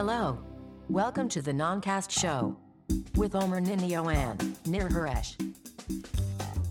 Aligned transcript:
Hello. 0.00 0.38
Welcome 0.88 1.28
to 1.34 1.40
the 1.42 1.54
Noncast 1.64 2.10
Show 2.20 2.40
with 3.20 3.34
Omer 3.34 3.60
Ninio 3.60 4.02
and 4.22 4.38
Nir 4.64 4.88
Haresh. 4.88 5.42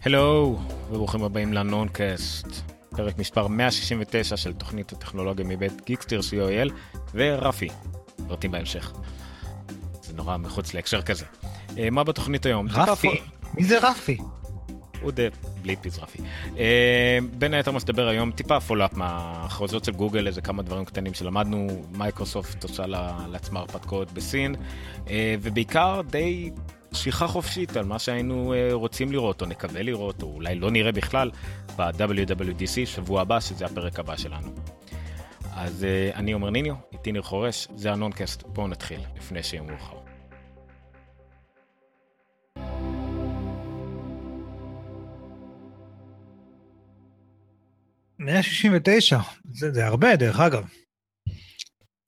הלו, 0.05 0.59
וברוכים 0.89 1.23
הבאים 1.23 1.53
לנונקאסט, 1.53 2.47
פרק 2.89 3.17
מספר 3.17 3.47
169 3.47 4.37
של 4.37 4.53
תוכנית 4.53 4.91
הטכנולוגיה 4.91 5.45
מבית 5.45 5.85
גיקסטר 5.85 6.19
co.il 6.19 6.71
ורפי, 7.13 7.67
פרטים 8.27 8.51
בהמשך. 8.51 8.93
זה 10.01 10.13
נורא 10.13 10.37
מחוץ 10.37 10.73
להקשר 10.73 11.01
כזה. 11.01 11.25
אה, 11.77 11.89
מה 11.89 12.03
בתוכנית 12.03 12.45
היום? 12.45 12.67
רפי? 12.69 13.21
מי 13.53 13.63
זה 13.63 13.79
רפי? 13.79 14.17
הוא 15.01 15.11
די 15.11 15.27
בלי 15.67 15.75
פיזרפי. 15.75 16.19
אה, 16.57 17.19
בין 17.37 17.53
היתר 17.53 17.71
מה 17.71 17.79
שנדבר 17.79 18.07
היום 18.07 18.31
טיפה 18.31 18.59
follow 18.59 18.85
up 18.85 18.93
מההכרזות 18.93 19.85
של 19.85 19.91
גוגל, 19.91 20.27
איזה 20.27 20.41
כמה 20.41 20.63
דברים 20.63 20.85
קטנים 20.85 21.13
שלמדנו, 21.13 21.67
מייקרוסופט 21.91 22.63
עושה 22.63 22.85
לעצמה 23.27 23.59
הרפתקאות 23.59 24.11
בסין, 24.11 24.55
אה, 25.09 25.35
ובעיקר 25.41 26.01
די 26.09 26.51
שליחה 26.91 27.27
חופשית 27.27 27.77
על 27.77 27.85
מה 27.85 27.99
שהיינו 27.99 28.53
אה, 28.53 28.69
רוצים 28.71 29.11
לראות, 29.11 29.41
או 29.41 29.45
נקווה 29.45 29.83
לראות, 29.83 30.23
או 30.23 30.33
אולי 30.33 30.55
לא 30.55 30.71
נראה 30.71 30.91
בכלל, 30.91 31.31
ב-WWDC 31.75 32.85
שבוע 32.85 33.21
הבא, 33.21 33.39
שזה 33.39 33.65
הפרק 33.65 33.99
הבא 33.99 34.15
שלנו. 34.17 34.47
אז 35.55 35.85
אני 36.15 36.31
עומר 36.31 36.49
ניניו, 36.49 36.75
איתי 36.93 37.11
ניר 37.11 37.21
חורש, 37.21 37.67
זה 37.75 37.91
הנונקאסט, 37.91 38.43
בואו 38.47 38.67
נתחיל, 38.67 38.99
לפני 39.17 39.43
שיהיה 39.43 39.63
מאוחר. 39.63 40.06
מאה 48.19 48.43
שישים 48.43 48.71
ותשע, 48.77 49.17
זה 49.53 49.71
זה 49.71 49.85
הרבה 49.85 50.07
דרך 50.19 50.35
אגב. 50.39 50.63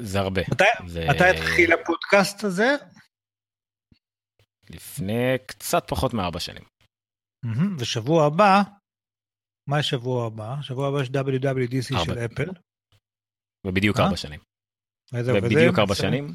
זה 0.02 0.20
הרבה. 0.20 0.42
מתי 0.52 0.64
זה- 0.88 1.06
מתי 1.10 1.24
התחיל 1.24 1.74
הפודקאסט 1.74 2.44
הזה? 2.44 2.70
לפני 4.70 5.36
קצת 5.48 5.84
פחות 5.90 6.14
מארבע 6.14 6.40
שנים. 6.40 6.64
ושבוע 7.80 8.26
הבא, 8.26 8.62
מה 9.70 9.80
יש 9.80 9.90
שבוע 9.90 10.28
הבא? 10.28 10.56
שבוע 10.62 10.88
הבא 10.88 11.02
יש 11.02 11.08
WWDC 11.10 11.96
ארבע. 11.98 12.06
של 12.06 12.20
אפל. 12.26 12.50
ובדיוק 13.68 13.98
אה? 14.00 14.04
ארבע 14.06 14.18
שנים. 14.18 14.40
וזה 15.14 15.32
ובדיוק 15.34 15.80
ארבע. 15.80 15.96
שנים. 15.96 16.28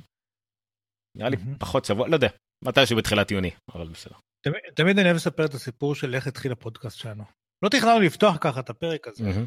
נראה 1.16 1.28
לי. 1.28 1.36
פחות 1.60 1.84
שבוע, 1.84 2.08
לא 2.08 2.14
יודע, 2.14 2.28
מתישהו 2.64 2.96
בתחילת 2.96 3.30
יוני, 3.30 3.50
אבל 3.74 3.88
בסדר. 3.88 4.14
תמיד- 4.44 4.74
תמיד 4.76 4.98
אני 4.98 5.04
אוהב 5.06 5.16
לספר 5.16 5.44
את 5.46 5.54
הסיפור 5.54 5.94
של 5.94 6.14
איך 6.14 6.26
התחיל 6.26 6.52
הפודקאסט 6.52 6.98
שלנו. 6.98 7.24
לא 7.64 7.68
תכננו 7.68 8.00
לפתוח 8.00 8.36
ככה 8.40 8.60
את 8.60 8.70
הפרק 8.70 9.08
הזה, 9.08 9.24
מהמם. 9.24 9.44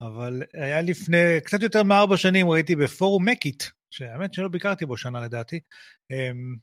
אבל 0.00 0.42
היה 0.52 0.82
לפני 0.82 1.40
קצת 1.44 1.62
יותר 1.62 1.82
מארבע 1.82 2.16
שנים 2.16 2.50
ראיתי 2.50 2.76
בפורום 2.76 3.28
מקיט, 3.28 3.62
שהאמת 3.90 4.34
שלא 4.34 4.48
ביקרתי 4.48 4.86
בו 4.86 4.96
שנה 4.96 5.20
לדעתי, 5.20 5.60
אמ, 6.10 6.56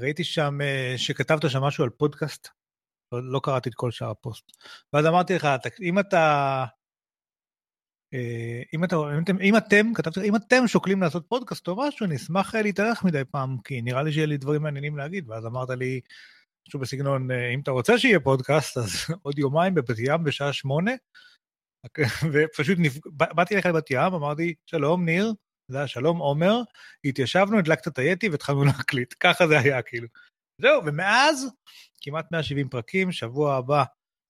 ראיתי 0.00 0.24
שם 0.24 0.58
אה, 0.60 0.94
שכתבת 0.96 1.50
שם 1.50 1.62
משהו 1.62 1.84
על 1.84 1.90
פודקאסט, 1.90 2.48
לא, 3.12 3.32
לא 3.32 3.40
קראתי 3.42 3.68
את 3.68 3.74
כל 3.74 3.90
שאר 3.90 4.10
הפוסט. 4.10 4.44
ואז 4.92 5.06
אמרתי 5.06 5.34
לך, 5.34 5.48
"תק- 5.62 5.80
אם 5.82 5.98
אתה... 5.98 6.64
אה, 8.14 8.62
אם, 8.74 8.84
אתה, 8.84 8.96
אם, 8.96 9.22
אתם, 9.22 9.40
אם 9.40 9.56
אתם, 9.56 9.94
כתבתי, 9.94 10.20
אם 10.28 10.36
אתם 10.36 10.66
שוקלים 10.66 11.02
לעשות 11.02 11.24
פודקאסט 11.28 11.68
או 11.68 11.76
משהו, 11.76 12.06
אני 12.06 12.16
אשמח 12.16 12.54
אה, 12.54 12.62
להתארח 12.62 13.04
מדי 13.04 13.22
פעם, 13.30 13.56
כי 13.64 13.82
נראה 13.82 14.02
לי 14.02 14.12
שיהיה 14.12 14.26
לי 14.26 14.36
דברים 14.36 14.62
מעניינים 14.62 14.96
להגיד, 14.96 15.28
ואז 15.30 15.46
אמרת 15.46 15.68
לי, 15.70 16.00
משהו 16.68 16.80
בסגנון, 16.80 17.30
אה, 17.30 17.54
אם 17.54 17.60
אתה 17.60 17.70
רוצה 17.70 17.98
שיהיה 17.98 18.20
פודקאסט, 18.20 18.76
אז 18.76 18.90
עוד 19.22 19.38
יומיים 19.38 19.74
בבת 19.74 19.98
ים 19.98 20.24
בשעה 20.24 20.52
שמונה, 20.52 20.92
ופשוט 22.32 22.78
נפ... 22.80 23.06
בא- 23.06 23.32
באתי 23.32 23.54
אליך 23.54 23.66
לבת 23.66 23.90
ים, 23.90 24.14
אמרתי, 24.14 24.54
שלום 24.66 25.04
ניר, 25.04 25.32
זה 25.70 25.78
היה 25.78 25.86
שלום 25.86 26.18
עומר, 26.18 26.54
התיישבנו, 27.04 27.58
הדלקת 27.58 27.88
את 27.88 27.98
היאטי 27.98 28.28
והתחלנו 28.28 28.64
להקליט, 28.78 29.14
ככה 29.20 29.46
זה 29.48 29.58
היה 29.58 29.82
כאילו. 29.82 30.08
זהו, 30.60 30.84
ומאז 30.86 31.46
כמעט 32.02 32.32
170 32.32 32.68
פרקים, 32.68 33.12
שבוע 33.12 33.54
הבא 33.54 33.84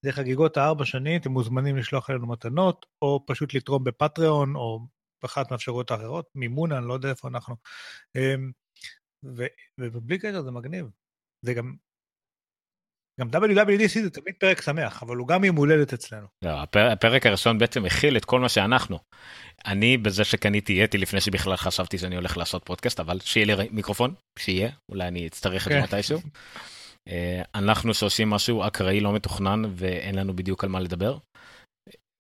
זה 0.04 0.12
חגיגות 0.12 0.56
הארבע 0.56 0.84
שנים, 0.84 1.20
אתם 1.20 1.30
מוזמנים 1.30 1.76
לשלוח 1.76 2.10
אלינו 2.10 2.26
מתנות, 2.26 2.86
או 3.02 3.24
פשוט 3.26 3.54
לתרום 3.54 3.84
בפטריון, 3.84 4.56
או 4.56 4.80
באחת 5.22 5.50
מהאפשרויות 5.50 5.90
האחרות, 5.90 6.26
מימון, 6.34 6.72
אני 6.72 6.88
לא 6.88 6.94
יודע 6.94 7.10
איפה 7.10 7.28
אנחנו. 7.28 7.56
אמ, 8.16 8.50
ובלי 9.78 10.18
קשר 10.18 10.42
זה 10.42 10.50
מגניב. 10.50 10.86
זה 11.44 11.54
גם... 11.54 11.74
גם 13.20 13.28
WWDC 13.30 14.00
זה 14.02 14.10
תמיד 14.10 14.34
פרק 14.38 14.60
שמח, 14.62 15.02
אבל 15.02 15.16
הוא 15.16 15.28
גם 15.28 15.44
יום 15.44 15.56
הולדת 15.56 15.92
אצלנו. 15.92 16.26
לא, 16.44 16.50
הפר- 16.62 16.90
הפרק 16.92 17.26
הראשון 17.26 17.58
בעצם 17.58 17.82
מכיל 17.82 18.16
את 18.16 18.24
כל 18.24 18.40
מה 18.40 18.48
שאנחנו. 18.48 18.98
אני 19.66 19.96
בזה 19.96 20.24
שקניתי 20.24 20.72
יטי 20.72 20.98
לפני 20.98 21.20
שבכלל 21.20 21.56
חשבתי 21.56 21.98
שאני 21.98 22.16
הולך 22.16 22.36
לעשות 22.36 22.62
פודקאסט, 22.64 23.00
אבל 23.00 23.20
שיהיה 23.20 23.46
לי 23.56 23.68
מיקרופון, 23.70 24.14
שיהיה, 24.38 24.70
אולי 24.90 25.08
אני 25.08 25.26
אצטרך 25.26 25.66
את 25.66 25.72
זה 25.72 25.78
כן. 25.78 25.82
מתישהו. 25.84 26.20
אה, 27.08 27.42
אנחנו 27.54 27.94
שעושים 27.94 28.30
משהו 28.30 28.66
אקראי 28.66 29.00
לא 29.00 29.12
מתוכנן 29.12 29.62
ואין 29.76 30.14
לנו 30.14 30.36
בדיוק 30.36 30.64
על 30.64 30.70
מה 30.70 30.80
לדבר. 30.80 31.18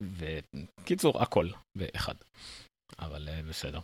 וקיצור, 0.02 1.22
הכל 1.22 1.48
באחד. 1.78 2.14
אבל 2.98 3.28
אה, 3.28 3.40
בסדר. 3.48 3.78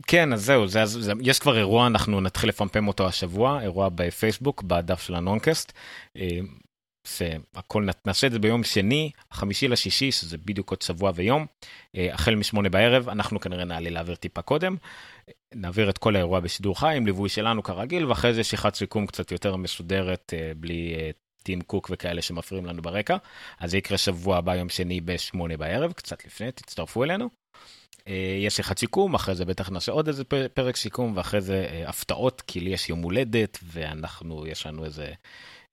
אה, 0.00 0.06
כן, 0.06 0.32
אז 0.32 0.44
זהו, 0.44 0.66
זה, 0.66 0.86
זה, 0.86 1.12
יש 1.20 1.38
כבר 1.38 1.58
אירוע, 1.58 1.86
אנחנו 1.86 2.20
נתחיל 2.20 2.48
לפמפם 2.48 2.88
אותו 2.88 3.06
השבוע, 3.06 3.62
אירוע 3.62 3.88
בפייסבוק, 3.94 4.62
בדף 4.62 5.02
של 5.02 5.14
הנונקאסט. 5.14 5.72
אה, 6.16 6.40
זה 7.08 7.36
הכל, 7.54 7.88
נעשה 8.06 8.26
את 8.26 8.32
זה 8.32 8.38
ביום 8.38 8.64
שני, 8.64 9.10
החמישי 9.30 9.68
לשישי, 9.68 10.12
שזה 10.12 10.38
בדיוק 10.38 10.70
עוד 10.70 10.82
שבוע 10.82 11.12
ויום, 11.14 11.46
אה, 11.96 12.14
החל 12.14 12.34
משמונה 12.34 12.68
בערב, 12.68 13.08
אנחנו 13.08 13.40
כנראה 13.40 13.64
נעלה 13.64 13.90
להעביר 13.90 14.14
טיפה 14.14 14.42
קודם, 14.42 14.76
נעביר 15.54 15.90
את 15.90 15.98
כל 15.98 16.16
האירוע 16.16 16.40
בשידור 16.40 16.80
חי 16.80 16.96
עם 16.96 17.06
ליווי 17.06 17.28
שלנו 17.28 17.62
כרגיל, 17.62 18.06
ואחרי 18.06 18.34
זה 18.34 18.44
שיחת 18.44 18.74
סיכום 18.74 19.06
קצת 19.06 19.32
יותר 19.32 19.56
מסודרת, 19.56 20.34
אה, 20.36 20.52
בלי 20.56 20.94
אה, 20.94 21.10
טים 21.42 21.60
קוק 21.60 21.90
וכאלה 21.92 22.22
שמפריעים 22.22 22.66
לנו 22.66 22.82
ברקע, 22.82 23.16
אז 23.58 23.70
זה 23.70 23.78
יקרה 23.78 23.98
שבוע 23.98 24.36
הבא, 24.36 24.56
יום 24.56 24.68
שני 24.68 25.00
בשמונה 25.00 25.56
בערב, 25.56 25.92
קצת 25.92 26.24
לפני, 26.26 26.52
תצטרפו 26.52 27.04
אלינו. 27.04 27.43
אה, 28.08 28.36
יש 28.40 28.56
שיחת 28.56 28.78
סיכום, 28.78 29.14
אחרי 29.14 29.34
זה 29.34 29.44
בטח 29.44 29.70
נעשה 29.70 29.92
עוד 29.92 30.08
איזה 30.08 30.24
פרק 30.54 30.76
סיכום, 30.76 31.16
ואחרי 31.16 31.40
זה 31.40 31.66
אה, 31.70 31.88
הפתעות, 31.88 32.40
כי 32.40 32.60
לי 32.60 32.70
יש 32.70 32.88
יום 32.88 33.02
הולדת, 33.02 33.58
ואנחנו, 33.62 34.46
יש 34.46 34.66
לנו 34.66 34.84
איזה 34.84 35.12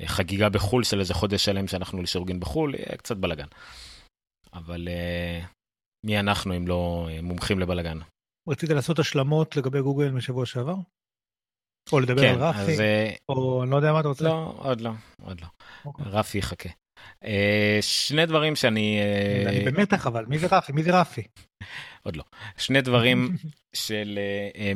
אה, 0.02 0.08
חגיגה 0.08 0.50
בחו"ל 0.50 0.84
של 0.84 1.00
איזה 1.00 1.14
חודש 1.14 1.46
שלם 1.46 1.68
שאנחנו 1.68 2.02
לשארגן 2.02 2.40
בחו"ל, 2.40 2.76
קצת 2.98 3.18
בלאגן. 3.18 3.48
אבל 4.54 4.88
מי 6.06 6.20
אנחנו 6.20 6.56
אם 6.58 6.68
לא 6.68 7.08
מומחים 7.22 7.60
לבלאגן? 7.60 8.00
רצית 8.50 8.70
לעשות 8.70 9.00
השלמות 9.00 9.56
לגבי 9.56 9.82
גוגל 9.82 10.12
משבוע 10.12 10.46
שעבר? 10.46 10.76
או 11.92 12.00
לדבר 12.00 12.22
כן, 12.22 12.34
על 12.34 12.44
רפי? 12.44 12.60
אז 12.60 12.82
או 13.30 13.64
אני 13.64 13.72
לא 13.72 13.76
יודע 13.76 13.94
מה 13.94 14.00
אתה 14.00 14.08
רוצה? 14.08 14.24
לא, 14.24 14.54
עוד 14.58 14.82
לא, 14.82 14.92
עוד 15.22 15.42
לא. 15.42 15.48
אוקיי. 15.86 16.06
רפי 16.06 16.38
יחכה. 16.38 16.70
שני 17.82 18.26
דברים 18.26 18.56
שאני... 18.56 19.00
אני 19.46 19.72
במתח 19.72 20.08
אבל, 20.08 20.26
מי 20.26 20.38
זה 20.38 20.48
רפי? 20.52 20.72
מי 20.72 20.84
זה 20.84 21.02
רפי? 21.02 21.24
עוד 22.04 22.16
לא. 22.16 22.24
שני 22.58 22.82
דברים 22.82 23.30
של 23.74 24.20
אה, 24.56 24.72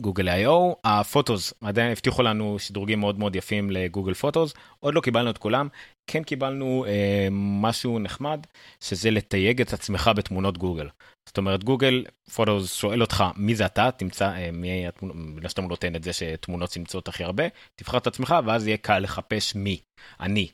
מגוגל 0.00 0.28
איי-או, 0.28 0.76
הפוטוס, 0.84 1.54
עדיין 1.60 1.92
הבטיחו 1.92 2.22
לנו 2.22 2.58
שדרוגים 2.58 3.00
מאוד 3.00 3.18
מאוד 3.18 3.36
יפים 3.36 3.70
לגוגל 3.70 4.14
פוטוס, 4.14 4.54
עוד 4.80 4.94
לא 4.94 5.00
קיבלנו 5.00 5.30
את 5.30 5.38
כולם, 5.38 5.68
כן 6.10 6.22
קיבלנו 6.22 6.84
אה, 6.88 7.28
משהו 7.30 7.98
נחמד, 7.98 8.46
שזה 8.80 9.10
לתייג 9.10 9.60
את 9.60 9.72
עצמך 9.72 10.10
בתמונות 10.16 10.58
גוגל. 10.58 10.88
זאת 11.28 11.38
אומרת, 11.38 11.64
גוגל 11.64 12.04
פוטוס 12.34 12.74
שואל 12.74 13.00
אותך 13.00 13.24
מי 13.36 13.54
זה 13.54 13.66
אתה, 13.66 13.90
תמצא 13.90 14.32
אה, 14.32 14.50
מי 14.52 14.86
התמונות, 14.86 15.16
בגלל 15.36 15.48
שאתה 15.48 15.62
נותן 15.62 15.96
את 15.96 16.02
זה 16.02 16.12
שתמונות 16.12 16.76
נמצאות 16.76 17.08
הכי 17.08 17.24
הרבה, 17.24 17.44
תבחר 17.76 17.98
את 17.98 18.06
עצמך 18.06 18.34
ואז 18.46 18.66
יהיה 18.66 18.76
קל 18.76 18.98
לחפש 18.98 19.54
מי. 19.54 19.80
אני, 20.20 20.48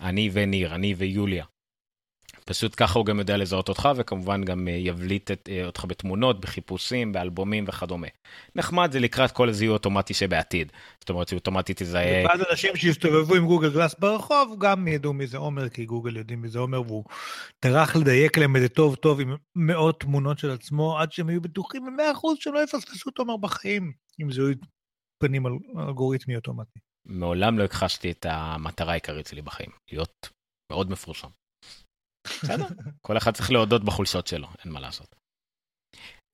אני 0.00 0.30
וניר, 0.32 0.74
אני 0.74 0.94
ויוליה. 0.94 1.44
פשוט 2.50 2.74
ככה 2.76 2.98
הוא 2.98 3.06
גם 3.06 3.18
יודע 3.18 3.36
לזהות 3.36 3.68
אותך 3.68 3.88
וכמובן 3.96 4.44
גם 4.44 4.68
אה, 4.68 4.72
יבליט 4.72 5.30
את, 5.30 5.48
אה, 5.52 5.66
אותך 5.66 5.84
בתמונות, 5.88 6.40
בחיפושים, 6.40 7.12
באלבומים 7.12 7.64
וכדומה. 7.68 8.06
נחמד 8.54 8.92
זה 8.92 9.00
לקראת 9.00 9.30
כל 9.30 9.48
הזיהוי 9.48 9.72
אוטומטי 9.72 10.14
שבעתיד. 10.14 10.72
זאת 11.00 11.10
אומרת 11.10 11.28
שאוטומטית 11.28 11.82
תזהה, 11.82 12.26
ואז 12.26 12.40
אנשים 12.50 12.76
שיסתובבו 12.76 13.34
עם 13.34 13.46
גוגל 13.46 13.70
גלאס 13.72 13.94
ברחוב 13.98 14.56
גם 14.58 14.88
ידעו 14.88 15.12
מי 15.12 15.26
זה 15.26 15.38
עומר, 15.38 15.68
כי 15.68 15.84
גוגל 15.84 16.16
יודעים 16.16 16.42
מי 16.42 16.48
זה 16.48 16.58
עומר, 16.58 16.82
והוא 16.82 17.04
טרח 17.60 17.96
לדייק 17.96 18.38
להם 18.38 18.56
את 18.56 18.60
זה 18.60 18.68
טוב 18.68 18.94
טוב 18.94 19.20
עם 19.20 19.36
מאות 19.56 20.00
תמונות 20.00 20.38
של 20.38 20.50
עצמו, 20.50 20.98
עד 20.98 21.12
שהם 21.12 21.28
היו 21.28 21.40
בטוחים 21.40 21.86
במאה 21.86 22.12
אחוז 22.12 22.38
שהם 22.40 22.54
לא 22.54 22.60
יפספסו 22.62 23.10
את 23.10 23.18
עומר 23.18 23.36
בחיים, 23.36 23.92
עם 24.18 24.32
זיהוי 24.32 24.54
פנים 25.22 25.46
אל- 25.46 25.82
אלגוריתמי 25.88 26.36
אוטומטי. 26.36 26.78
מעולם 27.06 27.58
לא 27.58 27.64
הכחשתי 27.64 28.10
את 28.10 28.26
המטרה 28.28 28.92
העיקרית 28.92 29.26
שלי 29.26 29.42
בחיים, 29.42 29.70
להיות 29.92 30.28
מאוד 30.72 30.90
מפורסם. 30.90 31.28
בסדר, 32.26 32.66
כל 33.06 33.16
אחד 33.16 33.34
צריך 33.34 33.50
להודות 33.50 33.84
בחולשות 33.84 34.26
שלו, 34.26 34.48
אין 34.64 34.72
מה 34.72 34.80
לעשות. 34.80 35.20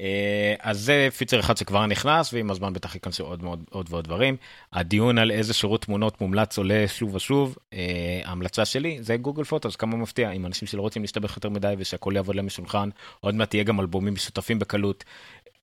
אה, 0.00 0.54
אז 0.60 0.80
זה 0.80 1.08
פיצ'ר 1.16 1.40
אחד 1.40 1.56
שכבר 1.56 1.86
נכנס, 1.86 2.32
ועם 2.32 2.50
הזמן 2.50 2.72
בטח 2.72 2.94
ייכנסו 2.94 3.24
עוד, 3.24 3.42
מאוד, 3.42 3.64
עוד 3.70 3.86
ועוד 3.90 4.04
דברים. 4.04 4.36
הדיון 4.72 5.18
על 5.18 5.30
איזה 5.30 5.54
שירות 5.54 5.82
תמונות 5.84 6.20
מומלץ 6.20 6.58
עולה 6.58 6.84
שוב 6.88 7.14
ושוב. 7.14 7.56
אה, 7.72 8.20
ההמלצה 8.24 8.64
שלי 8.64 9.02
זה 9.02 9.16
גוגל 9.16 9.44
פוטוס, 9.44 9.76
כמה 9.76 9.96
מפתיע, 9.96 10.30
עם 10.30 10.46
אנשים 10.46 10.68
שלא 10.68 10.82
רוצים 10.82 11.02
להשתבח 11.02 11.36
יותר 11.36 11.48
מדי 11.48 11.74
ושהכול 11.78 12.16
יעבוד 12.16 12.36
להם 12.36 12.46
משולחן, 12.46 12.88
עוד 13.20 13.34
מעט 13.34 13.50
תהיה 13.50 13.64
גם 13.64 13.80
אלבומים 13.80 14.14
משותפים 14.14 14.58
בקלות. 14.58 15.04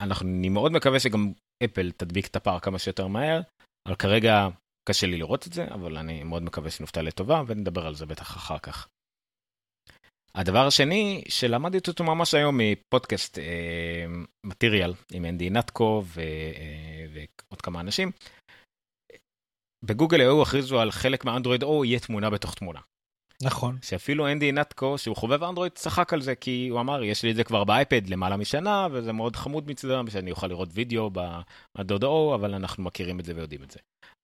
אנחנו, 0.02 0.30
אני 0.30 0.50
מאוד 0.50 0.72
מקווה 0.72 1.00
שגם 1.00 1.32
אפל 1.64 1.92
תדביק 1.92 2.28
את 2.28 2.36
הפער 2.36 2.60
כמה 2.60 2.80
שיותר 2.80 3.08
מהר, 3.08 3.42
אבל 3.88 3.96
כרגע 3.96 4.48
קשה 4.90 5.08
לי 5.08 5.18
לראות 5.18 5.48
את 5.48 5.54
זה, 5.54 5.66
אבל 5.72 5.98
אני 5.98 6.24
מאוד 6.24 6.44
מקווה 6.44 6.70
שנופתע 6.70 7.02
לטובה, 7.02 7.44
ונדבר 7.48 7.88
על 7.88 7.96
זה 7.96 8.06
בטח 8.06 8.38
אחר 8.38 8.58
כך. 8.58 8.88
הדבר 10.38 10.68
השני 10.68 11.24
שלמדתי 11.30 11.92
אותו 11.92 12.04
ממש 12.04 12.34
היום 12.34 12.58
מפודקאסט 12.58 13.38
מטריאל 14.44 14.92
אה, 14.92 14.96
עם 15.18 15.26
אנדי 15.26 15.50
נטקו 15.50 16.04
ו, 16.06 16.22
אה, 16.22 17.06
ועוד 17.14 17.62
כמה 17.62 17.80
אנשים. 17.80 18.12
בגוגל 19.86 20.20
היו 20.20 20.42
הכריזו 20.42 20.80
על 20.80 20.92
חלק 20.92 21.26
מאנדרואיד 21.26 21.64
או 21.64 21.86
יהיה 21.86 22.00
תמונה 22.00 22.30
בתוך 22.30 22.56
תמונה. 22.56 22.80
נכון. 23.44 23.78
שאפילו 23.82 24.32
אנדי 24.32 24.52
נטקו 24.52 24.98
שהוא 24.98 25.16
חובב 25.16 25.44
אנדרואיד 25.44 25.72
צחק 25.72 26.14
על 26.14 26.22
זה 26.22 26.36
כי 26.36 26.68
הוא 26.68 26.80
אמר 26.80 27.04
יש 27.04 27.24
לי 27.24 27.32
את 27.32 27.36
זה 27.36 27.44
כבר 27.44 27.64
באייפד 27.64 28.08
למעלה 28.08 28.38
משנה 28.38 28.88
וזה 28.92 29.14
מאוד 29.14 29.36
חמוד 29.36 29.68
מצדם 29.68 30.10
שאני 30.10 30.32
אוכל 30.32 30.48
לראות 30.48 30.70
וידאו 30.72 31.12
בדוד 31.78 32.04
או 32.04 32.36
אבל 32.36 32.54
אנחנו 32.54 32.84
מכירים 32.84 33.20
את 33.20 33.26
זה 33.26 33.36
ויודעים 33.36 33.64
את 33.64 33.72
זה. 33.72 33.80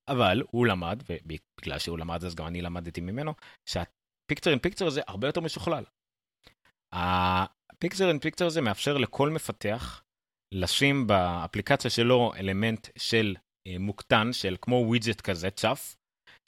אבל 0.08 0.42
הוא 0.50 0.66
למד 0.66 1.02
ובגלל 1.10 1.78
שהוא 1.78 1.98
למד 1.98 2.24
אז 2.24 2.34
גם 2.34 2.46
אני 2.46 2.62
למדתי 2.62 3.00
ממנו 3.00 3.34
שה 3.68 3.93
picture 3.93 4.50
in 4.50 4.58
picture 4.58 4.90
זה 4.90 5.00
הרבה 5.06 5.28
יותר 5.28 5.40
משוכלל. 5.40 5.84
ה 6.92 7.06
picture 7.06 8.08
in 8.08 8.18
picture 8.18 8.46
הזה 8.46 8.60
מאפשר 8.60 8.98
לכל 8.98 9.30
מפתח 9.30 10.02
לשים 10.54 11.06
באפליקציה 11.06 11.90
שלו 11.90 12.32
אלמנט 12.36 12.88
של 12.98 13.36
אה, 13.68 13.76
מוקטן 13.78 14.32
של 14.32 14.56
כמו 14.60 14.84
ווידג'ט 14.86 15.20
כזה 15.20 15.50
צף. 15.50 15.96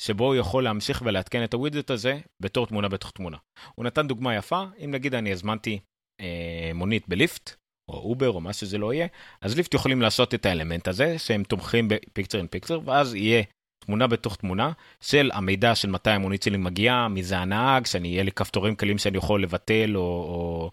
שבו 0.03 0.27
הוא 0.27 0.35
יכול 0.35 0.65
להמשיך 0.65 1.03
ולעדכן 1.05 1.45
את 1.45 1.55
הווידג'ט 1.55 1.91
הזה 1.91 2.21
בתור 2.43 2.67
תמונה 2.67 2.89
בתוך 2.89 3.11
תמונה. 3.11 3.37
הוא 3.75 3.85
נתן 3.85 4.07
דוגמה 4.07 4.37
יפה, 4.37 4.65
אם 4.85 4.91
נגיד 4.91 5.15
אני 5.15 5.33
הזמנתי 5.33 5.81
אה, 6.21 6.71
מונית 6.75 7.09
ב 7.09 7.17
Lyft, 7.17 7.57
או 7.91 7.95
אובר 7.95 8.31
או 8.31 8.41
מה 8.41 8.53
שזה 8.53 8.79
לא 8.79 8.95
יהיה, 8.95 9.07
אז 9.41 9.57
Lyft 9.57 9.75
יכולים 9.75 10.03
לעשות 10.03 10.35
את 10.35 10.47
האלמנט 10.47 10.89
הזה 10.89 11.19
שהם 11.19 11.43
תומכים 11.43 11.89
ב 11.89 11.95
picture 11.95 12.39
in 12.39 12.47
picture, 12.47 12.81
ואז 12.85 13.15
יהיה 13.15 13.43
תמונה 13.85 14.07
בתוך 14.07 14.37
תמונה 14.37 14.73
של 15.01 15.31
המידע 15.35 15.75
של 15.75 15.91
מתי 15.91 16.11
המונית 16.11 16.43
שלי 16.43 16.57
מגיעה, 16.57 17.09
מי 17.09 17.23
זה 17.23 17.39
הנהג, 17.39 17.87
שאני 17.87 18.09
יהיה 18.09 18.23
לי 18.23 18.33
כפתורים 18.33 18.75
קלים 18.75 18.99
שאני 18.99 19.19
יכול 19.19 19.43
לבטל 19.43 19.93
או, 19.97 20.01
או 20.01 20.71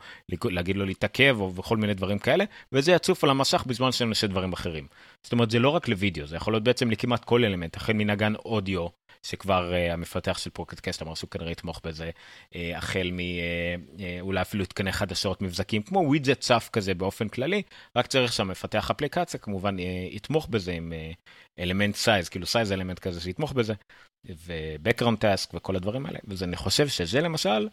להגיד 0.50 0.76
לו 0.76 0.86
להתעכב 0.86 1.38
או 1.40 1.56
וכל 1.56 1.78
מיני 1.78 1.94
דברים 1.94 2.20
כאלה, 2.20 2.44
וזה 2.72 2.92
יצוף 2.92 3.24
על 3.24 3.30
המסך 3.30 3.64
בזמן 3.68 3.92
שאני 3.92 4.10
עושה 4.10 4.28
דברים 4.28 4.54
אחרים. 4.54 4.88
זאת 5.24 5.32
אומרת 5.32 5.52
זה 5.52 5.60
לא 5.60 5.70
רק 5.70 5.88
לוידאו, 5.88 6.28
זה 6.28 6.36
יכול 6.36 6.54
להיות 6.54 6.64
בעצם 6.64 6.92
לכמעט 6.92 7.26
כל 7.26 7.46
אלמנט, 7.46 7.76
החל 7.76 7.94
מנגן 7.94 8.36
אודיו, 8.36 8.88
שכבר 9.26 9.72
אה, 9.72 9.94
המפתח 9.94 10.38
של 10.38 10.50
Pocket 10.50 10.80
Cast 10.80 11.02
אמר 11.02 11.16
שהוא 11.16 11.30
כנראה 11.30 11.52
יתמוך 11.52 11.82
בזה, 11.84 12.10
אה, 12.54 12.58
החל 12.76 13.12
מאולי 13.12 14.40
אה, 14.40 14.42
אה, 14.44 14.48
אפילו 14.48 14.66
תקני 14.66 14.92
חדשות 14.92 15.42
מבזקים, 15.42 15.82
כמו 15.82 16.00
ווידג'ט 16.00 16.40
צף 16.40 16.70
כזה 16.74 16.94
באופן 16.94 17.28
כללי, 17.28 17.62
רק 17.96 18.08
צריך 18.08 18.34
שהמפתח 18.34 18.92
אפליקציה 18.92 19.40
כמובן 19.40 19.78
אה, 19.78 19.82
יתמוך 20.12 20.48
בזה 20.48 20.72
עם 20.72 20.94
אלמנט 21.60 21.96
אה, 21.96 21.98
size, 21.98 22.30
כאילו 22.30 22.46
size 22.46 22.72
element 22.72 23.00
כזה 23.00 23.22
שיתמוך 23.22 23.54
בזה, 23.54 23.74
ו-Background 24.26 25.26
וכל 25.54 25.76
הדברים 25.76 26.06
האלה, 26.06 26.20
ואני 26.28 26.56
חושב 26.56 26.88
שזה 26.88 27.22
למשל 27.22 27.70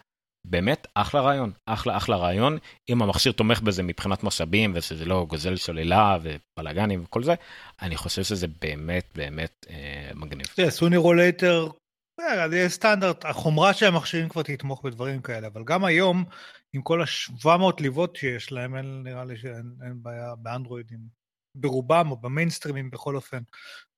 באמת 0.49 0.87
אחלה 0.95 1.21
רעיון, 1.21 1.53
אחלה 1.67 1.97
אחלה 1.97 2.17
רעיון, 2.17 2.59
אם 2.89 3.03
המכשיר 3.03 3.33
תומך 3.33 3.61
בזה 3.61 3.83
מבחינת 3.83 4.25
משאבים 4.25 4.73
ושזה 4.75 5.05
לא 5.05 5.27
גוזל 5.29 5.57
סוללה 5.57 6.19
ובלאגנים 6.23 7.03
וכל 7.05 7.23
זה, 7.23 7.35
אני 7.83 7.97
חושב 7.97 8.23
שזה 8.23 8.47
באמת 8.61 9.11
באמת 9.15 9.67
אה, 9.71 10.11
מגניב. 10.15 10.47
תראה, 10.47 10.71
sooner 10.71 10.97
or 10.97 11.15
later, 11.15 11.69
זה 12.21 12.57
יהיה 12.57 12.69
סטנדרט, 12.69 13.25
החומרה 13.25 13.75
של 13.75 13.87
המכשירים 13.87 14.29
כבר 14.29 14.43
תתמוך 14.43 14.83
בדברים 14.85 15.23
כאלה, 15.23 15.47
אבל 15.47 15.65
גם 15.65 15.85
היום, 15.85 16.25
עם 16.73 16.83
כל 16.83 17.03
ה-700 17.03 17.81
ליבות 17.81 18.17
שיש 18.17 18.53
להם, 18.53 18.77
אין, 18.77 19.03
נראה 19.05 19.25
לי 19.25 19.37
שאין 19.37 20.03
בעיה 20.03 20.35
באנדרואידים, 20.39 20.99
ברובם 21.57 22.11
או 22.11 22.17
במיינסטרימים 22.17 22.91
בכל 22.91 23.17
אופן, 23.17 23.43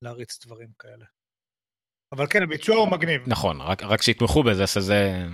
להריץ 0.03 0.47
דברים 0.47 0.69
כאלה. 0.79 1.05
אבל 2.15 2.27
כן, 2.27 2.43
הביצוע 2.43 2.77
הוא 2.77 2.89
מגניב. 2.89 3.23
נכון, 3.27 3.61
רק, 3.61 3.83
רק 3.83 4.03
שיתמכו 4.03 4.43
בזה, 4.43 4.67
שזה 4.67 5.27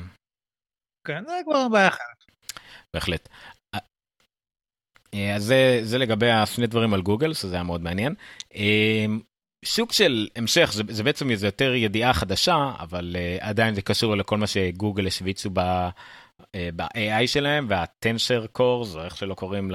כן, 1.04 1.24
זה 1.26 1.40
כבר 1.44 1.68
בעיה 1.68 1.88
אחרת. 1.88 2.24
בהחלט. 2.94 3.28
אה, 5.14 5.34
אז 5.36 5.44
זה, 5.44 5.80
זה 5.82 5.98
לגבי 5.98 6.30
השני 6.30 6.66
דברים 6.66 6.94
על 6.94 7.02
גוגל, 7.02 7.34
שזה 7.34 7.54
היה 7.54 7.62
מאוד 7.62 7.82
מעניין. 7.82 8.14
אה, 8.54 9.06
סוג 9.64 9.92
של 9.92 10.28
המשך, 10.36 10.70
זה, 10.72 10.82
זה 10.88 11.02
בעצם 11.02 11.30
איזה 11.30 11.46
יותר 11.46 11.74
ידיעה 11.74 12.14
חדשה, 12.14 12.72
אבל 12.78 13.16
uh, 13.16 13.44
עדיין 13.44 13.74
זה 13.74 13.82
קשור 13.82 14.16
לכל 14.16 14.38
מה 14.38 14.46
שגוגל 14.46 15.06
השוויצו 15.06 15.50
ב-AI 15.50 17.26
שלהם, 17.26 17.66
וה-Tensor 17.68 18.58
Cores, 18.58 18.96
או 18.96 19.04
איך 19.04 19.16
שלא 19.16 19.34
קוראים 19.34 19.70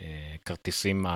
לכרטיסים 0.00 1.06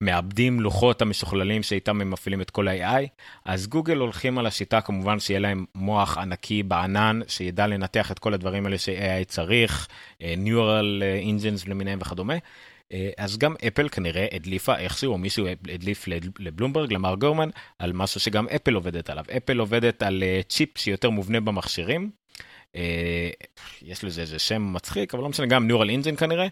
מאבדים 0.00 0.60
לוחות 0.60 1.02
המשוכללים 1.02 1.62
שאיתם 1.62 2.00
הם 2.00 2.10
מפעילים 2.10 2.40
את 2.40 2.50
כל 2.50 2.68
ה-AI, 2.68 3.06
אז 3.44 3.66
גוגל 3.66 3.96
הולכים 3.96 4.38
על 4.38 4.46
השיטה 4.46 4.80
כמובן 4.80 5.20
שיהיה 5.20 5.40
להם 5.40 5.64
מוח 5.74 6.18
ענקי 6.18 6.62
בענן, 6.62 7.20
שידע 7.28 7.66
לנתח 7.66 8.12
את 8.12 8.18
כל 8.18 8.34
הדברים 8.34 8.66
האלה 8.66 8.78
ש-AI 8.78 9.24
צריך, 9.26 9.88
אה, 10.22 10.34
Neural 10.44 11.02
אה, 11.02 11.20
Engines 11.22 11.70
למיניהם 11.70 11.98
וכדומה. 12.02 12.34
אה, 12.92 13.10
אז 13.18 13.38
גם 13.38 13.54
אפל 13.66 13.88
כנראה 13.88 14.26
הדליפה 14.32 14.76
איכשהו, 14.76 15.12
או 15.12 15.18
מישהו 15.18 15.46
הדליף 15.46 16.04
לבלומברג, 16.38 16.92
למר 16.92 17.14
גורמן, 17.14 17.48
על 17.78 17.92
משהו 17.92 18.20
שגם 18.20 18.48
אפל 18.48 18.74
עובדת 18.74 19.10
עליו. 19.10 19.24
אפל 19.36 19.58
עובדת 19.58 20.02
על 20.02 20.22
צ'יפ 20.48 20.78
שיותר 20.78 21.10
מובנה 21.10 21.40
במכשירים. 21.40 22.10
יש 23.82 24.04
לזה 24.04 24.20
איזה 24.20 24.38
שם 24.38 24.72
מצחיק, 24.72 25.14
אבל 25.14 25.22
לא 25.22 25.28
משנה, 25.28 25.46
גם 25.46 25.70
Neural 25.70 26.04
Engine 26.04 26.16
כנראה. 26.16 26.46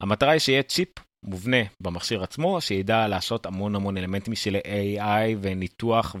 המטרה 0.00 0.30
היא 0.30 0.38
שיהיה 0.38 0.62
צ'יפ 0.62 0.88
מובנה 1.22 1.62
במכשיר 1.80 2.22
עצמו, 2.22 2.60
שידע 2.60 3.08
לעשות 3.08 3.46
המון 3.46 3.74
המון 3.74 3.96
אלמנטים 3.96 4.34
של 4.34 4.56
AI 4.56 5.36
וניתוח 5.40 6.16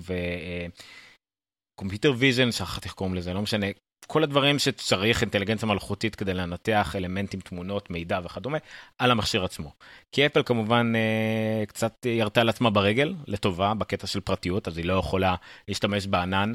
ו 1.78 1.82
computer 1.82 2.12
vision, 2.18 2.52
שכחתי 2.52 2.88
איך 2.88 2.94
קוראים 2.94 3.14
לזה, 3.14 3.34
לא 3.34 3.42
משנה, 3.42 3.66
כל 4.06 4.22
הדברים 4.22 4.58
שצריך 4.58 5.22
אינטליגנציה 5.22 5.68
מלאכותית 5.68 6.14
כדי 6.14 6.34
לנתח 6.34 6.96
אלמנטים, 6.96 7.40
תמונות, 7.40 7.90
מידע 7.90 8.20
וכדומה, 8.24 8.58
על 8.98 9.10
המכשיר 9.10 9.44
עצמו. 9.44 9.72
כי 10.12 10.26
אפל 10.26 10.42
כמובן 10.42 10.92
אה, 10.96 11.66
קצת 11.66 12.06
ירתה 12.06 12.40
על 12.40 12.48
עצמה 12.48 12.70
ברגל, 12.70 13.14
לטובה, 13.26 13.74
בקטע 13.74 14.06
של 14.06 14.20
פרטיות, 14.20 14.68
אז 14.68 14.78
היא 14.78 14.84
לא 14.84 14.92
יכולה 14.92 15.34
להשתמש 15.68 16.06
בענן 16.06 16.52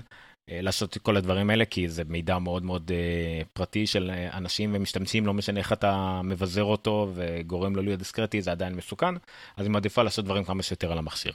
לעשות 0.49 0.97
את 0.97 1.01
כל 1.01 1.17
הדברים 1.17 1.49
האלה, 1.49 1.65
כי 1.65 1.89
זה 1.89 2.03
מידע 2.07 2.39
מאוד 2.39 2.63
מאוד 2.63 2.91
אה, 2.91 3.45
פרטי 3.53 3.87
של 3.87 4.11
אה, 4.13 4.37
אנשים 4.37 4.71
ומשתמשים, 4.75 5.25
לא 5.25 5.33
משנה 5.33 5.59
איך 5.59 5.73
אתה 5.73 6.21
מבזר 6.23 6.63
אותו 6.63 7.11
וגורם 7.13 7.75
לו 7.75 7.81
להיות 7.81 7.99
דיסקרטי, 7.99 8.41
זה 8.41 8.51
עדיין 8.51 8.75
מסוכן, 8.75 9.15
אז 9.57 9.65
היא 9.65 9.71
מעדיפה 9.71 10.03
לעשות 10.03 10.25
דברים 10.25 10.43
כמה 10.43 10.63
שיותר 10.63 10.91
על 10.91 10.97
המכשיר. 10.97 11.33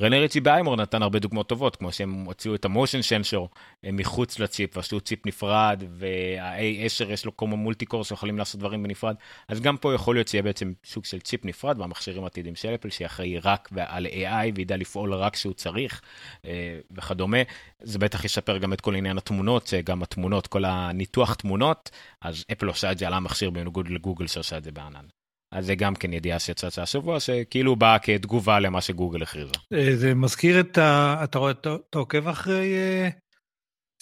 רנה 0.00 0.18
ריצ'י 0.18 0.40
ב 0.40 0.46
iMore 0.46 0.76
נתן 0.76 1.02
הרבה 1.02 1.18
דוגמאות 1.18 1.48
טובות, 1.48 1.76
כמו 1.76 1.92
שהם 1.92 2.24
הוציאו 2.24 2.54
את 2.54 2.64
ה 2.64 2.69
motion 2.69 3.02
sensor 3.02 3.48
מחוץ 3.82 4.38
לצ'יפ, 4.38 4.76
ועשו 4.76 5.00
צ'יפ 5.00 5.26
נפרד, 5.26 5.82
וה-A10 5.90 7.12
יש 7.12 7.24
לו 7.24 7.36
כמו 7.36 7.56
multi 7.56 7.86
core 7.86 8.04
שיכולים 8.04 8.38
לעשות 8.38 8.60
דברים 8.60 8.82
בנפרד, 8.82 9.14
אז 9.48 9.60
גם 9.60 9.76
פה 9.76 9.94
יכול 9.94 10.14
להיות 10.16 10.28
שיהיה 10.28 10.42
בעצם 10.42 10.72
סוג 10.84 11.04
של 11.04 11.20
צ'יפ 11.20 11.44
נפרד, 11.44 11.80
והמכשירים 11.80 12.24
העתידים 12.24 12.54
של 12.54 12.74
אפל, 12.74 12.90
שיהיה 12.90 13.40
רק 13.44 13.68
על 13.76 14.06
AI, 14.06 14.52
וידע 14.54 14.76
לפעול 14.76 15.14
רק 15.14 15.32
כשהוא 15.32 15.54
צריך, 15.54 16.00
אה, 16.44 16.78
וכדומה. 16.90 17.38
זה 17.82 17.98
בטח 17.98 18.24
ישפר 18.24 18.58
גם 18.58 18.72
את 18.72 18.80
כל 18.80 18.94
עניין 18.94 19.18
התמונות, 19.18 19.66
שגם 19.66 20.02
התמונות, 20.02 20.46
כל 20.46 20.64
הניתוח 20.64 21.34
תמונות, 21.34 21.90
אז 22.22 22.44
אפל 22.52 22.66
עושה 22.66 22.92
את 22.92 22.98
זה 22.98 23.06
על 23.06 23.12
המכשיר 23.12 23.50
בניגוד 23.50 23.88
לגוגל 23.88 24.26
שעושה 24.26 24.58
את 24.58 24.64
זה 24.64 24.72
בענן. 24.72 25.06
אז 25.52 25.66
זה 25.66 25.74
גם 25.74 25.94
כן 25.94 26.12
ידיעה 26.12 26.38
שיצאה 26.38 26.82
השבוע, 26.82 27.20
שכאילו 27.20 27.76
באה 27.76 27.98
כתגובה 27.98 28.60
למה 28.60 28.80
שגוגל 28.80 29.22
הכריזה. 29.22 29.52
אה, 29.72 29.96
זה 29.96 30.14
מזכיר 30.14 30.60
את 30.60 30.78
ה... 30.78 31.20
אתה 31.24 31.38
רואה, 31.38 31.50
אתה 31.50 31.76
עוקב 31.94 32.28
אחרי 32.28 32.74
אה, 32.74 33.08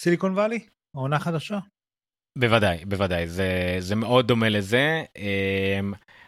סיליקון 0.00 0.32
וואלי? 0.32 0.66
העונה 0.94 1.18
חדשה? 1.18 1.58
בוודאי, 2.38 2.84
בוודאי, 2.84 3.28
זה, 3.28 3.76
זה 3.78 3.96
מאוד 3.96 4.28
דומה 4.28 4.48
לזה. 4.48 5.04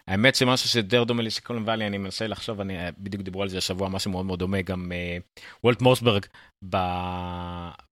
אמ, 0.09 0.13
האמת 0.13 0.35
שמשהו 0.35 0.69
שיותר 0.69 1.05
דומה 1.05 1.23
לסיליקון 1.23 1.63
וואלי, 1.63 1.87
אני 1.87 1.99
מנסה 1.99 2.27
לחשוב, 2.27 2.61
אני 2.61 2.77
בדיוק 2.99 3.23
דיברו 3.23 3.43
על 3.43 3.49
זה 3.49 3.59
השבוע, 3.59 3.89
משהו 3.89 4.11
מאוד 4.11 4.27
מאוד 4.27 4.39
דומה, 4.39 4.63
גם 4.63 4.93
אה, 4.93 5.19
וולט 5.65 5.83
מוסברג 5.83 6.27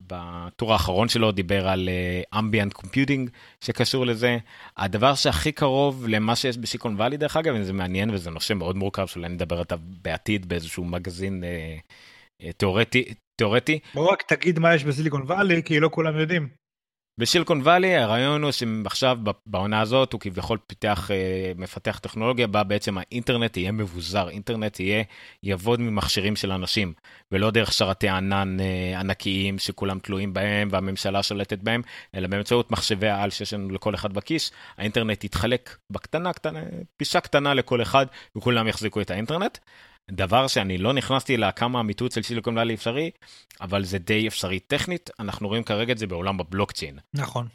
בטור 0.01 0.73
האחרון 0.73 1.09
שלו 1.09 1.33
דיבר 1.33 1.69
על 1.69 1.89
ambient 2.39 2.73
אה, 2.73 2.75
computing 2.75 3.31
שקשור 3.61 4.07
לזה. 4.07 4.39
הדבר 4.77 5.15
שהכי 5.15 5.53
קרוב 5.53 6.07
למה 6.09 6.37
שיש 6.37 6.59
ב 6.59 6.63
Silicon 6.63 6.95
Valley 6.95 7.17
דרך 7.17 7.37
אגב, 7.37 7.63
זה 7.63 7.73
מעניין 7.73 8.11
וזה 8.11 8.31
נושא 8.31 8.53
מאוד 8.55 8.77
מורכב 8.77 9.07
שאולי 9.07 9.29
נדבר 9.29 9.55
עליו 9.55 9.85
בעתיד 10.03 10.49
באיזשהו 10.49 10.85
מגזין 10.85 11.45
תיאורטי. 12.57 13.15
תיאורטי. 13.37 13.79
בוא 13.95 14.13
רק 14.13 14.23
תגיד 14.23 14.59
מה 14.59 14.75
יש 14.75 14.85
בסיליקון 14.85 15.23
וואלי 15.23 15.63
כי 15.63 15.81
לא 15.81 15.89
כולם 15.93 16.19
יודעים. 16.19 16.64
ב 17.19 17.24
Silicon 17.24 17.61
Valley 17.61 17.97
הרעיון 17.97 18.43
הוא 18.43 18.51
שעכשיו 18.53 19.19
בעונה 19.47 19.81
הזאת 19.81 20.13
הוא 20.13 20.21
כביכול 20.21 20.59
פיתח, 20.67 21.11
מפתח 21.57 21.99
טכנולוגיה 21.99 22.47
בה 22.47 22.63
בעצם 22.63 22.99
האינטרנט 22.99 23.57
יהיה 23.57 23.73
מבוזר, 23.73 24.29
אינטרנט 24.29 24.81
יהיה, 24.81 25.05
יעבוד 25.43 25.81
ממכשירים 25.81 26.37
של 26.37 26.53
אנשים, 26.53 26.93
ולא 27.33 27.51
דרך 27.51 27.73
שרתי 27.73 28.09
ענן 28.09 28.57
ענקיים 28.99 29.59
שכולם 29.59 29.99
תלויים 29.99 30.33
בהם 30.33 30.69
והממשלה 30.71 31.23
שולטת 31.23 31.59
בהם, 31.59 31.83
אלא 32.15 32.29
באמצעות 32.29 32.71
מחשבי 32.71 33.09
העל 33.09 33.31
שיש 33.31 33.55
לנו 33.55 33.71
לכל 33.71 33.95
אחד 33.95 34.13
בכיס, 34.13 34.51
האינטרנט 34.79 35.25
יתחלק 35.25 35.77
בקטנה, 35.91 36.33
קטנה, 36.33 36.61
פישה 36.97 37.21
קטנה 37.21 37.55
לכל 37.55 37.83
אחד 37.83 38.07
וכולם 38.37 38.69
יחזיקו 38.69 39.01
את 39.01 39.11
האינטרנט. 39.11 39.59
דבר 40.11 40.47
שאני 40.47 40.79
לא 40.79 40.93
נכנסתי 40.93 41.37
לכמה 41.37 41.79
המיטוט 41.81 42.13
של 42.13 42.23
סיליקון 42.23 42.55
וואלי 42.55 42.75
אפשרי, 42.75 43.11
אבל 43.61 43.85
זה 43.85 43.99
די 43.99 44.29
אפשרי 44.29 44.61
טכנית, 44.61 45.11
אנחנו 45.21 45.49
רואים 45.49 45.63
כרגע 45.63 45.93
את 45.93 45.99
זה 45.99 46.07
בעולם 46.07 46.41
הבלוקצ'יין. 46.41 46.99
נכון. 47.15 47.49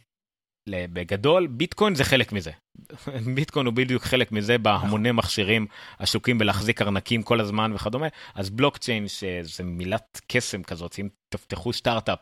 בגדול, 0.70 1.48
ביטקוין 1.48 1.96
זה 1.96 2.04
חלק 2.04 2.32
מזה. 2.34 2.52
ביטקוין 3.36 3.66
הוא 3.66 3.74
בדיוק 3.74 4.04
חלק 4.04 4.32
מזה 4.32 4.58
בהמוני 4.58 5.12
מכשירים 5.12 5.68
עסוקים 6.00 6.38
בלהחזיק 6.38 6.82
ארנקים 6.82 7.24
כל 7.24 7.40
הזמן 7.40 7.72
וכדומה, 7.76 8.08
אז 8.36 8.50
בלוקצ'יין 8.50 9.08
שזה 9.08 9.64
מילת 9.64 10.22
קסם 10.28 10.64
כזאת, 10.64 10.96
אם 11.00 11.08
תפתחו 11.30 11.74
סטארט-אפ 11.74 12.20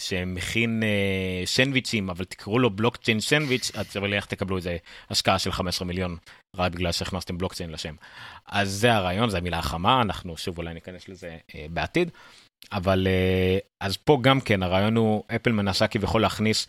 שמכין 0.00 0.82
אה, 0.82 1.46
שנדוויצ'ים, 1.46 2.10
אבל 2.10 2.24
תקראו 2.24 2.58
לו 2.58 2.70
בלוקצ'יין 2.70 3.20
שנדוויץ', 3.20 3.70
אז 3.74 3.96
אבל 3.96 4.14
איך 4.14 4.26
תקבלו 4.26 4.56
איזה 4.56 4.76
השקעה 5.10 5.38
של 5.38 5.52
15 5.52 5.88
מיליון, 5.88 6.16
רק 6.56 6.72
בגלל 6.72 6.92
שהכנסתם 6.92 7.38
בלוקצ'יין 7.38 7.70
לשם. 7.70 7.94
אז 8.46 8.70
זה 8.70 8.94
הרעיון, 8.94 9.30
זו 9.30 9.36
המילה 9.36 9.58
החמה, 9.58 10.02
אנחנו 10.02 10.36
שוב 10.36 10.58
אולי 10.58 10.74
ניכנס 10.74 11.08
לזה 11.08 11.36
אה, 11.54 11.66
בעתיד. 11.70 12.10
אבל 12.72 13.06
אה, 13.06 13.58
אז 13.80 13.96
פה 13.96 14.18
גם 14.22 14.40
כן 14.40 14.62
הרעיון 14.62 14.96
הוא 14.96 15.24
אפל 15.34 15.52
מנסה 15.52 15.86
כביכול 15.86 16.22
להכניס 16.22 16.66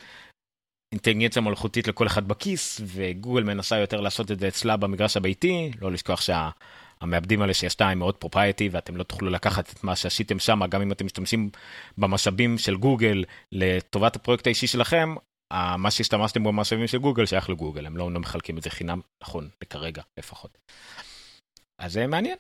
אינטליגנציה 0.92 1.42
מלאכותית 1.42 1.88
לכל 1.88 2.08
אחד 2.08 2.28
בכיס 2.28 2.82
וגוגל 2.86 3.44
מנסה 3.44 3.78
יותר 3.78 4.02
לעשות 4.02 4.32
את 4.32 4.40
זה 4.40 4.48
אצלה 4.48 4.78
במגרש 4.78 5.18
הביתי 5.18 5.72
לא 5.82 5.92
לשכוח 5.92 6.22
שהמעבדים 6.22 7.42
האלה 7.42 7.54
שיש 7.54 7.76
הם 7.80 8.00
מאוד 8.00 8.16
proprietary 8.16 8.70
ואתם 8.72 8.96
לא 8.96 9.04
תוכלו 9.04 9.30
לקחת 9.30 9.74
את 9.74 9.84
מה 9.84 9.96
שעשיתם 9.96 10.40
שם 10.40 10.60
גם 10.70 10.82
אם 10.82 10.92
אתם 10.92 11.06
משתמשים 11.06 11.50
במשאבים 11.98 12.58
של 12.58 12.76
גוגל 12.78 13.24
לטובת 13.52 14.16
הפרויקט 14.16 14.48
האישי 14.48 14.68
שלכם 14.68 15.16
מה 15.78 15.92
שהשתמשתם 15.92 16.44
במשאבים 16.44 16.88
של 16.88 16.98
גוגל 16.98 17.26
שייך 17.26 17.50
לגוגל 17.50 17.86
הם 17.86 17.98
לא, 17.98 18.12
לא 18.12 18.20
מחלקים 18.20 18.58
את 18.58 18.64
זה 18.64 18.70
חינם 18.70 19.02
נכון 19.24 19.50
כרגע 19.70 20.02
לפחות. 20.20 20.58
אז 21.80 21.94
זה 21.94 22.08
מעניין. 22.08 22.38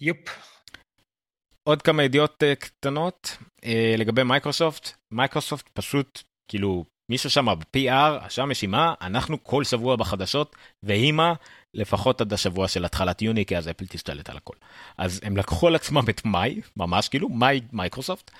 Yup. 0.00 0.18
עוד 1.68 1.82
כמה 1.82 2.02
ידיעות 2.02 2.42
אה, 2.42 2.54
קטנות 2.54 3.36
אה, 3.64 3.68
לגבי 3.98 4.22
מייקרוסופט 4.22 4.96
מייקרוסופט 5.10 5.68
פשוט 5.72 6.22
כאילו 6.50 6.84
מישהו 7.08 7.30
שם 7.30 7.46
ב-PR, 7.46 8.28
שם 8.28 8.50
יש 8.50 8.62
אימה, 8.62 8.94
אנחנו 9.00 9.44
כל 9.44 9.64
שבוע 9.64 9.96
בחדשות, 9.96 10.56
והימה 10.82 11.34
לפחות 11.74 12.20
עד 12.20 12.32
השבוע 12.32 12.68
של 12.68 12.84
התחלת 12.84 13.22
יוני, 13.22 13.46
כי 13.46 13.56
אז 13.56 13.68
אפל 13.68 13.86
תשתלט 13.86 14.30
על 14.30 14.36
הכל. 14.36 14.54
אז 14.98 15.20
הם 15.24 15.36
לקחו 15.36 15.66
על 15.66 15.74
עצמם 15.74 16.02
את 16.10 16.24
מאי, 16.24 16.60
ממש 16.76 17.08
כאילו, 17.08 17.28
מאי 17.28 17.60
מייקרוסופט, 17.72 18.30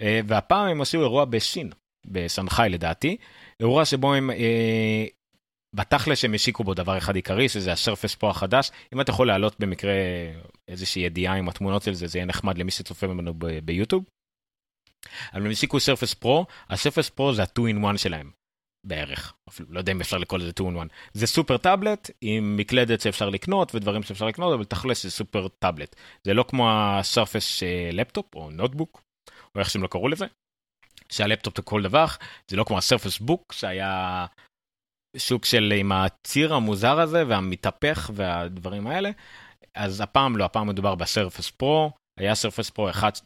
אה, 0.00 0.20
והפעם 0.26 0.68
הם 0.68 0.80
עשו 0.80 1.00
אירוע 1.00 1.24
בסין, 1.24 1.70
בשנחאי 2.06 2.68
לדעתי, 2.68 3.16
אירוע 3.60 3.84
שבו 3.84 4.14
הם, 4.14 4.30
אה, 4.30 5.06
בתכל'ס 5.74 6.24
הם 6.24 6.34
השיקו 6.34 6.64
בו 6.64 6.74
דבר 6.74 6.98
אחד 6.98 7.16
עיקרי, 7.16 7.48
שזה 7.48 7.72
ה 7.72 7.77
Surface 7.77 8.14
Pro 8.14 8.30
החדש. 8.30 8.70
אם 8.94 9.00
אתה 9.00 9.10
יכול 9.10 9.26
להעלות 9.26 9.60
במקרה 9.60 9.92
איזושהי 10.68 11.02
ידיעה 11.02 11.34
עם 11.34 11.48
התמונות 11.48 11.82
של 11.82 11.94
זה, 11.94 12.06
זה 12.06 12.18
יהיה 12.18 12.26
נחמד 12.26 12.58
למי 12.58 12.70
שצופה 12.70 13.06
ממנו 13.06 13.34
ביוטיוב. 13.64 14.04
אבל 15.32 15.46
הם 15.46 15.50
השיקו 15.50 15.80
Surface 15.80 16.14
Pro, 16.14 16.46
ה 16.68 16.73
Surface 16.73 17.10
Pro 17.10 17.34
זה 17.34 17.42
ה-2 17.42 17.60
in 17.60 17.86
1 17.86 17.98
שלהם. 17.98 18.30
בערך, 18.86 19.34
אפילו 19.48 19.68
לא 19.72 19.78
יודע 19.78 19.92
אם 19.92 20.00
אפשר 20.00 20.16
לקרוא 20.16 20.38
לזה 20.38 20.50
2 20.50 20.76
in 20.76 20.80
1. 20.80 20.88
זה 21.12 21.26
סופר 21.26 21.56
טאבלט 21.56 22.10
עם 22.20 22.56
מקלדת 22.56 23.00
שאפשר 23.00 23.28
לקנות 23.28 23.74
ודברים 23.74 24.02
שאפשר 24.02 24.26
לקנות, 24.26 24.54
אבל 24.54 24.64
תכלס 24.64 25.02
זה 25.02 25.10
סופר 25.10 25.48
טאבלט. 25.48 25.96
זה 26.24 26.34
לא 26.34 26.44
כמו 26.48 26.70
ה 26.70 26.81
Surface 26.81 27.62
Laptop 27.92 28.34
או 28.34 28.50
notebook, 28.50 29.02
או 29.54 29.60
איך 29.60 29.70
שהם 29.70 29.82
לא 29.82 29.88
קראו 29.88 30.08
לזה, 30.08 30.26
שהלפטופ 31.08 31.56
זה 31.56 31.62
כל 31.62 31.82
דבר, 31.82 32.06
זה 32.50 32.56
לא 32.56 32.64
כמו 32.64 32.78
ה 32.78 32.83
Surface 32.83 33.18
Book 33.18 33.52
שהיה 33.52 34.26
שוק 35.16 35.44
של 35.44 35.72
עם 35.76 35.92
הציר 35.92 36.54
המוזר 36.54 37.00
הזה 37.00 37.26
והמתהפך 37.26 38.10
והדברים 38.14 38.86
האלה. 38.86 39.10
אז 39.74 40.00
הפעם 40.00 40.36
לא, 40.36 40.44
הפעם 40.44 40.66
מדובר 40.66 40.94
ב 40.94 41.01
Surface 41.01 41.50
Pro, 41.50 41.90
היה 42.18 42.34
Surface 42.34 42.70
Pro 42.70 42.90
1 42.90 43.20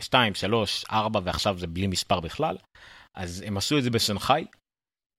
2, 0.00 0.34
3, 0.34 0.84
4 0.90 1.20
ועכשיו 1.24 1.58
זה 1.58 1.66
בלי 1.66 1.86
מספר 1.86 2.20
בכלל. 2.20 2.56
אז 3.16 3.44
הם 3.46 3.56
עשו 3.56 3.78
את 3.78 3.82
זה 3.82 3.90
בשנגחאי. 3.90 4.44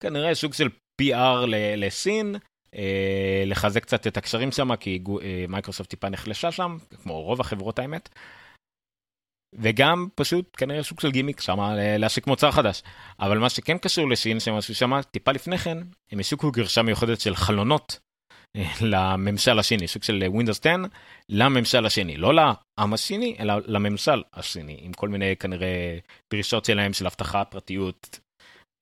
כנראה 0.04 0.36
סוג 0.36 0.54
של 0.54 0.68
PR 1.02 1.46
לסין, 1.78 2.36
אה, 2.76 3.44
לחזק 3.46 3.82
קצת 3.82 4.08
את 4.08 4.18
הקשרים 4.18 4.52
שם, 4.52 4.76
כי 4.76 5.04
אה, 5.22 5.46
מיקרוסופט 5.50 5.90
טיפה 5.90 6.10
נחלשה 6.10 6.52
שם, 6.52 6.78
כמו 7.04 7.22
רוב 7.22 7.42
החברות 7.42 7.80
האמת. 7.80 8.10
וגם 9.54 10.08
פשוט 10.16 10.56
כנראה 10.58 10.84
סוג 10.84 11.00
של 11.00 11.12
גימיק 11.12 11.42
שם 11.42 11.60
להשיק 12.00 12.28
מוצר 12.28 12.52
חדש. 12.52 12.84
אבל 13.20 13.38
מה 13.38 13.50
שכן 13.50 13.78
קשור 13.78 14.10
לסין 14.10 14.40
שהם 14.40 14.56
עשו 14.56 14.76
שם 14.76 15.02
טיפה 15.02 15.32
לפני 15.32 15.58
כן, 15.58 15.78
הם 16.12 16.20
השיקו 16.20 16.52
גרסה 16.52 16.82
מיוחדת 16.82 17.20
של 17.20 17.36
חלונות 17.36 18.00
לממשל 18.92 19.60
הסיני, 19.60 19.88
סוג 19.88 20.04
של 20.04 20.24
Windows 20.34 20.60
10 20.60 20.70
לממשל 21.30 21.86
הסיני, 21.86 22.18
לא 22.18 22.34
לעם 22.34 22.94
הסיני, 22.94 23.36
אלא 23.40 23.54
לממשל 23.66 24.24
הסיני, 24.34 24.78
עם 24.82 24.94
כל 24.94 25.10
מיני 25.10 25.36
כנראה 25.36 25.98
דרישות 26.34 26.66
שלהם 26.66 26.94
של 26.94 27.06
אבטחה, 27.06 27.46
פרטיות 27.46 28.20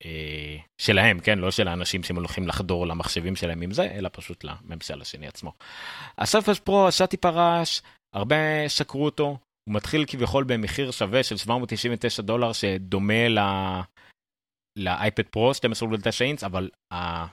אה, 0.04 0.56
שלהם, 0.80 1.20
כן, 1.20 1.38
לא 1.38 1.50
של 1.50 1.68
האנשים 1.68 2.02
שהם 2.02 2.16
הולכים 2.16 2.48
לחדור 2.48 2.86
למחשבים 2.86 3.36
שלהם 3.36 3.62
עם 3.62 3.72
זה, 3.72 3.82
אלא 3.82 4.08
פשוט 4.12 4.44
לממשל 4.44 5.00
השני 5.00 5.28
עצמו. 5.28 5.52
הסרפס 6.18 6.58
פרו 6.58 6.86
עשה 6.86 7.06
טיפה 7.06 7.28
רעש, 7.28 7.80
הרבה 8.14 8.68
שקרו 8.68 9.04
אותו, 9.04 9.38
הוא 9.68 9.74
מתחיל 9.74 10.04
כביכול 10.06 10.44
במחיר 10.44 10.90
שווה 10.90 11.22
של 11.22 11.36
799 11.36 12.22
דולר 12.22 12.52
שדומה 12.52 13.28
ל... 13.28 13.38
לאייפד 14.78 15.26
פרו 15.26 15.50
12.9 15.52 15.56
אינץ, 16.20 16.44
אבל 16.44 16.70
ה... 16.92 17.26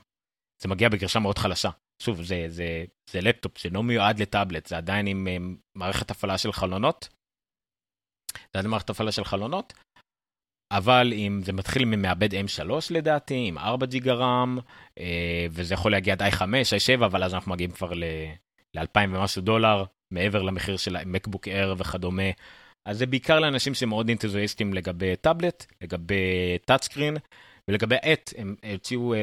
זה 0.64 0.70
מגיע 0.70 0.90
בגרשה 0.90 1.20
מאוד 1.20 1.38
חלשה. 1.38 1.70
שוב, 2.02 2.24
זה, 2.24 2.46
זה, 2.48 2.86
זה 3.10 3.22
לפטופ 3.22 3.58
שלא 3.58 3.84
מיועד 3.84 4.20
לטאבלט, 4.20 4.66
זה 4.66 4.78
עדיין 4.78 5.08
עם, 5.08 5.58
מערכת 5.76 6.12
הפעלה 6.12 6.38
של 6.38 6.52
חלונות. 6.52 7.10
זה 8.34 8.60
עדיין 8.60 8.72
מערכת 8.72 8.90
הפעלה 8.90 9.12
של 9.12 9.24
חלונות, 9.24 9.74
אבל 10.72 11.14
אם 11.14 11.42
זה 11.44 11.54
מתחיל 11.54 11.86
ממעבד 11.86 12.34
M3 12.34 12.70
לדעתי, 12.92 13.46
עם 13.48 13.58
4 13.58 13.86
ג'יגה 13.86 14.14
רם, 14.14 14.58
אה, 15.00 15.46
וזה 15.52 15.74
יכול 15.74 15.92
להגיע 15.92 16.14
עד 16.14 16.22
i5, 16.22 16.42
i7, 16.42 17.06
אבל 17.06 17.24
אז 17.24 17.34
אנחנו 17.34 17.52
מגיעים 17.52 17.72
כבר 17.72 17.94
ל-2,000 17.94 19.10
ומשהו 19.10 19.42
דולר, 19.42 19.84
מעבר 20.14 20.42
למחיר 20.42 20.78
של 20.78 20.98
מקבוק 21.06 21.48
אייר 21.48 21.76
וכדומה. 21.78 22.32
אז 22.88 22.98
זה 22.98 23.06
בעיקר 23.06 23.40
לאנשים 23.40 23.74
שמאוד 23.74 24.10
אנתוזיאסטים 24.10 24.74
לגבי 24.74 25.16
טאבלט, 25.16 25.66
לגבי 25.82 26.58
touchscreen, 26.66 27.18
ולגבי 27.70 27.96
העט, 27.96 28.34
הם 28.38 28.56
הציעו 28.64 29.14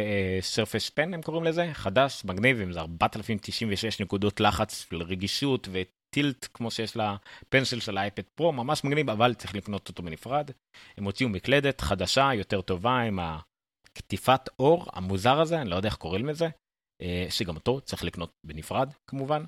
Surface 0.41 0.89
uh, 0.89 0.93
Pen, 0.95 1.15
הם 1.15 1.23
קוראים 1.23 1.45
לזה, 1.45 1.71
חדש, 1.73 2.25
מגניבים, 2.25 2.73
זה 2.73 2.81
4,096 2.81 4.01
נקודות 4.01 4.41
לחץ 4.41 4.87
רגישות 4.93 5.69
ו 5.73 5.88
tilt 5.88 6.49
כמו 6.55 6.71
שיש 6.71 6.97
ל 6.97 7.09
Pencil 7.09 7.81
של 7.81 7.99
האייפד 7.99 8.23
פרו, 8.35 8.53
ממש 8.53 8.85
מגניב, 8.85 9.11
אבל 9.11 9.35
צריך 9.35 9.55
לקנות 9.55 9.89
אותו 9.89 10.03
בנפרד. 10.03 10.51
הם 10.97 11.05
הוציאו 11.05 11.29
מקלדת 11.29 11.81
חדשה, 11.81 12.31
יותר 12.35 12.61
טובה, 12.61 13.01
עם 13.01 13.19
הקטיפת 13.19 14.49
אור 14.59 14.87
המוזר 14.93 15.41
הזה, 15.41 15.61
אני 15.61 15.71
לא 15.71 15.77
יודע 15.77 15.89
איך 15.89 15.97
קוראים 15.97 16.27
לזה, 16.27 16.49
uh, 17.03 17.07
שגם 17.31 17.55
אותו 17.55 17.81
צריך 17.81 18.05
לקנות 18.05 18.31
בנפרד 18.47 18.93
כמובן. 19.11 19.45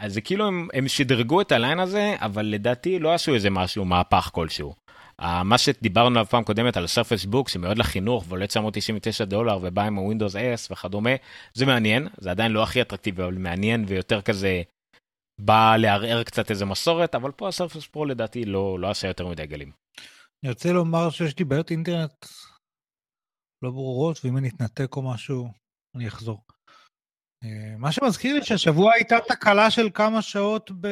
אז 0.00 0.14
זה 0.14 0.20
כאילו 0.20 0.46
הם, 0.46 0.68
הם 0.72 0.88
שדרגו 0.88 1.40
את 1.40 1.52
הליין 1.52 1.80
הזה, 1.80 2.14
אבל 2.18 2.46
לדעתי 2.46 2.98
לא 2.98 3.14
עשו 3.14 3.34
איזה 3.34 3.50
משהו, 3.50 3.84
מהפך 3.84 4.30
כלשהו. 4.32 4.74
מה 5.20 5.58
שדיברנו 5.58 6.18
עליו 6.18 6.26
פעם 6.26 6.44
קודמת 6.44 6.76
על 6.76 6.86
סרפס 6.86 7.24
בוק 7.24 7.48
שמאוד 7.48 7.78
לחינוך 7.78 8.24
ועולה 8.28 8.46
999 8.46 9.24
דולר 9.24 9.58
ובא 9.62 9.82
עם 9.82 9.96
הווינדוס 9.96 10.36
S 10.36 10.72
וכדומה 10.72 11.10
זה 11.54 11.66
מעניין 11.66 12.08
זה 12.18 12.30
עדיין 12.30 12.52
לא 12.52 12.62
הכי 12.62 12.82
אטרקטיבי 12.82 13.22
אבל 13.22 13.34
מעניין 13.34 13.84
ויותר 13.88 14.22
כזה 14.22 14.62
בא 15.40 15.76
לערער 15.78 16.24
קצת 16.24 16.50
איזה 16.50 16.64
מסורת 16.64 17.14
אבל 17.14 17.32
פה 17.32 17.48
הסרפס 17.48 17.86
פרו 17.86 18.04
לדעתי 18.04 18.44
לא 18.44 18.78
לא 18.80 18.90
עשה 18.90 19.08
יותר 19.08 19.28
מדי 19.28 19.46
גלים. 19.46 19.72
אני 20.44 20.52
רוצה 20.52 20.72
לומר 20.72 21.10
שיש 21.10 21.38
לי 21.38 21.44
בעיות 21.44 21.70
אינטרנט 21.70 22.26
לא 23.62 23.70
ברורות 23.70 24.18
ואם 24.24 24.36
אני 24.36 24.48
אתנתק 24.48 24.96
או 24.96 25.12
משהו 25.12 25.48
אני 25.96 26.08
אחזור. 26.08 26.42
אה, 27.44 27.76
מה 27.78 27.92
שמזכיר 27.92 28.34
לי 28.34 28.44
שהשבוע 28.44 28.92
הייתה 28.94 29.16
תקלה 29.28 29.70
של 29.70 29.90
כמה 29.94 30.22
שעות 30.22 30.70
ב... 30.70 30.86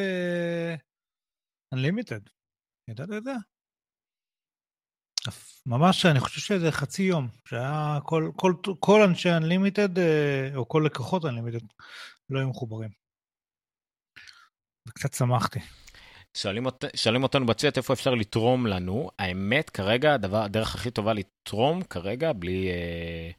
Unlimited. 1.75 2.31
ידעת 2.91 3.09
את 3.17 3.25
זה? 3.25 3.33
ממש, 5.67 6.07
אני 6.07 6.21
חושב 6.21 6.41
שזה 6.41 6.73
חצי 6.73 7.03
יום, 7.03 7.29
שהיה 7.49 7.99
כל, 8.03 8.31
כל, 8.37 8.55
כל 8.81 9.03
אנשי 9.03 9.29
Unlimited, 9.29 9.99
אה, 9.99 10.57
או 10.57 10.69
כל 10.69 10.83
לקוחות 10.87 11.25
Unlimited, 11.25 11.65
לא 12.31 12.39
היו 12.39 12.49
מחוברים. 12.49 12.91
וקצת 14.89 15.15
שמחתי. 15.15 15.61
שואלים, 16.37 16.67
אות, 16.67 16.85
שואלים 16.97 17.23
אותנו 17.23 17.47
בצ'אט 17.47 17.77
איפה 17.77 17.93
אפשר 17.93 18.15
לתרום 18.15 18.67
לנו. 18.67 19.11
האמת, 19.19 19.71
כרגע, 19.71 20.15
הדבר, 20.15 20.43
הדרך 20.43 20.75
הכי 20.75 20.91
טובה 20.91 21.13
לתרום 21.13 21.83
כרגע, 21.83 22.33
בלי 22.33 22.69
אה, 22.69 23.31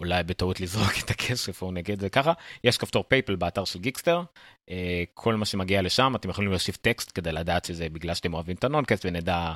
אולי 0.00 0.22
בטעות 0.22 0.60
לזרוק 0.60 0.92
את 1.04 1.10
הכסף, 1.10 1.62
או 1.62 1.72
נגיד 1.72 2.00
זה 2.00 2.10
ככה, 2.10 2.32
יש 2.64 2.78
כפתור 2.78 3.04
פייפל 3.08 3.36
באתר 3.36 3.64
של 3.64 3.78
גיקסטר. 3.78 4.22
אה, 4.70 5.02
כל 5.14 5.34
מה 5.34 5.44
שמגיע 5.44 5.82
לשם, 5.82 6.12
אתם 6.16 6.30
יכולים 6.30 6.50
להוסיף 6.50 6.76
טקסט 6.76 7.12
כדי 7.14 7.32
לדעת 7.32 7.64
שזה 7.64 7.88
בגלל 7.88 8.14
שאתם 8.14 8.34
אוהבים 8.34 8.56
את 8.56 8.64
הנונקאסט, 8.64 9.04
ונדע 9.04 9.54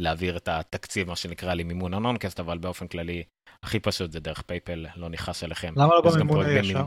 להעביר 0.00 0.36
את 0.36 0.48
התקציב, 0.48 1.08
מה 1.08 1.16
שנקרא, 1.16 1.54
למימון 1.54 1.94
הנונקאסט, 1.94 2.40
אבל 2.40 2.58
באופן 2.58 2.88
כללי, 2.88 3.22
הכי 3.62 3.80
פשוט 3.80 4.12
זה 4.12 4.20
דרך 4.20 4.42
פייפל, 4.42 4.86
לא 4.96 5.08
נכנס 5.08 5.44
אליכם. 5.44 5.72
למה 5.76 5.94
לא 5.94 6.00
במימונה 6.00 6.46
ישר? 6.46 6.86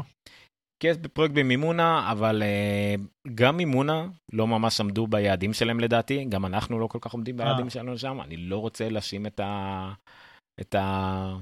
כי 0.81 0.87
יש 0.87 0.97
פרויקט 1.13 1.33
במימונה, 1.35 2.11
אבל 2.11 2.43
uh, 2.43 3.29
גם 3.35 3.57
מימונה 3.57 4.07
לא 4.33 4.47
ממש 4.47 4.81
עמדו 4.81 5.07
ביעדים 5.07 5.53
שלהם 5.53 5.79
לדעתי, 5.79 6.25
גם 6.25 6.45
אנחנו 6.45 6.79
לא 6.79 6.87
כל 6.87 6.99
כך 7.01 7.11
עומדים 7.11 7.37
ביעדים 7.37 7.65
אה. 7.65 7.69
שלנו 7.69 7.97
שם, 7.97 8.21
אני 8.21 8.37
לא 8.37 8.57
רוצה 8.57 8.89
להאשים 8.89 9.25
את 9.25 9.39
ה... 9.39 9.93
את 10.61 10.75
ה... 10.75 11.35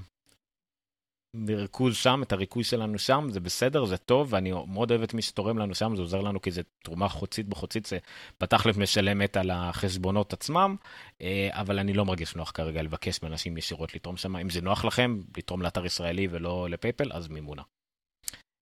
ריכוז 1.47 1.95
שם, 1.95 2.23
את 2.23 2.31
הריכוז 2.31 2.65
שלנו 2.65 2.99
שם, 2.99 3.27
זה 3.29 3.39
בסדר, 3.39 3.85
זה 3.85 3.97
טוב, 3.97 4.33
ואני 4.33 4.51
מאוד 4.67 4.91
אוהב 4.91 5.01
את 5.01 5.13
מי 5.13 5.21
שתורם 5.21 5.57
לנו 5.57 5.75
שם, 5.75 5.95
זה 5.95 6.01
עוזר 6.01 6.21
לנו 6.21 6.41
כי 6.41 6.51
זה 6.51 6.61
תרומה 6.83 7.09
חודשית 7.09 7.47
בחודשית, 7.47 7.85
זה 7.85 7.97
בתכלס 8.41 8.77
משלמת 8.77 9.37
על 9.37 9.51
החשבונות 9.51 10.33
עצמם, 10.33 10.75
אה, 11.21 11.49
אבל 11.51 11.79
אני 11.79 11.93
לא 11.93 12.05
מרגיש 12.05 12.35
נוח 12.35 12.51
כרגע 12.51 12.81
לבקש 12.81 13.23
מאנשים 13.23 13.57
ישירות 13.57 13.95
לתרום 13.95 14.17
שם. 14.17 14.35
אם 14.35 14.49
זה 14.49 14.61
נוח 14.61 14.85
לכם, 14.85 15.21
לתרום 15.37 15.61
לאתר 15.61 15.85
ישראלי 15.85 16.27
ולא 16.31 16.67
לפייפל, 16.69 17.11
אז 17.13 17.27
מימונה. 17.27 17.61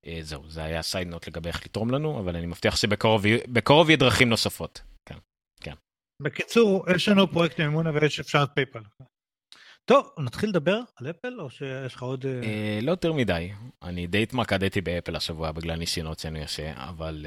אה, 0.07 0.19
זהו, 0.21 0.49
זה 0.49 0.63
היה 0.63 0.81
side 0.81 1.07
note 1.07 1.27
לגבי 1.27 1.49
איך 1.49 1.65
לתרום 1.65 1.91
לנו, 1.91 2.19
אבל 2.19 2.35
אני 2.35 2.45
מבטיח 2.45 2.75
שבקרוב 2.75 3.25
יהיו 3.89 3.99
דרכים 3.99 4.29
נוספות. 4.29 4.81
כן, 5.09 5.17
כן. 5.61 5.73
בקיצור, 6.21 6.85
יש 6.95 7.09
לנו 7.09 7.31
פרויקט 7.31 7.59
מימונה 7.59 7.89
ויש 7.93 8.19
אפשרות 8.19 8.49
פייפל. 8.55 8.81
טוב, 9.85 10.09
נתחיל 10.19 10.49
לדבר 10.49 10.79
על 10.95 11.09
אפל, 11.09 11.41
או 11.41 11.49
שיש 11.49 11.95
לך 11.95 12.03
עוד... 12.03 12.25
אה, 12.25 12.43
אה, 12.43 12.79
לא 12.81 12.91
יותר 12.91 13.13
מדי. 13.13 13.51
אני 13.83 14.07
די 14.07 14.23
התמקדתי 14.23 14.81
באפל 14.81 15.15
השבוע 15.15 15.51
בגלל 15.51 15.75
ניסיונות 15.75 16.19
שאני 16.19 16.43
עושה, 16.43 16.73
אבל 16.75 17.25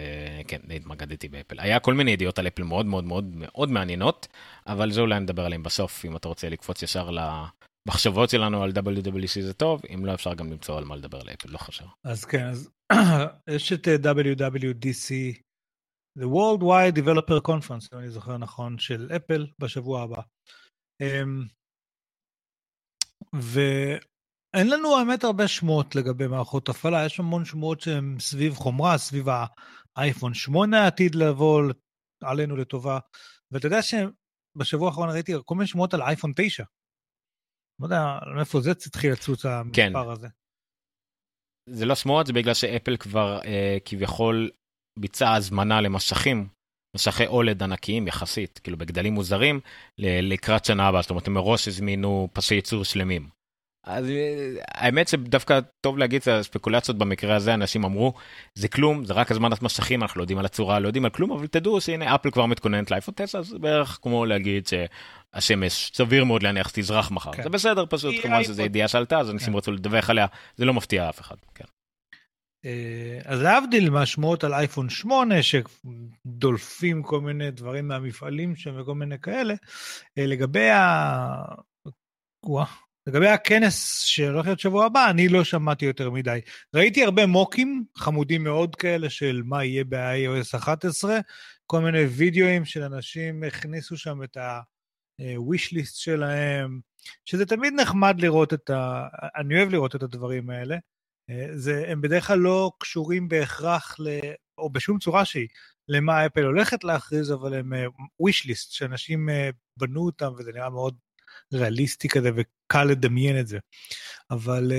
כן, 0.49 0.61
די 0.65 0.77
התמקדתי 0.77 1.29
באפל. 1.29 1.61
היה 1.61 1.81
כל 1.81 1.95
מיני 1.95 2.11
ידיעות 2.11 2.39
על 2.39 2.47
אפל 2.47 2.63
מאוד 2.63 2.87
מאוד 2.87 3.05
מאוד 3.05 3.25
מאוד 3.35 3.71
מעניינות, 3.71 4.27
אבל 4.67 4.93
זה 4.93 5.01
אולי 5.01 5.21
נדבר 5.21 5.45
עליהם 5.45 5.63
בסוף, 5.63 6.05
אם 6.05 6.17
אתה 6.17 6.29
רוצה 6.29 6.49
לקפוץ 6.49 6.83
ישר 6.83 7.11
מחשבות 7.89 8.31
שלנו 8.31 8.63
על 8.63 8.71
WWC 8.71 9.41
זה 9.41 9.55
טוב, 9.55 9.83
אם 9.95 10.07
לא 10.07 10.15
אפשר 10.15 10.35
גם 10.35 10.53
למצוא 10.53 10.79
על 10.79 10.85
מה 10.85 10.97
לדבר 10.97 11.23
לאפל, 11.23 11.51
לא 11.51 11.59
חושב. 11.59 11.85
אז 12.05 12.25
כן, 12.25 12.47
אז 12.47 12.71
יש 13.55 13.73
את 13.73 13.89
אה, 13.89 14.13
WWDC, 14.13 15.37
The 16.19 16.25
World 16.25 16.63
Wide 16.63 16.99
Developer 16.99 17.41
Conference, 17.49 17.89
אם 17.93 17.99
אני 17.99 18.11
זוכר 18.11 18.37
נכון, 18.37 18.79
של 18.79 19.09
אפל 19.17 19.47
בשבוע 19.59 20.03
הבא. 20.03 20.21
ואין 23.35 24.71
לנו 24.71 24.97
האמת 24.97 25.25
הרבה 25.25 25.49
שמועות 25.49 25.95
לגבי 25.95 26.27
מערכות 26.27 26.69
הפעלה, 26.69 27.07
יש 27.07 27.21
המון 27.21 27.45
שמועות 27.45 27.81
שהן 27.81 28.17
סביב 28.21 28.55
חומרה, 28.55 28.99
סביב 28.99 29.27
האייפון 29.97 30.35
8 30.35 30.81
העתיד 30.85 31.15
לבוא 31.15 31.63
עלינו 32.25 32.57
לטובה. 32.57 32.99
ואתה 33.51 33.67
יודע 33.67 33.79
שבשבוע 33.83 34.89
האחרון 34.89 35.11
ראיתי 35.11 35.33
כל 35.45 35.55
מיני 35.55 35.67
שמועות 35.67 35.95
על 35.95 36.03
אייפון 36.03 36.33
9. 36.37 36.65
לא 37.81 37.87
יודע 37.87 38.19
מאיפה 38.37 38.61
זה 38.61 38.71
התחיל 38.71 39.13
לצוץ 39.13 39.47
המספר 39.47 39.75
כן. 39.77 39.93
הזה. 39.97 40.29
זה 41.71 41.87
לא 41.87 41.95
שמועות, 41.95 42.27
זה 42.27 42.33
בגלל 42.33 42.55
שאפל 42.55 42.97
כבר 42.97 43.41
אה, 43.45 43.79
כביכול 43.85 44.51
ביצעה 44.99 45.37
הזמנה 45.37 45.81
למשכים, 45.81 46.49
משכי 46.99 47.27
אולד 47.27 47.63
ענקיים 47.63 48.09
יחסית, 48.09 48.61
כאילו 48.65 48.79
בגדלים 48.79 49.15
מוזרים, 49.15 49.61
לקראת 49.99 50.65
שנה 50.65 50.89
הבאה, 50.89 51.03
זאת 51.03 51.11
אומרת 51.11 51.27
הם 51.27 51.35
מראש 51.35 51.69
הזמינו 51.69 52.29
פסי 52.33 52.55
ייצור 52.55 52.85
שלמים. 52.85 53.39
אז 53.89 54.11
אה, 54.11 54.55
האמת 54.75 55.09
שדווקא 55.09 55.61
טוב 55.81 55.99
להגיד 55.99 56.21
את 56.23 56.29
הספקולציות 56.29 56.99
במקרה 56.99 57.37
הזה 57.37 57.55
אנשים 57.55 57.85
אמרו 57.85 58.13
זה 58.55 58.69
כלום 58.69 59.05
זה 59.05 59.13
רק 59.13 59.31
הזמנת 59.31 59.63
משכים 59.63 60.03
אנחנו 60.03 60.19
לא 60.19 60.23
יודעים 60.23 60.39
על 60.39 60.45
הצורה 60.45 60.79
לא 60.79 60.87
יודעים 60.87 61.05
על 61.05 61.11
כלום 61.11 61.33
אבל 61.33 61.47
תדעו 61.47 61.81
שהנה 61.81 62.15
אפל 62.15 62.31
כבר 62.31 62.47
מתכוננת 62.47 62.91
לאייפון 62.91 63.15
9 63.17 63.43
זה 63.43 63.59
בערך 63.59 63.99
כמו 64.03 64.27
להגיד 64.27 64.67
שהשמש 64.67 65.91
סביר 65.95 66.25
מאוד 66.25 66.43
להניח 66.43 66.69
שתזרח 66.69 67.11
מחר 67.11 67.33
כן. 67.33 67.43
זה 67.43 67.49
בסדר 67.49 67.85
פשוט 67.89 68.15
כמובן 68.23 68.45
שזה 68.45 68.63
ידיעה 68.63 68.89
שעלתה 68.89 69.19
אז 69.19 69.31
אנשים 69.31 69.53
כן. 69.53 69.59
רצו 69.59 69.73
לדווח 69.73 70.11
עליה 70.11 70.27
זה 70.57 70.65
לא 70.65 70.75
מפתיע 70.75 71.09
אף 71.09 71.21
אחד. 71.21 71.37
כן. 71.55 71.65
אה, 72.69 73.21
אז 73.25 73.43
להבדיל 73.43 73.91
מהשמועות 73.91 74.45
על 74.45 74.55
אייפון 74.55 74.89
8 74.89 75.35
שדולפים 75.43 77.03
כל 77.03 77.21
מיני 77.21 77.51
דברים 77.51 77.89
מהמפעלים 77.89 78.57
שם 78.57 78.81
וכל 78.81 78.95
מיני 78.95 79.19
כאלה 79.19 79.55
אה, 80.19 80.27
לגבי 80.27 80.71
ה... 80.71 81.45
לגבי 83.07 83.29
הכנס 83.29 84.03
שהולך 84.03 84.47
להיות 84.47 84.61
שבוע 84.61 84.87
הבא, 84.87 85.11
אני 85.11 85.29
לא 85.29 85.45
שמעתי 85.45 85.85
יותר 85.85 86.11
מדי. 86.11 86.41
ראיתי 86.75 87.05
הרבה 87.05 87.27
מוקים 87.27 87.85
חמודים 87.97 88.45
מאוד 88.45 88.77
כאלה 88.77 89.11
של 89.11 89.43
מה 89.45 89.65
יהיה 89.65 89.85
ב-iOS 89.85 90.57
11, 90.57 91.19
כל 91.67 91.81
מיני 91.81 92.03
וידאוים 92.03 92.65
של 92.65 92.83
אנשים 92.83 93.43
הכניסו 93.45 93.97
שם 93.97 94.23
את 94.23 94.37
ה-wish 94.37 95.73
list 95.73 95.95
שלהם, 95.95 96.81
שזה 97.25 97.47
תמיד 97.47 97.73
נחמד 97.73 98.21
לראות 98.21 98.55
את 98.55 98.71
ה... 98.71 99.07
אני 99.37 99.57
אוהב 99.57 99.71
לראות 99.71 99.97
את 99.97 100.03
הדברים 100.03 100.51
האלה. 100.51 100.77
זה, 101.55 101.85
הם 101.89 102.01
בדרך 102.01 102.27
כלל 102.27 102.39
לא 102.39 102.73
קשורים 102.79 103.29
בהכרח, 103.29 103.97
ל... 104.01 104.09
או 104.59 104.71
בשום 104.71 104.99
צורה 104.99 105.25
שהיא, 105.25 105.49
למה 105.89 106.27
אפל 106.27 106.43
הולכת 106.45 106.85
להכריז, 106.85 107.33
אבל 107.33 107.55
הם 107.55 107.73
wish 108.23 108.45
list, 108.47 108.67
שאנשים 108.71 109.29
בנו 109.77 110.07
אותם 110.07 110.33
וזה 110.39 110.53
נראה 110.53 110.71
מאוד 110.71 110.97
ריאליסטי 111.55 112.09
כזה 112.09 112.31
וקל 112.37 112.85
לדמיין 112.85 113.41
את 113.41 113.47
זה. 113.47 113.59
אבל 114.31 114.73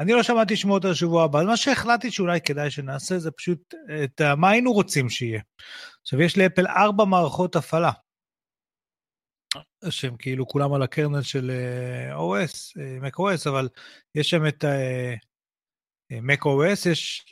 אני 0.00 0.12
לא 0.12 0.22
שמעתי 0.22 0.56
שמועות 0.56 0.84
על 0.84 0.90
השבוע 0.90 1.24
הבא, 1.24 1.40
אז 1.40 1.46
מה 1.46 1.56
שהחלטתי 1.56 2.10
שאולי 2.10 2.40
כדאי 2.40 2.70
שנעשה 2.70 3.18
זה 3.18 3.30
פשוט 3.30 3.74
את 4.04 4.20
מה 4.36 4.50
היינו 4.50 4.72
רוצים 4.72 5.10
שיהיה. 5.10 5.40
עכשיו 6.02 6.22
יש 6.22 6.38
לאפל 6.38 6.66
ארבע 6.66 7.04
מערכות 7.04 7.56
הפעלה. 7.56 7.90
שהם 9.90 10.16
כאילו 10.16 10.46
כולם 10.46 10.72
על 10.72 10.82
הקרנל 10.82 11.22
של 11.22 11.50
OS, 12.12 12.80
Mac 13.02 13.16
OS, 13.18 13.48
אבל 13.48 13.68
יש 14.14 14.30
שם 14.30 14.46
את 14.46 14.64
Mac 16.20 16.42
OS, 16.44 16.90
יש 16.90 17.24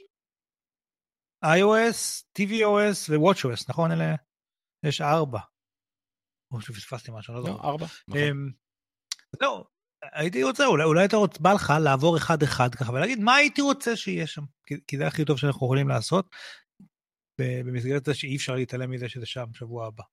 iOS, 1.45 2.23
tvOS 2.39 3.11
ו-WatchOS, 3.11 3.65
נכון? 3.69 3.93
אלה, 3.93 4.15
יש 4.87 5.01
ארבע. 5.01 5.41
או 6.53 6.61
שפספסתי 6.61 7.11
משהו, 7.15 7.35
לא 7.35 7.41
זוכר. 7.41 7.53
לא, 7.53 7.71
ארבע. 7.71 7.87
נכון. 8.09 8.21
אמ, 8.21 8.51
לא, 9.41 9.65
הייתי 10.13 10.43
רוצה, 10.43 10.67
אולי, 10.67 10.85
אולי 10.85 11.05
אתה 11.05 11.17
רוצה, 11.17 11.39
בא 11.41 11.53
לך 11.53 11.73
לעבור 11.85 12.17
אחד-אחד 12.17 12.75
ככה 12.75 12.93
ולהגיד 12.93 13.19
מה 13.19 13.35
הייתי 13.35 13.63
רוצה 13.63 13.97
שיהיה 13.97 14.27
שם, 14.27 14.43
כי, 14.67 14.75
כי 14.87 14.99
זה 14.99 15.07
הכי 15.07 15.25
טוב 15.25 15.39
שאנחנו 15.39 15.67
יכולים 15.67 15.89
לעשות, 15.89 16.29
במסגרת 17.41 18.05
זה 18.05 18.15
שאי 18.15 18.37
אפשר 18.37 18.55
להתעלם 18.55 18.91
מזה 18.91 19.09
שזה 19.09 19.27
שם 19.27 19.45
בשבוע 19.51 19.87
הבא. 19.87 20.05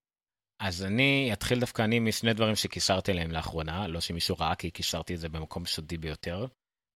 אז 0.59 0.83
אני 0.83 1.29
אתחיל 1.33 1.59
דווקא 1.59 1.81
אני 1.81 1.99
משני 1.99 2.33
דברים 2.33 2.55
שקישרתי 2.55 3.11
אליהם 3.11 3.31
לאחרונה, 3.31 3.87
לא 3.87 4.01
שמישהו 4.01 4.35
ראה 4.39 4.55
כי 4.55 4.71
קישרתי 4.71 5.15
את 5.15 5.19
זה 5.19 5.29
במקום 5.29 5.65
סודי 5.65 5.97
ביותר, 5.97 6.45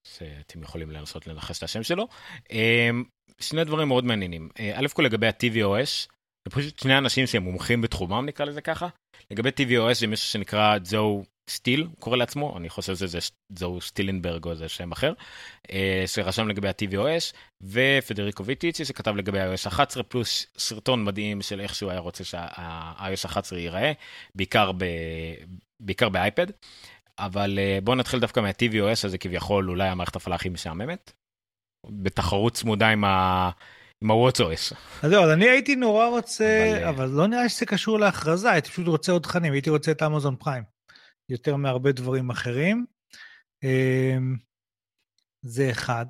שאתם 0.04 0.63
יכולים 0.63 0.92
לנסות 0.92 1.28
לנחש 1.28 1.58
את 1.58 1.63
השם 1.63 1.84
שלו. 1.84 2.08
אמ, 2.52 3.04
שני 3.39 3.63
דברים 3.63 3.88
מאוד 3.88 4.06
מעניינים, 4.06 4.50
אה, 4.60 4.72
א' 4.76 4.88
כל 4.94 5.04
לגבי 5.04 5.28
ה-TVOS, 5.28 6.08
זה 6.46 6.52
פשוט 6.52 6.80
שני 6.80 6.98
אנשים 6.98 7.28
שהם 7.28 7.44
מומחים 7.44 7.82
בתחומם 7.82 8.26
נקרא 8.26 8.46
לזה 8.46 8.62
ככה. 8.62 8.88
לגבי 9.32 9.50
tvOS 9.50 9.94
זה 9.94 10.08
מישהו 10.08 10.28
שנקרא 10.28 10.78
ג'ו 10.92 11.24
סטיל 11.50 11.82
הוא 11.82 11.96
קורא 12.00 12.18
לעצמו 12.18 12.58
אני 12.58 12.70
חושב 12.70 12.96
שזה 12.96 13.20
ג'ו 13.54 13.82
סטילנברג 13.82 14.46
או 14.46 14.52
איזה 14.52 14.70
שם 14.70 14.92
אחר 14.92 15.13
אה, 15.72 16.04
שרשם 16.08 16.48
לגבי 16.48 16.68
ה-tvOS 16.68 17.36
ופדריקו 17.62 18.46
ויטיצי 18.46 18.86
שכתב 18.86 19.16
לגבי 19.16 19.39
iOS 19.39 19.68
11 19.68 20.04
פלוס 20.04 20.48
סרטון 20.58 21.04
מדהים 21.04 21.42
של 21.42 21.62
איך 21.62 21.76
שהוא 21.76 21.92
היה 21.92 22.00
רוצה 22.00 22.24
שה-iOS 22.24 23.26
11 23.26 23.60
ייראה 23.60 23.92
בעיקר 24.36 24.72
ב... 24.72 24.86
בעיקר 25.80 26.10
באייפד. 26.10 26.48
אבל 27.19 27.60
אה, 27.60 27.80
בואו 27.84 27.95
נתחיל 27.97 28.19
דווקא 28.19 28.39
מה-tvOS 28.39 29.06
הזה 29.06 29.17
כביכול 29.17 29.69
אולי 29.69 29.88
המערכת 29.88 30.15
הפעלה 30.15 30.36
הכי 30.36 30.49
משעממת. 30.49 31.12
בתחרות 31.89 32.54
צמודה 32.54 32.89
עם 32.89 33.04
ה... 33.04 33.49
עם 34.04 34.12
ה-WatchOS. 34.12 34.76
אז 35.04 35.10
זהו, 35.10 35.23
אז 35.23 35.30
אני 35.30 35.49
הייתי 35.49 35.76
נורא 35.76 36.08
רוצה, 36.08 36.73
אבל, 36.80 36.88
אבל 36.88 37.10
לא 37.10 37.28
נראה 37.28 37.49
שזה 37.49 37.65
קשור 37.65 37.99
להכרזה, 37.99 38.52
הייתי 38.52 38.69
פשוט 38.69 38.88
רוצה 38.88 39.12
עוד 39.12 39.21
תכנים, 39.21 39.54
הייתי 39.54 39.69
רוצה 39.69 39.91
את 39.91 40.04
אמזון 40.04 40.36
פריים, 40.36 40.63
יותר 41.30 41.56
מהרבה 41.56 41.91
דברים 41.91 42.30
אחרים. 42.30 42.86
אמ, 43.63 44.38
זה 45.45 45.71
אחד. 45.71 46.06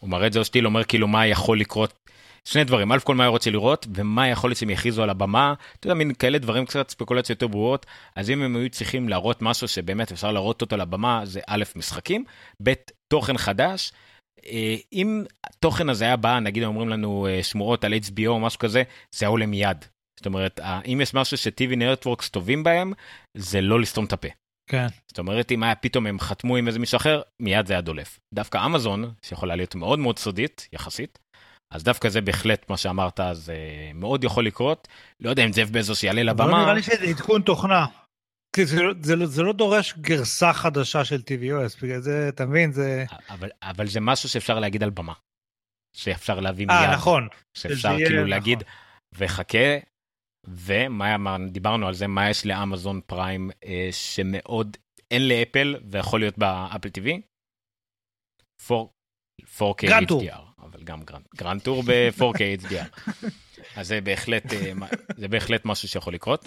הוא 0.00 0.10
מראה 0.10 0.26
את 0.26 0.32
זה 0.32 0.44
שטיל 0.44 0.66
אומר 0.66 0.84
כאילו 0.84 1.08
מה 1.08 1.26
יכול 1.26 1.60
לקרות. 1.60 2.03
שני 2.48 2.64
דברים, 2.64 2.92
א' 2.92 2.98
כל 3.04 3.14
מה 3.14 3.26
הוא 3.26 3.32
רוצה 3.32 3.50
לראות 3.50 3.86
ומה 3.94 4.28
יכול 4.28 4.50
להיות 4.50 4.58
שהם 4.58 4.70
יכריזו 4.70 5.02
על 5.02 5.10
הבמה, 5.10 5.54
אתה 5.78 5.86
יודע, 5.86 5.94
מין 5.94 6.14
כאלה 6.14 6.38
דברים 6.38 6.66
קצת 6.66 6.90
ספקולציות 6.90 7.42
יותר 7.42 7.46
ברורות, 7.52 7.86
אז 8.16 8.30
אם 8.30 8.42
הם 8.42 8.56
היו 8.56 8.70
צריכים 8.70 9.08
להראות 9.08 9.42
משהו 9.42 9.68
שבאמת 9.68 10.12
אפשר 10.12 10.32
להראות 10.32 10.62
אותו 10.62 10.74
על 10.74 10.80
הבמה, 10.80 11.20
זה 11.24 11.40
א', 11.46 11.64
משחקים, 11.76 12.24
ב', 12.62 12.72
תוכן 13.08 13.38
חדש, 13.38 13.92
אה, 14.46 14.76
אם 14.92 15.24
התוכן 15.46 15.88
הזה 15.88 16.04
היה 16.04 16.16
בא, 16.16 16.38
נגיד 16.38 16.62
אומרים 16.64 16.88
לנו 16.88 17.26
אה, 17.26 17.42
שמועות 17.42 17.84
על 17.84 17.94
HBO 17.94 18.26
או 18.26 18.40
משהו 18.40 18.58
כזה, 18.58 18.82
זה 19.14 19.26
היה 19.26 19.30
עולה 19.30 19.46
מיד. 19.46 19.84
זאת 20.18 20.26
אומרת, 20.26 20.60
אם 20.86 21.00
יש 21.02 21.14
משהו 21.14 21.36
ש-TV 21.36 21.76
נטוורקס 21.76 22.28
טובים 22.28 22.64
בהם, 22.64 22.92
זה 23.36 23.60
לא 23.60 23.80
לסתום 23.80 24.04
את 24.04 24.12
הפה. 24.12 24.28
כן. 24.70 24.86
זאת 25.08 25.18
אומרת, 25.18 25.52
אם 25.52 25.62
היה 25.62 25.74
פתאום 25.74 26.06
הם 26.06 26.20
חתמו 26.20 26.56
עם 26.56 26.68
איזה 26.68 26.78
מישהו 26.78 26.96
אחר, 26.96 27.22
מיד 27.40 27.66
זה 27.66 27.72
היה 27.72 27.80
דולף. 27.80 28.20
דווקא 28.34 28.66
אמזון, 28.66 29.10
שיכולה 29.22 29.56
להיות 29.56 29.74
מאוד 29.74 29.98
מאוד 29.98 30.18
סודית, 30.18 30.68
יחסית, 30.72 31.18
אז 31.74 31.84
דווקא 31.84 32.08
זה 32.08 32.20
בהחלט 32.20 32.70
מה 32.70 32.76
שאמרת, 32.76 33.20
זה 33.32 33.56
מאוד 33.94 34.24
יכול 34.24 34.46
לקרות. 34.46 34.88
לא 35.20 35.30
יודע 35.30 35.44
אם 35.44 35.52
זאב 35.52 35.68
בזוס 35.72 36.02
יעלה 36.02 36.22
לבמה. 36.22 36.50
לא 36.50 36.58
נראה 36.62 36.74
לי 36.74 36.82
שזה 36.82 37.04
עדכון 37.10 37.42
תוכנה. 37.42 37.86
כי 38.56 38.66
זה, 38.66 38.82
לא- 38.82 38.94
זה, 39.02 39.16
לא- 39.16 39.26
זה 39.26 39.42
לא 39.42 39.52
דורש 39.52 39.94
גרסה 39.98 40.52
חדשה 40.52 41.04
של 41.04 41.20
TVOS, 41.20 41.82
בגלל 41.82 42.00
זה, 42.00 42.28
אתה 42.28 42.46
מבין, 42.46 42.72
זה... 42.72 43.04
אבל, 43.30 43.48
אבל 43.62 43.86
זה 43.86 44.00
משהו 44.00 44.28
שאפשר 44.28 44.58
להגיד 44.58 44.82
על 44.82 44.90
במה. 44.90 45.12
שאפשר 45.96 46.40
להביא 46.40 46.66
אה, 46.70 46.80
מיד. 46.80 46.90
נכון. 46.96 47.28
שאפשר 47.56 47.88
יהיה- 47.88 48.06
כאילו 48.06 48.18
נכון. 48.20 48.30
להגיד, 48.30 48.62
וחכה, 49.14 49.78
ומה 50.46 51.16
מה- 51.16 51.36
דיברנו 51.50 51.86
על 51.88 51.94
זה, 51.94 52.06
מה 52.06 52.30
יש 52.30 52.46
לאמזון 52.46 53.00
פריים 53.06 53.50
אה, 53.64 53.88
שמאוד 53.92 54.76
אין 55.10 55.28
לאפל 55.28 55.76
ויכול 55.90 56.20
להיות 56.20 56.38
באפל 56.38 56.88
TV? 56.88 57.08
4, 58.70 58.84
4K 59.58 59.86
Grand 59.86 60.08
Tour. 60.08 60.22
HDR, 60.22 60.34
אבל 60.34 60.43
גם 60.84 61.02
Grand, 61.02 61.24
Grand 61.36 61.60
Tour 61.62 61.82
ב-4K 61.82 62.62
HDR. 62.62 63.12
אז 63.76 63.86
זה 63.88 64.00
בהחלט, 64.00 64.52
אה, 64.52 64.72
זה 65.16 65.28
בהחלט 65.28 65.62
משהו 65.64 65.88
שיכול 65.88 66.14
לקרות. 66.14 66.44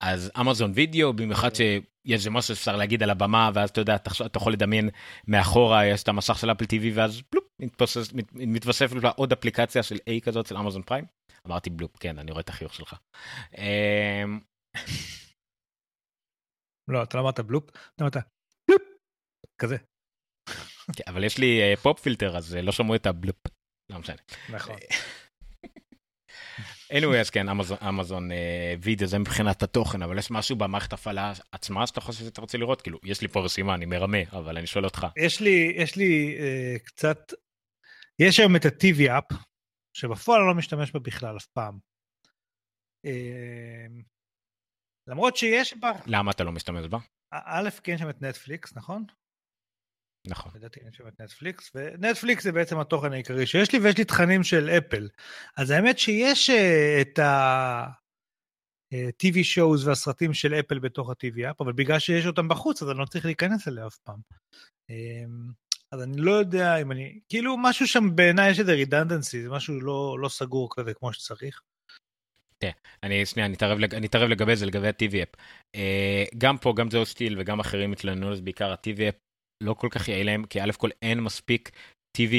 אז 0.00 0.30
אמזון 0.40 0.72
וידאו, 0.74 1.12
במיוחד 1.12 1.54
שיש 1.54 1.82
איזה 2.12 2.30
משהו 2.30 2.56
שאפשר 2.56 2.76
להגיד 2.76 3.02
על 3.02 3.10
הבמה, 3.10 3.50
ואז 3.54 3.70
אתה 3.70 3.80
יודע, 3.80 3.94
אתה 3.96 4.10
אתה 4.26 4.38
יכול 4.38 4.52
לדמיין 4.52 4.88
מאחורה, 5.28 5.86
יש 5.86 6.02
את 6.02 6.08
המסך 6.08 6.38
של 6.38 6.50
אפל 6.52 6.64
TV, 6.64 6.82
ואז 6.94 7.22
בלופ, 7.32 7.44
מתפסס- 7.62 8.12
מת- 8.14 8.32
מתווסף 8.34 8.92
לה 8.92 9.10
עוד 9.10 9.32
אפליקציה 9.32 9.82
של 9.82 9.94
A 9.96 10.24
כזאת 10.24 10.46
של 10.46 10.56
אמזון 10.56 10.82
פריים. 10.82 11.04
אמרתי 11.46 11.70
בלופ, 11.70 11.96
כן, 11.96 12.18
אני 12.18 12.30
רואה 12.30 12.40
את 12.40 12.48
החיוך 12.48 12.74
שלך. 12.74 12.94
אמ, 13.58 14.40
לא, 16.88 17.02
אתה 17.02 17.16
לא 17.18 17.22
אמרת 17.22 17.40
בלופ, 17.40 17.70
אתה 17.70 18.04
אמרת 18.04 18.16
בלופ, 18.68 18.82
כזה. 19.58 19.76
כן, 20.92 21.04
אבל 21.06 21.24
יש 21.24 21.38
לי 21.38 21.62
אה, 21.62 21.76
פופ 21.76 22.00
פילטר, 22.00 22.36
אז 22.36 22.56
אה, 22.56 22.62
לא 22.62 22.72
שמעו 22.72 22.94
את 22.94 23.06
הבלופ. 23.06 23.46
לא 23.90 23.98
משנה. 23.98 24.16
נכון. 24.48 24.76
anyway, 26.92 27.16
אז 27.20 27.30
כן, 27.30 27.46
אמזון, 27.88 28.32
אה, 28.32 28.74
וידאו 28.82 29.06
זה 29.06 29.18
מבחינת 29.18 29.62
התוכן, 29.62 30.02
אבל 30.02 30.18
יש 30.18 30.30
משהו 30.30 30.56
במערכת 30.56 30.92
הפעלה 30.92 31.32
עצמה 31.52 31.86
שאתה 31.86 32.00
חושב 32.00 32.24
שאתה 32.24 32.40
רוצה 32.40 32.58
לראות? 32.58 32.82
כאילו, 32.82 32.98
יש 33.04 33.20
לי 33.20 33.28
פה 33.28 33.40
רשימה, 33.40 33.74
אני 33.74 33.86
מרמה, 33.86 34.18
אבל 34.32 34.58
אני 34.58 34.66
שואל 34.66 34.84
אותך. 34.84 35.06
יש 35.16 35.40
לי, 35.40 35.72
יש 35.76 35.96
לי 35.96 36.36
אה, 36.40 36.76
קצת, 36.84 37.32
יש 38.18 38.40
היום 38.40 38.56
את 38.56 38.64
ה-TV 38.64 39.18
אפ, 39.18 39.38
שבפועל 39.96 40.40
אני 40.40 40.48
לא 40.48 40.54
משתמש 40.54 40.92
בה 40.92 41.00
בכלל 41.00 41.36
אף 41.36 41.46
פעם. 41.46 41.78
למרות 45.06 45.36
שיש 45.36 45.74
בה, 45.74 45.92
למה 46.06 46.30
אתה 46.30 46.44
לא 46.44 46.52
משתמש 46.52 46.86
בה? 46.86 46.98
א', 47.30 47.68
כי 47.84 47.90
אין 47.90 47.98
שם 47.98 48.10
את 48.10 48.22
נטפליקס, 48.22 48.76
נכון? 48.76 49.04
נכון. 50.26 50.52
לדעתי 50.54 50.80
אין 50.80 50.92
שם 50.92 51.08
את 51.08 51.20
נטפליקס, 51.20 51.70
ונטפליקס 51.74 52.44
זה 52.44 52.52
בעצם 52.52 52.78
התוכן 52.78 53.12
העיקרי 53.12 53.46
שיש 53.46 53.72
לי, 53.72 53.78
ויש 53.78 53.98
לי 53.98 54.04
תכנים 54.04 54.42
של 54.42 54.70
אפל. 54.70 55.08
אז 55.56 55.70
האמת 55.70 55.98
שיש 55.98 56.50
אה, 56.50 56.98
את 57.00 57.18
ה-TV 57.18 59.36
shows 59.54 59.86
והסרטים 59.86 60.34
של 60.34 60.54
אפל 60.54 60.78
בתוך 60.78 61.10
ה-TV 61.10 61.50
app, 61.50 61.60
אבל 61.60 61.72
בגלל 61.72 61.98
שיש 61.98 62.26
אותם 62.26 62.48
בחוץ, 62.48 62.82
אז 62.82 62.90
אני 62.90 62.98
לא 62.98 63.04
צריך 63.04 63.24
להיכנס 63.24 63.68
אליה 63.68 63.86
אף 63.86 63.96
פעם. 63.96 64.18
אמ, 64.90 65.50
אז 65.92 66.02
אני 66.02 66.16
לא 66.16 66.32
יודע 66.32 66.76
אם 66.76 66.92
אני, 66.92 67.20
כאילו 67.28 67.56
משהו 67.56 67.86
שם 67.86 68.16
בעיניי 68.16 68.50
יש 68.50 68.60
איזה 68.60 68.72
redundancy, 68.72 69.42
זה 69.42 69.50
משהו 69.50 69.80
לא, 69.80 70.16
לא 70.20 70.28
סגור 70.28 70.68
כזה 70.76 70.94
כמו 70.94 71.12
שצריך. 71.12 71.60
אני 73.02 73.26
שנייה, 73.26 73.46
אני 73.46 73.54
אתערב 73.54 73.78
לג- 73.78 73.94
אני 73.94 74.06
אתערב 74.06 74.28
לגבי 74.28 74.56
זה, 74.56 74.66
לגבי 74.66 74.88
ה-TV 74.88 75.22
app. 75.22 75.28
אה, 75.74 76.24
גם 76.38 76.58
פה, 76.58 76.74
גם 76.76 76.90
זהו 76.90 77.06
סטיל 77.06 77.40
וגם 77.40 77.60
אחרים 77.60 77.92
התלוננו 77.92 78.36
זה, 78.36 78.42
בעיקר 78.42 78.72
ה-TV 78.72 79.08
app 79.08 79.14
לא 79.62 79.74
כל 79.74 79.88
כך 79.90 80.08
יעיל 80.08 80.26
להם, 80.26 80.44
כי 80.44 80.60
א' 80.60 80.70
כל 80.78 80.90
אין 81.02 81.20
מספיק 81.20 81.70
TV 82.18 82.32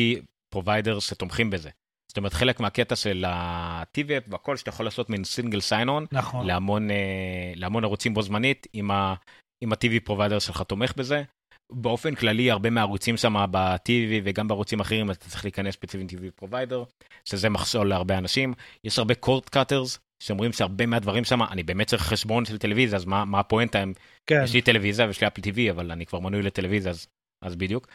provider 0.53 0.99
שתומכים 0.99 1.49
בזה. 1.49 1.69
זאת 2.11 2.17
אומרת, 2.17 2.33
חלק 2.33 2.59
מהקטע 2.59 2.95
של 2.95 3.25
ה-TV 3.25 4.17
app 4.17 4.23
והכל 4.27 4.57
שאתה 4.57 4.69
יכול 4.69 4.85
לעשות 4.85 5.09
מין 5.09 5.23
single 5.23 5.61
sign-on, 5.61 6.05
נכון. 6.11 6.47
להמון, 6.47 6.91
אה, 6.91 7.51
להמון 7.55 7.83
ערוצים 7.83 8.13
בו 8.13 8.21
זמנית, 8.21 8.67
אם, 8.75 8.91
ה-TV 8.91 9.99
provider 10.03 10.39
שלך 10.39 10.61
תומך 10.61 10.93
בזה. 10.97 11.23
באופן 11.71 12.15
כללי, 12.15 12.51
הרבה 12.51 12.69
מהערוצים 12.69 13.17
שם 13.17 13.45
ב-TV 13.51 14.21
וגם 14.23 14.47
בערוצים 14.47 14.79
אחרים, 14.79 15.11
אתה 15.11 15.29
צריך 15.29 15.45
להיכנס 15.45 15.73
ספציפית 15.73 16.11
TV 16.11 16.31
provider, 16.35 16.83
שזה 17.25 17.49
מכשול 17.49 17.89
להרבה 17.89 18.17
אנשים. 18.17 18.53
יש 18.83 18.99
הרבה 18.99 19.15
קורט 19.15 19.49
קאטרס, 19.49 19.99
שאומרים 20.23 20.53
שהרבה 20.53 20.85
מהדברים 20.85 21.23
שם, 21.23 21.43
אני 21.43 21.63
באמת 21.63 21.87
צריך 21.87 22.01
חשבון 22.01 22.45
של 22.45 22.57
טלוויזיה, 22.57 22.97
אז 22.97 23.05
מה, 23.05 23.25
מה 23.25 23.39
הפואנטה? 23.39 23.83
כן, 24.29 24.41
יש 24.43 24.53
לי 24.53 24.61
טלוויזיה 24.61 25.05
ויש 25.05 25.21
לי 25.21 25.27
אפל 25.27 25.41
TV, 25.41 25.71
אבל 25.71 25.91
אני 25.91 26.05
כבר 26.05 26.19
מנוי 26.19 26.41
לטלוויזיה, 26.41 26.91
אז, 26.91 27.07
אז 27.45 27.55
בדיוק. 27.55 27.87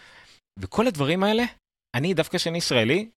וכל 0.58 0.87
הדברים 0.87 1.24
האלה, 1.24 1.42
אני 1.96 2.14
דווקא 2.14 2.38
שאני 2.38 2.58
ישראלי, 2.58 3.11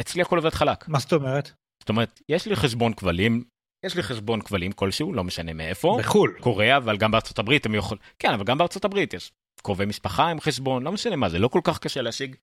אצלי 0.00 0.22
הכל 0.22 0.36
עובד 0.36 0.50
חלק. 0.50 0.88
מה 0.88 0.98
זאת 0.98 1.12
אומרת? 1.12 1.50
זאת 1.82 1.88
אומרת, 1.88 2.20
יש 2.28 2.46
לי 2.46 2.56
חשבון 2.56 2.94
כבלים, 2.94 3.44
יש 3.86 3.96
לי 3.96 4.02
חשבון 4.02 4.40
כבלים 4.40 4.72
כלשהו, 4.72 5.12
לא 5.12 5.24
משנה 5.24 5.52
מאיפה, 5.52 5.96
בחו"ל. 6.00 6.38
קוריאה, 6.40 6.76
אבל 6.76 6.96
גם 6.96 7.10
בארצות 7.10 7.38
הברית 7.38 7.66
הם 7.66 7.74
יכולים, 7.74 8.02
כן, 8.18 8.32
אבל 8.32 8.44
גם 8.44 8.58
בארצות 8.58 8.84
הברית 8.84 9.14
יש 9.14 9.32
קרובי 9.62 9.86
משפחה 9.86 10.28
עם 10.28 10.40
חשבון, 10.40 10.82
לא 10.82 10.92
משנה 10.92 11.16
מה, 11.16 11.28
זה 11.28 11.38
לא 11.38 11.48
כל 11.48 11.60
כך 11.64 11.78
קשה 11.78 12.02
להשיג, 12.02 12.36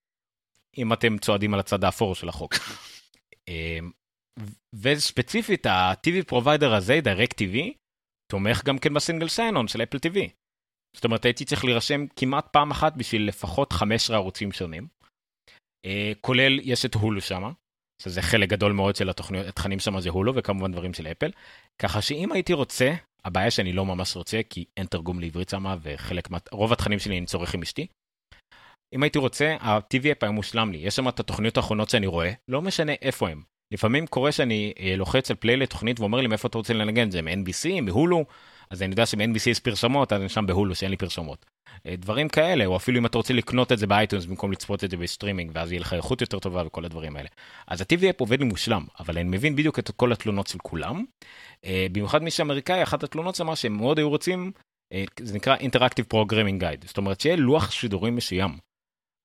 אם 0.78 0.92
אתם 0.92 1.18
צועדים 1.18 1.54
על 1.54 1.60
הצד 1.60 1.84
האפור 1.84 2.14
של 2.14 2.28
החוק. 2.28 2.54
וספציפית, 4.74 5.66
ה-TV 5.66 6.24
provider 6.26 6.74
הזה, 6.74 7.00
Direct 7.04 7.34
TV, 7.34 7.72
תומך 8.32 8.64
גם 8.64 8.78
כן 8.78 8.94
ב 8.94 8.99
single 8.99 9.28
sign-on 9.28 9.68
של 9.68 9.82
אפל 9.82 9.96
TV. 9.96 10.18
זאת 10.96 11.04
אומרת, 11.04 11.24
הייתי 11.24 11.44
צריך 11.44 11.64
להירשם 11.64 12.06
כמעט 12.16 12.48
פעם 12.52 12.70
אחת 12.70 12.96
בשביל 12.96 13.28
לפחות 13.28 13.72
15 13.72 14.16
ערוצים 14.16 14.52
שונים. 14.52 14.86
אה, 15.86 16.12
כולל, 16.20 16.60
יש 16.62 16.84
את 16.84 16.94
הולו 16.94 17.20
שמה, 17.20 17.52
שזה 18.02 18.22
חלק 18.22 18.48
גדול 18.48 18.72
מאוד 18.72 18.96
של 18.96 19.10
התוכניות, 19.10 19.46
התכנים 19.46 19.78
שם 19.78 20.00
זה 20.00 20.10
הולו, 20.10 20.34
וכמובן 20.34 20.72
דברים 20.72 20.94
של 20.94 21.06
אפל. 21.06 21.30
ככה 21.82 22.02
שאם 22.02 22.32
הייתי 22.32 22.52
רוצה, 22.52 22.94
הבעיה 23.24 23.50
שאני 23.50 23.72
לא 23.72 23.86
ממש 23.86 24.16
רוצה, 24.16 24.40
כי 24.50 24.64
אין 24.76 24.86
תרגום 24.86 25.20
לעברית 25.20 25.48
שמה, 25.48 25.76
וחלק. 25.82 26.28
רוב 26.52 26.72
התכנים 26.72 26.98
שלי 26.98 27.18
אני 27.18 27.26
צורך 27.26 27.54
עם 27.54 27.62
אשתי. 27.62 27.86
אם 28.94 29.02
הייתי 29.02 29.18
רוצה, 29.18 29.56
ה-TV 29.60 30.12
app 30.12 30.22
היה 30.22 30.32
מושלם 30.32 30.72
לי. 30.72 30.78
יש 30.78 30.96
שם 30.96 31.08
את 31.08 31.20
התוכניות 31.20 31.56
האחרונות 31.56 31.90
שאני 31.90 32.06
רואה, 32.06 32.32
לא 32.48 32.62
משנה 32.62 32.92
איפה 33.02 33.28
הם. 33.28 33.42
לפעמים 33.72 34.06
קורה 34.06 34.32
שאני 34.32 34.72
אה, 34.80 34.94
לוחץ 34.96 35.30
על 35.30 35.36
play 35.40 35.56
לתוכנית 35.56 36.00
ואומר 36.00 36.20
לי 36.20 36.26
מאיפה 36.26 36.48
אתה 36.48 36.58
רוצה 36.58 36.74
לנגן 36.74 37.06
את 37.06 37.12
זה, 37.12 37.22
מ-NBC, 37.22 37.80
מהולו, 37.82 38.24
אז 38.70 38.82
אני 38.82 38.90
יודע 38.90 39.06
שב-NBC 39.06 39.50
יש 39.50 39.60
פרסומות, 39.60 40.12
אז 40.12 40.20
אני 40.20 40.28
שם 40.28 40.46
בהולו 40.46 40.74
שאין 40.74 40.90
לי 40.90 40.96
פרסומות. 40.96 41.46
אה, 41.86 41.96
דברים 41.96 42.28
כאלה, 42.28 42.66
או 42.66 42.76
אפילו 42.76 42.98
אם 42.98 43.06
אתה 43.06 43.18
רוצה 43.18 43.34
לקנות 43.34 43.72
את 43.72 43.78
זה 43.78 43.86
ב 43.86 43.91
iTunes 43.91 44.24
במקום 44.24 44.52
לצפות 44.52 44.84
את 44.84 44.90
זה 44.90 44.96
בסטרימינג, 44.96 45.50
ואז 45.54 45.72
יהיה 45.72 45.80
לך 45.80 45.92
איכות 45.92 46.20
יותר 46.20 46.38
טובה 46.38 46.62
וכל 46.66 46.84
הדברים 46.84 47.16
האלה. 47.16 47.28
אז 47.66 47.80
ה-TV 47.80 48.10
app 48.10 48.20
עובד 48.20 48.38
לי 48.40 48.44
מושלם, 48.44 48.86
אבל 49.00 49.18
אני 49.18 49.28
מבין 49.28 49.56
בדיוק 49.56 49.78
את 49.78 49.90
כל 49.90 50.12
התלונות 50.12 50.46
של 50.46 50.58
כולם. 50.58 51.04
אה, 51.64 51.86
במיוחד 51.92 52.22
מי 52.22 52.30
שאמריקאי, 52.30 52.82
אחת 52.82 53.02
התלונות 53.02 53.34
שמה 53.34 53.56
שהם 53.56 53.76
מאוד 53.76 53.98
היו 53.98 54.08
רוצים, 54.08 54.52
זה 55.20 55.34
נקרא 55.34 55.56
Interactive 55.56 56.14
Programming 56.14 56.62
Guide, 56.62 56.86
זאת 56.86 56.96
אומרת 56.96 57.20
שיהיה 57.20 57.36
לוח 57.36 57.70
שידורים 57.70 58.16
מסוים. 58.16 58.50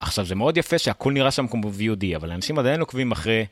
עכשיו 0.04 0.26
זה 0.26 0.36
מאוד 0.36 0.58
יפה 0.58 0.78
שהכל 0.78 1.14
נראה 1.14 1.32
שם 1.32 1.48
כמו 1.48 1.72
ב-VOD, 1.72 2.16
אבל 2.16 2.32
אנשים 2.32 2.60
עדיין 2.60 2.80
עוקבים 2.80 3.12
אחרי 3.12 3.46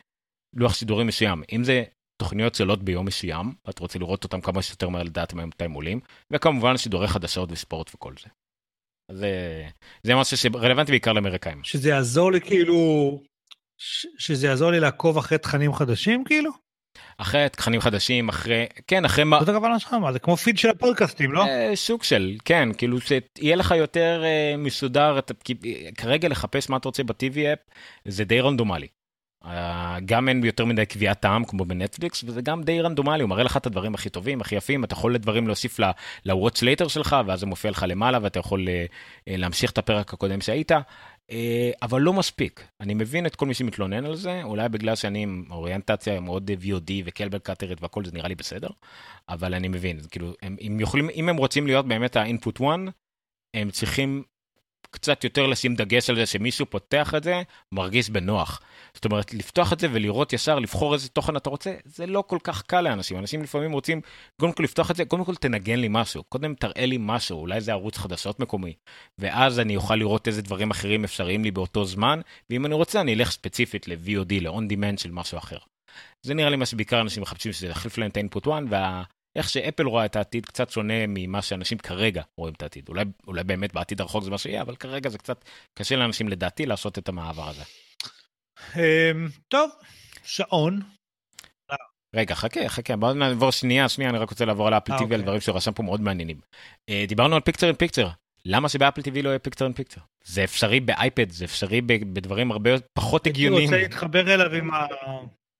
לוח 0.55 0.73
שידורים 0.73 1.07
מסוים. 1.07 1.43
אם 1.51 1.63
זה 1.63 1.83
תוכניות 2.17 2.55
שעולות 2.55 2.83
ביום 2.83 3.05
מסוים, 3.05 3.53
ואת 3.67 3.79
רוצה 3.79 3.99
לראות 3.99 4.23
אותם 4.23 4.41
כמה 4.41 4.61
שיותר 4.61 4.89
מהר 4.89 5.03
לדעת 5.03 5.33
מתי 5.33 5.65
הם 5.65 5.71
עולים, 5.71 5.99
וכמובן 6.31 6.77
שידורי 6.77 7.07
חדשות 7.07 7.51
וספורט 7.51 7.91
וכל 7.95 8.13
זה. 8.23 8.29
זה, 9.11 9.29
זה 10.03 10.15
משהו 10.15 10.37
שרלוונטי 10.37 10.91
בעיקר 10.91 11.13
לאמריקאים. 11.13 11.63
שזה 11.63 11.89
יעזור 11.89 12.31
לי 12.31 12.41
כאילו, 12.41 12.75
ש- 13.77 14.07
שזה 14.17 14.47
יעזור 14.47 14.71
לי 14.71 14.79
לעקוב 14.79 15.17
אחרי 15.17 15.37
תכנים 15.37 15.73
חדשים 15.73 16.23
כאילו? 16.23 16.51
אחרי 17.17 17.49
תכנים 17.49 17.81
חדשים, 17.81 18.29
אחרי, 18.29 18.65
כן, 18.87 19.05
אחרי 19.05 19.23
מה... 19.23 19.39
זאת 19.39 19.49
הכוונה 19.49 19.79
שלך, 19.79 19.93
מה 19.93 20.13
זה 20.13 20.19
כמו 20.19 20.37
פיד 20.37 20.57
של 20.57 20.69
הפודקאסטים, 20.69 21.31
לא? 21.31 21.45
אה, 21.45 21.75
סוג 21.75 22.03
של, 22.03 22.35
כן, 22.45 22.69
כאילו 22.77 22.97
שיהיה 23.01 23.55
לך 23.55 23.71
יותר 23.71 24.21
אה, 24.25 24.57
מסודר, 24.57 25.19
אה, 25.19 25.91
כרגע 25.97 26.29
לחפש 26.29 26.69
מה 26.69 26.77
אתה 26.77 26.87
רוצה 26.87 27.03
ב-TV 27.03 27.39
אפ 27.53 27.59
זה 28.05 28.23
די 28.23 28.39
רנדומלי. 28.39 28.87
אה, 29.45 29.97
גם 30.05 30.29
אין 30.29 30.43
יותר 30.43 30.65
מדי 30.65 30.85
קביעת 30.85 31.19
טעם 31.19 31.45
כמו 31.45 31.65
בנטפליקס 31.65 32.23
וזה 32.23 32.41
גם 32.41 32.63
די 32.63 32.81
רנדומלי 32.81 33.21
הוא 33.21 33.29
מראה 33.29 33.43
לך 33.43 33.57
את 33.57 33.65
הדברים 33.65 33.93
הכי 33.93 34.09
טובים 34.09 34.41
הכי 34.41 34.55
יפים 34.55 34.83
אתה 34.83 34.93
יכול 34.93 35.15
לדברים 35.15 35.47
להוסיף 35.47 35.79
ל-Watch 35.79 36.57
Later 36.61 36.89
שלך 36.89 37.15
ואז 37.27 37.39
זה 37.39 37.45
מופיע 37.45 37.71
לך 37.71 37.85
למעלה 37.87 38.19
ואתה 38.21 38.39
יכול 38.39 38.67
אה, 38.69 38.85
אה, 39.27 39.37
להמשיך 39.37 39.71
את 39.71 39.77
הפרק 39.77 40.13
הקודם 40.13 40.41
שהיית. 40.41 40.71
אבל 41.81 42.01
לא 42.01 42.13
מספיק. 42.13 42.67
אני 42.81 42.93
מבין 42.93 43.25
את 43.25 43.35
כל 43.35 43.45
מי 43.45 43.53
שמתלונן 43.53 44.05
על 44.05 44.15
זה 44.15 44.43
אולי 44.43 44.69
בגלל 44.69 44.95
שאני 44.95 45.23
עם 45.23 45.45
אוריינטציה 45.49 46.19
מאוד 46.19 46.51
VOD 46.61 46.91
וקלבל 47.05 47.39
קאטרית 47.39 47.81
והכל 47.81 48.05
זה 48.05 48.11
נראה 48.11 48.27
לי 48.27 48.35
בסדר 48.35 48.69
אבל 49.29 49.53
אני 49.53 49.67
מבין. 49.67 49.99
כאילו 50.11 50.33
הם, 50.41 50.55
הם 50.61 50.79
יכולים 50.79 51.09
אם 51.09 51.29
הם 51.29 51.37
רוצים 51.37 51.67
להיות 51.67 51.87
באמת 51.87 52.15
ה-input 52.15 52.59
one 52.59 52.91
הם 53.55 53.71
צריכים 53.71 54.23
קצת 54.95 55.23
יותר 55.23 55.47
לשים 55.47 55.75
דגש 55.75 56.09
על 56.09 56.15
זה 56.15 56.25
שמישהו 56.25 56.65
פותח 56.65 57.15
את 57.15 57.23
זה, 57.23 57.41
מרגיש 57.71 58.09
בנוח. 58.09 58.61
זאת 58.93 59.05
אומרת, 59.05 59.33
לפתוח 59.33 59.73
את 59.73 59.79
זה 59.79 59.87
ולראות 59.91 60.33
ישר, 60.33 60.59
לבחור 60.59 60.93
איזה 60.93 61.09
תוכן 61.09 61.37
אתה 61.37 61.49
רוצה, 61.49 61.73
זה 61.85 62.05
לא 62.05 62.23
כל 62.27 62.37
כך 62.43 62.61
קל 62.61 62.81
לאנשים. 62.81 63.17
אנשים 63.17 63.43
לפעמים 63.43 63.71
רוצים, 63.71 64.01
קודם 64.39 64.51
כל 64.51 64.63
לפתוח 64.63 64.91
את 64.91 64.95
זה, 64.95 65.05
קודם 65.05 65.25
כל 65.25 65.35
תנגן 65.35 65.79
לי 65.79 65.87
משהו, 65.89 66.23
קודם 66.23 66.55
תראה 66.55 66.85
לי 66.85 66.97
משהו, 66.99 67.39
אולי 67.39 67.61
זה 67.61 67.71
ערוץ 67.71 67.97
חדשות 67.97 68.39
מקומי, 68.39 68.73
ואז 69.17 69.59
אני 69.59 69.75
אוכל 69.75 69.95
לראות 69.95 70.27
איזה 70.27 70.41
דברים 70.41 70.71
אחרים 70.71 71.03
אפשריים 71.03 71.43
לי 71.43 71.51
באותו 71.51 71.85
זמן, 71.85 72.21
ואם 72.49 72.65
אני 72.65 72.73
רוצה 72.73 73.01
אני 73.01 73.13
אלך 73.13 73.31
ספציפית 73.31 73.87
ל-VOD, 73.87 74.41
ל-on 74.41 74.71
demand 74.71 75.01
של 75.01 75.11
משהו 75.11 75.37
אחר. 75.37 75.57
זה 76.25 76.33
נראה 76.33 76.49
לי 76.49 76.55
מה 76.55 76.65
שבעיקר 76.65 77.01
אנשים 77.01 77.23
מחפשים 77.23 77.53
שזה 77.53 77.67
יחליף 77.67 77.97
להם 77.97 78.09
את 78.09 78.17
ה-input 78.17 78.45
one, 78.45 78.63
וה... 78.69 79.03
איך 79.35 79.49
שאפל 79.49 79.83
רואה 79.83 80.05
את 80.05 80.15
העתיד 80.15 80.45
קצת 80.45 80.69
שונה 80.69 81.07
ממה 81.07 81.41
שאנשים 81.41 81.77
כרגע 81.77 82.21
רואים 82.37 82.53
את 82.53 82.61
העתיד. 82.61 82.89
אולי, 82.89 83.03
אולי 83.27 83.43
באמת 83.43 83.73
בעתיד 83.73 84.01
הרחוק 84.01 84.23
זה 84.23 84.31
מה 84.31 84.37
שיהיה, 84.37 84.61
אבל 84.61 84.75
כרגע 84.75 85.09
זה 85.09 85.17
קצת 85.17 85.45
קשה 85.73 85.95
לאנשים 85.95 86.29
לדעתי 86.29 86.65
לעשות 86.65 86.97
את 86.97 87.09
המעבר 87.09 87.49
הזה. 87.49 87.63
אמ, 88.75 89.27
טוב, 89.47 89.71
שעון. 90.23 90.81
רגע, 92.15 92.35
חכה, 92.35 92.69
חכה, 92.69 92.95
בואו 92.95 93.13
נעבור 93.13 93.51
שנייה, 93.51 93.89
שנייה, 93.89 94.09
אני 94.09 94.17
רק 94.17 94.29
רוצה 94.29 94.45
לעבור 94.45 94.67
על 94.67 94.73
אפל 94.73 94.91
אה, 94.91 94.97
טיווי, 94.97 95.13
על 95.13 95.19
אוקיי. 95.19 95.25
דברים 95.25 95.41
שרשם 95.41 95.71
פה 95.71 95.83
מאוד 95.83 96.01
מעניינים. 96.01 96.39
אה, 96.89 97.05
דיברנו 97.07 97.35
על 97.35 97.41
פיקצר 97.41 97.67
אין 97.67 97.75
פיקצר. 97.75 98.07
למה 98.45 98.69
שבאפל 98.69 99.01
טיווי 99.01 99.21
לא 99.21 99.29
יהיה 99.29 99.39
פיקצר 99.39 99.65
אין 99.65 99.73
פיקצר? 99.73 100.01
זה 100.23 100.43
אפשרי 100.43 100.79
באייפד, 100.79 101.29
זה 101.31 101.45
אפשרי 101.45 101.81
בדברים 101.81 102.51
הרבה 102.51 102.69
פחות 102.93 103.25
הייתי 103.25 103.39
הגיוניים. 103.39 103.69
רוצה 103.69 103.77
להתחבר 103.77 104.33
אליו 104.33 104.55
עם 104.55 104.73
ה... 104.73 104.87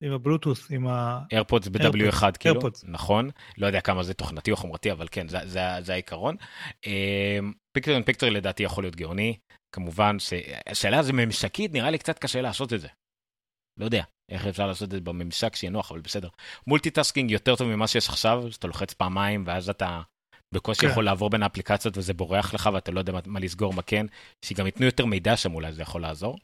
עם 0.04 0.12
הבלוטות', 0.12 0.72
עם 0.72 0.88
ה... 0.88 1.22
AirPods 1.32 1.68
ב-W1 1.68 1.82
AirPods, 1.82 2.38
כאילו, 2.40 2.62
AirPods. 2.62 2.84
נכון, 2.84 3.30
לא 3.58 3.68
יודע 3.68 3.82
כמה 3.82 4.04
זה 4.04 4.14
תוכנתי 4.14 4.52
או 4.52 4.56
חומרתי, 4.56 4.92
אבל 4.92 5.08
כן, 5.12 5.28
זה, 5.28 5.38
זה, 5.46 5.60
זה 5.80 5.94
העיקרון. 5.94 6.36
picture 7.76 7.92
in 7.92 8.04
picture 8.04 8.30
לדעתי 8.30 8.64
יכול 8.64 8.84
להיות 8.84 8.96
גאוני, 8.96 9.38
כמובן 9.76 10.20
שהשאלה 10.20 11.04
זה 11.04 11.14
ממשקית, 11.14 11.74
נראה 11.74 11.90
לי 11.90 11.98
קצת 11.98 12.20
קשה 12.20 12.42
לעשות 12.42 12.74
את 12.74 12.82
זה. 12.82 12.88
לא 13.80 13.86
יודע 13.86 14.04
איך 14.32 14.46
אפשר 14.46 14.68
לעשות 14.68 14.88
את 14.88 14.92
זה 14.92 15.02
בממשק 15.02 15.56
שיהיה 15.56 15.72
נוח, 15.72 15.92
אבל 15.92 16.02
בסדר. 16.02 16.30
multitasking 16.68 17.32
יותר 17.32 17.56
טוב 17.56 17.68
ממה 17.68 17.88
שיש 17.88 18.10
עכשיו, 18.10 18.44
שאתה 18.52 18.68
לוחץ 18.68 18.94
פעמיים 18.94 19.44
ואז 19.48 19.70
אתה 19.70 20.02
בקושי 20.56 20.82
כן. 20.82 20.88
יכול 20.88 21.06
לעבור 21.06 21.30
בין 21.30 21.44
האפליקציות 21.44 21.98
וזה 21.98 22.14
בורח 22.14 22.54
לך 22.54 22.70
ואתה 22.74 22.92
לא 22.92 23.00
יודע 23.00 23.14
מה, 23.14 23.20
מה 23.26 23.40
לסגור, 23.40 23.74
מה 23.74 23.82
כן, 23.82 24.06
שגם 24.46 24.66
ייתנו 24.66 24.86
יותר 24.86 25.06
מידע 25.06 25.38
שם 25.38 25.54
אולי 25.54 25.74
זה 25.74 25.82
יכול 25.82 26.02
לעזור. 26.02 26.38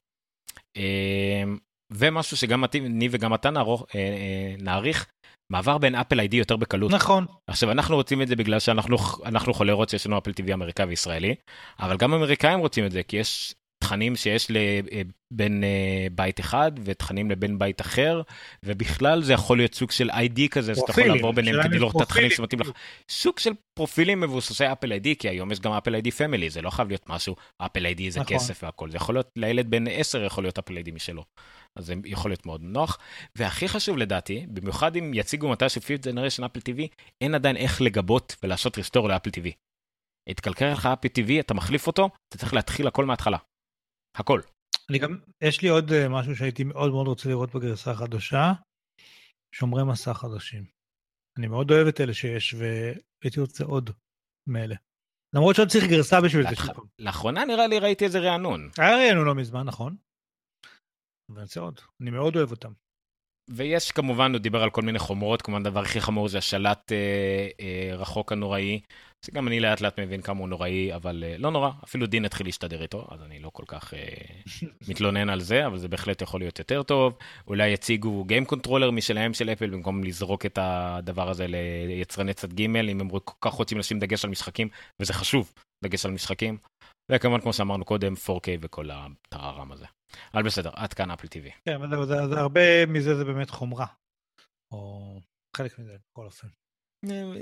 אה, 1.91 1.97
ומשהו 1.97 2.38
שגם 2.38 2.63
אני 2.63 3.08
וגם 3.12 3.34
אתה 3.34 3.49
נערוך, 3.49 3.86
אה, 3.95 3.99
אה, 3.99 4.56
נעריך, 4.60 5.08
מעבר 5.51 5.77
בין 5.77 5.95
אפל 5.95 6.19
איי-די 6.19 6.38
יותר 6.38 6.56
בקלות. 6.56 6.91
נכון. 6.91 7.25
עכשיו 7.47 7.71
אנחנו 7.71 7.95
רוצים 7.95 8.21
את 8.21 8.27
זה 8.27 8.36
בגלל 8.36 8.60
שאנחנו 8.60 8.97
אנחנו 9.25 9.54
חולי 9.54 9.71
רוץ 9.71 9.91
שיש 9.91 10.08
לנו 10.08 10.17
אפל 10.17 10.32
TV 10.32 10.54
אמריקאי 10.54 10.86
וישראלי 10.86 11.36
אבל 11.80 11.97
גם 11.97 12.13
אמריקאים 12.13 12.60
רוצים 12.60 12.86
את 12.86 12.91
זה 12.91 13.04
כי 13.04 13.17
יש 13.17 13.56
תכנים 13.84 14.15
שיש 14.15 14.47
לבין 14.51 15.63
בית 16.12 16.39
אחד 16.39 16.71
ותכנים 16.84 17.32
לבין 17.32 17.60
בית 17.60 17.82
אחר 17.82 18.21
ובכלל 18.65 19.23
זה 19.23 19.34
יכול 19.34 19.58
להיות 19.58 19.73
סוג 19.73 19.91
של 19.91 20.10
איי-די 20.10 20.49
כזה 20.49 20.75
שאתה 20.75 20.84
יכול 20.84 20.93
פרופילים, 20.93 21.15
לעבור 21.15 21.34
ביניהם 21.34 21.63
כדי 21.63 21.80
לראות 21.80 21.95
את 21.95 22.01
התכנים 22.01 22.30
פרופילים. 22.30 22.49
שמתאים 22.49 22.60
לך. 22.60 22.71
סוג 23.10 23.39
של 23.39 23.51
פרופילים 23.73 24.21
מבוססי 24.21 24.71
Apple 24.71 24.91
ID 24.91 25.15
כי 25.15 25.30
היום 25.30 25.51
יש 25.51 25.60
גם 25.60 25.71
Apple 25.71 25.93
ID 25.93 26.12
family 26.12 26.50
זה 26.49 26.62
לא 26.62 26.69
חייב 26.69 26.88
להיות 26.88 27.10
משהו 27.10 27.36
Apple 27.58 27.86
ID 27.86 28.12
זה 28.12 28.19
נכון. 28.19 28.38
כסף 28.38 28.63
והכל 28.63 28.89
זה 28.89 28.97
יכול 28.97 29.15
להיות 29.15 29.30
לילד 29.36 29.69
בן 29.69 29.88
10 29.88 30.23
יכול 30.23 30.43
להיות 30.43 30.58
Apple 30.58 30.76
ID 30.76 30.91
משלו. 30.91 31.23
אז 31.79 31.86
זה 31.86 31.93
יכול 32.05 32.31
להיות 32.31 32.45
מאוד 32.45 32.62
נוח 32.62 32.97
והכי 33.36 33.67
חשוב 33.67 33.97
לדעתי 33.97 34.45
במיוחד 34.53 34.95
אם 34.95 35.12
יציגו 35.13 35.49
מתישהו 35.49 35.81
fifth 35.82 36.08
generation 36.08 36.43
Apple 36.43 36.60
TV 36.60 36.88
אין 37.21 37.36
עדיין 37.36 37.57
איך 37.57 37.81
לגבות 37.81 38.36
ולעשות 38.43 38.77
restore 38.78 39.10
ל 39.10 39.13
Apple 39.13 39.30
TV. 39.29 39.51
התקלקל 40.29 40.71
לך 40.71 40.86
Apple 40.86 41.08
TV 41.07 41.39
אתה 41.39 41.53
מחליף 41.53 41.88
אותו 41.88 42.10
אתה 42.29 42.38
צריך 42.38 42.53
להתחיל 42.53 42.88
הכל 42.88 43.05
מההתחלה. 43.05 43.38
הכל. 44.17 44.41
אני 44.89 44.99
גם, 44.99 45.17
יש 45.41 45.62
לי 45.62 45.69
עוד 45.69 45.91
אה, 45.91 46.10
משהו 46.10 46.36
שהייתי 46.36 46.63
מאוד 46.63 46.91
מאוד 46.91 47.07
רוצה 47.07 47.29
לראות 47.29 47.55
בגרסה 47.55 47.91
החדשה, 47.91 48.53
שומרי 49.55 49.84
מסך 49.84 50.12
חדשים. 50.12 50.65
אני 51.38 51.47
מאוד 51.47 51.71
אוהב 51.71 51.88
את 51.88 52.01
אלה 52.01 52.13
שיש, 52.13 52.53
והייתי 52.53 53.39
רוצה 53.39 53.63
עוד 53.63 53.89
מאלה. 54.47 54.75
למרות 55.36 55.55
שעוד 55.55 55.67
צריך 55.67 55.84
גרסה 55.89 56.21
בשביל 56.21 56.43
זה. 56.43 56.71
לאחרונה 56.99 57.45
נראה 57.45 57.67
לי 57.67 57.79
ראיתי 57.79 58.05
איזה 58.05 58.19
רענון 58.19 58.69
היה 58.77 58.97
ראינו 58.97 59.23
לא 59.23 59.36
מזמן, 59.36 59.63
נכון? 59.63 59.95
אבל 61.32 61.39
אני 61.39 61.44
רוצה 61.44 61.60
עוד. 61.60 61.80
אני 62.02 62.10
מאוד 62.10 62.36
אוהב 62.36 62.52
אותם. 62.52 62.72
ויש 63.50 63.91
כמובן 63.91 64.32
הוא 64.32 64.39
דיבר 64.39 64.63
על 64.63 64.70
כל 64.70 64.82
מיני 64.82 65.00
חומרות 65.00 65.41
כמובן 65.41 65.65
הדבר 65.65 65.80
הכי 65.80 66.02
חמור 66.02 66.28
זה 66.28 66.38
השלט 66.38 66.91
אה, 66.91 67.48
אה, 67.60 67.96
רחוק 67.96 68.32
הנוראי. 68.32 68.82
שגם 69.26 69.48
אני 69.48 69.60
לאט 69.60 69.82
לאט 69.82 70.00
מבין 70.00 70.22
כמה 70.22 70.39
הוא 70.39 70.50
נוראי 70.50 70.96
אבל 70.96 71.24
אה, 71.28 71.38
לא 71.38 71.52
נורא 71.52 71.70
אפילו 71.84 72.08
דין 72.08 72.26
התחיל 72.26 72.48
להשתדר 72.48 72.82
איתו 72.82 73.08
אז 73.12 73.22
אני 73.22 73.39
לא 73.39 73.50
כל 73.50 73.63
כך 73.67 73.94
אה, 73.94 74.00
מתלונן 74.89 75.30
על 75.30 75.41
זה 75.41 75.67
אבל 75.67 75.78
זה 75.78 75.88
בהחלט 75.88 76.22
יכול 76.22 76.39
להיות 76.39 76.60
יותר 76.60 76.84
טוב 76.84 77.17
אולי 77.48 77.70
יציגו 77.70 78.24
game 78.24 78.45
controller 78.45 78.91
משלהם 78.91 79.34
של 79.34 79.50
Apple 79.50 79.69
במקום 79.70 80.04
לזרוק 80.04 80.46
את 80.46 80.60
הדבר 80.62 81.30
הזה 81.30 81.46
ליצרני 81.88 82.34
צד 82.34 82.54
ג' 82.54 82.62
אם 82.62 83.02
הם 83.02 83.10
כל 83.10 83.34
כך 83.41 83.54
רוצים 83.54 83.78
לשים 83.78 84.00
דגש 84.00 84.26
על 84.26 84.32
משחקים 84.32 84.70
וזה 85.00 85.13
חשוב 85.13 85.54
דגש 85.84 86.06
על 86.06 86.12
משחקים. 86.12 86.58
וכמובן 87.12 87.41
כמו 87.41 87.54
שאמרנו 87.54 87.86
קודם 87.86 88.13
4K 88.13 88.48
וכל 88.62 88.89
הטררם 88.91 89.72
הזה. 89.72 89.86
אבל 90.34 90.43
בסדר 90.43 90.69
עד 90.76 90.93
כאן 90.93 91.12
Apple 91.12 91.28
TV. 91.28 91.52
כן, 91.65 91.74
אבל 91.74 91.89
זהו, 91.89 92.06
זה, 92.06 92.28
זה 92.28 92.39
הרבה 92.39 92.86
מזה 92.86 93.15
זה 93.15 93.26
באמת 93.26 93.50
חומרה. 93.50 93.86
או 94.71 95.19
חלק 95.58 95.80
מזה, 95.80 95.95
בכל 96.12 96.26
אופן. 96.26 96.47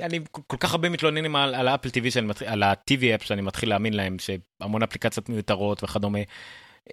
אני 0.02 0.20
כל 0.32 0.58
כך 0.60 0.72
הרבה 0.72 0.90
מתלוננים 0.90 1.36
על, 1.36 1.56
על 1.56 1.68
ה 1.68 1.72
Apple 1.72 1.90
TV 1.90 2.12
שאני 2.12 2.28
מתחיל, 2.28 2.48
על 2.48 2.64
ה-TV 2.64 3.16
app 3.16 3.24
שאני 3.24 3.42
מתחיל 3.42 3.70
להאמין 3.70 3.94
להם 3.94 4.18
שהמון 4.20 4.84
אפליקציות 4.84 5.30
מיותרות 5.30 5.84
וכדומה. 5.84 6.20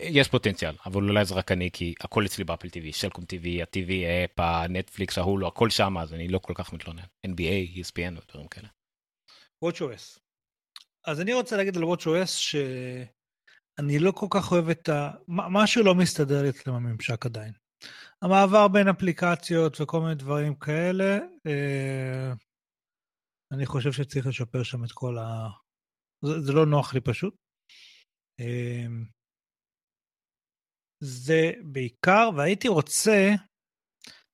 יש 0.01 0.29
פוטנציאל 0.29 0.75
אבל 0.87 1.03
אולי 1.03 1.25
זה 1.25 1.35
רק 1.35 1.53
אני 1.53 1.71
כי 1.73 1.95
הכל 2.01 2.27
אצלי 2.27 2.45
באפל 2.45 2.69
TV, 2.69 2.93
שלקום 2.93 3.25
TV, 3.25 3.63
ה-TV 3.63 3.91
אפ, 4.25 4.41
הנטפליקס, 4.41 5.19
ההולו, 5.19 5.47
הכל 5.49 5.71
שם 5.71 5.99
אז 5.99 6.15
אני 6.15 6.29
לא 6.29 6.39
כל 6.39 6.53
כך 6.57 6.73
מתלונן. 6.73 7.03
NBA, 7.27 7.79
ESPN 7.79 8.19
ודברים 8.23 8.49
כאלה. 8.49 8.69
WatchOS. 9.65 10.21
אז 11.07 11.21
אני 11.21 11.33
רוצה 11.33 11.57
להגיד 11.57 11.77
על 11.77 11.83
WatchOS 11.83 12.57
שאני 13.77 13.99
לא 13.99 14.13
כל 14.13 14.27
כך 14.31 14.53
אוהב 14.53 14.69
את 14.69 14.89
ה... 14.89 15.11
משהו 15.29 15.85
לא 15.85 15.95
מסתדר 15.95 16.43
לי 16.43 16.49
אצלם 16.49 16.75
הממשק 16.75 17.27
עדיין. 17.27 17.53
המעבר 18.23 18.69
בין 18.69 18.89
אפליקציות 18.89 19.81
וכל 19.81 20.01
מיני 20.01 20.15
דברים 20.15 20.55
כאלה, 20.55 21.19
אה, 21.47 22.33
אני 23.53 23.67
חושב 23.67 23.93
שצריך 23.93 24.27
לשפר 24.27 24.63
שם 24.63 24.85
את 24.85 24.93
כל 24.93 25.19
ה... 25.19 25.49
זה, 26.25 26.41
זה 26.41 26.53
לא 26.53 26.67
נוח 26.67 26.95
לי 26.95 27.01
פשוט. 27.01 27.35
אה, 28.41 28.87
זה 31.01 31.53
בעיקר, 31.73 32.31
והייתי 32.37 32.69
רוצה, 32.69 33.35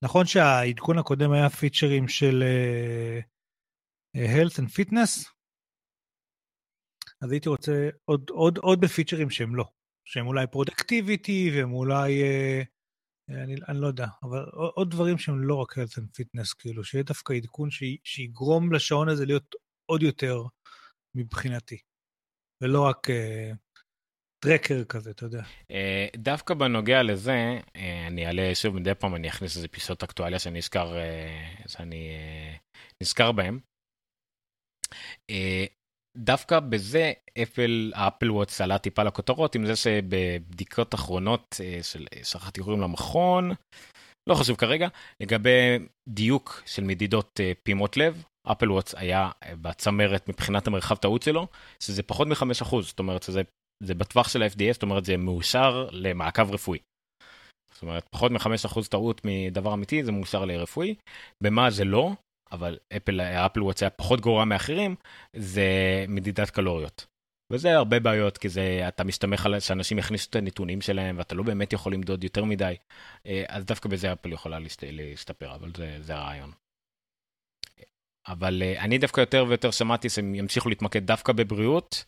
נכון 0.05 0.26
שהעדכון 0.26 0.98
הקודם 0.98 1.33
היה 1.33 1.50
פיצ'רים 1.50 2.09
של 2.09 2.42
אה, 2.42 3.20
health 4.16 4.57
and 4.59 4.68
fitness, 4.68 5.33
אז 7.22 7.32
הייתי 7.32 7.48
רוצה 7.48 7.88
עוד, 8.04 8.30
עוד, 8.30 8.58
עוד 8.58 8.80
בפיצ'רים 8.80 9.30
שהם 9.30 9.56
לא, 9.56 9.64
שהם 10.08 10.26
אולי 10.26 10.46
productivity 10.46 11.50
והם 11.54 11.72
אולי, 11.72 12.22
אה, 12.22 12.62
אני, 13.28 13.54
אני 13.68 13.80
לא 13.80 13.87
יודע, 13.87 14.06
אבל 14.22 14.44
עוד, 14.52 14.72
עוד 14.74 14.90
דברים 14.90 15.18
שהם 15.18 15.42
לא 15.42 15.54
רק 15.54 15.72
health 15.72 15.98
and 15.98 16.20
fitness, 16.20 16.54
כאילו, 16.58 16.85
שיהיה 16.85 17.04
דווקא 17.04 17.32
עדכון 17.32 17.70
ש, 17.70 17.82
שיגרום 18.04 18.72
לשעון 18.72 19.08
הזה 19.08 19.26
להיות 19.26 19.54
עוד 19.90 20.02
יותר 20.02 20.42
מבחינתי, 21.14 21.78
ולא 22.62 22.80
רק 22.80 23.11
אה, 23.11 23.52
טרקר 24.44 24.85
כזה, 24.85 25.11
אתה 25.11 25.24
יודע. 25.24 25.42
אה, 25.70 26.06
דווקא 26.16 26.54
בנוגע 26.54 27.02
לזה 27.02 27.58
אה, 27.76 28.06
אני 28.06 28.26
אעלה 28.26 28.54
שוב 28.54 28.74
מדי 28.74 28.94
פעם 28.94 29.14
אני 29.14 29.28
אכניס 29.28 29.56
איזה 29.56 29.68
פיסות 29.68 30.02
אקטואליה 30.02 30.38
שאני 30.38 30.58
נזכר 30.58 30.96
אה, 30.96 31.54
שאני 31.66 32.16
נזכר 33.02 33.32
בהם. 33.32 33.61
אה, 36.16 36.22
דווקא 36.22 36.61
בזה 36.61 37.12
אפל 37.42 37.92
האפל 37.94 38.31
וואטס 38.31 38.61
עלה 38.61 38.79
טיפה 38.79 39.03
לכותרות 39.03 39.55
עם 39.55 39.66
זה 39.66 39.77
שבבדיקות 39.77 40.94
אחרונות 40.94 41.61
אה, 41.61 41.83
של 41.83 42.07
שכחתי 42.22 42.61
קוראים 42.61 42.81
למכון 42.81 43.51
לא 44.29 44.35
חשוב 44.35 44.57
כרגע 44.57 44.88
לגבי 45.20 45.79
דיוק 46.09 46.62
של 46.66 46.85
מדידות 46.85 47.40
אה, 47.40 47.53
פעימות 47.62 47.96
לב 47.96 48.25
אפל 48.53 48.72
וואטס 48.72 48.94
היה 48.94 49.31
אה, 49.42 49.57
בצמרת 49.57 50.29
מבחינת 50.29 50.66
המרחב 50.66 50.96
טעות 50.96 51.22
שלו 51.22 51.46
שזה 51.83 52.03
פחות 52.03 52.29
מ-5% 52.29 52.81
זאת 52.81 52.98
אומרת 52.98 53.22
שזה 53.22 53.42
זה 53.83 53.94
בטווח 53.94 54.29
של 54.29 54.42
ה-FDA 54.42 54.72
זאת 54.72 54.83
אומרת 54.83 55.05
זה 55.05 55.16
מאושר 55.16 55.88
למעקב 55.92 56.51
רפואי. 56.51 56.79
זאת 57.75 57.83
אומרת 57.83 58.09
פחות 58.11 58.33
מ-5% 58.33 58.88
טעות 58.90 59.20
מדבר 59.25 59.75
אמיתי 59.75 60.05
זה 60.05 60.12
מאושר 60.12 60.44
לרפואי 60.44 60.94
במה 61.42 61.70
זה 61.70 61.85
לא 61.85 62.12
אבל 62.52 62.78
אפל 62.96 63.20
אפל 63.20 63.62
וואטס 63.62 63.82
היה 63.82 63.90
פחות 63.90 64.20
גרוע 64.20 64.44
מאחרים 64.44 64.96
זה 65.36 65.64
מדידת 66.08 66.50
קלוריות. 66.50 67.06
וזה 67.52 67.76
הרבה 67.76 68.00
בעיות 68.00 68.38
כי 68.38 68.48
זה 68.48 68.88
אתה 68.88 69.04
מסתמך 69.04 69.46
על 69.46 69.60
שאנשים 69.60 69.98
יכניסו 69.98 70.30
את 70.30 70.36
הנתונים 70.36 70.80
שלהם 70.80 71.18
ואתה 71.18 71.34
לא 71.34 71.42
באמת 71.42 71.72
יכול 71.72 71.92
למדוד 71.92 72.24
יותר 72.24 72.44
מדי 72.44 72.74
אה, 73.26 73.44
אז 73.48 73.64
דווקא 73.64 73.88
בזה 73.88 74.12
אפל 74.12 74.32
יכולה 74.32 74.58
להשת, 74.58 74.82
להשתפר 74.86 75.54
אבל 75.54 75.70
זה, 75.76 75.96
זה 76.00 76.14
הרעיון. 76.14 76.52
אבל 78.28 78.62
אה, 78.62 78.84
אני 78.84 78.98
דווקא 78.98 79.20
יותר 79.20 79.44
ויותר 79.48 79.70
שמעתי 79.70 80.08
שהם 80.08 80.34
ימשיכו 80.34 80.68
להתמקד 80.68 81.06
דווקא 81.06 81.32
בבריאות 81.32 82.04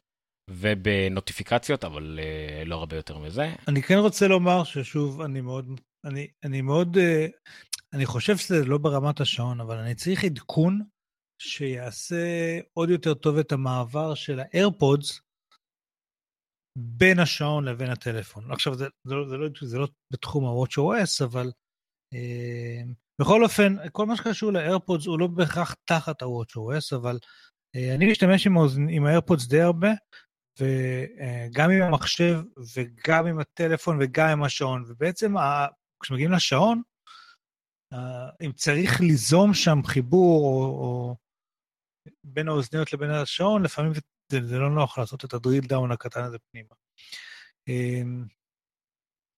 ובנוטיפיקציות, 0.50 1.85
אבל 1.85 2.20
uh, 2.20 2.68
לא 2.68 2.76
הרבה 2.76 2.96
יותר 2.96 3.18
מזה. 3.18 3.52
אני 3.68 3.83
כן 3.83 3.96
רוצה 3.96 4.28
לומר 4.28 4.64
ששוב, 4.64 5.20
אני 5.20 5.40
מאוד, 5.40 5.80
אני, 6.04 6.28
אני 6.44 6.61
מאוד, 6.61 6.96
אני 7.94 8.07
חושב 8.07 8.37
שזה 8.37 8.64
לא 8.64 8.78
ברמת 8.78 9.20
השעון, 9.20 9.61
אבל 9.61 9.76
אני 9.76 9.94
צריך 9.94 10.24
עדכון 10.24 10.83
שיעשה 11.42 12.61
עוד 12.72 12.90
יותר 12.90 13.14
טוב 13.14 13.38
את 13.38 13.52
המעבר 13.52 14.14
של 14.14 14.40
האיירפודס 14.40 15.20
בין 16.78 17.18
השעון 17.18 17.64
לבין 17.64 17.90
הטלפון. 17.90 18.52
עכשיו, 18.52 18.74
זה, 18.74 18.87
זה, 19.04 19.14
לא, 19.14 19.28
זה, 19.28 19.37
לא, 19.37 19.48
זה 19.61 19.78
לא 19.78 19.88
בתחום 20.12 20.44
ה-WatchOS, 20.44 21.24
אבל 21.24 21.52
אה, 22.14 22.83
בכל 23.20 23.44
אופן, 23.44 23.76
כל 23.92 24.07
מה 24.07 24.16
שקשור 24.16 24.52
לאיירפודס 24.52 25.07
הוא 25.07 25.18
לא 25.18 25.26
בהכרח 25.26 25.74
תחת 25.85 26.22
ה-WatchOS, 26.22 26.96
אבל 26.96 27.18
אה, 27.76 27.94
אני 27.94 28.11
משתמש 28.11 28.46
עם, 28.46 28.57
עם 28.90 29.07
האיירפודס 29.07 29.46
די 29.46 29.61
הרבה, 29.61 29.90
וגם 30.61 31.70
עם 31.70 31.83
המחשב 31.83 32.40
וגם 32.76 33.26
עם 33.26 33.38
הטלפון 33.38 33.98
וגם 34.00 34.28
עם 34.28 34.42
השעון, 34.42 34.85
ובעצם 34.88 35.37
ה, 35.37 35.66
כשמגיעים 36.02 36.33
לשעון, 36.33 36.83
אם 38.40 38.52
צריך 38.52 39.00
ליזום 39.00 39.54
שם 39.54 39.78
חיבור 39.85 40.44
או, 40.44 40.64
או 40.64 41.16
בין 42.24 42.48
האוזניות 42.48 42.92
לבין 42.92 43.11
השעון, 43.11 43.62
לפעמים 43.62 43.92
זה, 44.33 44.46
זה 44.46 44.59
לא 44.59 44.70
נוח 44.70 44.98
לעשות 44.98 45.24
את 45.24 45.35
הדריל 45.35 45.66
דאון 45.66 45.92
הקטן 45.92 46.22
הזה 46.22 46.38
פנימה. 46.50 46.74
אמ, 47.68 48.24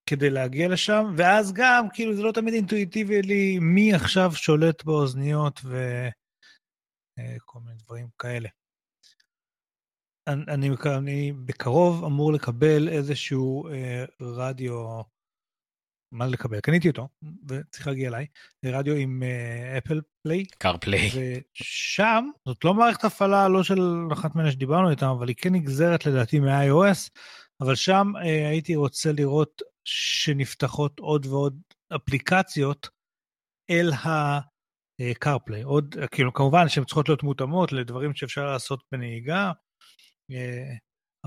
כדי 0.06 0.30
להגיע 0.30 0.68
לשם, 0.68 1.04
ואז 1.16 1.52
גם, 1.52 1.86
כאילו, 1.92 2.16
זה 2.16 2.22
לא 2.22 2.32
תמיד 2.32 2.54
אינטואיטיבי 2.54 3.22
לי 3.22 3.58
מי 3.58 3.94
עכשיו 3.94 4.32
שולט 4.34 4.84
באוזניות 4.84 5.60
וכל 5.64 5.74
אה, 7.58 7.62
מיני 7.64 7.76
דברים 7.76 8.08
כאלה. 8.18 8.48
אני, 10.26 10.42
אני, 10.48 10.70
אני 10.98 11.32
בקרוב 11.32 12.04
אמור 12.04 12.32
לקבל 12.32 12.88
איזשהו 12.88 13.68
אה, 13.68 14.04
רדיו 14.20 15.02
מה 16.16 16.26
לקבל? 16.26 16.60
קניתי 16.60 16.88
אותו, 16.88 17.08
וצריך 17.48 17.86
להגיע 17.86 18.08
אליי, 18.08 18.26
רדיו 18.64 18.94
עם 18.94 19.22
Apple 19.78 20.00
Play. 20.22 20.44
CarPlay. 20.58 21.08
ושם, 21.08 22.24
זאת 22.48 22.64
לא 22.64 22.74
מערכת 22.74 23.04
הפעלה, 23.04 23.48
לא 23.48 23.62
של 23.62 23.80
אחת 24.12 24.34
מהן 24.34 24.50
שדיברנו 24.50 24.90
איתם, 24.90 25.06
אבל 25.06 25.28
היא 25.28 25.36
כן 25.36 25.52
נגזרת 25.52 26.06
לדעתי 26.06 26.40
מ-iOS, 26.40 27.10
אבל 27.60 27.74
שם 27.74 28.12
uh, 28.16 28.20
הייתי 28.24 28.76
רוצה 28.76 29.12
לראות 29.12 29.62
שנפתחות 29.84 30.98
עוד 30.98 31.26
ועוד 31.26 31.60
אפליקציות 31.96 32.88
אל 33.70 33.92
ה-CarPlay. 33.92 35.64
עוד, 35.64 35.94
כאילו, 36.10 36.32
כמובן 36.32 36.68
שהן 36.68 36.84
צריכות 36.84 37.08
להיות 37.08 37.22
מותאמות 37.22 37.72
לדברים 37.72 38.14
שאפשר 38.14 38.46
לעשות 38.46 38.82
בנהיגה. 38.92 39.52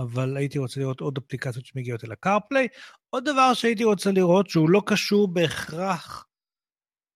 אבל 0.02 0.38
הייתי 0.38 0.60
רוצה 0.60 0.80
לראות 0.80 1.00
עוד 1.00 1.18
אפליקציות 1.18 1.66
שמגיעות 1.66 2.06
אל 2.06 2.12
ה 2.12 2.18
CarPlay. 2.18 2.68
עוד 3.10 3.26
דבר 3.26 3.54
שהייתי 3.54 3.84
רוצה 3.84 4.12
לראות, 4.12 4.50
שהוא 4.50 4.70
לא 4.70 4.82
קשור 4.86 5.34
בהכרח 5.34 6.26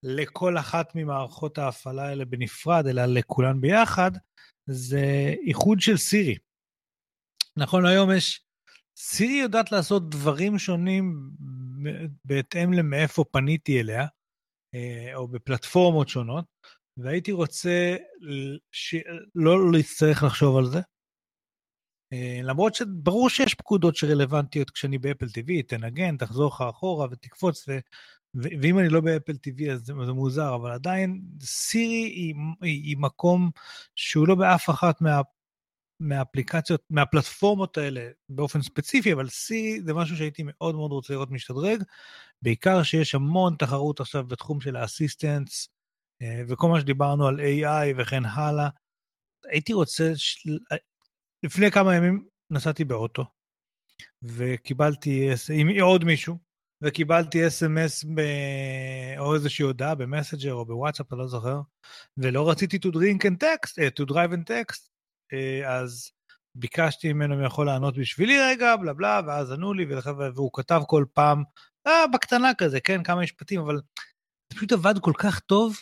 לכל 0.04 0.58
אחת 0.58 0.96
ממערכות 0.96 1.58
ההפעלה 1.58 2.08
האלה 2.08 2.26
בנפרד, 2.26 2.88
אלא 2.88 3.06
לכולן 3.06 3.62
ביחד, 3.62 4.12
זה 4.66 5.34
איחוד 5.48 5.82
של 5.82 5.98
סירי. 5.98 6.38
נכון, 7.58 7.86
היום 7.86 8.12
יש... 8.12 8.42
סירי 8.98 9.34
יודעת 9.34 9.72
לעשות 9.72 10.10
דברים 10.10 10.60
שונים 10.60 11.30
בהתאם 12.26 12.74
למאיפה 12.74 13.24
פניתי 13.32 13.82
אליה, 13.82 14.06
אה, 14.76 15.16
או 15.16 15.28
בפלטפורמות 15.28 16.10
שונות, 16.10 16.46
והייתי 16.98 17.32
רוצה 17.32 17.96
ש... 18.72 18.96
לא 19.36 19.72
להצטרך 19.72 20.24
לחשוב 20.24 20.58
על 20.58 20.66
זה, 20.66 20.80
למרות 22.44 22.76
שברור 22.76 23.30
שיש 23.30 23.54
פקודות 23.54 23.96
שרלוונטיות 23.96 24.70
כשאני 24.70 24.98
באפל 24.98 25.26
TV, 25.26 25.68
תנגן, 25.68 26.18
תחזור 26.18 26.48
לך 26.48 26.64
אחורה 26.70 27.08
ותקפוץ, 27.12 27.68
ו, 27.68 27.78
ו, 28.36 28.48
ואם 28.62 28.80
אני 28.80 28.90
לא 28.90 29.02
באפל 29.02 29.34
TV 29.34 29.72
אז 29.72 29.86
זה, 29.86 29.94
זה 30.06 30.14
מוזר, 30.14 30.56
אבל 30.56 30.72
עדיין 30.72 31.22
סירי 31.42 31.94
היא, 31.94 32.36
היא, 32.62 32.84
היא 32.84 32.98
מקום 32.98 33.52
שהוא 33.96 34.28
לא 34.28 34.36
באף 34.36 34.70
אחת 34.70 35.02
מה, 35.02 35.22
מהאפליקציות, 36.00 36.82
מהפלטפורמות 36.90 37.78
האלה 37.78 38.10
באופן 38.30 38.62
ספציפי, 38.62 39.14
אבל 39.14 39.30
סירי 39.30 39.82
זה 39.82 39.94
משהו 39.94 40.18
שהייתי 40.18 40.44
מאוד 40.46 40.76
מאוד 40.76 40.92
רוצה 40.92 41.14
לראות 41.14 41.32
משתדרג, 41.32 41.84
בעיקר 42.42 42.84
שיש 42.84 43.16
המון 43.16 43.56
תחרות 43.60 44.00
עכשיו 44.00 44.28
בתחום 44.28 44.62
של 44.62 44.76
האסיסטנס, 44.76 45.70
אה, 46.22 46.42
וכל 46.48 46.68
מה 46.68 46.80
שדיברנו 46.80 47.28
על 47.28 47.40
AI 47.40 48.02
וכן 48.02 48.26
הלאה. 48.26 48.70
הייתי 49.46 49.74
רוצה, 49.74 50.14
לפני 51.44 51.72
כמה 51.72 51.96
ימים 51.96 52.26
נסעתי 52.52 52.84
באוטו, 52.84 53.26
וקיבלתי 54.24 55.30
עם 55.54 55.68
עוד 55.82 56.04
מישהו, 56.04 56.38
וקיבלתי 56.82 57.48
אס.אם.אס 57.48 58.04
ב... 58.04 58.22
או 59.18 59.36
איזושהי 59.36 59.64
הודעה 59.64 59.96
במסג'ר 59.96 60.54
או 60.54 60.66
בוואטסאפ, 60.66 61.14
אני 61.14 61.20
לא 61.20 61.28
זוכר, 61.28 61.62
ולא 62.18 62.50
רציתי 62.50 62.78
to 62.78 62.90
drink 62.90 63.22
and 63.24 63.44
text, 63.44 63.72
uh, 63.72 64.02
to 64.02 64.06
drive 64.12 64.32
and 64.34 64.50
text, 64.50 64.82
uh, 65.34 65.68
אז 65.68 66.12
ביקשתי 66.56 67.14
ממנו 67.14 67.36
אם 67.36 67.46
יכול 67.46 67.66
לענות 67.66 67.98
בשבילי 67.98 68.40
רגע, 68.42 68.76
בלה 68.76 68.94
בלה, 68.94 69.22
ואז 69.28 69.52
ענו 69.52 69.74
לי, 69.74 69.86
והוא 70.36 70.52
כתב 70.54 70.82
כל 70.88 71.06
פעם, 71.14 71.44
אה, 71.88 72.08
בקטנה 72.14 72.54
כזה, 72.58 72.80
כן, 72.80 73.04
כמה 73.04 73.22
משפטים, 73.22 73.62
אבל 73.62 73.76
זה 73.76 74.58
פשוט 74.58 74.72
עבד 74.72 75.00
כל 75.00 75.14
כך 75.18 75.40
טוב, 75.40 75.78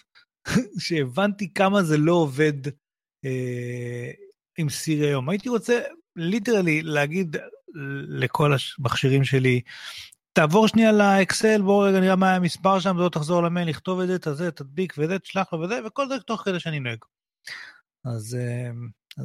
שהבנתי 0.83 1.53
כמה 1.53 1.83
זה 1.83 1.97
לא 1.97 2.13
עובד 2.13 2.67
אה, 3.25 4.11
עם 4.61 4.69
סירי 4.69 5.07
היום. 5.07 5.29
הייתי 5.29 5.49
רוצה 5.49 5.79
ליטרלי 6.15 6.81
להגיד 6.81 7.37
לכל 8.07 8.53
המכשירים 8.79 9.23
שלי, 9.23 9.61
תעבור 10.33 10.67
שנייה 10.67 10.91
לאקסל, 10.91 11.61
בואו 11.61 11.79
רגע 11.79 11.99
נראה 11.99 12.15
מה 12.15 12.35
המספר 12.35 12.79
שם, 12.79 12.97
לא 12.97 13.09
תחזור 13.09 13.43
למייל, 13.43 13.69
לכתוב 13.69 13.99
את 13.99 14.07
זה, 14.07 14.19
תזה, 14.19 14.51
תדביק 14.51 14.93
וזה, 14.97 15.19
תשלח 15.19 15.53
לו 15.53 15.59
וזה, 15.59 15.79
וכל 15.85 16.07
זה 16.07 16.19
תוך 16.19 16.41
כדי 16.41 16.59
שאני 16.59 16.79
נוהג. 16.79 16.97
אז, 18.05 18.37
אה, 18.39 18.71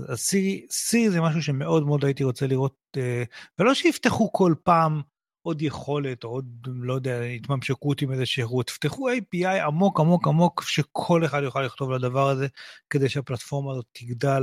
אז 0.08 0.18
סירי, 0.18 0.66
סירי 0.70 1.10
זה 1.10 1.20
משהו 1.20 1.42
שמאוד 1.42 1.86
מאוד 1.86 2.04
הייתי 2.04 2.24
רוצה 2.24 2.46
לראות, 2.46 2.76
אה, 2.96 3.22
ולא 3.58 3.74
שיפתחו 3.74 4.32
כל 4.32 4.54
פעם 4.62 5.02
עוד 5.42 5.62
יכולת, 5.62 6.24
או 6.24 6.28
עוד, 6.28 6.46
לא 6.66 6.94
יודע, 6.94 7.20
התממשקות 7.20 8.02
עם 8.02 8.12
איזה 8.12 8.26
שירות, 8.26 8.66
תפתחו 8.66 9.10
API 9.10 9.62
עמוק 9.66 10.00
עמוק 10.00 10.28
עמוק, 10.28 10.62
שכל 10.62 11.24
אחד 11.24 11.42
יוכל 11.42 11.62
לכתוב 11.62 11.92
לדבר 11.92 12.28
הזה, 12.28 12.46
כדי 12.90 13.08
שהפלטפורמה 13.08 13.72
הזאת 13.72 13.86
תגדל 13.92 14.42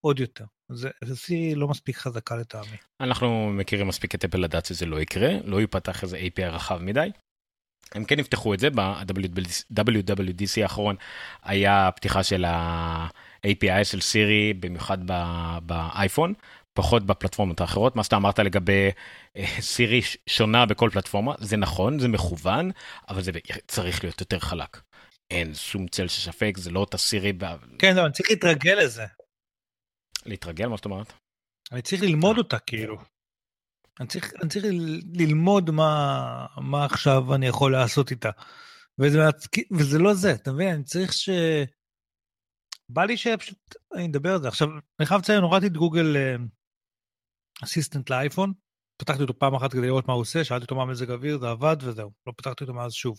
עוד 0.00 0.20
יותר. 0.20 0.44
זה, 0.72 0.90
זה 1.04 1.14
C 1.14 1.56
לא 1.56 1.68
מספיק 1.68 1.96
חזקה 1.96 2.36
לטעמי. 2.36 2.76
אנחנו 3.00 3.50
מכירים 3.52 3.88
מספיק 3.88 4.14
את 4.14 4.24
אפל 4.24 4.38
לדעת 4.38 4.66
שזה 4.66 4.86
לא 4.86 5.00
יקרה, 5.00 5.30
לא 5.44 5.60
ייפתח 5.60 6.02
איזה 6.02 6.18
API 6.18 6.42
רחב 6.42 6.78
מדי. 6.82 7.10
הם 7.94 8.04
כן 8.04 8.18
יפתחו 8.18 8.54
את 8.54 8.60
זה, 8.60 8.70
ב-WWDC 8.70 10.62
האחרון 10.62 10.96
היה 11.42 11.90
פתיחה 11.96 12.22
של 12.22 12.44
ה-API 12.44 13.84
של 13.84 14.00
סירי, 14.00 14.54
במיוחד 14.54 14.98
באייפון, 15.62 16.34
פחות 16.74 17.06
בפלטפורמות 17.06 17.60
האחרות. 17.60 17.96
מה 17.96 18.04
שאתה 18.04 18.16
אמרת 18.16 18.38
לגבי 18.38 18.90
סירי 19.60 20.00
אה, 20.00 20.06
שונה 20.26 20.66
בכל 20.66 20.90
פלטפורמה, 20.92 21.34
זה 21.38 21.56
נכון, 21.56 21.98
זה 21.98 22.08
מכוון, 22.08 22.70
אבל 23.08 23.22
זה 23.22 23.30
צריך 23.66 24.04
להיות 24.04 24.20
יותר 24.20 24.38
חלק. 24.38 24.80
אין 25.30 25.54
שום 25.54 25.88
צל 25.88 26.08
של 26.08 26.32
ספק, 26.32 26.54
זה 26.56 26.70
לא 26.70 26.80
אותה 26.80 26.98
סירי. 26.98 27.32
כן, 27.78 27.98
אבל 27.98 28.10
צריך 28.10 28.30
להתרגל 28.30 28.74
לזה. 28.74 29.04
להתרגל, 30.26 30.66
מה 30.66 30.76
זאת 30.76 30.84
אומרת? 30.84 31.12
אני 31.72 31.82
צריך 31.82 32.02
ללמוד 32.02 32.38
אותה, 32.38 32.58
כאילו. 32.58 32.98
אני 34.00 34.08
צריך, 34.08 34.32
אני 34.42 34.48
צריך 34.48 34.64
ללמוד 35.14 35.70
מה, 35.70 36.46
מה 36.56 36.84
עכשיו 36.84 37.34
אני 37.34 37.46
יכול 37.46 37.72
לעשות 37.72 38.10
איתה. 38.10 38.30
וזה, 38.98 39.18
וזה 39.78 39.98
לא 39.98 40.14
זה, 40.14 40.32
אתה 40.32 40.52
מבין? 40.52 40.74
אני 40.74 40.84
צריך 40.84 41.12
ש... 41.12 41.30
בא 42.88 43.04
לי 43.04 43.16
שפשוט, 43.16 43.58
אני 43.94 44.06
אדבר 44.06 44.32
על 44.32 44.42
זה. 44.42 44.48
עכשיו, 44.48 44.68
אני 44.98 45.06
חייב 45.06 45.20
לציין, 45.20 45.42
הורדתי 45.42 45.66
את 45.66 45.76
גוגל 45.76 46.16
אסיסטנט 47.64 48.10
uh, 48.10 48.14
לאייפון, 48.14 48.52
פתחתי 49.00 49.22
אותו 49.22 49.38
פעם 49.38 49.54
אחת 49.54 49.72
כדי 49.72 49.80
לראות 49.80 50.08
מה 50.08 50.14
הוא 50.14 50.20
עושה, 50.20 50.44
שאלתי 50.44 50.62
אותו 50.62 50.74
מה 50.74 50.84
מזג 50.84 51.10
אוויר, 51.10 51.38
זה 51.38 51.50
עבד 51.50 51.76
וזהו, 51.80 52.10
לא 52.26 52.32
פתחתי 52.36 52.64
אותו 52.64 52.74
מאז 52.74 52.92
שוב. 52.92 53.18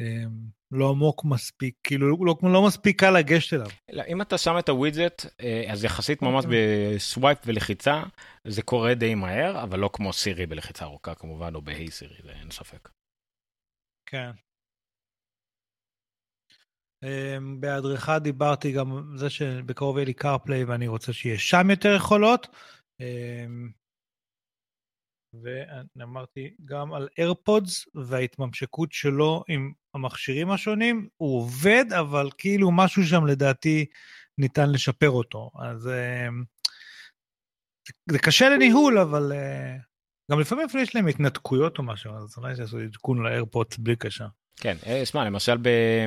אמ, 0.00 0.58
לא 0.70 0.90
עמוק 0.90 1.24
מספיק, 1.24 1.74
כאילו 1.82 2.24
לא, 2.26 2.34
לא 2.42 2.66
מספיק 2.66 3.00
קל 3.00 3.10
לגשת 3.10 3.52
אליו. 3.52 3.66
לא, 3.92 4.02
אם 4.08 4.22
אתה 4.22 4.38
שם 4.38 4.58
את 4.58 4.68
ה 4.68 4.75
widget, 4.75 5.22
אה, 5.40 5.72
אז 5.72 5.84
יחסית 5.84 6.22
ממש 6.22 6.44
אוקיי. 6.44 6.94
ב 6.94 7.01
swipe 7.01 7.38
ולחיצה, 7.46 8.02
זה 8.44 8.62
קורה 8.62 8.94
די 8.94 9.14
מהר, 9.14 9.62
אבל 9.62 9.78
לא 9.78 9.90
כמו 9.92 10.12
Siri 10.12 10.46
בלחיצה 10.46 10.84
ארוכה 10.84 11.14
כמובן, 11.14 11.54
או 11.54 11.62
ב 11.62 11.90
Hey 11.90 12.00
Siri, 12.00 12.16
זה 12.24 12.30
אין 12.30 12.50
ספק. 12.50 12.88
כן. 14.06 14.30
אמ, 17.04 17.60
בהדרכה 17.60 18.18
דיברתי 18.18 18.72
גם 18.72 19.16
זה 19.16 19.30
שבקרוב 19.30 19.96
יהיה 19.96 20.06
לי 20.06 20.14
CarPlay 20.14 20.64
ואני 20.64 20.88
רוצה 20.88 21.12
שיהיה 21.12 21.38
שם 21.38 21.70
יותר 21.70 21.94
יכולות. 21.96 22.46
אמ, 23.00 23.70
ואמרתי 25.42 26.54
גם 26.64 26.92
על 26.92 27.08
איירפודס 27.18 27.86
וההתממשקות 27.94 28.92
שלו 28.92 29.44
עם 29.48 29.72
המכשירים 29.98 30.50
השונים, 30.50 31.08
הוא 31.16 31.38
עובד, 31.38 31.84
אבל 31.92 32.30
כאילו 32.38 32.70
משהו 32.70 33.06
שם 33.06 33.26
לדעתי 33.26 33.86
ניתן 34.38 34.70
לשפר 34.70 35.10
אותו. 35.10 35.50
אז 35.58 35.90
זה 38.10 38.18
קשה 38.18 38.48
לניהול, 38.48 38.98
אבל 38.98 39.32
uh, 39.32 39.82
גם 40.32 40.40
לפעמים 40.40 40.66
אפילו 40.66 40.82
יש 40.82 40.94
להם 40.94 41.06
התנתקויות 41.06 41.78
או 41.78 41.82
משהו, 41.82 42.14
אז 42.14 42.38
אולי 42.38 42.56
שיעשו 42.56 42.78
עדכון 42.78 43.22
לאיירפודס 43.22 43.76
בלי 43.76 43.96
קשר. 43.96 44.26
כן, 44.60 44.76
שמע, 45.04 45.24
למשל 45.24 45.56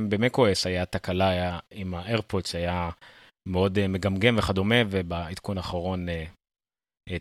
במקו-אס 0.10 0.66
היה 0.66 0.86
תקלה 0.86 1.60
עם 1.72 1.94
האיירפודס 1.94 2.52
שהיה 2.52 2.90
מאוד 3.50 3.88
מגמגם 3.88 4.38
וכדומה, 4.38 4.76
ובעדכון 4.92 5.58
האחרון 5.58 6.06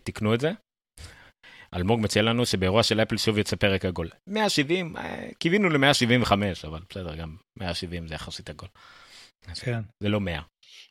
תיקנו 0.03 0.33
את 0.33 0.39
זה. 0.39 0.51
אלמוג 1.75 1.99
מציין 1.99 2.25
לנו 2.25 2.45
שבאירוע 2.45 2.83
של 2.83 3.01
אפל 3.01 3.17
שוב 3.17 3.37
יוצא 3.37 3.55
פרק 3.55 3.85
עגול. 3.85 4.09
170, 4.27 4.95
קיווינו 5.39 5.69
ל-175, 5.69 6.31
אבל 6.67 6.79
בסדר, 6.89 7.15
גם 7.15 7.35
170 7.59 8.07
זה 8.07 8.15
יחסית 8.15 8.49
עגול. 8.49 8.69
כן. 9.55 9.81
זה 9.99 10.09
לא 10.09 10.19
100. 10.21 10.41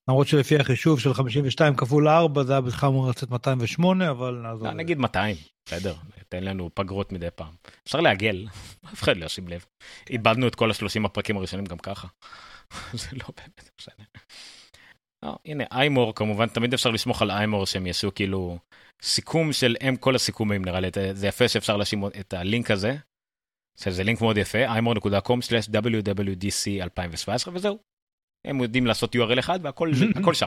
למרות 0.09 0.29
שלפי 0.29 0.57
החישוב 0.57 1.01
של 1.01 1.15
52 1.15 1.77
כפול 1.77 2.09
4 2.09 2.43
זה 2.43 2.53
היה 2.53 2.61
בכלל 2.61 2.89
אמור 2.89 3.11
לצאת 3.11 3.31
208, 3.31 4.11
אבל 4.11 4.41
נעזור. 4.43 4.69
לא, 4.69 4.75
נגיד 4.75 4.99
200, 4.99 5.37
בסדר, 5.67 5.95
תן 6.29 6.45
לנו 6.45 6.71
פגרות 6.75 7.13
מדי 7.13 7.29
פעם. 7.35 7.53
אפשר 7.87 8.01
לעגל, 8.01 8.47
אף 8.93 9.03
אחד 9.03 9.17
לא 9.17 9.25
ישים 9.25 9.49
לב. 9.49 9.65
איבדנו 10.11 10.47
את 10.49 10.55
כל 10.55 10.71
ה-30 10.71 11.07
הפרקים 11.07 11.37
הראשונים 11.37 11.65
גם 11.65 11.79
ככה. 11.79 12.09
זה 12.93 13.07
לא 13.13 13.27
באמת 13.37 13.71
משנה. 13.81 14.05
לא, 15.23 15.37
הנה, 15.45 15.65
איימור, 15.73 16.15
כמובן, 16.15 16.47
תמיד 16.47 16.75
אפשר 16.75 16.91
לסמוך 16.91 17.23
על 17.23 17.31
איימור 17.31 17.67
שהם 17.67 17.87
יעשו 17.87 18.15
כאילו 18.15 18.59
סיכום 19.03 19.53
של 19.53 19.77
אם 19.89 19.97
כל 19.97 20.15
הסיכומים 20.15 20.65
נראה 20.65 20.81
לי, 20.81 20.89
זה 21.13 21.27
יפה 21.27 21.49
שאפשר 21.49 21.77
להשאיר 21.77 22.01
את 22.21 22.33
הלינק 22.33 22.71
הזה. 22.71 22.97
זה 23.79 24.05
לינק 24.05 24.21
מאוד 24.21 24.37
יפה, 24.37 24.79
imor.com/wwdc 24.79 26.83
2017 26.83 27.55
וזהו. 27.55 27.79
הם 28.47 28.61
יודעים 28.61 28.87
לעשות 28.87 29.15
URL 29.15 29.39
אחד 29.39 29.59
והכל 29.63 29.91
הכל 30.21 30.35
שם. 30.35 30.47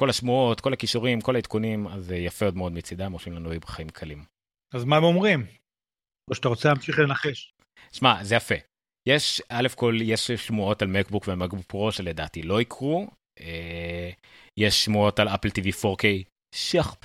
כל 0.00 0.10
השמועות, 0.10 0.60
כל 0.60 0.72
הכישורים, 0.72 1.20
כל 1.20 1.34
העדכונים, 1.34 1.88
אז 1.88 2.10
יפה 2.10 2.44
עוד 2.44 2.56
מאוד 2.56 2.72
מצידם, 2.72 3.12
עושים 3.12 3.32
לנו 3.32 3.50
חיים 3.64 3.88
קלים. 3.88 4.24
אז 4.74 4.84
מה 4.84 4.96
הם 4.96 5.04
אומרים? 5.04 5.46
או 6.30 6.34
שאתה 6.34 6.48
רוצה 6.48 6.68
להמשיך 6.68 6.98
לנחש? 6.98 7.52
שמע, 7.92 8.24
זה 8.24 8.34
יפה. 8.34 8.54
יש, 9.08 9.42
א' 9.48 9.66
כל, 9.74 9.98
יש 10.02 10.30
שמועות 10.30 10.82
על 10.82 10.88
מקבוק 10.88 11.28
ומקבוק 11.28 11.66
פרו 11.66 11.92
שלדעתי 11.92 12.42
לא 12.42 12.60
יקרו. 12.60 13.08
אה, 13.40 14.10
יש 14.56 14.84
שמועות 14.84 15.18
על 15.18 15.28
אפל 15.28 15.48
TV 15.48 15.82
4K, 15.82 16.04
שח... 16.54 16.96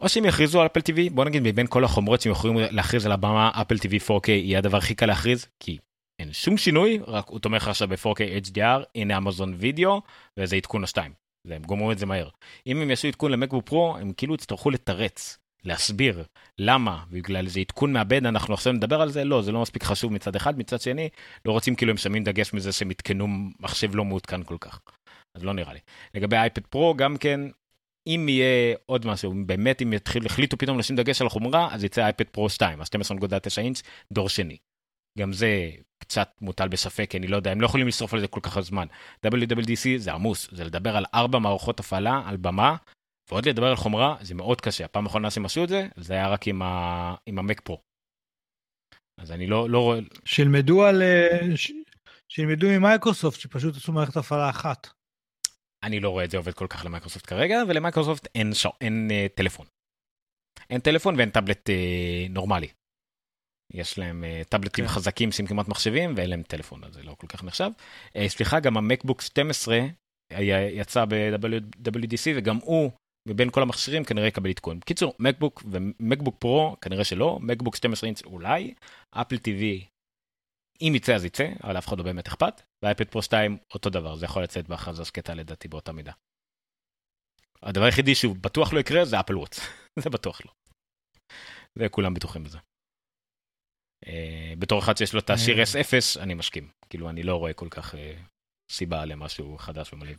או 0.00 0.08
שהם 0.08 0.24
יכריזו 0.24 0.60
על 0.60 0.66
אפל 0.66 0.80
TV, 0.80 1.12
בוא 1.12 1.24
נגיד 1.24 1.42
מבין 1.42 1.66
כל 1.66 1.84
החומרות 1.84 2.20
שהם 2.20 2.32
יכולים 2.32 2.56
להכריז 2.70 3.06
על 3.06 3.12
הבמה, 3.12 3.50
אפל 3.54 3.74
TV 3.74 4.08
4K 4.08 4.30
יהיה 4.30 4.58
הדבר 4.58 4.76
הכי 4.76 4.94
קל 4.94 5.06
להכריז, 5.06 5.46
כי 5.60 5.78
אין 6.22 6.32
שום 6.32 6.56
שינוי, 6.56 6.98
רק 7.06 7.28
הוא 7.28 7.38
תומך 7.38 7.68
עכשיו 7.68 7.88
ב-4K 7.88 8.46
HDR, 8.46 8.84
הנה 8.94 9.16
אמזון 9.16 9.54
וידאו, 9.58 10.02
וזה 10.38 10.56
עדכון 10.56 10.84
השתיים. 10.84 11.12
והם 11.46 11.62
גומרים 11.62 11.90
את 11.92 11.98
זה 11.98 12.06
מהר. 12.06 12.28
אם 12.66 12.82
הם 12.82 12.90
יעשו 12.90 13.08
עדכון 13.08 13.32
למקבוק 13.32 13.66
פרו, 13.66 13.96
הם 13.96 14.12
כאילו 14.12 14.34
יצטרכו 14.34 14.70
לתרץ, 14.70 15.38
להסביר 15.64 16.24
למה, 16.58 17.04
בגלל 17.10 17.44
איזה 17.44 17.60
עדכון 17.60 17.92
מעבד 17.92 18.26
אנחנו 18.26 18.54
עכשיו 18.54 18.72
נדבר 18.72 19.00
על 19.00 19.10
זה, 19.10 19.24
לא, 19.24 19.42
זה 19.42 19.52
לא 19.52 19.62
מספיק 19.62 19.82
חשוב 19.82 20.12
מצד 20.12 20.36
אחד, 20.36 20.58
מצד 20.58 20.80
שני, 20.80 21.08
לא 21.44 21.52
רוצים 21.52 21.74
כאילו 21.74 21.90
הם 21.90 21.96
שמים 21.96 22.24
דגש 22.24 22.54
מזה 22.54 22.72
שהם 22.72 22.90
עדכנו 22.90 23.26
מחשב 23.60 23.94
לא 23.94 24.04
מעודכן 24.04 24.42
כל 24.42 24.56
כך. 24.60 24.80
אז 25.36 25.44
לא 25.44 25.54
נראה 25.54 25.72
לי. 25.72 25.78
לגבי 26.14 26.36
אייפד 26.36 26.66
פרו, 26.66 26.94
גם 26.94 27.16
כן, 27.16 27.40
אם 28.06 28.26
יהיה 28.28 28.76
עוד 28.86 29.06
משהו, 29.06 29.34
באמת 29.46 29.82
אם 29.82 29.92
יתחיל, 29.92 30.26
החליטו 30.26 30.58
פתאום 30.58 30.78
לשים 30.78 30.96
דגש 30.96 31.20
על 31.20 31.26
החומרה, 31.26 31.74
אז 31.74 31.84
יצא 31.84 32.04
אייפד 32.04 32.28
פרו 32.28 32.48
2, 32.48 32.80
ה-12.9 32.80 33.60
אינץ', 33.60 33.82
דור 34.12 34.28
שני. 34.28 34.56
גם 35.18 35.32
זה 35.32 35.70
קצת 35.98 36.28
מוטל 36.40 36.68
בספק, 36.68 37.10
כי 37.10 37.18
אני 37.18 37.26
לא 37.26 37.36
יודע, 37.36 37.50
הם 37.52 37.60
לא 37.60 37.66
יכולים 37.66 37.88
לשרוף 37.88 38.14
על 38.14 38.20
זה 38.20 38.26
כל 38.28 38.40
כך 38.40 38.60
זמן. 38.60 38.86
WWDC 39.26 39.88
זה 39.96 40.12
עמוס, 40.12 40.48
זה 40.52 40.64
לדבר 40.64 40.96
על 40.96 41.04
ארבע 41.14 41.38
מערכות 41.38 41.80
הפעלה, 41.80 42.22
על 42.26 42.36
במה, 42.36 42.76
ועוד 43.30 43.48
לדבר 43.48 43.66
על 43.66 43.76
חומרה, 43.76 44.16
זה 44.20 44.34
מאוד 44.34 44.60
קשה. 44.60 44.84
הפעם 44.84 45.04
האחרונה 45.06 45.30
שהם 45.30 45.44
עשו 45.44 45.64
את 45.64 45.68
זה, 45.68 45.88
זה 45.96 46.12
היה 46.14 46.28
רק 46.28 46.48
עם, 46.48 46.62
ה... 46.62 47.14
עם 47.26 47.38
ה 47.38 47.43
Mac 47.43 47.60
Pro. 47.60 47.80
אז 49.20 49.32
אני 49.32 49.46
לא, 49.46 49.70
לא 49.70 49.80
רואה... 49.80 49.98
שילמדו 50.24 50.84
על... 50.84 51.02
אה, 51.02 51.56
ש... 51.56 51.72
שילמדו 52.28 52.66
ממייקרוסופט, 52.68 53.40
שפשוט 53.40 53.76
עשו 53.76 53.92
מערכת 53.92 54.16
הפעלה 54.16 54.50
אחת. 54.50 54.99
אני 55.82 56.00
לא 56.00 56.10
רואה 56.10 56.24
את 56.24 56.30
זה 56.30 56.36
עובד 56.36 56.54
כל 56.54 56.66
כך 56.66 56.84
למייקרוסופט 56.84 57.26
כרגע, 57.26 57.62
ולמייקרוסופט 57.68 58.28
אין, 58.34 58.54
ש... 58.54 58.66
אין 58.80 59.08
אה, 59.10 59.26
טלפון. 59.34 59.66
אין 60.70 60.80
טלפון 60.80 61.14
ואין 61.16 61.30
טאבלט 61.30 61.70
אה, 61.70 62.26
נורמלי. 62.30 62.68
יש 63.72 63.98
להם 63.98 64.24
uh, 64.24 64.48
טאבלטים 64.48 64.84
כן. 64.84 64.90
חזקים 64.90 65.32
שהם 65.32 65.46
כמעט 65.46 65.68
מחשבים 65.68 66.14
ואין 66.16 66.30
להם 66.30 66.42
טלפון 66.42 66.84
אז 66.84 66.94
זה 66.94 67.02
לא 67.02 67.14
כל 67.18 67.26
כך 67.26 67.44
נחשב. 67.44 67.70
Uh, 68.08 68.28
סליחה 68.28 68.60
גם 68.60 68.76
ה 68.76 68.81
MacBook 68.81 69.20
12 69.20 69.78
היה, 70.30 70.70
יצא 70.70 71.04
ב-WDC 71.04 72.30
וגם 72.36 72.56
הוא 72.56 72.90
מבין 73.28 73.50
כל 73.50 73.62
המכשירים 73.62 74.04
כנראה 74.04 74.26
יקבל 74.26 74.50
עדכון. 74.50 74.80
בקיצור 74.80 75.14
מקבוק 75.18 75.62
ומקבוק 75.70 76.36
פרו 76.38 76.76
כנראה 76.80 77.04
שלא 77.04 77.38
מקבוק 77.40 77.76
12 77.76 78.06
אינץ 78.06 78.22
אולי 78.22 78.74
אפל 79.10 79.36
TV 79.36 79.89
אם 80.80 80.92
יצא 80.96 81.14
אז 81.14 81.24
יצא 81.24 81.48
אבל 81.62 81.78
אף 81.78 81.88
אחד 81.88 81.98
לא 81.98 82.04
באמת 82.04 82.26
אכפת 82.26 82.62
ואייפד 82.82 83.08
פרו 83.08 83.22
2 83.22 83.58
אותו 83.74 83.90
דבר 83.90 84.16
זה 84.16 84.24
יכול 84.24 84.42
לצאת 84.42 84.68
בהכרזה 84.68 85.04
שקטה 85.04 85.34
לדעתי 85.34 85.68
באותה 85.68 85.92
מידה. 85.92 86.12
הדבר 87.62 87.84
היחידי 87.84 88.14
שהוא 88.14 88.36
בטוח 88.36 88.72
לא 88.72 88.80
יקרה 88.80 89.04
זה 89.04 89.20
אפל 89.20 89.36
ווטס 89.36 89.60
זה 90.02 90.10
בטוח 90.10 90.40
לא. 90.46 90.52
וכולם 91.78 92.14
בטוחים 92.14 92.44
בזה. 92.44 92.58
אה, 94.06 94.54
בתור 94.58 94.78
אחד 94.78 94.96
שיש 94.96 95.14
לו 95.14 95.20
את 95.20 95.30
השיר 95.30 95.58
אה. 95.58 95.62
S0 95.62 96.22
אני 96.22 96.34
משכים 96.34 96.70
כאילו 96.90 97.10
אני 97.10 97.22
לא 97.22 97.36
רואה 97.36 97.52
כל 97.52 97.68
כך 97.70 97.94
אה, 97.94 98.16
סיבה 98.72 99.04
למשהו 99.04 99.58
חדש 99.58 99.92
ומלהיב. 99.92 100.18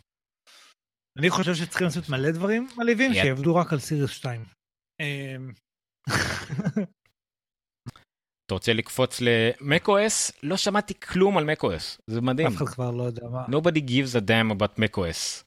אני 1.20 1.30
חושב 1.30 1.55
שצריכים 1.55 1.88
לעשות 1.88 2.09
מלא 2.09 2.32
דברים 2.32 2.68
מלהיבים 2.78 3.14
שיעבדו 3.14 3.55
רק 3.55 3.74
על 3.74 3.80
סיריוס 3.80 4.12
2. 4.12 4.45
אתה 8.51 8.55
רוצה 8.55 8.73
לקפוץ 8.73 9.21
למקו-אס? 9.21 10.31
לא 10.43 10.57
שמעתי 10.57 10.93
כלום 10.99 11.37
על 11.37 11.43
מקו-אס, 11.43 11.97
זה 12.07 12.21
מדהים. 12.21 12.47
אף 12.47 12.55
אחד 12.55 12.65
כבר 12.65 12.91
לא 12.91 13.03
יודע 13.03 13.27
מה. 13.31 13.45
Nobody 13.45 13.79
gives 13.79 14.15
a 14.15 14.21
damn 14.27 14.57
about 14.57 14.79
macOS. 14.79 15.43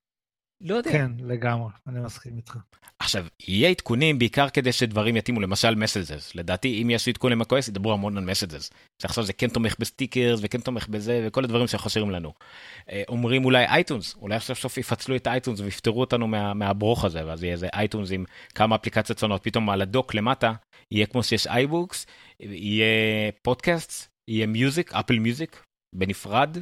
לא 0.61 0.74
יודע. 0.74 0.92
כן, 0.92 1.11
לגמרי, 1.20 1.70
אני 1.86 2.00
מסכים 2.00 2.36
איתך. 2.36 2.57
עכשיו, 2.98 3.26
יהיה 3.48 3.70
עדכונים 3.70 4.18
בעיקר 4.18 4.48
כדי 4.48 4.72
שדברים 4.72 5.16
יתאימו, 5.16 5.40
למשל 5.40 5.74
מסג'ס. 5.74 6.34
לדעתי, 6.34 6.82
אם 6.82 6.90
יעשו 6.90 7.11
עדכון 7.11 7.32
למקוס, 7.32 7.68
ידברו 7.68 7.92
המון 7.92 8.18
על 8.18 8.24
מסג'ס. 8.24 8.70
שעכשיו 9.02 9.24
זה 9.24 9.32
כן 9.32 9.48
תומך 9.48 9.76
ב 9.78 9.85
stickers 9.85 10.41
וכן 10.42 10.61
תומך 10.61 10.88
בזה 10.88 11.24
וכל 11.26 11.44
הדברים 11.44 11.66
שחסרים 11.66 12.11
לנו. 12.11 12.32
אה, 12.90 13.02
אומרים 13.09 13.44
אולי 13.44 13.66
iTunes, 13.66 14.16
אולי 14.16 14.36
עכשיו 14.36 14.57
סוף 14.57 14.78
יפצלו 14.78 15.16
את 15.16 15.26
iTunes 15.26 15.61
ויפטרו 15.61 16.00
אותנו 16.00 16.26
מה, 16.26 16.55
מהברוך 16.55 17.05
הזה, 17.05 17.26
ואז 17.26 17.42
יהיה 17.42 17.52
איזה 17.52 17.68
iTunes 17.74 18.11
עם 18.11 18.24
כמה 18.55 18.76
אפליקציות 18.76 19.18
שונות, 19.18 19.44
פתאום 19.44 19.70
על 19.70 19.82
ה 19.82 19.89
dock 19.89 20.14
למטה, 20.14 20.52
יהיה 20.95 21.07
כמו 21.07 21.22
שיש 21.22 21.47
iBooks, 21.47 22.07
יהיה 22.40 23.32
פודקאסט, 23.42 24.11
יהיה 24.30 24.47
Music, 24.47 24.93
Apple 24.93 25.18
Music, 25.18 25.64
בנפרד, 25.95 26.57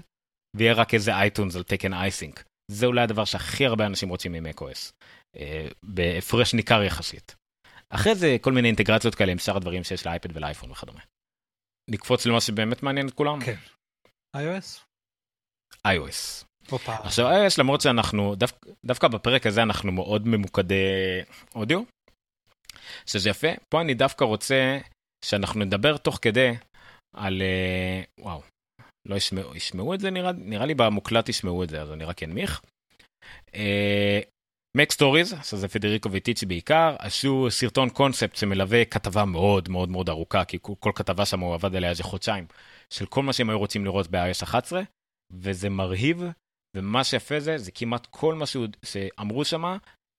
ויהיה 0.57 0.73
רק 0.73 0.95
איזה 0.95 1.15
iTunes 1.15 1.57
על 1.57 1.63
תקן 1.63 1.93
iSync. 1.95 2.45
זה 2.71 2.87
אולי 2.87 3.01
הדבר 3.01 3.25
שהכי 3.25 3.67
הרבה 3.67 3.87
אנשים 3.87 4.09
רוצים 4.09 4.35
מ 4.35 4.43
macOS, 4.43 4.93
אה, 5.37 5.69
בהפרש 5.83 6.55
ניכר 6.55 6.83
יחסית. 6.83 7.35
אחרי 7.91 8.15
זה 8.15 8.37
כל 8.41 8.53
מיני 8.53 8.69
אינטגרציות 8.69 9.15
כאלה 9.15 9.33
עם 9.33 9.39
שאר 9.39 9.57
הדברים 9.57 9.85
שיש 9.85 10.07
לאייפד 10.07 10.37
ולאייפון 10.37 10.71
וכדומה. 10.71 11.01
נקפוץ 11.91 12.27
למה 12.27 12.41
שבאמת 12.41 12.83
מעניין 12.83 13.09
את 13.09 13.15
כולם? 13.15 13.39
כן. 13.45 13.57
iOS? 14.37 14.81
iOS. 15.89 16.45
עכשיו 17.05 17.27
iOS 17.31 17.55
למרות 17.59 17.81
שאנחנו 17.81 18.35
דו, 18.35 18.47
דווקא 18.85 19.09
בפרק 19.09 19.47
הזה 19.47 19.63
אנחנו 19.63 19.93
מאוד 19.93 20.29
ממוקדי 20.29 20.75
אודיו. 21.55 21.83
שזה 23.07 23.31
יפה 23.31 23.49
פה 23.69 23.81
אני 23.81 23.95
דווקא 23.95 24.25
רוצה 24.25 24.79
שאנחנו 25.25 25.61
נדבר 25.61 25.97
תוך 25.97 26.19
כדי 26.23 26.53
על 27.17 27.43
אה, 27.43 28.03
וואו 28.21 28.43
לא 29.09 29.17
ישמעו, 29.17 29.57
ישמעו 29.57 29.95
את 29.95 30.01
זה 30.01 30.11
נראה, 30.11 30.33
נראה 30.33 30.67
לי 30.67 30.75
במוקלט 30.75 31.29
ישמעו 31.29 31.65
את 31.65 31.69
זה, 31.69 31.83
אז 31.83 31.93
אני 31.93 32.05
רק 32.05 32.23
אנמיך. 32.23 32.61
MacStories, 34.77 35.35
שזה 35.43 35.69
Federico 35.69 36.09
Viticci 36.13 36.47
בעיקר, 36.47 36.97
עשו 36.99 37.47
סרטון 37.51 37.91
קונספט 37.91 38.37
שמלווה 38.37 38.85
כתבה 38.85 39.25
מאוד 39.25 39.69
מאוד 39.69 39.89
מאוד 39.89 40.09
ארוכה, 40.09 40.45
כי 40.45 40.59
כל, 40.63 40.73
כל 40.81 40.93
כתבה 40.95 41.27
שם 41.27 41.41
הוא 41.41 41.55
עבד 41.55 41.77
עליה 41.77 41.91
איזה 41.91 42.03
חודשיים, 42.03 42.47
של 42.91 43.07
כל 43.07 43.23
מה 43.23 43.33
שהם 43.33 43.51
היו 43.51 43.59
רוצים 43.59 43.85
לראות 43.85 44.07
ב-iOS 44.11 44.45
11, 44.45 44.83
וזה 45.33 45.69
מרהיב, 45.69 46.23
ומה 46.77 47.05
שיפה 47.05 47.41
זה, 47.41 47.59
זה 47.59 47.71
כמעט 47.71 48.07
כל 48.07 48.35
מה 48.35 48.45
שאמרו 48.85 49.45
שם, 49.45 49.77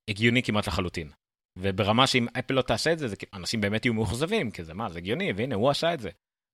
הגיוני 0.09 0.43
כמעט 0.43 0.67
לחלוטין. 0.67 1.11
וברמה 1.57 2.07
שאם 2.07 2.27
Apple 2.39 2.53
לא 2.53 2.61
תעשה 2.61 2.93
את 2.93 2.99
זה, 2.99 3.07
זה 3.07 3.15
אנשים 3.33 3.61
באמת 3.61 3.85
יהיו 3.85 3.93
מאוכזבים, 3.93 4.51
כי 4.51 4.63
זה 4.63 4.73
מה, 4.73 4.89
זה 4.89 4.97
הגיוני, 4.97 5.33
והנה 5.35 5.55
הוא 5.55 5.69
עשה 5.69 5.93
את 5.93 5.99
זה. 5.99 6.09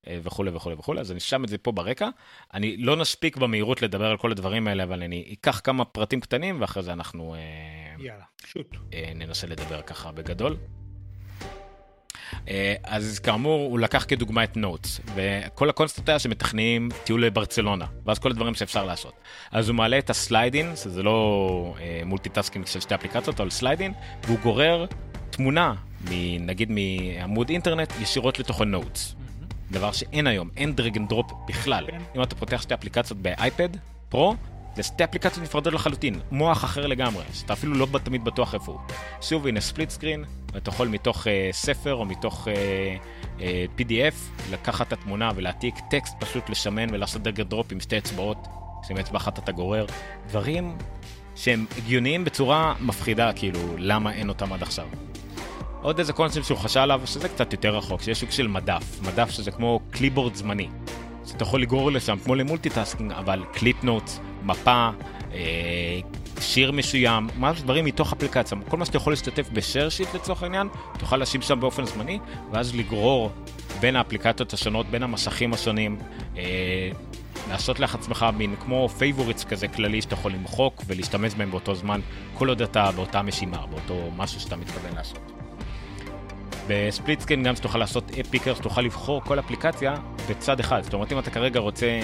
אה, 0.07 0.19
וכולי 0.23 0.51
וכולי 0.51 0.75
וכולי, 0.75 0.99
אז 0.99 1.11
אני 1.11 1.19
שם 1.19 1.43
את 1.43 1.49
זה 1.49 1.57
פה 1.57 1.71
ברקע. 1.71 2.09
אני 2.53 2.77
לא 2.77 2.97
נספיק 2.97 3.37
במהירות 3.37 3.81
לדבר 3.81 4.05
על 4.05 4.17
כל 4.17 4.31
הדברים 4.31 4.67
האלה, 4.67 4.83
אבל 4.83 5.03
אני 5.03 5.33
אקח 5.33 5.61
כמה 5.63 5.85
פרטים 5.85 6.21
קטנים, 6.21 6.61
ואחרי 6.61 6.83
זה 6.83 6.93
אנחנו 6.93 7.35
אה, 7.35 7.39
יאללה, 8.03 8.23
shoot. 8.45 8.75
אה, 8.93 9.11
ננסה 9.15 9.47
לדבר 9.47 9.81
ככה 9.81 10.11
בגדול. 10.11 10.57
אז 12.83 13.19
כאמור, 13.19 13.69
הוא 13.69 13.79
לקח 13.79 14.05
כדוגמה 14.07 14.43
את 14.43 14.57
Notes, 14.57 15.01
וכל 15.15 15.69
הקונסטנט 15.69 16.09
היה 16.09 16.19
שמתכננים 16.19 16.89
טיול 17.03 17.25
לברצלונה, 17.25 17.85
ואז 18.05 18.19
כל 18.19 18.31
הדברים 18.31 18.55
שאפשר 18.55 18.85
לעשות. 18.85 19.13
אז 19.51 19.69
הוא 19.69 19.75
מעלה 19.75 19.97
את 19.97 20.09
ה 20.09 20.16
slide 20.16 20.53
in, 20.53 20.75
שזה 20.75 21.03
לא 21.03 21.75
multitasking 22.05 22.67
של 22.67 22.79
שתי 22.79 22.95
אפליקציות, 22.95 23.39
אבל 23.39 23.49
slide 23.49 23.77
in, 23.77 23.93
והוא 24.23 24.39
גורר 24.39 24.85
תמונה, 25.29 25.73
נגיד 26.39 26.71
מעמוד 26.71 27.49
אינטרנט, 27.49 27.93
ישירות 28.01 28.39
לתוך 28.39 28.61
ה 28.61 28.69
Notes. 28.69 29.15
דבר 29.71 29.91
שאין 29.91 30.27
היום, 30.27 30.49
אין 30.57 30.75
drag 30.75 30.97
and 30.97 31.09
drop 31.09 31.31
בכלל. 31.47 31.85
כן. 31.87 31.97
אם 32.15 32.23
אתה 32.23 32.35
פותח 32.35 32.61
שתי 32.61 32.73
אפליקציות 32.73 33.19
ב 33.21 33.31
iPad 33.31 33.69
Pro, 34.09 34.35
זה 34.75 34.83
שתי 34.83 35.03
אפליקציות 35.03 35.43
נפרדות 35.43 35.73
לחלוטין, 35.73 36.19
מוח 36.31 36.63
אחר 36.63 36.87
לגמרי, 36.87 37.23
שאתה 37.33 37.53
אפילו 37.53 37.73
לא 37.73 37.87
תמיד 38.03 38.23
בטוח 38.23 38.53
איפה 38.53 38.71
הוא. 38.71 38.79
שוב, 39.21 39.47
הנה 39.47 39.61
split 39.61 39.89
screen, 39.89 40.23
ואתה 40.53 40.69
יכול 40.69 40.87
מתוך 40.87 41.27
uh, 41.27 41.29
ספר 41.51 41.93
או 41.93 42.05
מתוך 42.05 42.47
uh, 42.47 43.39
uh, 43.39 43.41
PDF 43.79 44.15
לקחת 44.51 44.87
את 44.87 44.93
התמונה 44.93 45.31
ולהעתיק 45.35 45.75
טקסט, 45.89 46.15
פשוט 46.19 46.49
לסמן 46.49 46.93
ולעשות 46.93 47.27
and 47.27 47.41
drop 47.41 47.71
עם 47.71 47.79
שתי 47.79 47.97
אצבעות, 47.97 48.47
שעם 48.87 48.97
אצבע 48.97 49.17
אחת 49.17 49.39
אתה 49.39 49.51
גורר. 49.51 49.85
דברים 50.27 50.77
שהם 51.35 51.65
הגיוניים 51.77 52.25
בצורה 52.25 52.73
מפחידה, 52.79 53.33
כאילו, 53.33 53.59
למה 53.77 54.13
אין 54.13 54.29
אותם 54.29 54.53
עד 54.53 54.61
עכשיו. 54.61 54.87
עוד 55.81 55.99
איזה 55.99 56.13
קונספט 56.13 56.43
שהוא 56.43 56.57
חשב 56.57 56.79
עליו, 56.79 57.01
שזה 57.05 57.29
קצת 57.29 57.53
יותר 57.53 57.75
רחוק, 57.75 58.01
שיש 58.01 58.19
סוג 58.19 58.31
של 58.31 58.47
מדף, 58.47 59.01
מדף 59.01 59.29
שזה 59.29 59.51
כמו 59.51 59.79
clipboard 59.91 60.35
זמני. 60.35 60.67
שאתה 61.25 61.43
יכול 61.43 61.61
לגרור 61.61 61.91
לשם, 61.91 62.17
כמו 62.23 62.35
למולטיטאסקינג, 62.35 63.11
אבל 63.11 63.43
קליפ 63.53 63.83
נוטס, 63.83 64.19
מפה, 64.43 64.89
אה, 65.33 65.99
שיר 66.39 66.71
מסוים, 66.71 67.27
ממש 67.37 67.61
דברים 67.61 67.85
מתוך 67.85 68.13
אפליקציה. 68.13 68.57
כל 68.69 68.77
מה 68.77 68.85
שאתה 68.85 68.97
יכול 68.97 69.13
להשתתף 69.13 69.49
בשare 69.53 69.89
שיט 69.89 70.15
לצורך 70.15 70.43
העניין, 70.43 70.67
תוכל 70.99 71.17
להשיב 71.17 71.41
שם 71.41 71.59
באופן 71.59 71.85
זמני, 71.85 72.19
ואז 72.51 72.75
לגרור 72.75 73.31
בין 73.79 73.95
האפליקציות 73.95 74.53
השונות, 74.53 74.85
בין 74.85 75.03
המסכים 75.03 75.53
השונים, 75.53 75.97
אה, 76.37 76.89
לעשות 77.49 77.79
לעצמך 77.79 78.25
מין 78.37 78.55
כמו 78.59 78.89
פייבוריטס 78.89 79.43
כזה 79.43 79.67
כללי 79.67 80.01
שאתה 80.01 80.13
יכול 80.13 80.31
למחוק 80.31 80.83
ולהשתמש 80.87 81.33
בהם 81.33 81.51
באותו 81.51 81.75
זמן, 81.75 81.99
כל 82.33 82.49
עוד 82.49 82.61
אתה 82.61 82.91
באותה 82.91 83.21
משימה, 83.21 83.65
באותו 83.67 84.09
משהו 84.17 84.39
שאתה 84.39 84.55
מתכוון 84.55 84.95
לעשות. 84.95 85.31
בספליט 86.67 87.19
סקרין 87.19 87.43
גם 87.43 87.55
שתוכל 87.55 87.77
לעשות 87.77 88.11
אפיקר, 88.19 88.55
שתוכל 88.55 88.81
לבחור 88.81 89.21
כל 89.21 89.39
אפליקציה 89.39 89.95
בצד 90.29 90.59
אחד. 90.59 90.83
זאת 90.83 90.93
אומרת, 90.93 91.11
אם 91.11 91.19
אתה 91.19 91.31
כרגע 91.31 91.59
רוצה 91.59 91.99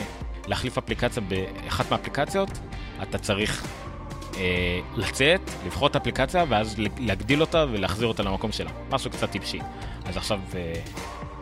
להחליף 0.47 0.77
אפליקציה 0.77 1.23
באחת 1.23 1.91
מהאפליקציות, 1.91 2.49
אתה 3.01 3.17
צריך 3.17 3.67
אה, 4.37 4.79
לצאת, 4.95 5.41
לבחור 5.65 5.87
את 5.87 5.95
האפליקציה, 5.95 6.45
ואז 6.49 6.75
להגדיל 6.99 7.41
אותה 7.41 7.65
ולהחזיר 7.71 8.07
אותה 8.07 8.23
למקום 8.23 8.51
שלה. 8.51 8.71
משהו 8.89 9.11
קצת 9.11 9.31
טיפשי. 9.31 9.59
אז 10.05 10.17
עכשיו 10.17 10.39
אה, 10.55 10.73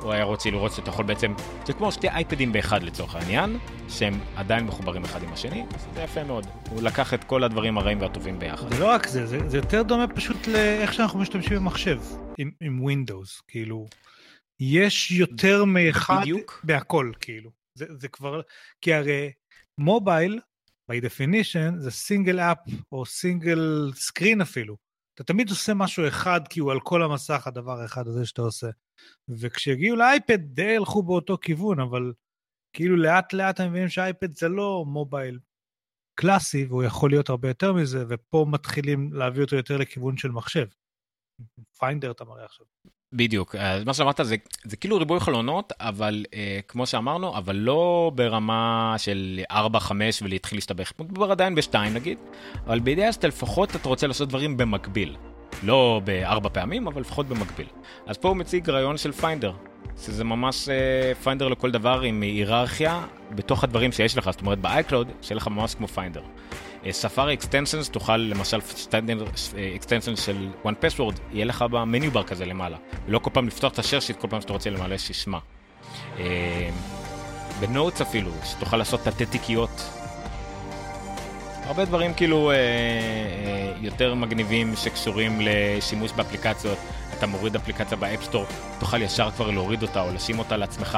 הוא 0.01 0.12
היה 0.12 0.24
רוצה 0.24 0.49
לראות 0.49 0.72
שאתה 0.72 0.89
יכול 0.89 1.06
בעצם, 1.06 1.34
זה 1.66 1.74
כמו 1.74 1.91
שתי 1.91 2.10
אייפדים 2.10 2.51
באחד 2.51 2.84
לצורך 2.84 3.16
העניין, 3.16 3.58
שהם 3.89 4.20
עדיין 4.36 4.66
מחוברים 4.66 5.04
אחד 5.04 5.24
עם 5.24 5.34
השני, 5.34 5.66
זה 5.93 6.01
יפה 6.01 6.24
מאוד. 6.24 6.45
הוא 6.70 6.82
לקח 6.82 7.14
את 7.14 7.24
כל 7.24 7.43
הדברים 7.43 7.78
הרעים 7.78 8.01
והטובים 8.01 8.39
ביחד. 8.39 8.74
זה 8.74 8.80
לא 8.80 8.88
רק 8.89 9.08
זה, 9.08 9.26
זה, 9.26 9.49
זה 9.49 9.58
יותר 9.58 9.84
דומה 9.84 10.08
פשוט 10.08 10.47
לאיך 10.47 10.93
שאנחנו 10.93 11.20
משתמשים 11.20 11.58
במחשב, 11.58 11.99
עם, 12.38 12.51
עם 12.62 12.86
Windows, 12.88 13.41
כאילו. 13.47 13.88
יש 14.60 15.12
יותר 15.12 15.66
מאחד 15.66 16.22
בדיוק. 16.22 16.62
בהכל, 16.64 17.12
כאילו. 17.20 17.62
זה, 17.76 17.86
זה 17.99 18.07
כבר, 18.07 18.41
כי 18.82 18.93
הרי 18.93 19.32
מובייל, 19.78 20.39
by 20.91 20.95
definition, 20.95 21.80
זה 21.80 21.91
סינגל 21.91 22.39
אפ 22.39 22.57
או 22.91 23.05
סינגל 23.05 23.91
סקרין 23.93 24.41
אפילו. 24.41 24.78
אתה 25.15 25.24
תמיד 25.24 25.49
עושה 25.49 25.74
משהו 25.74 26.07
אחד, 26.07 26.41
כי 26.49 26.59
הוא 26.59 26.71
על 26.71 26.80
כל 26.80 27.03
המסך 27.03 27.47
הדבר 27.47 27.82
האחד 27.82 28.07
הזה 28.07 28.26
שאתה 28.26 28.41
עושה. 28.41 28.67
וכשהגיעו 29.30 29.95
לאייפד 29.95 30.39
די 30.39 30.76
הלכו 30.76 31.03
באותו 31.03 31.38
כיוון, 31.38 31.80
אבל 31.80 32.13
כאילו 32.74 32.95
לאט 32.95 33.34
לאט 33.34 33.59
הם 33.59 33.69
מבינים 33.69 33.89
שאייפד 33.89 34.36
זה 34.36 34.49
לא 34.49 34.86
מובייל 34.88 35.39
קלאסי, 36.15 36.65
והוא 36.65 36.84
יכול 36.84 37.09
להיות 37.09 37.30
הרבה 37.30 37.47
יותר 37.47 37.74
מזה, 37.74 38.05
ופה 38.09 38.45
מתחילים 38.49 39.13
להביא 39.13 39.43
אותו 39.43 39.55
יותר 39.55 39.78
לכיוון 39.78 40.17
של 40.17 40.32
מחשב. 40.32 40.67
Finder 41.80 42.12
אתה 42.11 42.26
מראה 42.26 42.45
עכשיו. 42.45 42.65
בדיוק, 43.14 43.55
אז 43.55 43.84
מה 43.84 43.93
שאמרת 43.93 44.20
זה, 44.24 44.36
זה 44.64 44.78
כאילו 44.78 44.97
ריבוי 44.97 45.20
חלונות, 45.20 45.74
אבל 45.80 46.26
אה, 46.34 46.59
כמו 46.68 46.86
שאמרנו, 46.86 47.38
אבל 47.38 47.55
לא 47.55 48.11
ברמה 48.16 48.95
של 48.97 49.39
4-5 49.51 49.55
ולהתחיל 50.22 50.57
להסתבך, 50.57 50.91
מדובר 50.99 51.32
עדיין 51.32 51.55
ב-2 51.55 51.76
נגיד, 51.93 52.18
אבל 52.68 52.80
בידי 52.80 53.05
אז 53.05 53.16
אתה 53.16 53.28
לפחות 53.28 53.76
אתה 53.76 53.89
רוצה 53.89 54.07
לעשות 54.07 54.30
דברים 54.30 54.57
במקביל. 54.57 55.16
לא 55.64 56.01
בארבע 56.03 56.49
פעמים, 56.49 56.88
אבל 56.88 57.01
לפחות 57.01 57.28
במקביל. 57.28 57.68
אז 58.07 58.18
פה 58.18 58.28
הוא 58.28 58.38
מציג 58.38 58.70
רעיון 58.70 58.97
של 58.97 59.11
Finder, 59.12 59.54
שזה 60.05 60.24
ממש 60.24 60.70
אה, 60.70 61.16
Finder 61.24 61.47
לכל 61.47 61.72
דבר 61.72 62.01
עם 62.01 62.22
היררכיה 62.22 63.01
בתוך 63.32 63.64
הדברים 63.64 63.91
שיש 63.91 64.18
לך, 64.18 64.30
זאת 64.32 64.41
אומרת 64.41 64.59
ב-iCloud, 64.61 65.07
שיהיה 65.22 65.38
לך 65.38 65.47
ממש 65.47 65.76
כמו 65.76 65.88
Finder. 65.88 66.22
Safari 66.91 67.34
extensions 67.34 67.89
תוכל 67.90 68.18
למשל 68.18 68.62
סטנדר 68.62 69.26
extension 69.76 70.16
של 70.16 70.50
1Password 70.66 71.20
יהיה 71.32 71.46
לך 71.46 71.62
ב 71.62 71.72
menu 71.72 72.12
bar 72.12 72.24
כזה 72.24 72.46
למעלה 72.46 72.78
לא 73.08 73.20
כל 73.20 73.30
פעם 73.34 73.48
לפתוח 73.48 73.74
את 73.74 73.80
ה 73.80 73.83
share 73.83 73.99
sheet 73.99 74.18
כל 74.18 74.28
פעם 74.28 74.42
שאתה 74.42 74.54
רוצה 74.54 74.70
למלא 74.70 74.98
סיסמה. 74.97 75.38
אה, 76.20 76.70
ב 77.60 77.66
Notes 77.66 78.01
אפילו 78.02 78.32
שתוכל 78.46 78.78
לעשות 78.78 79.02
תתי 79.04 79.26
תיקיות. 79.26 79.90
הרבה 81.66 81.86
דברים 81.86 82.14
כאילו 82.14 82.52
אה, 82.52 82.56
אה, 82.56 83.74
יותר 83.82 84.16
מגניבים 84.16 84.76
שקשורים 84.76 85.42
לשימוש 85.42 86.12
באפליקציות. 86.12 86.78
אתה 87.18 87.28
מוריד 87.28 87.56
אפליקציה 87.56 87.98
ב 87.97 88.02
App 88.02 88.17
Store, 88.17 88.45
תוכל 88.80 89.02
ישר 89.02 89.32
כבר 89.32 89.52
להוריד 89.52 89.82
אותה 89.82 90.02
או 90.02 90.14
לשים 90.14 90.40
אותה 90.40 90.58
לעצמך, 90.58 90.98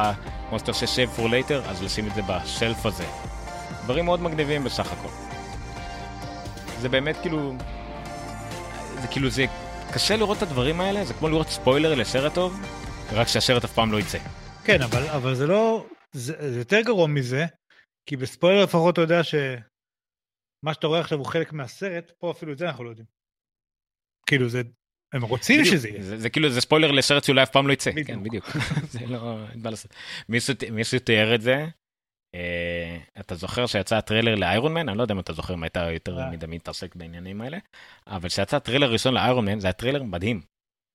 כמו 0.50 0.60
שאתה 0.60 0.72
עושה 0.72 0.86
save 0.86 1.20
for 1.20 1.24
later, 1.24 1.70
אז 1.70 1.84
לשים 1.84 2.08
את 2.08 2.16
זה 2.16 2.22
בשלף 2.22 2.86
הזה. 2.86 3.06
דברים 3.84 4.06
מאוד 4.06 4.22
מגניבים 4.22 4.64
בסך 4.64 4.94
הכל. 4.94 5.25
זה 6.86 6.90
באמת 6.90 7.16
כאילו, 7.22 7.56
זה 9.02 9.08
כאילו 9.08 9.30
זה 9.30 9.46
קשה 9.94 10.16
לראות 10.16 10.38
את 10.38 10.42
הדברים 10.42 10.82
האלה, 10.82 11.06
זה 11.06 11.14
כמו 11.14 11.30
לראות 11.30 11.48
ספוילר 11.48 11.96
לסרט 11.96 12.34
טוב, 12.34 12.62
רק 13.12 13.28
שהסרט 13.28 13.64
אף 13.64 13.74
פעם 13.74 13.92
לא 13.92 14.00
יצא. 14.00 14.18
כן, 14.66 14.82
אבל, 14.82 15.08
אבל 15.08 15.36
זה 15.36 15.48
לא, 15.48 15.88
זה, 16.12 16.52
זה 16.52 16.60
יותר 16.60 16.82
גרוע 16.82 17.08
מזה, 17.08 17.46
כי 18.10 18.18
בספוילר 18.18 18.64
לפחות 18.64 18.94
אתה 18.94 19.02
יודע 19.02 19.24
שמה 19.24 20.74
שאתה 20.74 20.88
רואה 20.88 21.00
עכשיו 21.00 21.18
הוא 21.18 21.26
חלק 21.26 21.54
מהסרט, 21.54 22.12
פה 22.20 22.32
אפילו 22.32 22.54
את 22.54 22.58
זה 22.58 22.68
אנחנו 22.68 22.84
לא 22.84 22.90
יודעים. 22.90 23.08
כאילו 24.26 24.50
זה, 24.50 24.62
הם 25.14 25.22
רוצים 25.22 25.60
בדיוק, 25.62 25.76
שזה 25.76 25.90
יהיה. 25.90 26.04
זה, 26.04 26.18
זה 26.18 26.30
כאילו 26.30 26.50
זה 26.50 26.62
ספוילר 26.62 26.92
לסרט 26.92 27.24
שאולי 27.24 27.44
אף 27.44 27.52
פעם 27.52 27.68
לא 27.68 27.74
יצא. 27.74 27.92
בדיוק. 27.92 28.08
כן, 28.08 28.24
בדיוק. 28.24 28.46
זה 28.94 29.06
לא, 29.06 29.38
מה 29.56 29.70
מישהו 30.72 31.00
תיאר 31.00 31.36
את 31.36 31.42
זה. 31.42 31.66
אה, 32.36 32.98
אתה 33.20 33.36
זוכר 33.36 33.66
שיצא 33.66 33.96
הטריילר 33.96 34.36
ל 34.36 34.43
Iron 34.43 34.74
Man? 34.74 34.90
אני 34.90 34.98
לא 34.98 35.04
יודע 35.04 35.14
אם 35.14 35.20
אתה 35.20 35.34
זוכר 35.34 35.54
אם 35.54 35.64
היית 35.64 35.78
יותר 35.94 36.20
אה. 36.20 36.30
מדי 36.32 36.46
מתעסק 36.46 36.96
בעניינים 36.96 37.42
האלה, 37.42 37.58
אבל 38.08 38.30
כשיצא 38.30 38.58
הטריילר 38.58 38.88
הראשון 38.88 39.14
ל 39.14 39.20
Iron 39.20 39.46
Man 39.46 39.60
זה 39.60 39.68
היה 39.68 39.74
טריילר 39.74 40.04
מדהים. 40.04 40.42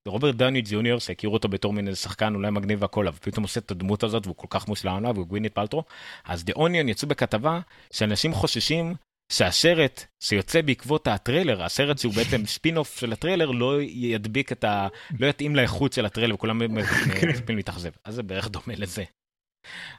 רוברט 0.09 0.35
דני 0.35 0.63
ג'וניור 0.65 0.99
שהכירו 1.01 1.35
אותו 1.35 1.49
בתור 1.49 1.73
מין 1.73 1.89
איזה 1.89 1.99
שחקן 2.01 2.35
אולי 2.35 2.51
מגניב 2.51 2.83
והכל 2.83 3.09
אבל 3.09 3.19
פתאום 3.21 3.43
עושה 3.43 3.61
את 3.61 3.71
הדמות 3.71 4.03
הזאת 4.03 4.27
והוא 4.27 4.37
כל 4.37 4.47
כך 4.51 4.69
מושלם 4.69 4.97
עליו 4.97 5.15
והוא 5.15 5.27
גווינית 5.27 5.55
פלטרו 5.55 5.85
אז 6.25 6.45
The 6.45 6.53
Onion 6.57 6.89
יצאו 6.89 7.09
בכתבה 7.09 7.61
שאנשים 7.93 8.35
חוששים 8.35 8.95
שהסרט 9.33 10.05
שיוצא 10.23 10.63
בעקבות 10.63 11.07
הטריילר 11.07 11.63
הסרט 11.63 11.99
שהוא 11.99 12.13
בעצם 12.15 12.47
ספין 12.57 12.77
אוף 12.77 12.99
של 12.99 13.13
הטריילר 13.13 13.51
לא 13.51 13.83
ידביק 13.83 14.53
את 14.53 14.65
ה... 14.65 14.89
לא 15.19 15.27
יתאים 15.27 15.57
לאיכות 15.57 15.93
של 15.93 16.07
הטריילר 16.07 16.35
וכולם 16.35 16.61
מצפים 17.29 17.57
להתאכזב 17.57 17.91
אז 18.05 18.15
זה 18.15 18.23
בערך 18.23 18.49
דומה 18.49 18.75
לזה. 18.77 19.05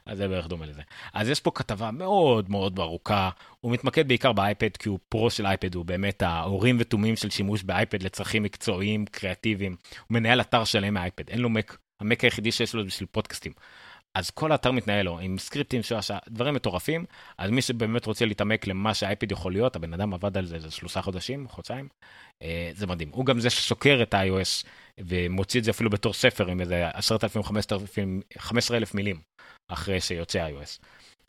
אז 0.06 0.18
זה 0.18 0.28
בערך 0.28 0.46
דומה 0.46 0.66
לזה. 0.66 0.82
אז 1.14 1.28
יש 1.28 1.40
פה 1.40 1.50
כתבה 1.54 1.90
מאוד 1.90 2.50
מאוד 2.50 2.78
ארוכה, 2.78 3.30
הוא 3.60 3.72
מתמקד 3.72 4.08
בעיקר 4.08 4.32
באייפד 4.32 4.76
כי 4.76 4.88
הוא 4.88 4.98
פרו 5.08 5.30
של 5.30 5.46
אייפד, 5.46 5.74
הוא 5.74 5.84
באמת 5.84 6.22
האורים 6.22 6.76
ותומים 6.80 7.16
של 7.16 7.30
שימוש 7.30 7.62
באייפד 7.62 8.02
לצרכים 8.02 8.42
מקצועיים, 8.42 9.06
קריאטיביים. 9.06 9.76
הוא 10.08 10.14
מנהל 10.14 10.40
אתר 10.40 10.64
שלם 10.64 10.94
מאייפד, 10.94 11.28
אין 11.28 11.40
לו 11.40 11.48
מק, 11.48 11.76
המק 12.00 12.24
היחידי 12.24 12.52
שיש 12.52 12.74
לו 12.74 12.86
בשביל 12.86 13.08
פודקאסטים. 13.12 13.52
אז 14.14 14.30
כל 14.30 14.52
האתר 14.52 14.70
מתנהל 14.70 15.06
לו 15.06 15.18
עם 15.18 15.38
סקריפטים, 15.38 15.82
שעה, 15.82 16.18
דברים 16.28 16.54
מטורפים, 16.54 17.04
אז 17.38 17.50
מי 17.50 17.62
שבאמת 17.62 18.06
רוצה 18.06 18.24
להתעמק 18.24 18.66
למה 18.66 18.94
שהאייפד 18.94 19.32
יכול 19.32 19.52
להיות, 19.52 19.76
הבן 19.76 19.94
אדם 19.94 20.14
עבד 20.14 20.36
על 20.36 20.46
זה 20.46 20.54
איזה 20.54 20.70
שלושה 20.70 21.02
חודשים, 21.02 21.48
חודשיים, 21.48 21.88
אה, 22.42 22.70
זה 22.74 22.86
מדהים. 22.86 23.08
הוא 23.12 23.26
גם 23.26 23.40
זה 23.40 23.50
שסוקר 23.50 24.00
את 24.02 24.14
ה-iOS 24.14 24.66
ומוציא 25.00 25.60
את 25.60 25.64
זה 25.64 25.70
אפילו 25.70 25.90
בתור 25.90 26.12
ספר 26.12 26.48
עם 26.48 26.60
איזה 26.60 26.88
10,000, 26.88 27.42
15,000 28.38 28.94
מילים 28.94 29.20
אחרי 29.68 30.00
שיוצא 30.00 30.48
iOS. 30.48 30.84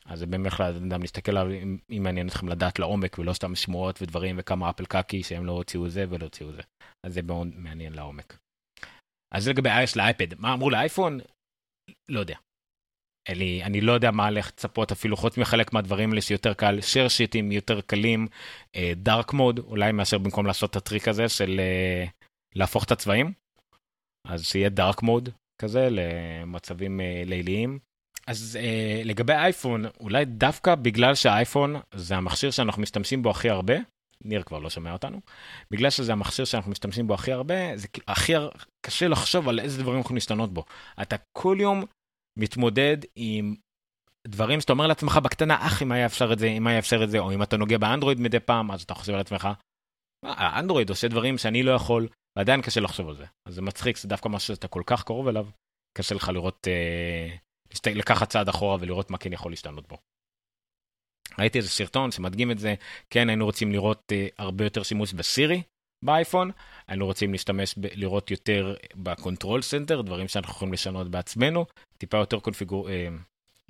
אז 0.05 0.19
זה 0.19 0.25
באמת 0.25 0.59
לאדם 0.59 1.01
להסתכל 1.01 1.38
עליו 1.38 1.51
אם, 1.89 2.03
מעניין 2.03 2.27
אתכם 2.27 2.47
לדעת 2.47 2.79
לעומק 2.79 3.19
ולא 3.19 3.34
סתם 3.34 3.55
שמועות 3.55 4.01
ודברים 4.01 4.36
וכמה 4.39 4.69
אפל 4.69 4.86
קקי 4.86 5.23
שהם 5.23 5.45
לא 5.45 5.51
הוציאו 5.51 5.89
זה 5.89 6.05
ולא 6.09 6.23
הוציאו 6.23 6.51
זה. 6.51 6.61
אז 7.05 7.13
זה 7.13 7.21
מאוד 7.21 7.47
מעניין 7.55 7.93
לעומק. 7.93 8.38
אז 9.34 9.43
זה 9.43 9.49
לגבי 9.49 9.69
iOS 9.69 9.93
לאייפד, 9.95 10.39
מה 10.39 10.53
אמרו 10.53 10.69
לאייפון? 10.69 11.19
לא 12.09 12.19
יודע. 12.19 12.38
אני, 13.29 13.63
אני 13.63 13.81
לא 13.81 13.91
יודע 13.91 14.11
מה 14.11 14.27
הולך 14.27 14.47
לצפות 14.47 14.91
אפילו 14.91 15.17
חוץ 15.17 15.38
מחלק 15.38 15.73
מהדברים 15.73 16.09
האלה 16.09 16.21
שיותר 16.21 16.53
קל, 16.53 16.79
share 16.79 17.09
שיטים 17.09 17.51
יותר 17.51 17.81
קלים, 17.81 18.27
דארק 18.95 19.29
uh, 19.29 19.36
מוד 19.36 19.59
אולי 19.59 19.91
מאשר 19.91 20.17
במקום 20.17 20.45
לעשות 20.45 20.71
את 20.71 20.75
הטריק 20.75 21.07
הזה 21.07 21.29
של 21.29 21.59
uh, 21.59 22.09
להפוך 22.55 22.84
את 22.84 22.91
הצבעים. 22.91 23.34
אז 24.27 24.45
שיהיה 24.45 24.69
דארק 24.69 25.01
מוד 25.01 25.29
כזה 25.61 25.88
למצבים 25.91 26.99
uh, 26.99 27.29
ליליים. 27.29 27.79
אז 28.28 28.59
uh, 28.61 29.07
לגבי 29.07 29.34
אייפון 29.34 29.86
אולי 29.99 30.26
דווקא 30.26 30.76
בגלל 30.76 31.15
שהאייפון 31.15 31.76
זה 31.93 32.15
המכשיר 32.15 32.51
שאנחנו 32.51 32.82
משתמשים 32.82 33.21
בו 33.21 33.30
הכי 33.30 33.49
הרבה 33.49 33.76
ניר 34.26 34.43
כבר 34.43 34.59
לא 34.59 34.69
שומע 34.69 34.93
אותנו, 34.93 35.21
בגלל 35.71 35.89
שזה 35.89 36.13
המכשיר 36.13 36.45
שאנחנו 36.45 36.71
משתמשים 36.71 37.07
בו 37.07 37.13
הכי 37.13 37.32
הרבה, 37.32 37.78
זה 37.78 37.88
הכי 38.07 38.34
קשה 38.86 39.07
לחשוב 39.07 39.49
על 39.49 39.59
איזה 39.59 39.84
דברים 39.84 39.99
יכולים 39.99 40.15
להשתנות 40.15 40.53
בו. 40.53 40.65
אתה 41.01 41.15
כל 41.38 41.57
יום 41.59 41.84
מתמודד 42.39 42.97
עם 43.15 43.55
דברים 44.28 44.61
שאתה 44.61 44.74
אומר 44.74 44.88
לעצמך 44.88 45.17
בקטנה, 45.17 45.67
אך 45.67 45.82
אם 45.82 45.91
היה 45.91 46.05
אפשר 46.05 46.34
את 46.34 46.39
זה, 46.39 46.47
אם 46.47 46.67
היה 46.67 46.80
אפשר 46.80 47.03
את 47.03 47.09
זה, 47.09 47.19
או 47.19 47.32
אם 47.34 47.43
אתה 47.43 47.57
נוגע 47.57 47.78
באנדרואיד 47.78 48.19
מדי 48.19 48.39
פעם, 48.39 48.71
אז 48.71 48.82
אתה 48.82 48.93
חושב 48.93 49.13
על 49.13 49.19
עצמך, 49.19 49.47
האנדרואיד 50.26 50.89
עושה 50.89 51.07
דברים 51.07 51.38
שאני 51.38 51.63
לא 51.63 51.71
יכול, 51.71 52.07
ועדיין 52.38 52.61
קשה 52.61 52.82
לחשוב 52.82 53.09
על 53.09 53.15
זה. 53.15 53.26
אז 53.47 53.55
זה 53.55 53.61
מצחיק, 53.61 53.97
זה 53.97 54.07
דווקא 54.07 54.30
משהו 54.30 54.55
שאתה 54.55 54.67
כל 54.67 54.82
כך 54.86 55.03
קרוב 55.03 55.28
אליו, 55.28 55.47
קשה 55.97 56.15
לך 56.15 56.30
לראות, 56.30 56.67
אה, 56.67 57.36
לקחת 57.95 58.30
צעד 58.30 58.49
אחורה 58.49 58.78
ולראות 58.80 59.11
מה 59.11 59.17
כן 59.17 59.34
יכול 59.34 59.51
להשתנות 59.51 59.88
בו. 59.88 59.97
ראיתי 61.39 61.57
איזה 61.57 61.69
סרטון 61.69 62.11
שמדגים 62.11 62.51
את 62.51 62.59
זה, 62.59 62.76
כן 63.09 63.30
היינו 63.30 63.45
רוצים 63.45 63.71
לראות 63.71 64.11
אה, 64.11 64.28
הרבה 64.38 64.63
יותר 64.63 64.84
שימוש 64.84 65.13
בסירי 65.13 65.61
באייפון, 66.03 66.51
היינו 66.88 67.05
רוצים 67.05 67.32
להשתמש, 67.32 67.76
ב- 67.78 67.88
לראות 67.93 68.32
יותר 68.32 68.76
ב 68.95 69.04
control 69.04 69.61
center, 69.61 70.01
דברים 70.01 70.28
שאנחנו 70.28 70.53
יכולים 70.53 70.74
לשנות 70.74 71.11
בעצמנו, 71.11 71.65
טיפה 71.97 72.17
יותר 72.17 72.39
configur... 72.39 72.89
אה, 72.89 73.07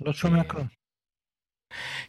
לא 0.00 0.12
שומע 0.12 0.38
אה, 0.38 0.44
כלום. 0.44 0.66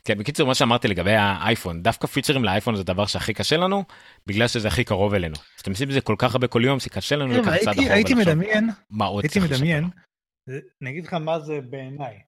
כן, 0.04 0.18
בקיצור, 0.18 0.48
מה 0.48 0.56
שאמרתי 0.56 0.88
לגבי 0.88 1.16
האייפון, 1.16 1.84
דווקא 1.84 2.08
פיצ'רים 2.08 2.44
לאייפון 2.44 2.76
זה 2.76 2.84
דבר 2.84 3.06
שהכי 3.06 3.34
קשה 3.34 3.58
לנו, 3.58 3.84
בגלל 4.28 4.48
שזה 4.48 4.68
הכי 4.68 4.84
קרוב 4.84 5.14
אלינו. 5.14 5.36
כשאתם 5.56 5.72
עושים 5.72 5.90
את 5.90 5.94
זה 5.94 6.02
כל 6.02 6.16
כך 6.18 6.34
הרבה 6.34 6.48
כל 6.48 6.62
יום, 6.66 6.80
זה 6.80 6.90
קשה 6.90 7.16
לנו 7.16 7.34
לקחת 7.34 7.60
צעד 7.64 7.80
אחורה 7.80 7.94
הייתי 7.94 8.14
מדמיין, 8.14 8.70
מה 8.90 9.06
עוד 9.06 9.24
הייתי 9.24 9.40
מדמיין, 9.40 9.90
אני 10.82 10.90
אגיד 10.90 11.06
לך 11.06 11.14
מה 11.14 11.40
זה 11.40 11.62
בעיניי. 11.62 12.22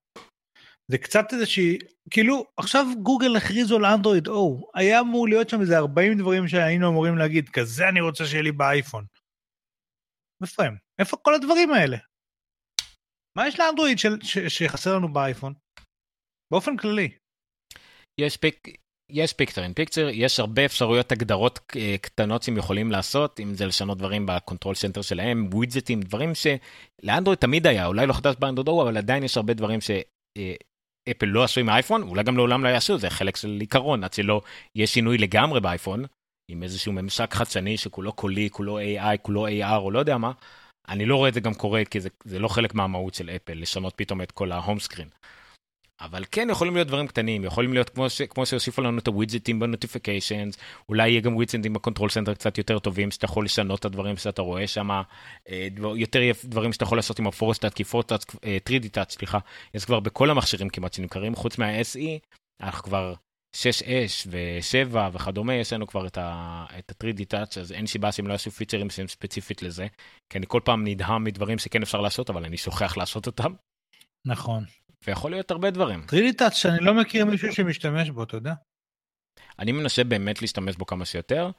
זה 0.90 0.98
קצת 0.98 1.24
איזה 1.32 1.46
שהיא, 1.46 1.78
כאילו, 2.10 2.44
עכשיו 2.56 2.84
גוגל 3.02 3.36
הכריזו 3.36 3.76
על 3.76 3.84
אנדרואיד 3.84 4.28
O, 4.28 4.70
היה 4.74 5.00
אמור 5.00 5.28
להיות 5.28 5.48
שם 5.48 5.60
איזה 5.60 5.78
40 5.78 6.18
דברים 6.18 6.48
שהיינו 6.48 6.88
אמורים 6.88 7.18
להגיד, 7.18 7.48
כזה 7.48 7.88
אני 7.88 8.00
רוצה 8.00 8.24
שיהיה 8.26 8.42
לי 8.42 8.52
באייפון. 8.52 9.06
איפה 10.42 10.62
הם? 10.64 10.76
איפה 11.00 11.16
כל 11.16 11.34
הדברים 11.34 11.70
האלה? 11.70 11.96
מה 13.38 13.48
יש 13.48 13.60
לאנדרואיד 13.60 13.98
שחסר 14.48 14.96
לנו 14.96 15.12
באייפון? 15.12 15.54
באופן 16.52 16.76
כללי. 16.76 17.18
יש 18.20 18.36
pic... 18.36 18.68
יש 19.10 19.32
picture 19.32 19.62
in 19.62 19.72
picture, 19.72 20.08
יש 20.12 20.40
הרבה 20.40 20.64
אפשרויות 20.64 21.12
הגדרות 21.12 21.60
אה, 21.76 21.96
קטנות 22.00 22.42
שהם 22.42 22.56
יכולים 22.56 22.90
לעשות, 22.92 23.40
אם 23.40 23.54
זה 23.54 23.66
לשנות 23.66 23.98
דברים 23.98 24.26
ב 24.26 24.32
control 24.32 24.74
center 24.74 25.02
שלהם, 25.02 25.48
widgetים, 25.52 26.00
דברים 26.00 26.32
שלאנדרואיד 26.34 27.38
תמיד 27.38 27.66
היה, 27.66 27.86
אולי 27.86 28.06
לא 28.06 28.12
חדש 28.12 28.34
באנדרואיד, 28.38 28.88
אבל 28.88 28.96
עדיין 28.96 29.24
יש 29.24 29.36
הרבה 29.36 29.54
דברים 29.54 29.80
שאפל 29.80 31.26
אה, 31.26 31.32
לא 31.32 31.44
עשו 31.44 31.60
עם 31.60 31.68
האייפון, 31.68 32.02
אולי 32.02 32.22
גם 32.22 32.36
לעולם 32.36 32.64
לא 32.64 32.68
יעשו, 32.68 32.98
זה 32.98 33.10
חלק 33.10 33.36
של 33.36 33.56
עיקרון, 33.60 34.04
עד 34.04 34.12
שלא 34.12 34.40
יהיה 34.74 34.86
שינוי 34.86 35.18
לגמרי 35.18 35.60
באייפון, 35.60 36.04
עם 36.50 36.62
איזשהו 36.62 36.92
ממשק 36.92 37.34
חדשני 37.34 37.76
שכולו 37.76 38.12
קולי, 38.12 38.50
כולו 38.50 38.78
AI, 38.78 39.16
כולו 39.22 39.48
AR 39.48 39.76
או 39.76 39.90
לא 39.90 39.98
יודע 39.98 40.18
מה, 40.18 40.32
אני 40.88 41.06
לא 41.06 41.16
רואה 41.16 41.28
את 41.28 41.34
זה 41.34 41.40
גם 41.40 41.54
קורה, 41.54 41.84
כי 41.84 42.00
זה, 42.00 42.08
זה 42.24 42.38
לא 42.38 42.48
חלק 42.48 42.74
מהמהות 42.74 43.14
של 43.14 43.30
אפל, 43.30 43.54
לשנות 43.54 43.94
פתאום 43.96 44.22
את 44.22 44.32
כל 44.32 44.52
ה 44.52 44.58
home 44.58 44.80
screen. 44.80 45.08
אבל 46.00 46.24
כן 46.30 46.48
יכולים 46.50 46.74
להיות 46.74 46.88
דברים 46.88 47.06
קטנים, 47.06 47.44
יכולים 47.44 47.72
להיות 47.72 47.90
כמו, 47.90 48.10
ש, 48.10 48.22
כמו 48.22 48.46
שהוסיפו 48.46 48.82
לנו 48.82 48.98
את 48.98 49.06
ה 49.06 49.12
widgetים 49.12 49.60
ב 49.60 49.66
notifications, 49.66 50.58
אולי 50.88 51.08
יהיה 51.08 51.20
גם 51.20 51.36
widgetים 51.36 51.72
ב 51.72 51.77
control 51.77 52.10
center 52.10 52.34
קצת 52.34 52.58
יותר 52.58 52.78
טובים, 52.78 53.10
שאתה 53.10 53.24
יכול 53.24 53.44
לשנות 53.44 53.80
את 53.80 53.84
הדברים 53.84 54.16
שאתה 54.16 54.42
רואה 54.42 54.66
שם, 54.66 54.90
אה, 55.48 55.68
יותר 55.96 56.20
דברים 56.44 56.72
שאתה 56.72 56.84
יכול 56.84 56.98
לעשות 56.98 57.18
עם 57.18 57.26
ה 57.26 57.30
force 57.30 57.50
touch, 57.50 57.74
כי 57.74 57.84
force 57.84 58.02
touch, 58.02 58.24
3D 58.68 58.88
touch, 58.88 59.10
סליחה, 59.10 59.38
יש 59.74 59.84
כבר 59.84 60.00
בכל 60.00 60.30
המכשירים 60.30 60.68
כמעט 60.68 60.92
שנמכרים, 60.92 61.34
חוץ 61.34 61.58
מה-SE, 61.58 61.98
אנחנו 62.62 62.82
כבר 62.84 63.14
6S 63.56 64.26
ו-7 64.26 64.96
וכדומה, 65.12 65.54
יש 65.54 65.72
לנו 65.72 65.86
כבר 65.86 66.06
את 66.06 66.18
ה-3D 66.18 67.24
טאץ', 67.28 67.58
אז 67.58 67.72
אין 67.72 67.86
סיבה 67.86 68.12
שהם 68.12 68.26
לא 68.26 68.32
יעשו 68.32 68.50
פיצ'רים 68.50 68.90
שהם 68.90 69.08
ספציפית 69.08 69.62
לזה, 69.62 69.86
כי 70.30 70.38
אני 70.38 70.46
כל 70.48 70.60
פעם 70.64 70.86
נדהם 70.86 71.24
מדברים 71.24 71.58
שכן 71.58 71.82
אפשר 71.82 72.00
לעשות, 72.00 72.30
אבל 72.30 72.44
אני 72.44 72.56
שוכח 72.56 72.96
לעשות 72.96 73.26
אותם. 73.26 73.52
נכון. 74.26 74.64
ויכול 75.06 75.30
להיות 75.30 75.50
הרבה 75.50 75.70
דברים. 75.70 76.00
3D 76.10 76.32
טאץ' 76.38 76.54
שאני 76.54 76.84
לא 76.84 76.94
מכיר 76.94 77.24
מישהו 77.24 77.52
שמשתמש 77.52 78.10
בו, 78.10 78.22
אתה 78.22 78.36
יודע? 78.36 78.54
אני 79.58 79.72
מנסה 79.72 80.04
באמת 80.04 80.42
להשתמש 80.42 80.76
בו 80.76 80.86
כמה 80.86 81.04
שיותר. 81.04 81.50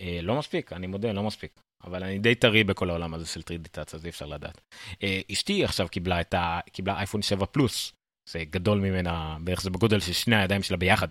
אה, 0.00 0.18
לא 0.22 0.38
מספיק, 0.38 0.72
אני 0.72 0.86
מודה, 0.86 1.12
לא 1.12 1.22
מספיק. 1.22 1.60
אבל 1.84 2.04
אני 2.04 2.18
די 2.18 2.34
טרי 2.34 2.64
בכל 2.64 2.90
העולם 2.90 3.14
הזה 3.14 3.26
של 3.26 3.40
3D 3.40 3.68
טאץ', 3.68 3.94
אז 3.94 4.04
אי 4.04 4.10
אפשר 4.10 4.26
לדעת. 4.26 4.60
אה, 5.02 5.20
אשתי 5.32 5.64
עכשיו 5.64 5.88
קיבלה 5.88 6.20
את 6.20 6.34
ה... 6.34 6.60
קיבלה 6.72 6.98
אייפון 6.98 7.22
7 7.22 7.46
פלוס. 7.46 7.92
זה 8.28 8.44
גדול 8.50 8.78
ממנה, 8.78 9.36
בערך 9.40 9.62
זה 9.62 9.70
בגודל 9.70 10.00
של 10.00 10.12
שני 10.12 10.36
הידיים 10.36 10.62
שלה 10.62 10.76
ביחד. 10.76 11.08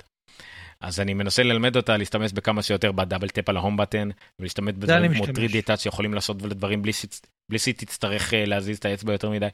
אז 0.82 1.00
אני 1.00 1.14
מנסה 1.14 1.44
ללמד 1.44 1.76
אותה 1.76 1.98
להשתמש 1.98 2.34
בכמה 2.34 2.64
שיותר 2.64 2.92
בדאבל 2.92 3.30
טאפ 3.30 3.50
על 3.50 3.58
ההום 3.58 3.78
בטן, 3.78 4.10
ולהשתמש 4.40 4.74
בדברים 4.74 5.14
כמו 5.14 5.24
3D 5.24 5.62
טאץ' 5.66 5.80
שיכולים 5.80 6.14
לעשות 6.14 6.38
דברים 6.38 6.82
בלי 6.82 7.58
שהיא 7.60 7.76
תצטרך 7.78 8.34
אה, 8.34 8.46
להזיז 8.46 8.78
את 8.78 8.86
האצבע 8.86 9.12
יותר 9.12 9.30
מדי. 9.30 9.48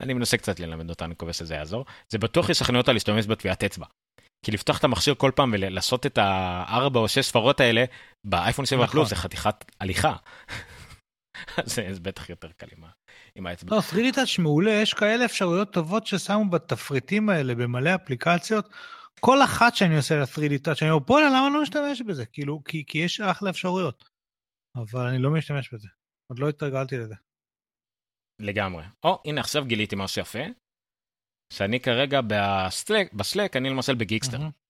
אני 0.00 0.14
מנסה 0.14 0.36
קצת 0.36 0.60
ללמד 0.60 0.90
אותה, 0.90 1.04
אני 1.04 1.12
מקווה 1.12 1.32
שזה 1.32 1.54
יעזור. 1.54 1.84
זה 2.08 2.18
בטוח 2.18 2.48
ישכנע 2.48 2.78
אותה 2.78 2.92
להשתמש 2.92 3.26
בטביעת 3.26 3.64
אצבע. 3.64 3.86
כי 4.44 4.52
לפתוח 4.52 4.78
את 4.78 4.84
המכשיר 4.84 5.14
כל 5.14 5.30
פעם 5.36 5.50
ולעשות 5.52 6.06
את 6.06 6.18
הארבע 6.18 7.00
או 7.00 7.08
שש 7.08 7.26
ספרות 7.26 7.60
האלה 7.60 7.84
באייפון 8.26 8.66
7 8.66 8.78
נכון. 8.82 8.92
פלוס 8.92 9.08
זה 9.08 9.16
חתיכת 9.16 9.64
הליכה. 9.80 10.16
זה 11.64 11.82
בטח 12.02 12.30
יותר 12.30 12.48
קל 12.56 12.66
עם, 13.36 13.46
האצבע. 13.46 13.76
לא, 13.76 13.82
3D 13.90 14.14
Touch 14.14 14.42
מעולה, 14.42 14.70
יש 14.70 14.94
כאלה 14.94 15.24
אפשרויות 15.24 15.72
טובות 15.72 16.06
ששמו 16.06 16.50
בתפריטים 16.50 17.28
האלה 17.28 17.54
במלא 17.54 17.94
אפליקציות. 17.94 18.68
כל 19.20 19.42
אחת 19.42 19.76
שאני 19.76 19.96
עושה 19.96 20.20
ל-3D 20.20 20.66
Touch, 20.66 20.78
אני 20.82 20.90
אומר, 20.90 20.98
בוא'נה, 20.98 21.28
למה 21.28 21.46
אני 21.46 21.54
לא 21.54 21.62
משתמש 21.62 22.02
בזה? 22.02 22.26
כאילו, 22.26 22.64
כי, 22.64 22.84
כי 22.86 22.98
יש 22.98 23.20
אחלה 23.20 23.50
אפשרויות. 23.50 24.04
אבל 24.76 25.06
אני 25.06 25.18
לא 25.18 25.30
משתמש 25.30 25.74
בזה. 25.74 25.88
עוד 26.30 26.38
לא 26.38 26.48
התרגלתי 26.48 26.96
לזה. 26.96 27.14
לגמרי. 28.40 28.84
או, 29.04 29.22
הנה 29.24 29.40
עכשיו 29.40 29.64
גיליתי 29.64 29.96
משהו 29.96 30.22
יפה, 30.22 30.38
שאני 31.52 31.80
כרגע 31.80 32.20
בסלק, 32.26 33.12
בסלק 33.12 33.56
אני 33.56 33.70
למשל 33.70 33.94
בגיקסטר. 33.94 34.36
Mm-hmm. 34.36 34.60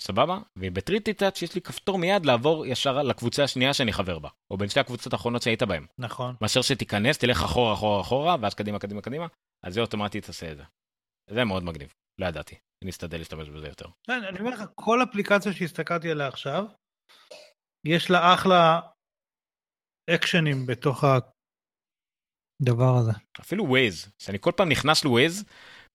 סבבה? 0.00 0.38
ובטריטי 0.58 1.14
טאץ' 1.14 1.42
יש 1.42 1.54
לי 1.54 1.60
כפתור 1.60 1.98
מיד 1.98 2.26
לעבור 2.26 2.66
ישר 2.66 3.02
לקבוצה 3.02 3.44
השנייה 3.44 3.74
שאני 3.74 3.92
חבר 3.92 4.18
בה, 4.18 4.28
או 4.50 4.56
בין 4.56 4.68
שתי 4.68 4.80
הקבוצות 4.80 5.12
האחרונות 5.12 5.42
שהיית 5.42 5.62
בהן. 5.62 5.86
נכון. 5.98 6.34
מאשר 6.40 6.62
שתיכנס, 6.62 7.18
תלך 7.18 7.42
אחורה, 7.42 7.74
אחורה, 7.74 8.00
אחורה, 8.00 8.36
ואז 8.40 8.54
קדימה, 8.54 8.78
קדימה, 8.78 9.02
קדימה, 9.02 9.26
אז 9.64 9.74
זה 9.74 9.80
אוטומטית 9.80 10.28
עושה 10.28 10.52
את 10.52 10.56
זה. 10.56 10.64
זה 11.30 11.44
מאוד 11.44 11.64
מגניב, 11.64 11.94
לא 12.20 12.26
ידעתי. 12.26 12.56
אני 12.82 12.90
אשתדל 12.90 13.18
להשתמש 13.18 13.48
בזה 13.48 13.68
יותר. 13.68 13.86
כן, 14.06 14.24
אני 14.28 14.40
אומר 14.40 14.50
לך, 14.50 14.62
כל 14.74 15.02
אפליקציה 15.02 15.52
שהסתכלתי 15.52 16.10
עליה 16.10 16.28
עכשיו, 16.28 16.64
יש 17.86 18.10
לה 18.10 18.34
אחלה 18.34 18.80
אקשנים 20.14 20.66
בתוך 20.66 21.04
הדבר 22.62 22.96
הזה. 22.96 23.12
אפילו 23.40 23.64
ווייז, 23.68 24.12
שאני 24.18 24.38
כל 24.40 24.52
פעם 24.56 24.68
נכנס 24.68 25.04
לווייז, 25.04 25.44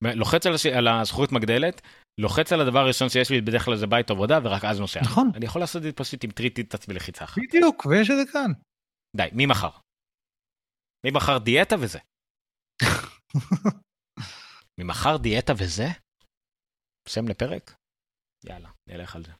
לוחץ 0.02 0.46
על, 0.46 0.54
הש... 0.54 0.66
על 0.66 0.88
הזכורת 0.88 1.32
מגדלת, 1.32 1.82
לוחץ 2.20 2.52
על 2.52 2.60
הדבר 2.60 2.78
הראשון 2.78 3.08
שיש 3.08 3.30
לי, 3.30 3.40
בדרך 3.40 3.64
כלל 3.64 3.76
זה 3.76 3.86
בית 3.86 4.10
עבודה, 4.10 4.38
ורק 4.44 4.64
אז 4.64 4.80
נוסע. 4.80 5.00
נכון. 5.00 5.30
אני 5.34 5.46
יכול 5.46 5.60
לעשות 5.60 5.76
את 5.76 5.82
זה 5.82 5.92
פשוט 5.92 6.24
עם 6.24 6.30
טריטית 6.30 6.74
עצמי 6.74 6.94
לחיצה 6.94 7.24
אחת. 7.24 7.42
בדיוק, 7.48 7.86
ויש 7.86 8.10
את 8.10 8.16
זה 8.26 8.32
כאן. 8.32 8.52
די, 9.16 9.28
מי 9.32 9.46
מחר? 9.46 9.70
מי 11.04 11.10
מחר 11.10 11.38
דיאטה 11.38 11.76
וזה? 11.80 11.98
ממחר 14.80 15.16
דיאטה 15.16 15.52
וזה? 15.58 15.86
שם 17.08 17.28
לפרק? 17.28 17.74
יאללה, 18.44 18.70
נלך 18.88 19.16
על 19.16 19.24
זה. 19.24 19.32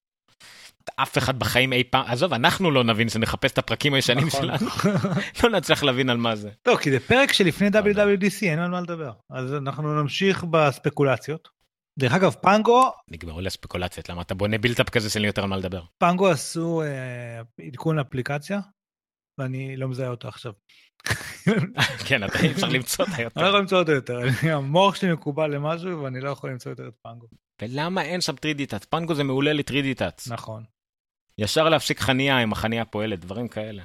אף 0.97 1.19
אחד 1.19 1.39
בחיים 1.39 1.73
אי 1.73 1.85
פעם, 1.85 2.05
עזוב, 2.07 2.33
אנחנו 2.33 2.71
לא 2.71 2.85
נבין 2.85 3.09
שנחפש 3.09 3.53
את 3.53 3.59
הפרקים 3.59 3.95
הישנים 3.95 4.27
נכון. 4.27 4.43
שלנו. 4.43 4.71
לא 5.45 5.51
נצליח 5.51 5.83
להבין 5.83 6.11
על 6.11 6.17
מה 6.17 6.37
זה. 6.37 6.51
לא, 6.67 6.77
כי 6.77 6.91
זה 6.91 7.01
פרק 7.01 7.33
שלפני 7.33 7.69
WWDC, 7.69 8.43
אין 8.43 8.59
על 8.59 8.71
מה 8.71 8.81
לדבר. 8.81 9.13
אז 9.31 9.55
אנחנו 9.55 10.03
נמשיך 10.03 10.45
בספקולציות. 10.45 11.49
דרך 11.99 12.13
אגב, 12.13 12.35
פנגו... 12.43 12.93
נגמרו 13.11 13.41
לי 13.41 13.47
הספקולציות, 13.47 14.09
למה 14.09 14.23
אתה 14.23 14.35
בונה 14.35 14.59
בילטאפ 14.59 14.91
כזה 14.91 15.11
שאין 15.11 15.23
לי 15.23 15.29
יותר 15.29 15.43
על 15.43 15.49
מה 15.49 15.57
לדבר? 15.57 15.83
פנגו 15.99 16.29
עשו 16.29 16.83
אה, 16.83 17.67
עדכון 17.67 17.97
לאפליקציה, 17.97 18.61
ואני 19.39 19.77
לא 19.77 19.89
מזהה 19.89 20.09
אותו 20.09 20.29
עכשיו. 20.29 20.53
כן, 22.07 22.25
אתה 22.25 22.39
אי 22.39 22.53
אפשר 22.53 22.69
למצוא 22.69 23.05
אותה 23.05 23.23
יותר. 23.23 23.41
אני 23.41 23.45
לא 23.45 23.49
יכול 23.49 23.61
למצוא 23.61 23.79
אותו 23.79 23.93
יותר, 23.93 24.19
המוח 24.43 24.95
שלי 24.95 25.13
מקובל 25.13 25.55
למשהו 25.55 26.03
ואני 26.03 26.21
לא 26.21 26.31
יכול 26.31 26.51
למצוא 26.51 26.73
יותר 26.73 26.89
את 26.89 26.95
פנגו. 27.03 27.27
ולמה 27.63 28.03
אין 28.03 28.21
שם 28.21 28.35
3D 28.35 28.67
טאץ? 28.69 28.85
פנגו 28.85 29.15
זה 29.15 29.25
מעולה 29.25 29.53
ל-3D 29.53 29.95
טאץ. 29.97 30.29
נכון. 30.29 30.65
ישר 31.39 31.69
להפסיק 31.69 31.99
חניה 31.99 32.39
עם 32.39 32.53
החניה 32.53 32.85
פועלת, 32.85 33.21
דברים 33.21 33.49
כאלה. 33.49 33.85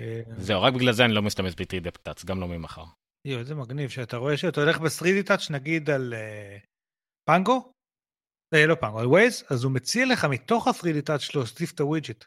אה, 0.00 0.22
זהו, 0.36 0.62
רק 0.62 0.74
בגלל 0.74 0.92
זה 0.92 1.04
אני 1.04 1.12
לא 1.12 1.22
משתמש 1.22 1.54
ב-3D 1.54 1.90
טאץ, 1.90 2.24
גם 2.24 2.40
לא 2.40 2.48
ממחר. 2.48 2.84
יואו, 3.26 3.40
איזה 3.40 3.54
מגניב, 3.54 3.90
שאתה 3.90 4.16
רואה 4.16 4.36
שאתה 4.36 4.60
הולך 4.60 4.78
ב-3D 4.78 5.26
טאץ' 5.26 5.50
נגיד 5.50 5.90
על 5.90 6.14
uh, 6.14 6.66
פנגו, 7.28 7.72
אה, 8.54 8.66
לא 8.66 8.74
פנגו, 8.74 8.98
על 8.98 9.06
Waze, 9.06 9.44
אז 9.50 9.64
הוא 9.64 9.72
מציע 9.72 10.06
לך 10.12 10.24
מתוך 10.24 10.66
ה-3D 10.68 11.02
touch 11.06 11.34
להוסיף 11.34 11.72
את 11.74 11.80
ה 11.80 11.86
widget. 11.86 12.24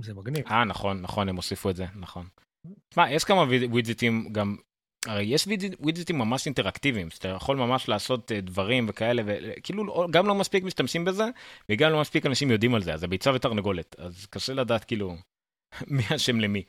זה 0.00 0.14
מגניב. 0.14 0.46
אה, 0.46 0.64
נכון, 0.64 1.02
נכון, 1.02 1.28
הם 1.28 1.36
הוסיפו 1.36 1.70
את 1.70 1.76
זה, 1.76 1.84
נכון. 1.94 2.28
תשמע, 2.88 3.10
יש 3.10 3.24
כמה 3.24 3.42
widgetים 3.70 4.32
גם 4.32 4.56
הרי 5.06 5.24
יש 5.24 5.46
widgetים 5.80 6.18
ממש 6.18 6.46
אינטראקטיביים, 6.46 7.10
שאתה 7.10 7.28
יכול 7.28 7.56
ממש 7.56 7.88
לעשות 7.88 8.32
אה, 8.32 8.40
דברים 8.40 8.86
וכאלה, 8.88 9.22
וכאילו 9.26 10.06
גם 10.10 10.26
לא 10.26 10.34
מספיק 10.34 10.64
משתמשים 10.64 11.04
בזה, 11.04 11.24
וגם 11.68 11.90
לא 11.90 12.00
מספיק 12.00 12.26
אנשים 12.26 12.50
יודעים 12.50 12.74
על 12.74 12.82
זה, 12.82 12.94
אז 12.94 13.00
זה 13.00 13.06
ביצה 13.06 13.34
ותרנגולת, 13.34 13.96
אז 13.98 14.26
קשה 14.26 14.54
לדעת 14.54 14.84
כאילו 14.84 15.16
מי 15.96 16.02
אשם 16.16 16.40
למי, 16.40 16.62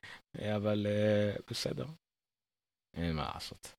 אבל 0.55 0.87
uh, 0.87 1.41
בסדר, 1.49 1.85
אין 2.97 3.15
מה 3.15 3.31
לעשות. 3.33 3.73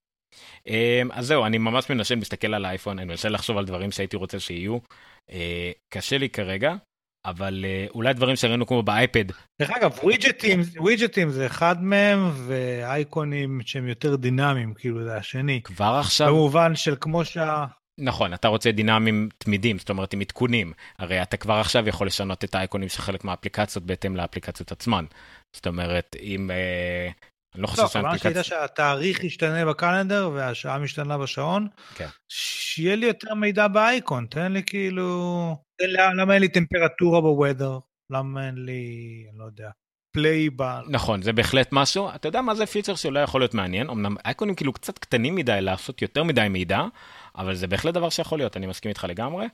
Um, 0.69 1.13
אז 1.13 1.27
זהו, 1.27 1.45
אני 1.45 1.59
ממש 1.59 1.91
מנסה 1.91 2.15
להסתכל 2.15 2.55
על 2.55 2.65
האייפון, 2.65 2.99
אני 2.99 3.09
מנסה 3.09 3.29
לחשוב 3.29 3.59
על 3.59 3.65
דברים 3.65 3.91
שהייתי 3.91 4.17
רוצה 4.17 4.41
שיהיו. 4.41 4.79
קשה 5.89 6.19
לי 6.19 6.29
כרגע, 6.29 6.75
אבל 7.27 7.65
uh, 7.65 7.91
אולי 7.95 8.15
דברים 8.15 8.37
שראינו 8.37 8.67
כמו 8.67 8.83
באייפד. 8.83 9.25
דרך 9.61 9.71
אגב, 9.71 9.99
ווידג'טים, 10.03 10.61
ווידג'טים 10.77 11.31
זה 11.31 11.47
אחד 11.47 11.83
מהם, 11.83 12.31
ואייקונים 12.47 13.61
שהם 13.65 13.89
יותר 13.89 14.17
דינמיים, 14.17 14.75
כאילו 14.75 15.05
זה 15.05 15.17
השני. 15.17 15.61
כבר 15.65 15.97
עכשיו? 16.01 16.27
במובן 16.29 16.77
של 16.77 16.95
כמו 17.01 17.25
שה... 17.25 17.65
נכון, 18.01 18.35
אתה 18.35 18.49
רוצה 18.49 18.73
דינאמיים 18.73 19.29
תמידים, 19.39 19.79
זאת 19.79 19.91
אומרת 19.91 20.13
עם 20.13 20.21
עדכונים. 20.21 20.73
הרי 20.99 21.23
אתה 21.23 21.37
כבר 21.37 21.55
עכשיו 21.55 21.89
יכול 21.89 22.07
לשנות 22.07 22.45
את 22.45 22.55
האייקונים 22.55 22.89
של 22.89 23.03
חלק 23.03 23.25
מהאפליקציות 23.25 23.87
בהתאם 23.87 24.17
לאפליקציות 24.17 24.73
עצמן. 24.73 25.05
זאת 25.57 25.67
אומרת, 25.67 26.17
אם... 26.21 26.51
אה, 26.51 27.11
אני 27.55 27.63
לא 27.63 27.67
חושב 27.67 27.83
לא, 27.83 27.89
שהאפליקציה... 27.89 28.31
לא, 28.31 28.35
כמובן 28.35 28.43
שהיית 28.43 28.67
שהתאריך 28.69 29.25
ישתנה 29.25 29.65
בקלנדר 29.65 30.31
והשעה 30.35 30.79
משתנה 30.79 31.19
בשעון, 31.19 31.69
כן. 31.95 32.09
שיהיה 32.29 32.97
לי 32.97 33.07
יותר 33.07 33.35
מידע 33.35 33.69
באייקון, 33.69 34.27
תן 34.31 34.53
לי 34.53 34.63
כאילו... 34.63 35.57
למה 35.83 36.35
אין 36.35 36.43
לי 36.43 36.49
טמפרטורה 36.49 37.21
בוודר? 37.21 37.79
למה 38.11 38.47
אין 38.47 38.65
לי, 38.65 39.25
אני 39.31 39.39
לא 39.39 39.45
יודע, 39.45 39.71
פליי 40.17 40.51
ב... 40.57 40.63
נכון, 40.89 41.23
זה 41.23 41.33
בהחלט 41.33 41.69
משהו. 41.73 42.09
אתה 42.15 42.29
יודע 42.29 42.41
מה 42.41 42.55
זה 42.55 42.67
פיצ'ר 42.67 42.95
שאולי 42.95 43.23
יכול 43.23 43.41
להיות 43.41 43.55
מעניין? 43.55 43.91
אמנם 43.91 44.17
אייקונים 44.25 44.55
כאילו 44.55 44.73
קצת 44.73 44.99
קטנים 44.99 45.35
מדי 45.35 45.61
לעשות 45.61 46.03
יותר 46.03 46.25
מדי 46.25 46.47
מידע, 46.51 46.83
אבל 47.37 47.55
זה 47.55 47.67
בהחלט 47.67 47.95
דבר 47.95 48.09
שיכול 48.09 48.39
להיות, 48.39 48.57
אני 48.57 48.67
מסכים 48.67 48.89
איתך 48.89 49.07
לגמרי. 49.09 49.47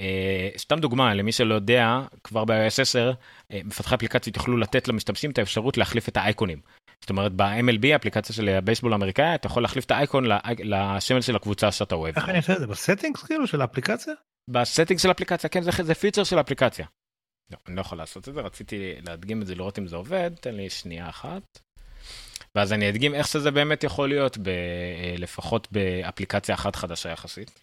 Uh, 0.00 0.58
סתם 0.58 0.78
דוגמה, 0.78 1.14
למי 1.14 1.32
שלא 1.32 1.54
יודע, 1.54 2.00
כבר 2.24 2.44
ב-iOS 2.44 2.80
10, 2.80 3.12
uh, 3.12 3.56
מפתחי 3.64 3.94
אפליקציות 3.94 4.36
יוכלו 4.36 4.56
לתת 4.56 4.88
למשתמשים 4.88 5.30
את 5.30 5.38
האפשרות 5.38 5.78
להחליף 5.78 6.08
את 6.08 6.16
האייקונים. 6.16 6.60
זאת 7.00 7.10
אומרת, 7.10 7.32
ב-MLB, 7.32 7.86
האפליקציה 7.92 8.34
של 8.34 8.48
הבייסבול 8.48 8.92
האמריקאי, 8.92 9.34
אתה 9.34 9.46
יכול 9.46 9.62
להחליף 9.62 9.84
את 9.84 9.90
האייקון 9.90 10.24
לסמל 10.58 11.20
של 11.20 11.36
הקבוצה 11.36 11.72
שאתה 11.72 11.94
אוהב. 11.94 12.16
איך 12.16 12.28
אני 12.28 12.36
אעשה 12.36 12.52
את 12.52 12.60
זה? 12.60 12.66
ב 12.66 12.72
settings 12.72 13.22
כאילו 13.22 13.46
של 13.46 13.60
האפליקציה? 13.60 14.14
ב 14.50 14.56
settings 14.56 15.02
של 15.02 15.08
האפליקציה, 15.08 15.50
כן, 15.50 15.62
זה, 15.62 15.70
זה 15.82 15.94
פיצ'ר 15.94 16.24
של 16.24 16.38
האפליקציה. 16.38 16.86
לא, 17.52 17.58
אני 17.66 17.76
לא 17.76 17.80
יכול 17.80 17.98
לעשות 17.98 18.28
את 18.28 18.34
זה, 18.34 18.40
רציתי 18.40 18.94
להדגים 19.06 19.42
את 19.42 19.46
זה, 19.46 19.54
לראות 19.54 19.78
אם 19.78 19.86
זה 19.86 19.96
עובד, 19.96 20.30
תן 20.40 20.54
לי 20.54 20.70
שנייה 20.70 21.08
אחת. 21.08 21.58
ואז 22.54 22.72
אני 22.72 22.88
אדגים 22.88 23.14
איך 23.14 23.28
שזה 23.28 23.50
באמת 23.50 23.84
יכול 23.84 24.08
להיות, 24.08 24.38
ב, 24.38 24.48
אה, 24.48 25.14
לפחות 25.18 25.68
באפליקציה 25.72 26.54
אחת 26.54 26.76
חדשה 26.76 27.10
יחסית. 27.10 27.60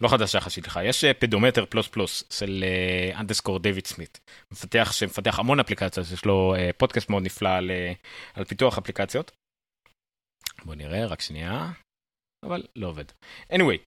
לא 0.00 0.08
חדשה 0.08 0.38
יחסית 0.38 0.66
לך, 0.66 0.80
יש 0.84 1.04
אה, 1.04 1.14
פדומטר 1.14 1.66
פלוס 1.66 1.88
פלוס 1.88 2.24
של 2.30 2.64
Underscore 3.14 3.58
David 3.58 3.86
Smith, 3.86 4.20
מפתח 4.52 4.92
שמפתח 4.92 5.38
המון 5.38 5.60
אפליקציות, 5.60 6.06
יש 6.12 6.24
לו 6.24 6.54
uh, 6.56 6.72
פודקאסט 6.76 7.10
מאוד 7.10 7.22
נפלא 7.22 7.48
על, 7.48 7.70
על 8.34 8.44
פיתוח 8.44 8.78
אפליקציות. 8.78 9.32
בוא 10.64 10.74
נראה, 10.74 11.06
רק 11.06 11.20
שנייה, 11.20 11.70
אבל 12.44 12.62
לא 12.76 12.86
עובד. 12.86 13.04
anyway, 13.52 13.78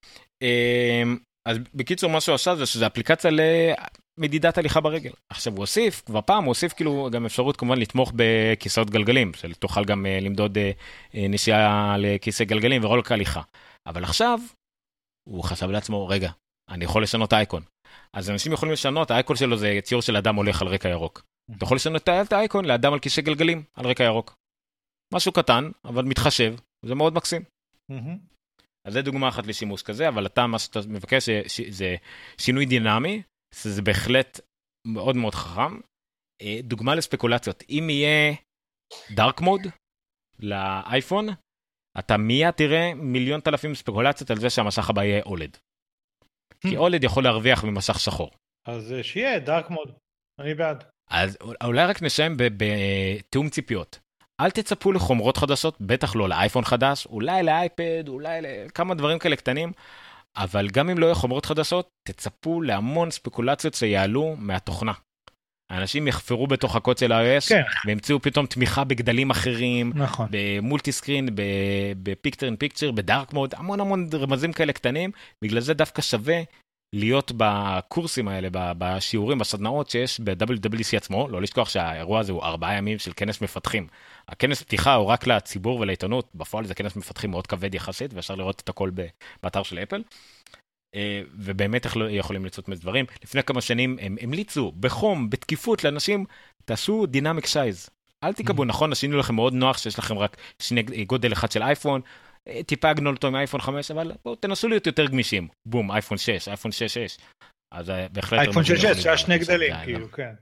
um, 0.43 1.19
אז 1.47 1.57
בקיצור 1.73 2.09
מה 2.09 2.21
שהוא 2.21 2.35
עשה 2.35 2.55
זה 2.55 2.65
שזה 2.65 2.87
אפליקציה 2.87 3.31
מדידת 4.17 4.57
הליכה 4.57 4.81
ברגל. 4.81 5.11
עכשיו 5.29 5.53
הוא 5.53 5.59
הוסיף, 5.59 6.01
כבר 6.05 6.21
פעם 6.21 6.43
הוא 6.43 6.49
הוסיף 6.49 6.73
כאילו 6.73 7.09
גם 7.11 7.25
אפשרות 7.25 7.57
כמובן 7.57 7.79
לתמוך 7.79 8.11
בכיסאות 8.15 8.89
גלגלים, 8.89 9.31
שתוכל 9.33 9.85
גם 9.85 10.05
uh, 10.05 10.23
למדוד 10.23 10.57
uh, 10.57 10.61
uh, 11.11 11.17
נסיעה 11.29 11.95
לכיסא 11.97 12.43
גלגלים 12.43 12.85
רק 12.85 13.11
הליכה. 13.11 13.41
אבל 13.87 14.03
עכשיו, 14.03 14.39
הוא 15.29 15.43
חשב 15.43 15.69
לעצמו, 15.69 16.07
רגע, 16.07 16.31
אני 16.69 16.85
יכול 16.85 17.03
לשנות 17.03 17.33
אייקון. 17.33 17.63
אז 18.13 18.29
אנשים 18.29 18.53
יכולים 18.53 18.73
לשנות, 18.73 19.11
האייקון 19.11 19.35
שלו 19.35 19.57
זה 19.57 19.79
ציור 19.83 20.01
של 20.01 20.15
אדם 20.15 20.35
הולך 20.35 20.61
על 20.61 20.67
רקע 20.67 20.89
ירוק. 20.89 21.21
אתה 21.57 21.63
יכול 21.63 21.75
לשנות 21.75 22.09
את 22.09 22.33
האייקון 22.33 22.65
לאדם 22.65 22.93
על 22.93 22.99
כיסא 22.99 23.21
גלגלים 23.21 23.63
על 23.73 23.87
רקע 23.87 24.03
ירוק. 24.03 24.35
משהו 25.13 25.31
קטן, 25.31 25.69
אבל 25.85 26.05
מתחשב, 26.05 26.55
זה 26.85 26.95
מאוד 26.95 27.13
מקסים. 27.13 27.41
אז 28.88 28.93
זה 28.93 29.01
דוגמה 29.01 29.29
אחת 29.29 29.47
לשימוש 29.47 29.84
כזה, 29.84 30.07
אבל 30.07 30.25
אתה, 30.25 30.47
מה 30.47 30.59
שאתה 30.59 30.79
מבקש 30.89 31.29
זה 31.69 31.95
שינוי 32.38 32.65
דינמי, 32.65 33.21
שזה 33.55 33.82
בהחלט 33.82 34.39
מאוד 34.88 35.15
מאוד 35.15 35.36
חכם. 35.36 35.79
אה, 36.41 36.59
דוגמה 36.63 36.95
לספקולציות, 36.95 37.63
אם 37.69 37.88
יהיה 37.89 38.34
דארק 39.15 39.41
מוד 39.41 39.61
לאייפון, 40.39 41.27
אתה 41.99 42.17
מיד 42.17 42.51
תראה 42.51 42.93
מיליון 42.93 43.39
תלפים 43.41 43.75
ספקולציות 43.75 44.32
על 44.32 44.39
זה 44.39 44.49
שהמשך 44.49 44.89
הבא 44.89 45.03
יהיה 45.03 45.23
אולד. 45.23 45.57
כי 46.61 46.77
אולד 46.77 47.03
יכול 47.03 47.23
להרוויח 47.23 47.63
ממסך 47.63 47.99
שחור. 47.99 48.32
אז 48.67 48.93
אה, 48.93 49.03
שיהיה 49.03 49.39
דארק 49.39 49.69
מוד, 49.69 49.93
אני 50.39 50.53
בעד. 50.53 50.84
אז 51.09 51.38
אולי 51.63 51.86
רק 51.86 52.01
נסיים 52.01 52.38
בתיאום 52.38 53.49
ציפיות. 53.49 53.99
אל 54.41 54.51
תצפו 54.51 54.91
לחומרות 54.91 55.37
חדשות, 55.37 55.77
בטח 55.81 56.15
לא 56.15 56.29
לאייפון 56.29 56.65
חדש, 56.65 57.05
אולי 57.05 57.43
לאייפד, 57.43 58.07
אולי 58.07 58.39
לכמה 58.41 58.93
דברים 58.93 59.19
כאלה 59.19 59.35
קטנים, 59.35 59.71
אבל 60.37 60.67
גם 60.67 60.89
אם 60.89 60.97
לא 60.97 61.05
יהיו 61.05 61.15
חומרות 61.15 61.45
חדשות, 61.45 61.89
תצפו 62.07 62.61
להמון 62.61 63.11
ספקולציות 63.11 63.73
שיעלו 63.73 64.35
מהתוכנה. 64.37 64.93
האנשים 65.71 66.07
יחפרו 66.07 66.47
בתוך 66.47 66.75
הקוד 66.75 66.97
של 66.97 67.11
iOS, 67.11 67.49
כן. 67.49 67.61
וימצאו 67.85 68.21
פתאום 68.21 68.45
תמיכה 68.45 68.83
בגדלים 68.83 69.29
אחרים, 69.29 69.91
נכון. 69.95 70.27
במולטי 70.31 70.91
סקרין, 70.91 71.29
ב 72.03 72.09
picture 72.09 72.45
in 72.45 72.55
picture, 72.55 72.91
ב 72.91 73.00
dark 73.00 73.34
mode, 73.34 73.53
המון 73.57 73.79
המון 73.79 74.09
רמזים 74.13 74.53
כאלה 74.53 74.73
קטנים, 74.73 75.11
בגלל 75.43 75.59
זה 75.59 75.73
דווקא 75.73 76.01
שווה 76.01 76.41
להיות 76.93 77.31
בקורסים 77.37 78.27
האלה, 78.27 78.47
בשיעורים, 78.53 79.37
בסדנאות 79.37 79.89
שיש 79.89 80.19
ב- 80.19 80.45
WWDC 80.45 80.97
עצמו, 80.97 81.29
לא 81.29 81.41
לשכוח 81.41 81.69
שהאירוע 81.69 82.19
הזה 82.19 82.31
הוא 82.31 82.43
ארבעה 82.43 82.77
ימים 82.77 82.99
של 82.99 83.11
כנס 83.15 83.41
מפתחים. 83.41 83.87
הכנס 84.27 84.61
פתיחה 84.61 84.93
הוא 84.93 85.07
רק 85.07 85.27
לציבור 85.27 85.79
ולעיתונות, 85.79 86.29
בפועל 86.35 86.65
זה 86.65 86.73
כנס 86.73 86.95
מפתחים 86.95 87.31
מאוד 87.31 87.47
כבד 87.47 87.75
יחסית, 87.75 88.13
ואפשר 88.13 88.35
לראות 88.35 88.59
את 88.59 88.69
הכל 88.69 88.91
באתר 89.43 89.63
של 89.63 89.79
אפל. 89.79 90.03
אה, 90.95 91.21
ובאמת 91.35 91.87
יכולים 92.09 92.45
לצאת 92.45 92.67
מזה 92.67 92.81
דברים. 92.81 93.05
לפני 93.23 93.43
כמה 93.43 93.61
שנים 93.61 93.97
הם 94.01 94.17
המליצו 94.21 94.71
בחום, 94.79 95.29
בתקיפות 95.29 95.83
לאנשים, 95.83 96.25
תעשו 96.65 97.05
dynamic 97.05 97.45
size. 97.45 97.89
אל 98.23 98.33
תקבלו, 98.33 98.63
mm-hmm. 98.63 98.67
נכון, 98.67 98.91
עשינו 98.91 99.17
לכם 99.17 99.35
מאוד 99.35 99.53
נוח 99.53 99.77
שיש 99.77 99.99
לכם 99.99 100.17
רק 100.17 100.37
שני 100.59 101.05
גודל 101.05 101.33
אחד 101.33 101.51
של 101.51 101.63
אייפון, 101.63 102.01
טיפה 102.65 102.89
עגנול 102.89 103.15
אותו 103.15 103.27
עם 103.27 103.35
אייפון 103.35 103.61
5, 103.61 103.91
אבל 103.91 104.11
בואו 104.25 104.35
תנסו 104.35 104.67
להיות 104.67 104.87
יותר 104.87 105.05
גמישים. 105.05 105.47
בום, 105.67 105.91
אייפון 105.91 106.17
6, 106.17 106.47
אייפון 106.47 106.71
6-6. 106.71 107.21
אז 107.73 107.89
אה, 107.89 108.07
בהחלט... 108.11 108.39
אייפון 108.39 108.63
6-6, 108.63 109.01
שהיה 109.01 109.17
שני 109.17 109.37
גדלים, 109.37 109.73
כאילו, 109.83 110.11
כן. 110.11 110.33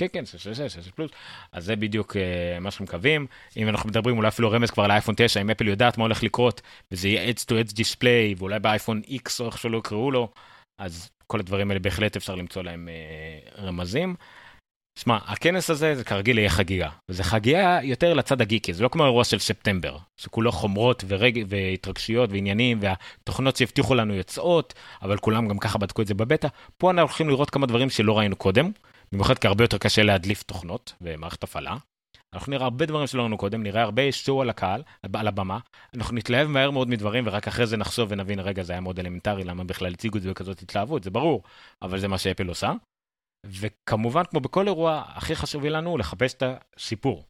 כן, 0.00 0.06
כן, 0.12 0.26
6, 0.26 0.48
6, 0.48 0.60
6 0.60 0.88
פלוס. 0.88 1.10
אז 1.52 1.64
זה 1.64 1.76
בדיוק 1.76 2.16
uh, 2.16 2.60
מה 2.60 2.70
שאנחנו 2.70 2.84
מקווים. 2.84 3.26
אם 3.56 3.68
אנחנו 3.68 3.88
מדברים 3.88 4.16
אולי 4.16 4.28
אפילו 4.28 4.50
רמז 4.50 4.70
כבר 4.70 4.86
לאייפון 4.86 5.14
9, 5.18 5.40
אם 5.40 5.50
אפל 5.50 5.68
יודעת 5.68 5.98
מה 5.98 6.04
הולך 6.04 6.22
לקרות, 6.22 6.60
וזה 6.92 7.08
יהיה 7.08 7.32
Edge 7.32 7.40
to 7.40 7.52
Edge 7.52 7.72
display, 7.72 8.38
ואולי 8.38 8.58
באייפון 8.58 9.02
X 9.06 9.30
או 9.40 9.46
איך 9.46 9.58
שלא 9.58 9.78
יקראו 9.78 10.10
לו, 10.10 10.32
אז 10.80 11.10
כל 11.26 11.40
הדברים 11.40 11.70
האלה 11.70 11.80
בהחלט 11.80 12.16
אפשר 12.16 12.34
למצוא 12.34 12.62
להם 12.62 12.88
uh, 12.88 13.60
רמזים. 13.60 14.14
שמע, 15.02 15.18
הכנס 15.26 15.70
הזה 15.70 15.94
זה 15.94 16.04
כרגיל 16.04 16.38
יהיה 16.38 16.50
חגיגה, 16.50 16.88
וזה 17.08 17.24
חגיגה 17.24 17.78
יותר 17.82 18.14
לצד 18.14 18.40
הגיקי, 18.40 18.72
זה 18.72 18.82
לא 18.82 18.88
כמו 18.88 19.04
אירוע 19.04 19.24
של 19.24 19.38
ספטמבר, 19.38 19.96
שכולו 20.16 20.52
חומרות 20.52 21.04
ורג... 21.08 21.44
והתרגשויות 21.48 22.30
ועניינים, 22.30 22.78
והתוכנות 22.82 23.56
שהבטיחו 23.56 23.94
לנו 23.94 24.14
יוצאות, 24.14 24.74
אבל 25.02 25.18
כולם 25.18 25.48
גם 25.48 25.58
ככה 25.58 25.78
בדקו 25.78 26.02
את 26.02 26.06
זה 26.06 26.14
בבטא. 26.14 26.48
פה 26.78 26.90
אנחנו 26.90 27.02
הולכים 27.02 27.28
לראות 27.28 27.50
כמה 27.50 27.66
דברים 27.66 27.90
שלא 27.90 28.18
ראינו 28.18 28.36
קודם, 28.36 28.70
במיוחד 29.12 29.38
כי 29.38 29.46
הרבה 29.46 29.64
יותר 29.64 29.78
קשה 29.78 30.02
להדליף 30.02 30.42
תוכנות 30.42 30.92
ומערכת 31.00 31.42
הפעלה. 31.42 31.76
אנחנו 32.34 32.50
נראה 32.50 32.64
הרבה 32.64 32.86
דברים 32.86 33.06
שלא 33.06 33.22
ראינו 33.22 33.38
קודם, 33.38 33.62
נראה 33.62 33.82
הרבה 33.82 34.12
שואו 34.12 34.42
על 34.42 34.50
הקהל, 34.50 34.82
על 35.14 35.28
הבמה, 35.28 35.58
אנחנו 35.94 36.16
נתלהב 36.16 36.48
מהר 36.48 36.70
מאוד 36.70 36.88
מדברים 36.88 37.24
ורק 37.26 37.48
אחרי 37.48 37.66
זה 37.66 37.76
נחשוב 37.76 38.08
ונבין, 38.12 38.40
רגע, 38.40 38.62
זה 38.62 38.72
היה 38.72 38.80
מאוד 38.80 38.98
אלמנטרי, 38.98 39.44
למה 39.44 39.64
בכלל 39.64 39.92
הציגו 39.92 40.18
את 40.18 40.22
זה 40.22 40.30
בכזאת 40.30 40.62
התלהבות, 40.62 41.04
זה 41.04 41.10
ברור, 41.10 41.42
אבל 41.82 41.98
זה 41.98 42.08
מה 42.08 42.18
שאפל 42.18 42.48
עושה. 42.48 42.72
וכמובן, 43.46 44.22
כמו 44.24 44.40
בכל 44.40 44.66
אירוע, 44.66 45.02
הכי 45.06 45.36
חשוב 45.36 45.64
לנו 45.64 45.98
לחפש 45.98 46.34
את 46.34 46.42
הסיפור. 46.76 47.24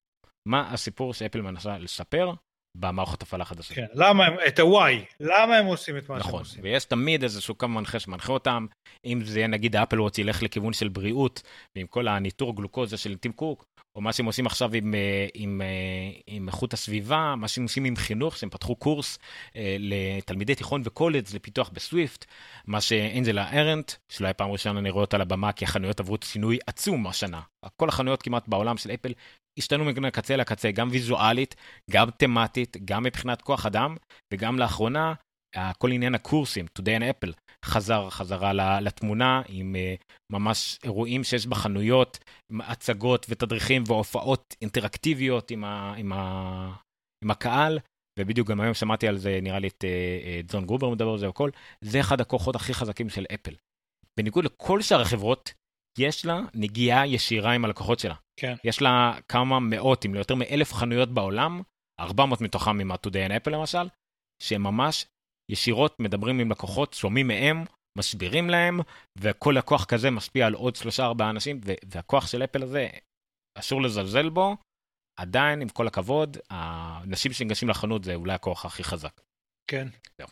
מה 0.48 0.72
הסיפור 0.72 1.14
שאפל 1.14 1.40
מנסה 1.40 1.78
לספר, 1.78 2.32
במערכות 2.74 3.22
הפעלה 3.22 3.44
חדשות. 3.44 3.76
כן, 3.76 3.86
למה 3.94 4.26
הם, 4.26 4.34
את 4.48 4.58
ה-why, 4.58 5.14
למה 5.20 5.56
הם 5.56 5.66
עושים 5.66 5.96
את 5.98 6.08
מה 6.08 6.18
נכון, 6.18 6.30
שהם 6.30 6.40
עושים. 6.40 6.58
נכון, 6.58 6.70
ויש 6.70 6.84
תמיד 6.84 7.22
איזשהו 7.22 7.54
קו 7.54 7.68
מנחה 7.68 8.00
שמנחה 8.00 8.32
אותם, 8.32 8.66
אם 9.04 9.20
זה 9.24 9.46
נגיד 9.46 9.76
ה 9.76 9.80
Apple 9.80 10.00
Watch 10.00 10.18
ילך 10.18 10.42
לכיוון 10.42 10.72
של 10.72 10.88
בריאות, 10.88 11.42
ועם 11.76 11.86
כל 11.86 12.08
הניטור 12.08 12.56
גלוקוזה 12.56 12.96
של 12.96 13.16
טים 13.16 13.32
קוק, 13.32 13.64
או 13.96 14.00
מה 14.00 14.12
שהם 14.12 14.26
עושים 14.26 14.46
עכשיו 14.46 14.70
עם, 14.74 14.94
אה, 14.94 15.26
עם, 15.34 15.62
אה, 15.64 16.20
עם 16.26 16.48
איכות 16.48 16.72
הסביבה, 16.72 17.34
מה 17.36 17.48
שהם 17.48 17.64
עושים 17.64 17.84
עם 17.84 17.96
חינוך, 17.96 18.36
שהם 18.36 18.50
פתחו 18.50 18.76
קורס 18.76 19.18
אה, 19.56 19.76
לתלמידי 19.78 20.54
תיכון 20.54 20.82
וקולג' 20.84 21.24
לפיתוח 21.34 21.68
בסוויפט, 21.68 22.24
מה 22.66 22.80
שאנג'לה 22.80 23.52
ארנט, 23.52 23.92
שלא 24.08 24.32
פעם 24.32 24.50
ראשונה 24.50 24.80
אני 24.80 24.90
רואה 24.90 25.04
אותה 25.04 25.16
על 25.16 25.22
הבמה, 25.22 25.52
כי 25.52 25.64
החנויות 25.64 26.00
עברו 26.00 26.16
שינוי 26.24 26.58
עצום 26.66 27.06
השנה. 27.06 27.40
כל 27.76 27.88
החנויות 27.88 28.22
כמעט 28.22 28.48
בעולם 28.48 28.76
של 28.76 28.90
אפל 28.90 29.12
השתנו 29.60 29.84
מקצה 29.84 30.36
לקצה, 30.36 30.70
גם 30.70 30.88
ויזואלית, 30.90 31.54
גם 31.90 32.10
תמטית, 32.10 32.76
גם 32.84 33.02
מבחינת 33.02 33.42
כוח 33.42 33.66
אדם, 33.66 33.96
וגם 34.32 34.58
לאחרונה, 34.58 35.14
כל 35.78 35.92
עניין 35.92 36.14
הקורסים, 36.14 36.66
Today 36.78 37.00
in 37.00 37.02
Apple, 37.02 37.32
חזר 37.64 38.10
חזרה 38.10 38.80
לתמונה 38.80 39.42
עם 39.48 39.76
ממש 40.32 40.78
אירועים 40.84 41.24
שיש 41.24 41.46
בחנויות, 41.46 42.18
עם 42.52 42.60
הצגות 42.60 43.26
ותדריכים 43.28 43.84
והופעות 43.86 44.54
אינטראקטיביות 44.62 45.50
עם, 45.50 45.64
ה, 45.64 45.94
עם, 45.96 46.12
ה, 46.12 46.72
עם 47.24 47.30
הקהל, 47.30 47.78
ובדיוק 48.18 48.48
גם 48.48 48.60
היום 48.60 48.74
שמעתי 48.74 49.08
על 49.08 49.18
זה, 49.18 49.38
נראה 49.42 49.58
לי 49.58 49.68
את 49.68 49.84
ג'ון 50.52 50.66
גרובר 50.66 50.90
מדבר 50.90 51.10
על 51.10 51.18
זה 51.18 51.26
והכל, 51.26 51.50
זה 51.84 52.00
אחד 52.00 52.20
הכוחות 52.20 52.56
הכי 52.56 52.74
חזקים 52.74 53.08
של 53.08 53.26
אפל. 53.34 53.54
בניגוד 54.20 54.44
לכל 54.44 54.82
שאר 54.82 55.00
החברות, 55.00 55.52
יש 56.00 56.26
לה 56.26 56.40
נגיעה 56.54 57.06
ישירה 57.06 57.52
עם 57.52 57.64
הלקוחות 57.64 57.98
שלה. 57.98 58.14
כן. 58.40 58.54
יש 58.64 58.82
לה 58.82 59.18
כמה 59.28 59.60
מאות, 59.60 60.06
אם 60.06 60.14
לא 60.14 60.18
יותר 60.18 60.34
מאלף 60.34 60.72
חנויות 60.72 61.14
בעולם, 61.14 61.62
400 62.00 62.40
מתוכם 62.40 62.80
עם 62.80 62.92
ה-Today 62.92 63.30
in 63.30 63.44
Apple 63.44 63.50
למשל, 63.50 63.88
שהם 64.42 64.62
ממש 64.62 65.06
ישירות 65.50 66.00
מדברים 66.00 66.40
עם 66.40 66.50
לקוחות, 66.50 66.94
שומעים 66.94 67.28
מהם, 67.28 67.64
מסבירים 67.98 68.50
להם, 68.50 68.80
וכל 69.18 69.54
לקוח 69.58 69.84
כזה 69.84 70.10
משפיע 70.10 70.46
על 70.46 70.54
עוד 70.54 70.76
שלושה 70.76 71.04
ארבעה 71.04 71.30
אנשים, 71.30 71.60
והכוח 71.84 72.26
של 72.26 72.44
אפל 72.44 72.62
הזה, 72.62 72.88
אסור 73.58 73.82
לזלזל 73.82 74.28
בו, 74.28 74.56
עדיין, 75.20 75.60
עם 75.62 75.68
כל 75.68 75.86
הכבוד, 75.86 76.36
האנשים 76.50 77.32
שניגשים 77.32 77.68
לחנות 77.68 78.04
זה 78.04 78.14
אולי 78.14 78.32
הכוח 78.32 78.64
הכי 78.64 78.84
חזק. 78.84 79.20
כן. 79.70 79.88
זהו. 80.18 80.28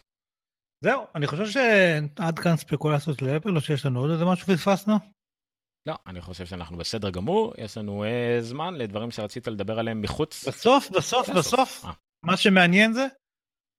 זהו, 0.84 1.06
אני 1.14 1.26
חושב 1.26 1.46
שעד 1.46 2.38
כאן 2.38 2.56
ספקולציות 2.56 3.22
לאפל, 3.22 3.56
או 3.56 3.60
שיש 3.60 3.86
לנו 3.86 4.00
עוד 4.00 4.10
איזה 4.10 4.24
משהו 4.24 4.46
פספסנו? 4.46 5.17
לא, 5.88 5.94
אני 6.06 6.20
חושב 6.20 6.46
שאנחנו 6.46 6.76
בסדר 6.76 7.10
גמור, 7.10 7.54
יש 7.58 7.78
לנו 7.78 8.04
uh, 8.04 8.40
זמן 8.40 8.74
לדברים 8.74 9.10
שרצית 9.10 9.46
לדבר 9.46 9.78
עליהם 9.78 10.02
מחוץ. 10.02 10.48
בסוף, 10.48 10.90
בסוף, 10.90 11.30
בסוף, 11.30 11.84
אה. 11.84 11.92
מה 12.22 12.36
שמעניין 12.36 12.92
זה, 12.92 13.06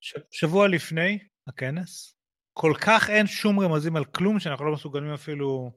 ש... 0.03 0.13
שבוע 0.31 0.67
לפני 0.67 1.19
הכנס, 1.47 2.15
כל 2.53 2.73
כך 2.81 3.09
אין 3.09 3.27
שום 3.27 3.59
רמזים 3.59 3.95
על 3.95 4.05
כלום 4.05 4.39
שאנחנו 4.39 4.65
לא 4.65 4.73
מסוגלים 4.73 5.13
אפילו 5.13 5.71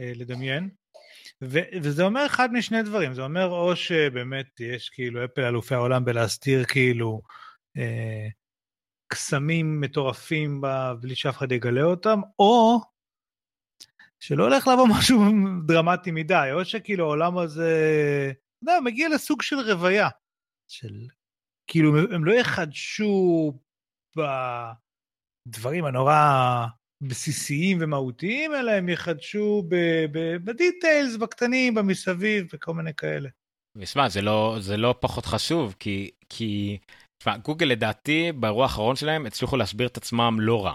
uh, 0.00 0.18
לדמיין. 0.18 0.70
ו- 1.44 1.68
וזה 1.82 2.02
אומר 2.02 2.26
אחד 2.26 2.52
משני 2.52 2.82
דברים, 2.82 3.14
זה 3.14 3.22
אומר 3.22 3.46
או 3.46 3.76
שבאמת 3.76 4.60
יש 4.60 4.88
כאילו 4.88 5.24
אפל 5.24 5.44
אלופי 5.44 5.74
העולם 5.74 6.04
בלהסתיר 6.04 6.64
כאילו 6.64 7.22
אה, 7.76 8.28
קסמים 9.12 9.80
מטורפים 9.80 10.60
בה 10.60 10.94
בלי 11.00 11.14
שאף 11.14 11.36
אחד 11.36 11.52
יגלה 11.52 11.82
אותם, 11.82 12.20
או 12.38 12.80
שלא 14.22 14.44
הולך 14.44 14.68
לבוא 14.68 14.88
משהו 14.98 15.24
דרמטי 15.66 16.10
מדי, 16.10 16.48
או 16.52 16.64
שכאילו 16.64 17.04
העולם 17.04 17.38
הזה, 17.38 17.72
אתה 18.32 18.72
יודע, 18.72 18.80
מגיע 18.84 19.08
לסוג 19.08 19.42
של 19.42 19.56
רוויה, 19.56 20.08
של 20.70 21.06
כאילו 21.70 21.98
הם 21.98 22.24
לא 22.24 22.32
יחדשו 22.32 23.52
בדברים 24.16 25.84
הנורא 25.84 26.66
בסיסיים 27.02 27.78
ומהותיים, 27.80 28.54
אלא 28.54 28.70
הם 28.70 28.88
יחדשו 28.88 29.68
בדיטיילס, 30.44 31.16
בקטנים, 31.16 31.74
במסביב, 31.74 32.46
וכל 32.52 32.74
מיני 32.74 32.94
כאלה. 32.94 33.28
ושמע, 33.76 34.08
זה 34.08 34.22
לא, 34.22 34.56
זה 34.60 34.76
לא 34.76 34.94
פחות 35.00 35.26
חשוב, 35.26 35.74
כי, 35.78 36.10
כי, 36.28 36.78
תשמע, 37.18 37.36
גוגל 37.36 37.66
לדעתי, 37.66 38.32
באירוע 38.32 38.62
האחרון 38.62 38.96
שלהם, 38.96 39.26
הצליחו 39.26 39.56
להסביר 39.56 39.86
את 39.86 39.96
עצמם 39.96 40.36
לא 40.40 40.64
רע. 40.64 40.74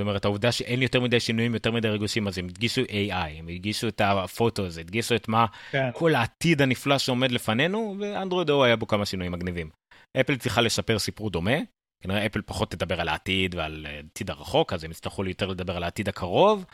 זאת 0.00 0.06
אומרת, 0.06 0.24
העובדה 0.24 0.52
שאין 0.52 0.82
יותר 0.82 1.00
מדי 1.00 1.20
שינויים, 1.20 1.54
יותר 1.54 1.72
מדי 1.72 1.88
רגושים, 1.88 2.28
אז 2.28 2.38
הם 2.38 2.44
הדגישו 2.44 2.82
AI, 2.82 3.38
הם 3.38 3.48
הדגישו 3.48 3.88
את 3.88 4.00
הפוטו 4.04 4.66
הזה, 4.66 4.80
הדגישו 4.80 5.14
את 5.14 5.28
מה, 5.28 5.46
כן. 5.70 5.90
כל 5.94 6.14
העתיד 6.14 6.62
הנפלא 6.62 6.98
שעומד 6.98 7.32
לפנינו, 7.32 7.96
ואנדרואיד 7.98 8.50
או 8.50 8.64
היה 8.64 8.76
בו 8.76 8.86
כמה 8.86 9.06
שינויים 9.06 9.32
מגניבים. 9.32 9.70
אפל 10.20 10.36
צריכה 10.36 10.60
לשפר 10.60 10.98
סיפור 10.98 11.30
דומה, 11.30 11.56
כנראה 12.02 12.26
אפל 12.26 12.42
פחות 12.42 12.70
תדבר 12.70 13.00
על 13.00 13.08
העתיד 13.08 13.54
ועל 13.54 13.86
העתיד 13.88 14.30
הרחוק, 14.30 14.72
אז 14.72 14.84
הם 14.84 14.90
יצטרכו 14.90 15.24
יותר 15.24 15.46
לדבר 15.46 15.76
על 15.76 15.82
העתיד 15.82 16.08
הקרוב, 16.08 16.64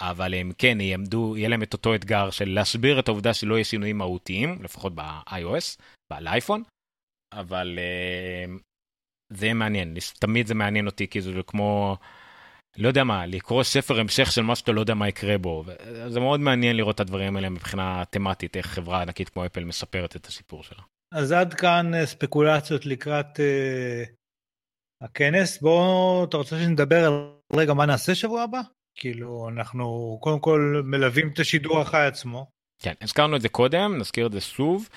אבל 0.00 0.34
הם 0.34 0.52
כן 0.58 0.80
יעמדו, 0.80 1.36
יהיה 1.36 1.48
להם 1.48 1.62
את 1.62 1.72
אותו 1.72 1.94
אתגר 1.94 2.30
של 2.30 2.48
להסביר 2.48 2.98
את 2.98 3.08
העובדה 3.08 3.34
שלא 3.34 3.54
יהיה 3.54 3.64
שינויים 3.64 3.98
מהותיים, 3.98 4.62
לפחות 4.62 4.92
ב-iOS, 4.94 5.82
באייפון, 6.10 6.62
אבל 7.32 7.78
uh, 7.78 8.60
זה 9.32 9.52
מעניין, 9.52 9.96
תמיד 10.18 10.46
זה 10.46 10.54
מעניין 10.54 10.86
אותי, 10.86 11.08
כי 11.08 11.20
זה 11.20 11.32
כמו, 11.46 11.96
לא 12.78 12.88
יודע 12.88 13.04
מה, 13.04 13.26
לקרוא 13.26 13.62
ספר 13.62 14.00
המשך 14.00 14.32
של 14.32 14.42
מה 14.42 14.56
שאתה 14.56 14.72
לא 14.72 14.80
יודע 14.80 14.94
מה 14.94 15.08
יקרה 15.08 15.38
בו. 15.38 15.64
זה 16.08 16.20
מאוד 16.20 16.40
מעניין 16.40 16.76
לראות 16.76 16.94
את 16.94 17.00
הדברים 17.00 17.36
האלה 17.36 17.48
מבחינה 17.48 18.02
תמטית, 18.10 18.56
איך 18.56 18.66
חברה 18.66 19.02
ענקית 19.02 19.28
כמו 19.28 19.46
אפל 19.46 19.64
מספרת 19.64 20.16
את 20.16 20.26
הסיפור 20.26 20.62
שלה. 20.62 20.82
אז 21.14 21.32
עד 21.32 21.54
כאן 21.54 21.94
אה, 21.94 22.06
ספקולציות 22.06 22.86
לקראת 22.86 23.26
uh, 23.36 24.10
הכנס. 25.04 25.60
בוא, 25.62 26.24
אתה 26.24 26.36
רוצה 26.36 26.58
שנדבר 26.58 27.06
על 27.06 27.12
רגע 27.52 27.74
מה 27.74 27.86
נעשה 27.86 28.14
שבוע 28.14 28.42
הבא? 28.42 28.60
כאילו, 28.94 29.48
אנחנו 29.48 30.18
קודם 30.20 30.40
כל 30.40 30.82
מלווים 30.84 31.30
את 31.32 31.38
השידור 31.38 31.80
החי 31.80 32.06
עצמו. 32.06 32.50
כן, 32.82 32.94
הזכרנו 33.00 33.36
את 33.36 33.40
זה 33.40 33.48
קודם, 33.48 33.98
נזכיר 33.98 34.26
את 34.26 34.32
זה 34.32 34.40
שוב. 34.40 34.88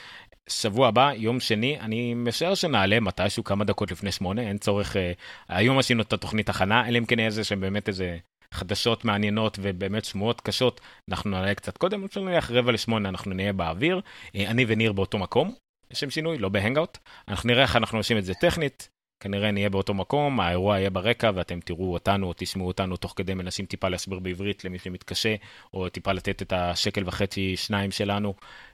שבוע 0.50 0.88
הבא, 0.88 1.12
יום 1.16 1.40
שני, 1.40 1.80
אני 1.80 2.14
משער 2.14 2.56
שנעלה 2.56 3.00
מתישהו 3.00 3.44
כמה 3.44 3.66
דקות 3.66 3.92
לפני 3.92 4.12
שמונה, 4.12 4.42
אין 4.42 4.58
צורך, 4.58 4.98
אה, 4.98 5.12
היום 5.48 5.80
עשינו 5.80 6.02
את 6.02 6.14
התוכנית 6.14 6.50
הכנה, 6.50 6.88
אלא 6.88 6.98
אם 6.98 7.06
כן 7.06 7.20
איזה 7.20 7.44
שהם 7.44 7.62
באמת 7.62 7.88
איזה 7.88 8.18
חדשות 8.52 9.06
מעניינות 9.06 9.58
ובאמת 9.62 10.06
שמועות 10.06 10.42
קשות, 10.42 10.82
אנחנו 11.10 11.30
נעלה 11.30 11.56
קצת 11.56 11.78
קודם, 11.78 12.06
נניח 12.16 12.52
רבע 12.52 12.72
לשמונה, 12.72 13.10
אנחנו 13.10 13.34
נהיה 13.34 13.54
באוויר, 13.54 14.02
אה, 14.36 14.50
אני 14.52 14.66
וניר 14.68 14.94
באותו 14.94 15.18
מקום, 15.18 15.56
לשם 15.92 16.10
שינוי, 16.10 16.38
לא 16.38 16.50
בהנגאוט, 16.50 16.98
אנחנו 17.28 17.48
נראה 17.48 17.62
איך 17.62 17.76
אנחנו 17.76 17.98
עושים 17.98 18.18
את 18.18 18.26
זה 18.26 18.34
טכנית, 18.34 18.90
כנראה 19.24 19.52
נהיה 19.52 19.70
באותו 19.70 19.94
מקום, 19.94 20.40
האירוע 20.40 20.80
יהיה 20.80 20.90
ברקע 20.90 21.32
ואתם 21.36 21.60
תראו 21.60 21.94
אותנו 21.94 22.28
או 22.28 22.34
תשמעו 22.38 22.68
אותנו 22.68 22.98
תוך 22.98 23.14
כדי 23.16 23.34
מנסים 23.34 23.66
טיפה 23.66 23.90
להסביר 23.90 24.20
בעברית 24.20 24.66
למי 24.66 24.80
שמתקשה, 24.80 25.36
או 25.74 25.90
טיפה 25.90 26.12
לתת 26.12 26.42
את 26.42 26.54
השקל 26.54 27.04
וחצי 27.06 27.58
שניים 27.58 27.92
שלנו 27.92 28.34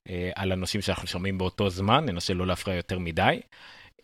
אה, 0.09 0.31
על 0.35 0.51
הנושאים 0.51 0.81
שאנחנו 0.81 1.07
שומעים 1.07 1.37
באותו 1.37 1.69
זמן, 1.69 2.05
ננסה 2.05 2.33
לא 2.33 2.47
להפריע 2.47 2.75
יותר 2.75 2.99
מדי. 2.99 3.39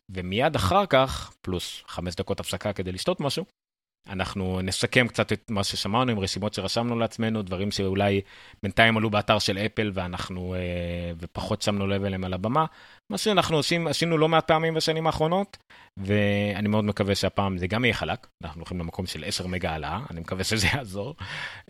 ומיד 0.10 0.56
אחר 0.56 0.86
כך, 0.86 1.34
פלוס 1.42 1.84
חמש 1.88 2.16
דקות 2.16 2.40
הפסקה 2.40 2.74
כדי 2.74 2.92
לשתות 2.92 3.20
משהו, 3.20 3.46
אנחנו 4.10 4.62
נסכם 4.64 5.08
קצת 5.08 5.34
את 5.34 5.52
מה 5.52 5.64
ששמענו 5.64 6.12
עם 6.12 6.20
רשימות 6.20 6.54
שרשמנו 6.54 7.00
לעצמנו, 7.00 7.42
דברים 7.42 7.72
שאולי 7.72 8.22
בינתיים 8.64 8.98
עלו 8.98 9.10
באתר 9.10 9.40
של 9.40 9.58
אפל 9.58 9.92
ואנחנו, 9.94 10.56
אה, 10.56 10.60
ופחות 11.20 11.62
שמנו 11.62 11.88
לב 11.88 12.04
אליהם 12.04 12.24
על 12.24 12.34
הבמה. 12.34 12.66
מה 13.10 13.18
שאנחנו 13.18 13.58
עושים, 13.58 13.88
עשינו 13.88 14.18
לא 14.18 14.30
מעט 14.30 14.48
פעמים 14.48 14.74
בשנים 14.74 15.08
האחרונות, 15.08 15.58
ואני 15.98 16.68
מאוד 16.68 16.86
מקווה 16.86 17.16
שהפעם 17.16 17.58
זה 17.58 17.68
גם 17.68 17.86
יהיה 17.86 17.94
חלק, 17.94 18.28
אנחנו 18.44 18.60
הולכים 18.60 18.80
למקום 18.80 19.06
של 19.06 19.24
10 19.24 19.48
מגה 19.48 19.72
העלאה, 19.72 20.00
אני 20.12 20.20
מקווה 20.20 20.44
שזה 20.44 20.68
יעזור, 20.74 21.16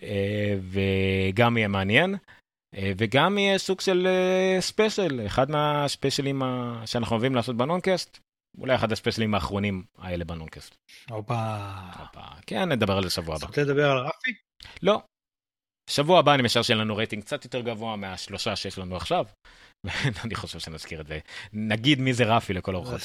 אה, 0.04 0.56
וגם 0.72 1.58
יהיה 1.58 1.68
מעניין. 1.68 2.16
אה, 2.76 2.92
וגם 2.98 3.38
יהיה 3.38 3.58
סוג 3.58 3.82
של 3.82 4.08
special, 4.60 5.22
אחד 5.26 5.52
מה 5.52 5.68
specialים 5.68 6.42
שאנחנו 6.86 7.14
אוהבים 7.16 7.36
לעשות 7.36 7.58
בנונקאסט, 7.58 8.20
אולי 8.58 8.76
אחד 8.76 8.92
ה 8.92 8.96
specialים 8.96 9.34
האחרונים 9.34 9.84
האלה 9.98 10.26
בנונקאסט. 10.26 10.76
הופה. 11.10 12.26
כן, 12.48 12.72
נדבר 12.72 12.98
על 12.98 13.04
זה 13.04 13.10
שבוע 13.10 13.36
הבא. 13.36 13.48
רוצה 13.48 13.62
לדבר 13.62 13.92
על 13.92 13.98
רפי? 13.98 14.32
לא. 14.82 15.02
שבוע 15.90 16.20
הבא 16.20 16.34
אני 16.34 16.44
משער 16.44 16.64
שיהיה 16.64 16.80
לנו 16.80 16.96
רייטינג 16.96 17.24
קצת 17.24 17.44
יותר 17.44 17.62
גבוה 17.62 17.96
מהשלושה 17.96 18.56
שיש 18.56 18.78
לנו 18.78 18.96
עכשיו. 18.96 19.26
אני 20.26 20.36
חושב 20.42 20.60
שנזכיר 20.60 21.02
את 21.02 21.08
זה. 21.08 21.20
נגיד 21.54 22.00
מי 22.00 22.14
זה 22.14 22.24
רפי 22.24 22.54
לכל 22.54 22.76
אורחות. 22.76 23.02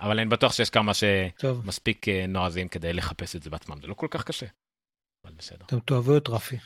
אבל 0.00 0.18
אני 0.18 0.28
בטוח 0.28 0.52
שיש 0.52 0.70
כמה 0.70 0.92
שמספיק 0.94 2.08
אה, 2.08 2.26
נועזים 2.28 2.68
כדי 2.68 2.92
לחפש 2.92 3.36
את 3.36 3.42
זה 3.42 3.50
בעצמם, 3.50 3.80
זה 3.80 3.86
לא 3.86 3.94
כל 3.94 4.06
כך 4.10 4.24
קשה. 4.24 4.46
אבל 5.26 5.34
בסדר. 5.34 5.64
אתם 5.66 5.80
תאהבו 5.80 6.16
את 6.16 6.28
רפי. 6.28 6.56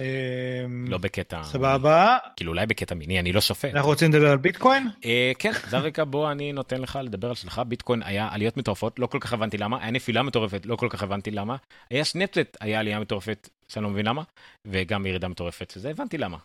אמ, 0.00 0.84
לא 0.88 0.98
בקטע 0.98 1.42
סבבה 1.42 2.18
כאילו 2.36 2.52
אולי 2.52 2.66
בקטע 2.66 2.94
מיני 2.94 3.20
אני 3.20 3.32
לא 3.32 3.40
שופט 3.40 3.74
אנחנו 3.74 3.88
רוצים 3.88 4.12
לדבר 4.12 4.30
על 4.30 4.38
ביטקוין 4.38 4.88
אה, 5.04 5.32
כן 5.38 5.52
זה 5.68 5.76
הרקע 5.76 6.04
בו 6.04 6.30
אני 6.30 6.52
נותן 6.52 6.80
לך 6.80 6.98
לדבר 7.02 7.28
על 7.28 7.34
שלך 7.34 7.60
ביטקוין 7.68 8.02
היה 8.02 8.28
עליות 8.32 8.56
מטורפות 8.56 8.98
לא 8.98 9.06
כל 9.06 9.18
כך 9.20 9.32
הבנתי 9.32 9.58
למה 9.58 9.82
היה 9.82 9.90
נפילה 9.90 10.22
מטורפת 10.22 10.66
לא 10.66 10.76
כל 10.76 10.88
כך 10.90 11.02
הבנתי 11.02 11.30
למה 11.30 11.56
היה 11.90 12.04
סנפצט 12.04 12.56
היה 12.60 12.80
עלייה 12.80 13.00
מטורפת 13.00 13.48
שאני 13.68 13.84
לא 13.84 13.90
מבין 13.90 14.06
למה 14.06 14.22
וגם 14.64 15.06
ירידה 15.06 15.28
מטורפת 15.28 15.70
שזה 15.70 15.90
הבנתי 15.90 16.18
למה. 16.18 16.38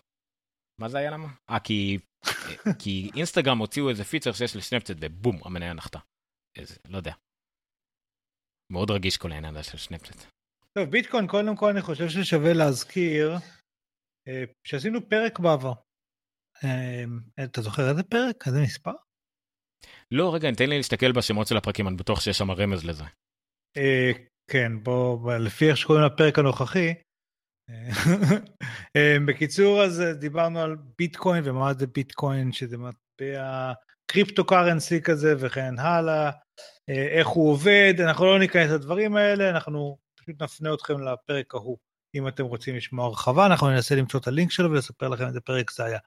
מה 0.81 0.89
זה 0.89 0.97
היה 0.97 1.11
למה? 1.11 1.27
אה 1.49 1.59
כי 1.59 1.97
כי 2.81 3.09
אינסטגרם 3.15 3.57
הוציאו 3.57 3.89
איזה 3.89 4.03
פיצר 4.03 4.31
שיש 4.31 4.55
לסנפצט 4.55 4.95
ובום 4.99 5.39
המניה 5.45 5.73
נחתה. 5.73 5.99
איזה 6.57 6.75
לא 6.89 6.97
יודע. 6.97 7.13
מאוד 8.71 8.91
רגיש 8.91 9.17
כל 9.17 9.31
העניין 9.31 9.55
הזה 9.55 9.63
של 9.63 9.77
סנפצט. 9.77 10.27
טוב, 10.77 10.89
ביטקוין, 10.89 11.27
קודם 11.27 11.55
כל 11.55 11.69
אני 11.69 11.81
חושב 11.81 12.09
ששווה 12.09 12.53
להזכיר 12.53 13.35
אה, 14.27 14.43
שעשינו 14.67 15.09
פרק 15.09 15.39
בעבר. 15.39 15.73
אה, 16.63 17.03
אתה 17.43 17.61
זוכר 17.61 17.89
איזה 17.89 18.03
פרק? 18.03 18.47
איזה 18.47 18.61
מספר? 18.61 18.91
לא, 20.11 20.35
רגע, 20.35 20.51
תן 20.57 20.69
לי 20.69 20.77
להסתכל 20.77 21.11
בשמות 21.11 21.47
של 21.47 21.57
הפרקים, 21.57 21.87
אני 21.87 21.95
בטוח 21.95 22.21
שיש 22.21 22.37
שם 22.37 22.51
רמז 22.51 22.85
לזה. 22.85 23.03
אה, 23.77 24.11
כן, 24.51 24.83
בוא, 24.83 25.33
לפי 25.37 25.69
איך 25.69 25.77
שקוראים 25.77 26.05
לפרק 26.05 26.39
הנוכחי, 26.39 26.93
בקיצור, 29.27 29.83
אז 29.83 30.03
דיברנו 30.19 30.59
על 30.59 30.75
ביטקוין 30.97 31.43
ומה 31.47 31.73
זה 31.73 31.87
ביטקוין, 31.87 32.51
שזה 32.51 32.77
מטבע 32.77 33.73
קריפטו 34.11 34.45
קרנסי 34.45 35.01
כזה 35.01 35.35
וכן 35.39 35.79
הלאה, 35.79 36.31
איך 36.87 37.27
הוא 37.27 37.51
עובד, 37.51 37.93
אנחנו 37.99 38.25
לא 38.25 38.39
ניכנס 38.39 38.71
לדברים 38.71 39.15
האלה, 39.15 39.49
אנחנו 39.49 39.97
פשוט 40.21 40.41
נפנה 40.41 40.73
אתכם 40.73 41.07
לפרק 41.07 41.53
ההוא. 41.53 41.77
אם 42.15 42.27
אתם 42.27 42.43
רוצים 42.43 42.75
לשמוע 42.75 43.05
הרחבה, 43.05 43.45
אנחנו 43.45 43.69
ננסה 43.69 43.95
למצוא 43.95 44.19
את 44.19 44.27
הלינק 44.27 44.51
שלו 44.51 44.71
ולספר 44.71 45.09
לכם 45.09 45.27
איזה 45.27 45.41
פרק 45.41 45.71
זה 45.71 45.85
היה. 45.85 45.99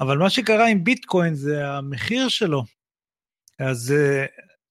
אבל 0.00 0.18
מה 0.18 0.30
שקרה 0.30 0.68
עם 0.68 0.84
ביטקוין 0.84 1.34
זה 1.34 1.68
המחיר 1.68 2.28
שלו. 2.28 2.62
אז 3.58 3.94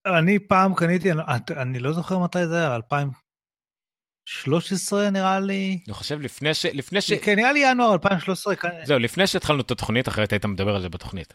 אני 0.06 0.38
פעם 0.38 0.74
קניתי, 0.74 1.12
אני, 1.12 1.20
אני 1.56 1.78
לא 1.78 1.92
זוכר 1.92 2.18
מתי 2.18 2.46
זה 2.46 2.58
היה, 2.58 2.74
2013 2.74 5.10
נראה 5.10 5.40
לי. 5.40 5.78
אני 5.86 5.94
חושב 5.94 6.20
לפני 6.20 6.54
ש... 6.54 6.66
לפני 6.66 7.00
ש... 7.00 7.12
כן, 7.12 7.36
נראה 7.36 7.52
לי 7.52 7.70
ינואר 7.70 7.92
2013. 7.92 8.54
זהו, 8.84 8.98
לפני 8.98 9.26
שהתחלנו 9.26 9.60
את 9.60 9.70
התוכנית, 9.70 10.08
אחרת 10.08 10.32
היית 10.32 10.44
מדבר 10.44 10.74
על 10.74 10.82
זה 10.82 10.88
בתוכנית. 10.88 11.34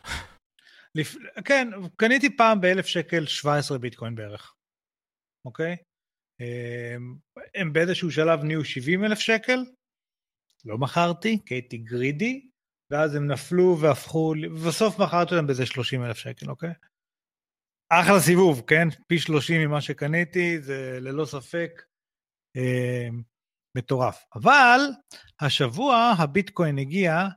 לפ... 0.95 1.15
כן, 1.45 1.69
קניתי 1.95 2.37
פעם 2.37 2.61
באלף 2.61 2.85
שקל 2.85 3.25
17 3.25 3.77
ביטקוין 3.77 4.15
בערך, 4.15 4.53
אוקיי? 5.45 5.75
אמ, 6.39 7.15
הם 7.55 7.73
באיזשהו 7.73 8.11
שלב 8.11 8.43
נהיו 8.43 8.65
70 8.65 9.03
אלף 9.03 9.19
שקל, 9.19 9.59
לא 10.65 10.77
מכרתי, 10.77 11.39
כי 11.45 11.53
הייתי 11.53 11.77
גרידי, 11.77 12.49
ואז 12.91 13.15
הם 13.15 13.27
נפלו 13.27 13.77
והפכו, 13.81 14.33
ובסוף 14.51 14.99
מכרתי 14.99 15.35
אותם 15.35 15.47
באיזה 15.47 15.65
30 15.65 16.03
אלף 16.03 16.17
שקל, 16.17 16.49
אוקיי? 16.49 16.73
אחלה 17.89 18.19
סיבוב, 18.19 18.61
כן? 18.67 18.87
פי 19.07 19.19
30 19.19 19.61
ממה 19.61 19.81
שקניתי, 19.81 20.61
זה 20.61 20.97
ללא 21.01 21.25
ספק 21.25 21.81
אה, 22.57 23.07
מטורף. 23.77 24.25
אבל 24.35 24.79
השבוע 25.41 26.13
הביטקוין 26.17 26.77
הגיע 26.77 27.27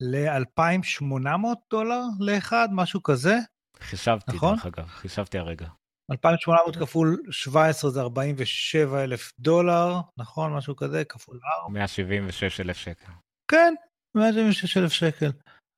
ל-2,800 0.00 1.46
דולר 1.70 2.02
לאחד, 2.20 2.68
משהו 2.72 3.02
כזה. 3.02 3.34
חישבתי, 3.80 4.36
נכון? 4.36 4.54
דרך 4.54 4.66
אגב, 4.66 4.86
חישבתי 4.86 5.38
הרגע. 5.38 5.68
2,800 6.10 6.76
כפול 6.76 7.22
17 7.30 7.90
זה 7.90 8.00
47 8.00 9.04
אלף 9.04 9.32
דולר, 9.38 9.94
נכון? 10.18 10.52
משהו 10.56 10.76
כזה, 10.76 11.04
כפול 11.04 11.40
4. 11.62 11.72
176 11.72 12.60
אלף 12.60 12.76
שקל. 12.76 13.12
כן, 13.50 13.74
176 14.16 14.76
אלף 14.76 14.92
שקל. 14.92 15.30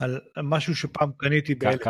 על 0.03 0.20
משהו 0.43 0.74
שפעם 0.74 1.12
קניתי 1.12 1.55
באלף. 1.55 1.83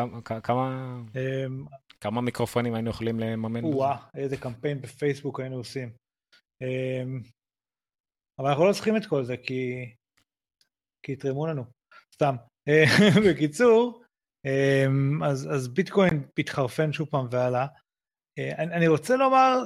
כמה... 0.45 0.97
אמ, 1.17 1.65
כמה 2.01 2.21
מיקרופונים 2.21 2.75
היינו 2.75 2.91
יכולים 2.91 3.21
לממן? 3.21 3.65
וואה, 3.65 3.97
איזה 4.15 4.37
קמפיין 4.37 4.81
בפייסבוק 4.81 5.41
היינו 5.41 5.57
עושים. 5.57 5.93
אמ, 6.63 7.23
אבל 8.39 8.49
אנחנו 8.49 8.69
לא 8.69 8.73
צריכים 8.73 8.97
את 8.97 9.07
כל 9.07 9.25
זה 9.25 9.37
כי, 9.37 9.93
כי 11.03 11.13
יתרמו 11.13 11.47
לנו, 11.47 11.65
סתם. 12.15 12.35
בקיצור, 13.31 14.03
אמ, 14.47 15.23
אז, 15.23 15.49
אז 15.55 15.69
ביטקוין 15.69 16.23
התחרפן 16.39 16.93
שוב 16.93 17.09
פעם 17.09 17.27
ועלה. 17.31 17.67
אה, 18.39 18.53
אני, 18.59 18.75
אני 18.75 18.89
רוצה 18.89 19.17
לומר, 19.17 19.59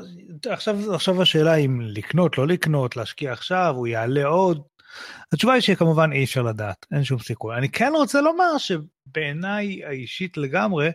עכשיו, 0.51 0.95
עכשיו 0.95 1.23
השאלה 1.23 1.55
אם 1.55 1.81
לקנות, 1.81 2.39
לא 2.39 2.47
לקנות, 2.47 2.97
להשקיע 2.97 3.33
עכשיו, 3.33 3.75
הוא 3.77 3.87
יעלה 3.87 4.25
עוד. 4.25 4.63
התשובה 5.33 5.53
היא 5.53 5.63
שכמובן 5.63 6.13
אי 6.13 6.25
אפשר 6.25 6.43
לדעת, 6.43 6.87
אין 6.93 7.05
שום 7.05 7.19
סיכוי. 7.19 7.57
אני 7.57 7.69
כן 7.69 7.93
רוצה 7.97 8.21
לומר 8.21 8.59
שבעיניי 8.59 9.85
האישית 9.85 10.37
לגמרי, 10.37 10.91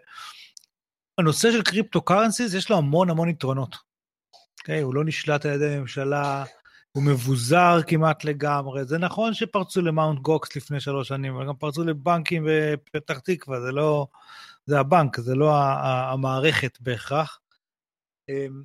הנושא 1.17 1.51
של 1.51 1.61
cryptocurrencies 1.61 2.53
יש 2.53 2.70
לו 2.70 2.78
המון 2.78 3.09
המון 3.09 3.30
יתרונות. 3.30 3.76
Okay, 3.76 3.80
אוקיי? 4.61 4.82
הוא 4.82 4.95
לא 4.95 5.05
נשלט 5.05 5.45
על 5.45 5.53
ידי 5.53 5.78
ממשלה, 5.80 6.43
הוא 6.91 7.03
מבוזר 7.03 7.80
כמעט 7.88 8.24
לגמרי. 8.24 8.86
זה 8.86 8.97
נכון 8.97 9.34
שפרצו 9.34 9.82
ל 9.82 9.91
Mt. 9.91 10.19
Gox 10.19 10.55
לפני 10.55 10.80
שלוש 10.80 11.07
שנים, 11.07 11.36
אבל 11.36 11.47
גם 11.47 11.55
פרצו 11.55 11.84
לבנקים 11.84 12.47
בפתח 12.47 13.20
תקווה, 13.20 13.61
זה 13.61 13.72
לא, 13.72 14.07
זה 14.65 14.80
הבנק, 14.80 15.20
זה 15.20 15.36
לא 15.36 15.51
המערכת 16.11 16.78
בהכרח. 16.82 17.39
אמ, 18.30 18.63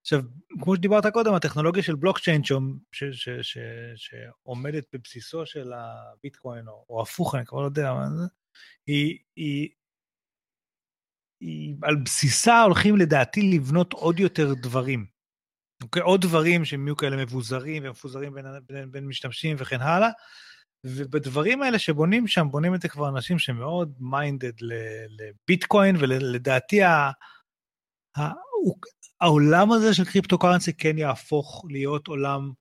עכשיו, 0.00 0.20
כמו 0.62 0.76
שדיברת 0.76 1.06
קודם, 1.06 1.34
הטכנולוגיה 1.34 1.82
של 1.82 1.94
בלוקצ'יין 1.94 2.42
שעומדת 3.96 4.84
בבסיסו 4.92 5.46
של 5.46 5.72
הביטקוין, 5.72 6.68
או, 6.68 6.84
או 6.88 7.02
הפוך, 7.02 7.34
אני 7.34 7.46
כבר 7.46 7.60
לא 7.60 7.64
יודע 7.64 7.92
מה 7.94 8.10
זה, 8.10 8.24
היא, 8.86 9.18
היא 9.36 9.68
היא, 11.40 11.74
על 11.82 11.96
בסיסה 11.96 12.62
הולכים 12.62 12.96
לדעתי 12.96 13.42
לבנות 13.42 13.92
עוד 13.92 14.20
יותר 14.20 14.54
דברים. 14.54 15.06
אוקיי? 15.82 16.02
עוד 16.02 16.20
דברים 16.20 16.64
שהם 16.64 16.86
יהיו 16.86 16.96
כאלה 16.96 17.16
מבוזרים 17.16 17.82
ומפוזרים 17.86 18.34
בין, 18.34 18.46
בין, 18.66 18.90
בין 18.90 19.06
משתמשים 19.06 19.56
וכן 19.60 19.80
הלאה. 19.80 20.10
ובדברים 20.84 21.62
האלה 21.62 21.78
שבונים 21.78 22.26
שם, 22.26 22.48
בונים 22.50 22.74
את 22.74 22.82
זה 22.82 22.88
כבר 22.88 23.08
אנשים 23.08 23.38
שמאוד 23.38 23.94
minded 24.00 24.52
לביטקוין, 25.08 25.96
ולדעתי 25.96 26.82
ה, 26.82 27.10
ה, 28.66 29.24
העולם 29.24 29.72
הזה 29.72 29.94
של 29.94 30.04
crypto 30.04 30.38
currency 30.38 30.72
כן 30.72 30.98
יהפוך 30.98 31.64
להיות 31.68 32.06
עולם 32.06 32.52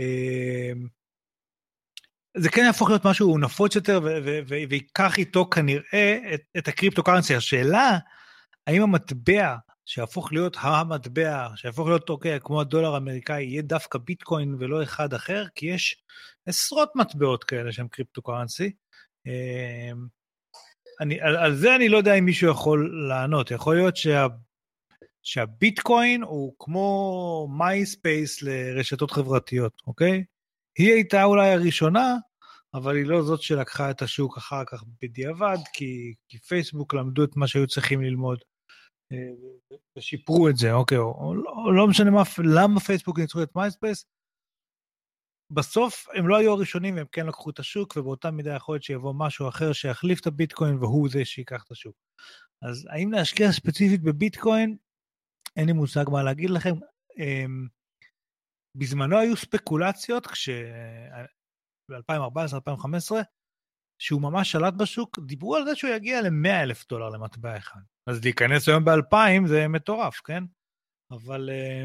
אה, 0.00 0.72
זה 2.36 2.48
כן 2.50 2.62
יהפוך 2.64 2.88
להיות 2.88 3.06
משהו 3.06 3.38
נפוץ 3.38 3.76
יותר 3.76 4.00
ויקח 4.48 5.18
איתו 5.18 5.50
כנראה 5.50 6.18
את, 6.34 6.40
את 6.58 6.68
ה 6.68 6.73
crypto 6.73 7.02
currency. 7.02 7.34
השאלה, 7.34 7.98
האם 8.66 8.82
המטבע 8.82 9.56
שיהפוך 9.86 10.32
להיות 10.32 10.56
המטבע, 10.60 11.48
שיהפוך 11.56 11.88
להיות 11.88 12.10
אוקיי, 12.10 12.38
כמו 12.40 12.60
הדולר 12.60 12.94
האמריקאי, 12.94 13.44
יהיה 13.44 13.62
דווקא 13.62 13.98
ביטקוין 13.98 14.56
ולא 14.58 14.82
אחד 14.82 15.14
אחר, 15.14 15.46
כי 15.54 15.66
יש 15.66 16.02
עשרות 16.46 16.90
מטבעות 16.94 17.44
כאלה 17.44 17.72
שהם 17.72 17.88
crypto 17.88 18.22
currency. 18.22 18.72
אמ, 19.26 20.06
אני, 21.00 21.20
על, 21.20 21.36
על 21.36 21.54
זה 21.54 21.76
אני 21.76 21.88
לא 21.88 21.96
יודע 21.96 22.14
אם 22.14 22.24
מישהו 22.24 22.50
יכול 22.50 23.06
לענות. 23.08 23.50
יכול 23.50 23.76
להיות 23.76 23.96
שה, 23.96 24.26
שהביטקוין 25.22 26.22
הוא 26.22 26.54
כמו 26.58 27.48
מייספייס 27.58 28.42
לרשתות 28.42 29.10
חברתיות, 29.10 29.82
אוקיי? 29.86 30.24
היא 30.78 30.92
הייתה 30.92 31.24
אולי 31.24 31.50
הראשונה, 31.50 32.16
אבל 32.74 32.96
היא 32.96 33.06
לא 33.06 33.22
זאת 33.22 33.42
שלקחה 33.42 33.90
את 33.90 34.02
השוק 34.02 34.36
אחר 34.36 34.64
כך 34.66 34.84
בדיעבד, 35.02 35.56
כי, 35.72 36.14
כי 36.28 36.38
פייסבוק 36.38 36.94
למדו 36.94 37.24
את 37.24 37.36
מה 37.36 37.46
שהיו 37.46 37.66
צריכים 37.66 38.02
ללמוד 38.02 38.38
אה, 39.12 39.16
ושיפרו 39.96 40.48
את 40.48 40.56
זה, 40.56 40.72
אוקיי, 40.72 40.98
או, 40.98 41.04
או, 41.04 41.34
או 41.64 41.72
לא 41.72 41.88
משנה 41.88 42.10
מה, 42.10 42.22
למה 42.44 42.80
פייסבוק 42.80 43.18
ניצחו 43.18 43.42
את 43.42 43.56
מייספייס. 43.56 44.04
בסוף 45.50 46.06
הם 46.14 46.28
לא 46.28 46.36
היו 46.36 46.52
הראשונים, 46.52 46.98
הם 46.98 47.06
כן 47.12 47.26
לקחו 47.26 47.50
את 47.50 47.58
השוק, 47.58 47.96
ובאותה 47.96 48.30
מידה 48.30 48.54
יכול 48.54 48.74
להיות 48.74 48.82
שיבוא 48.82 49.14
משהו 49.16 49.48
אחר 49.48 49.72
שיחליף 49.72 50.20
את 50.20 50.26
הביטקוין, 50.26 50.74
והוא 50.74 51.08
זה 51.08 51.24
שיקח 51.24 51.64
את 51.66 51.70
השוק. 51.70 51.96
אז 52.62 52.86
האם 52.90 53.12
להשקיע 53.12 53.52
ספציפית 53.52 54.02
בביטקוין? 54.02 54.76
אין 55.56 55.66
לי 55.66 55.72
מושג 55.72 56.04
מה 56.12 56.22
להגיד 56.22 56.50
לכם. 56.50 56.74
אמ, 57.18 57.66
בזמנו 58.74 59.18
היו 59.18 59.36
ספקולציות, 59.36 60.26
כש... 60.26 60.48
ב-2014-2015, 61.90 63.12
שהוא 63.98 64.22
ממש 64.22 64.52
שלט 64.52 64.74
בשוק, 64.74 65.18
דיברו 65.18 65.56
על 65.56 65.64
זה 65.64 65.76
שהוא 65.76 65.90
יגיע 65.90 66.22
ל-100 66.22 66.62
אלף 66.62 66.88
דולר 66.88 67.08
למטבע 67.08 67.56
אחד. 67.56 67.80
אז 68.06 68.24
להיכנס 68.24 68.68
היום 68.68 68.84
ב-2000 68.84 69.46
זה 69.48 69.68
מטורף, 69.68 70.20
כן? 70.20 70.44
אבל 71.10 71.50
אה, 71.50 71.84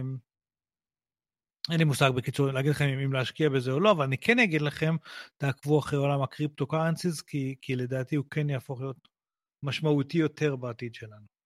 אין 1.72 1.80
לי 1.80 1.84
מושג 1.84 2.10
בקיצור 2.16 2.52
להגיד 2.52 2.72
לכם 2.72 2.86
אם 2.86 3.14
להשקיע 3.14 3.50
בזה 3.50 3.72
או 3.72 3.80
לא, 3.80 3.92
אבל 3.92 4.06
אני 4.06 4.18
כן 4.18 4.40
אגיד 4.40 4.62
לכם, 4.62 4.96
תעקבו 5.38 5.80
אחרי 5.80 6.00
עולם 6.00 6.22
הקריפטו 6.22 6.68
קרנסיס, 6.68 7.22
כי, 7.22 7.56
כי 7.62 7.76
לדעתי 7.76 8.16
הוא 8.16 8.26
כן 8.32 8.50
יהפוך 8.50 8.82
להיות 8.82 9.08
משמעותי 9.64 10.18
יותר 10.18 10.56
בעתיד 10.56 10.94
שלנו. 10.96 11.37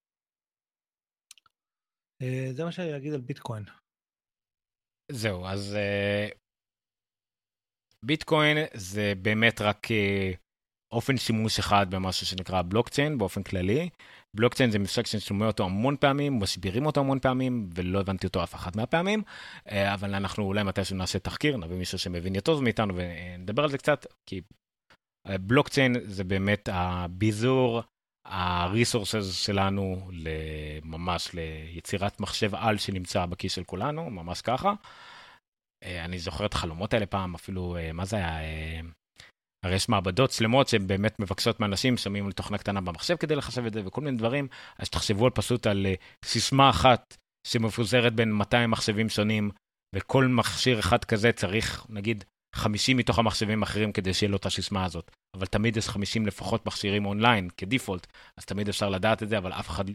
אה, 2.21 2.53
זה 2.53 2.63
מה 2.63 2.71
שאני 2.71 2.97
אגיד 2.97 3.13
על 3.13 3.21
ביטקוין. 3.21 3.63
זהו, 5.11 5.45
אז 5.45 5.77
uh, 5.77 6.35
ביטקוין 8.05 8.57
זה 8.73 9.13
באמת 9.21 9.61
רק 9.61 9.85
uh, 9.85 10.37
אופן 10.93 11.17
שימוש 11.17 11.59
אחד 11.59 11.85
במשהו 11.89 12.25
שנקרא 12.25 12.61
בלוקצ'יין 12.61 13.17
באופן 13.17 13.43
כללי. 13.43 13.89
בלוקצ'יין 14.35 14.71
זה 14.71 14.79
מושג 14.79 15.05
שאני 15.05 15.21
שומע 15.21 15.47
אותו 15.47 15.63
המון 15.63 15.97
פעמים, 15.97 16.39
מסבירים 16.39 16.85
אותו 16.85 16.99
המון 17.01 17.19
פעמים, 17.19 17.69
ולא 17.75 17.99
הבנתי 17.99 18.27
אותו 18.27 18.43
אף 18.43 18.55
אחת 18.55 18.75
מהפעמים, 18.75 19.23
אבל 19.65 20.15
אנחנו 20.15 20.43
אולי 20.43 20.63
מתישהו 20.63 20.97
נעשה 20.97 21.19
תחקיר, 21.19 21.57
נביא 21.57 21.77
מישהו 21.77 21.97
שמבין 21.99 22.35
יותר 22.35 22.51
טוב 22.51 22.63
מאיתנו 22.63 22.93
ונדבר 22.95 23.63
על 23.63 23.69
זה 23.69 23.77
קצת, 23.77 24.05
כי 24.29 24.41
בלוקצ'יין 25.27 25.95
זה 26.03 26.23
באמת 26.23 26.69
הביזור 26.71 27.81
ה-resources 28.25 29.33
שלנו 29.33 30.09
ממש 30.83 31.33
ליצירת 31.33 32.19
מחשב 32.19 32.55
על 32.55 32.77
שנמצא 32.77 33.25
בכיס 33.25 33.53
של 33.53 33.63
כולנו, 33.63 34.09
ממש 34.09 34.41
ככה. 34.41 34.73
אה, 35.83 36.05
אני 36.05 36.19
זוכר 36.19 36.45
את 36.45 36.53
החלומות 36.53 36.93
האלה 36.93 37.05
פעם, 37.05 37.35
אפילו, 37.35 37.77
אה, 37.77 37.91
מה 37.93 38.05
זה 38.05 38.15
היה? 38.15 38.41
אה, 38.41 38.79
הרי 39.65 39.75
יש 39.75 39.89
מעבדות 39.89 40.31
שלמות 40.31 40.67
שהן 40.67 40.87
באמת 40.87 41.19
מבקשות 41.19 41.59
מאנשים, 41.59 41.97
שמים 41.97 42.25
על 42.25 42.31
תוכנה 42.31 42.57
קטנה 42.57 42.81
במחשב 42.81 43.15
כדי 43.15 43.35
לחשב 43.35 43.65
את 43.65 43.73
זה 43.73 43.81
וכל 43.85 44.01
מיני 44.01 44.17
דברים, 44.17 44.47
אז 44.77 44.89
תחשבו 44.89 45.25
על 45.25 45.31
פשוט 45.31 45.67
על 45.67 45.85
סיסמה 46.25 46.69
אחת 46.69 47.17
שמפוזרת 47.47 48.13
בין 48.13 48.31
200 48.31 48.71
מחשבים 48.71 49.09
שונים, 49.09 49.51
וכל 49.95 50.27
מכשיר 50.27 50.79
אחד 50.79 51.05
כזה 51.05 51.31
צריך, 51.31 51.85
נגיד, 51.89 52.23
50 52.55 52.97
מתוך 52.97 53.19
המחשבים 53.19 53.63
האחרים 53.63 53.91
כדי 53.91 54.13
שיהיה 54.13 54.29
לו 54.29 54.37
את 54.37 54.45
הסיסמה 54.45 54.85
הזאת. 54.85 55.11
אבל 55.33 55.45
תמיד 55.45 55.77
יש 55.77 55.89
50 55.89 56.25
לפחות 56.25 56.65
מכשירים 56.65 57.05
אונליין 57.05 57.49
כדיפולט, 57.57 58.07
אז 58.37 58.45
תמיד 58.45 58.69
אפשר 58.69 58.89
לדעת 58.89 59.23
את 59.23 59.29
זה, 59.29 59.37
אבל 59.37 59.53
אף 59.53 59.69
אחד, 59.69 59.85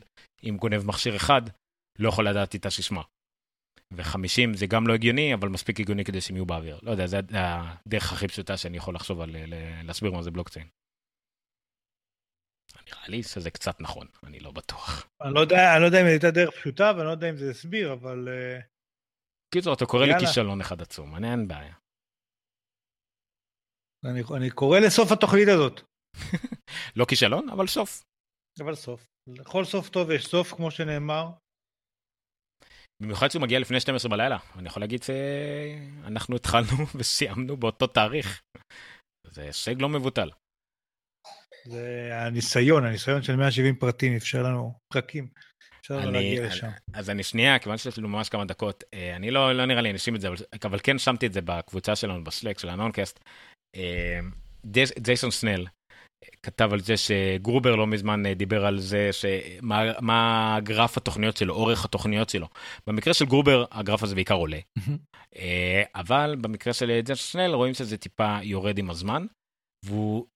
אם 0.44 0.56
גונב 0.60 0.86
מכשיר 0.86 1.16
אחד, 1.16 1.42
לא 1.98 2.08
יכול 2.08 2.28
לדעת 2.28 2.54
את 2.54 2.66
הסיסמה. 2.66 3.02
ו-50 3.92 4.56
זה 4.56 4.66
גם 4.66 4.86
לא 4.86 4.94
הגיוני, 4.94 5.34
אבל 5.34 5.48
מספיק 5.48 5.80
הגיוני 5.80 6.04
כדי 6.04 6.20
שהם 6.20 6.36
יהיו 6.36 6.46
באוויר. 6.46 6.78
לא 6.82 6.90
יודע, 6.90 7.06
זה 7.06 7.20
הדרך 7.32 8.12
הכי 8.12 8.28
פשוטה 8.28 8.56
שאני 8.56 8.76
יכול 8.76 8.94
לחשוב 8.94 9.20
על 9.20 9.36
להסביר 9.84 10.12
מה 10.12 10.22
זה 10.22 10.30
בלוקצ'יין. 10.30 10.66
נראה 12.86 13.08
לי 13.08 13.22
שזה 13.22 13.50
קצת 13.50 13.80
נכון, 13.80 14.06
אני 14.26 14.40
לא 14.40 14.50
בטוח. 14.50 15.06
אני 15.22 15.34
לא 15.34 15.40
יודע, 15.40 15.72
אני 15.72 15.80
לא 15.80 15.86
יודע 15.86 16.00
אם 16.00 16.04
זו 16.04 16.10
הייתה 16.10 16.30
דרך 16.30 16.50
פשוטה, 16.50 16.92
ואני 16.96 17.06
לא 17.06 17.10
יודע 17.10 17.30
אם 17.30 17.36
זה 17.36 17.50
הסביר, 17.50 17.92
אבל... 17.92 18.28
אה, 18.28 18.60
קיצור, 19.54 19.74
אתה 19.74 19.86
קורא 19.86 20.06
לי 20.06 20.12
כישלון 20.20 20.60
אחד 20.60 20.82
עצום, 20.82 21.16
אני 21.16 21.30
אין 21.30 21.48
בעיה. 21.48 21.74
אני, 24.04 24.22
אני 24.36 24.50
קורא 24.50 24.78
לסוף 24.78 25.12
התוכנית 25.12 25.48
הזאת. 25.48 25.80
לא 26.96 27.04
כישלון, 27.04 27.48
אבל 27.48 27.66
סוף. 27.66 28.02
אבל 28.60 28.74
סוף. 28.74 29.06
לכל 29.26 29.64
סוף 29.64 29.88
טוב 29.88 30.10
יש 30.10 30.26
סוף, 30.26 30.52
כמו 30.54 30.70
שנאמר. 30.70 31.30
במיוחד 33.02 33.30
שהוא 33.30 33.42
מגיע 33.42 33.58
לפני 33.58 33.80
12 33.80 34.10
בלילה, 34.10 34.38
אני 34.58 34.68
יכול 34.68 34.82
להגיד 34.82 35.02
שאנחנו 35.02 36.36
התחלנו 36.36 36.86
וסיימנו 36.96 37.56
באותו 37.56 37.86
תאריך. 37.86 38.42
זה 39.30 39.42
הישג 39.42 39.82
לא 39.82 39.88
מבוטל. 39.88 40.30
זה 41.64 42.10
הניסיון, 42.12 42.84
הניסיון 42.84 43.22
של 43.22 43.36
170 43.36 43.76
פרטים 43.76 44.16
אפשר 44.16 44.42
לנו 44.42 44.72
פרקים. 44.92 45.28
אפשר 45.80 45.96
לנו 45.96 46.10
להגיע 46.10 46.46
לשם. 46.46 46.68
אז 46.94 47.10
אני 47.10 47.22
שנייה, 47.22 47.58
כיוון 47.58 47.78
שיש 47.78 47.98
לנו 47.98 48.08
ממש 48.08 48.28
כמה 48.28 48.44
דקות, 48.44 48.84
אה, 48.94 49.16
אני 49.16 49.30
לא, 49.30 49.52
לא 49.52 49.66
נראה 49.66 49.80
לי 49.82 49.90
אנשים 49.90 50.16
את 50.16 50.20
זה, 50.20 50.28
אבל, 50.28 50.36
אבל 50.64 50.78
כן 50.82 50.98
שמתי 50.98 51.26
את 51.26 51.32
זה 51.32 51.40
בקבוצה 51.40 51.96
שלנו 51.96 52.24
ב 52.24 52.30
Slack 52.30 52.58
של 52.58 52.68
הנונקאסט. 52.68 53.20
אה, 53.76 54.20
ג'ייסון 54.98 55.30
סנל 55.30 55.66
כתב 56.42 56.72
על 56.72 56.80
זה 56.80 56.94
שגרובר 56.96 57.76
לא 57.76 57.86
מזמן 57.86 58.26
אה, 58.26 58.34
דיבר 58.34 58.66
על 58.66 58.78
זה 58.78 59.10
שמה 59.12 60.00
מה 60.00 60.58
גרף 60.62 60.96
התוכניות 60.96 61.36
שלו, 61.36 61.54
אורך 61.54 61.84
התוכניות 61.84 62.28
שלו. 62.28 62.48
במקרה 62.86 63.14
של 63.14 63.24
גרובר 63.24 63.64
הגרף 63.70 64.02
הזה 64.02 64.14
בעיקר 64.14 64.34
עולה, 64.34 64.58
אה, 65.36 65.82
אבל 65.94 66.36
במקרה 66.40 66.72
של 66.72 67.00
ג'ייסון 67.00 67.40
סנל 67.40 67.54
רואים 67.54 67.74
שזה 67.74 67.96
טיפה 67.96 68.38
יורד 68.42 68.78
עם 68.78 68.90
הזמן, 68.90 69.26
והוא 69.84 70.26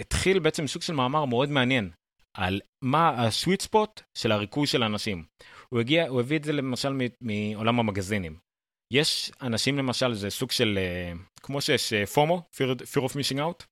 התחיל 0.00 0.38
בעצם 0.38 0.66
סוג 0.66 0.82
של 0.82 0.92
מאמר 0.92 1.24
מאוד 1.24 1.48
מעניין 1.48 1.90
על 2.36 2.60
מה 2.84 3.26
הסוויט 3.26 3.60
ספוט 3.60 4.00
של 4.18 4.32
הריכוז 4.32 4.68
של 4.68 4.82
אנשים. 4.82 5.24
הוא 5.68 5.80
הגיע, 5.80 6.08
הוא 6.08 6.20
הביא 6.20 6.38
את 6.38 6.44
זה 6.44 6.52
למשל 6.52 6.96
מעולם 7.20 7.80
המגזינים. 7.80 8.41
יש 8.92 9.32
אנשים 9.42 9.78
למשל, 9.78 10.14
זה 10.14 10.30
סוג 10.30 10.50
של, 10.50 10.78
אה, 10.78 11.12
כמו 11.42 11.60
שיש 11.60 11.92
פומו, 12.14 12.36
אה, 12.36 12.40
fear, 12.66 12.78
fear 12.78 13.08
of 13.08 13.12
missing 13.12 13.38
out, 13.38 13.64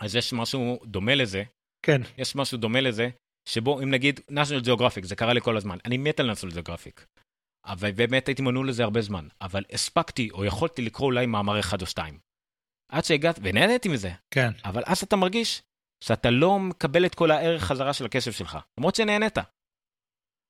אז 0.00 0.16
יש 0.16 0.32
משהו 0.32 0.80
דומה 0.84 1.14
לזה. 1.14 1.42
כן. 1.86 2.00
יש 2.18 2.36
משהו 2.36 2.58
דומה 2.58 2.80
לזה, 2.80 3.08
שבו 3.48 3.80
אם 3.80 3.90
נגיד 3.90 4.20
national 4.30 4.66
geographic, 4.66 5.04
זה 5.06 5.16
קרה 5.16 5.32
לי 5.32 5.40
כל 5.40 5.56
הזמן, 5.56 5.78
אני 5.84 5.96
מת 5.96 6.20
על 6.20 6.30
national 6.30 6.54
geographic. 6.54 7.04
אבל 7.64 7.92
באמת 7.92 8.28
הייתי 8.28 8.42
מנוי 8.42 8.68
לזה 8.68 8.82
הרבה 8.82 9.00
זמן, 9.00 9.28
אבל 9.40 9.64
הספקתי 9.72 10.30
או 10.30 10.44
יכולתי 10.44 10.82
לקרוא 10.82 11.06
אולי 11.06 11.26
מאמר 11.26 11.60
אחד 11.60 11.80
או 11.82 11.86
שתיים. 11.86 12.18
עד 12.92 13.04
שהגעת, 13.04 13.38
ונהניתי 13.42 13.88
מזה. 13.88 14.10
כן. 14.30 14.50
אבל 14.64 14.82
אז 14.86 15.02
אתה 15.02 15.16
מרגיש 15.16 15.62
שאתה 16.04 16.30
לא 16.30 16.58
מקבל 16.58 17.06
את 17.06 17.14
כל 17.14 17.30
הערך 17.30 17.62
חזרה 17.62 17.92
של 17.92 18.04
הכסף 18.04 18.36
שלך, 18.36 18.58
למרות 18.78 18.94
שנהנית. 18.94 19.38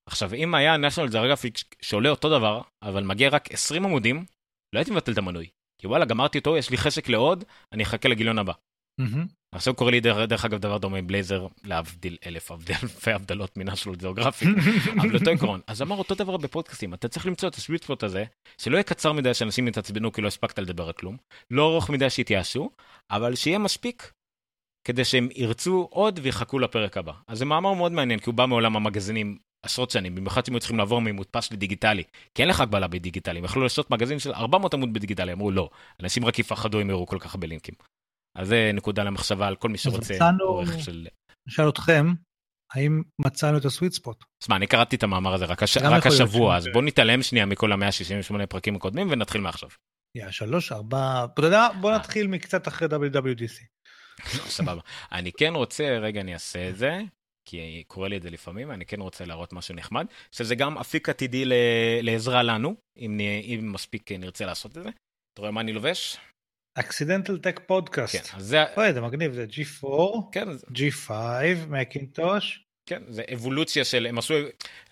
עכשיו, 0.08 0.34
אם 0.34 0.54
היה 0.54 0.76
national 0.76 1.12
geographic 1.12 1.64
שעולה 1.82 2.10
אותו 2.10 2.28
דבר, 2.30 2.60
אבל 2.82 3.04
מגיע 3.04 3.28
רק 3.28 3.52
20 3.52 3.84
עמודים, 3.84 4.24
לא 4.74 4.78
הייתי 4.78 4.90
מבטל 4.90 5.12
את 5.12 5.18
המנוי. 5.18 5.48
כי 5.80 5.86
וואלה, 5.86 6.04
גמרתי 6.04 6.38
אותו, 6.38 6.56
יש 6.56 6.70
לי 6.70 6.76
חשק 6.76 7.08
לעוד, 7.08 7.44
אני 7.72 7.82
אחכה 7.82 8.08
לגיליון 8.08 8.38
הבא. 8.38 8.52
עכשיו 9.54 9.74
קורה 9.74 9.90
לי 9.90 10.00
דרך, 10.00 10.28
דרך 10.28 10.44
אגב 10.44 10.58
דבר 10.58 10.78
דומה 10.78 10.98
עם 10.98 11.06
בלייזר, 11.06 11.46
להבדיל 11.64 12.16
אלף 12.26 12.50
אלפי 12.52 13.12
הבדלות 13.12 13.56
מנשיונל 13.56 13.98
גיאוגרפי, 13.98 14.46
אבל 15.00 15.14
אותו 15.14 15.30
עקרון. 15.30 15.60
אז 15.66 15.82
אמר 15.82 15.96
אותו 15.96 16.14
דבר 16.14 16.36
בפודקאסטים, 16.36 16.94
אתה 16.94 17.08
צריך 17.08 17.26
למצוא 17.26 17.48
את 17.48 17.54
הסוויט 17.54 17.82
ספוט 17.82 18.02
הזה, 18.02 18.24
שלא 18.58 18.76
יהיה 18.76 18.82
קצר 18.82 19.12
מדי 19.12 19.34
שאנשים 19.34 19.68
יתעצבנו 19.68 20.12
כי 20.12 20.20
לא 20.20 20.28
הספקת 20.28 20.58
לדבר 20.58 20.86
על 20.86 20.92
כלום, 20.92 21.16
לא 21.50 21.72
ארוך 21.72 21.90
מדי 21.90 22.10
שיתייאשו, 22.10 22.70
אבל 23.10 23.34
שיהיה 23.34 23.58
מספיק 23.58 24.12
כדי 24.86 25.04
שהם 25.04 25.28
ירצו 25.34 25.88
עוד 25.90 26.20
ויחכו 26.22 26.58
לפרק 26.58 26.96
הבא. 26.96 27.12
אז 27.26 27.38
זה 27.38 27.44
מאמר 27.44 27.72
מאוד 27.72 27.92
מעניין, 27.92 28.18
כי 28.18 28.26
הוא 28.26 28.34
בא 28.34 28.46
מעולם 28.46 28.76
המגזינים 28.76 29.38
עשרות 29.62 29.90
שנים, 29.90 30.14
במיוחד 30.14 30.44
שהם 30.44 30.54
היו 30.54 30.60
צריכים 30.60 30.78
לעבור 30.78 31.00
ממודפס 31.00 31.52
לדיגיטלי, 31.52 32.02
כי 32.34 32.42
אין 32.42 32.48
לך 32.48 32.60
הגבלה 32.60 32.88
בדיגיטלי, 32.88 33.38
הם 33.38 33.44
יכלו 33.44 33.62
לעשות 33.62 33.90
מגזין 33.90 34.18
של 34.18 34.32
400 34.32 34.74
עמוד 34.74 34.92
בדיגיטלי, 34.92 35.32
אמרו 35.32 35.50
לא, 35.50 35.70
אנשים 36.00 36.24
רק 36.24 36.38
יפחדו 36.38 36.80
אם 36.80 36.90
יראו 36.90 37.06
כל 37.06 37.18
כך 37.20 37.34
הרבה 37.34 37.46
לינקים. 37.46 37.74
אז 38.38 38.48
זה 38.48 38.70
נקודה 38.74 39.04
למחשבה 39.04 39.46
על 39.46 39.56
כל 39.56 39.68
מי 39.68 39.78
שרוצה 39.78 40.14
אורך 40.40 40.84
של... 40.84 41.06
נשאל 41.48 41.68
אתכם, 41.68 42.12
האם 42.74 43.02
מצאנו 43.18 43.58
את 43.58 43.64
הסוויט 43.64 43.92
ספוט? 43.92 44.24
תשמע, 44.42 44.56
אני 44.56 44.66
קראתי 44.66 44.96
את 44.96 45.02
המאמר 45.02 45.34
הזה 45.34 45.44
רק, 45.44 45.62
הש... 45.62 45.76
רק 45.76 46.06
השבוע, 46.06 46.56
אז 46.56 46.68
בוא 46.72 46.82
נתעלם 46.82 47.22
שנייה 47.22 47.46
מכל 47.46 47.72
ה-168 47.72 48.46
פרקים 48.46 48.76
הקודמים 48.76 49.08
ונתחיל 49.10 49.40
מעכשיו. 49.40 49.68
יא, 50.16 50.30
שלוש, 50.30 50.72
ארבע, 50.72 51.24
אתה 51.24 51.46
יודע, 51.46 51.68
בוא 51.80 51.90
אה. 51.90 51.96
נתחיל 51.96 52.26
מקצת 52.26 52.68
אחרי 52.68 52.88
WWDC. 52.88 53.64
סבבה. 54.56 54.80
אני 55.12 55.32
כן 55.32 55.52
רוצה, 55.54 55.84
רגע, 55.84 56.20
אני 56.20 56.34
אעשה 56.34 56.68
את 56.68 56.76
זה, 56.76 57.00
כי 57.44 57.84
קורה 57.86 58.08
לי 58.08 58.16
את 58.16 58.22
זה 58.22 58.30
לפעמים, 58.30 58.70
אני 58.70 58.86
כן 58.86 59.00
רוצה 59.00 59.24
להראות 59.24 59.52
משהו 59.52 59.74
נחמד, 59.74 60.06
שזה 60.32 60.54
גם 60.54 60.78
אפיק 60.78 61.08
עתידי 61.08 61.44
לעזרה 62.02 62.42
לנו, 62.42 62.74
אם, 62.96 63.20
אם 63.44 63.72
מספיק 63.72 64.12
נרצה 64.12 64.46
לעשות 64.46 64.78
את 64.78 64.82
זה. 64.82 64.90
אתה 65.34 65.40
רואה 65.40 65.50
מה 65.50 65.60
אני 65.60 65.72
לובש? 65.72 66.16
Accidental 66.74 67.38
Tech 67.38 67.60
Podcast. 67.66 68.16
כן, 68.16 68.36
אז 68.36 68.44
זה... 68.44 68.64
אוי, 68.76 68.92
זה 68.92 69.00
מגניב, 69.00 69.32
זה 69.32 69.46
G4, 69.50 69.86
כן, 70.32 70.48
G5, 70.74 71.10
מקינטוש. 71.68 72.64
כן, 72.88 73.02
זה 73.08 73.22
אבולוציה 73.34 73.84
של, 73.84 74.06
הם 74.06 74.18
עשו, 74.18 74.34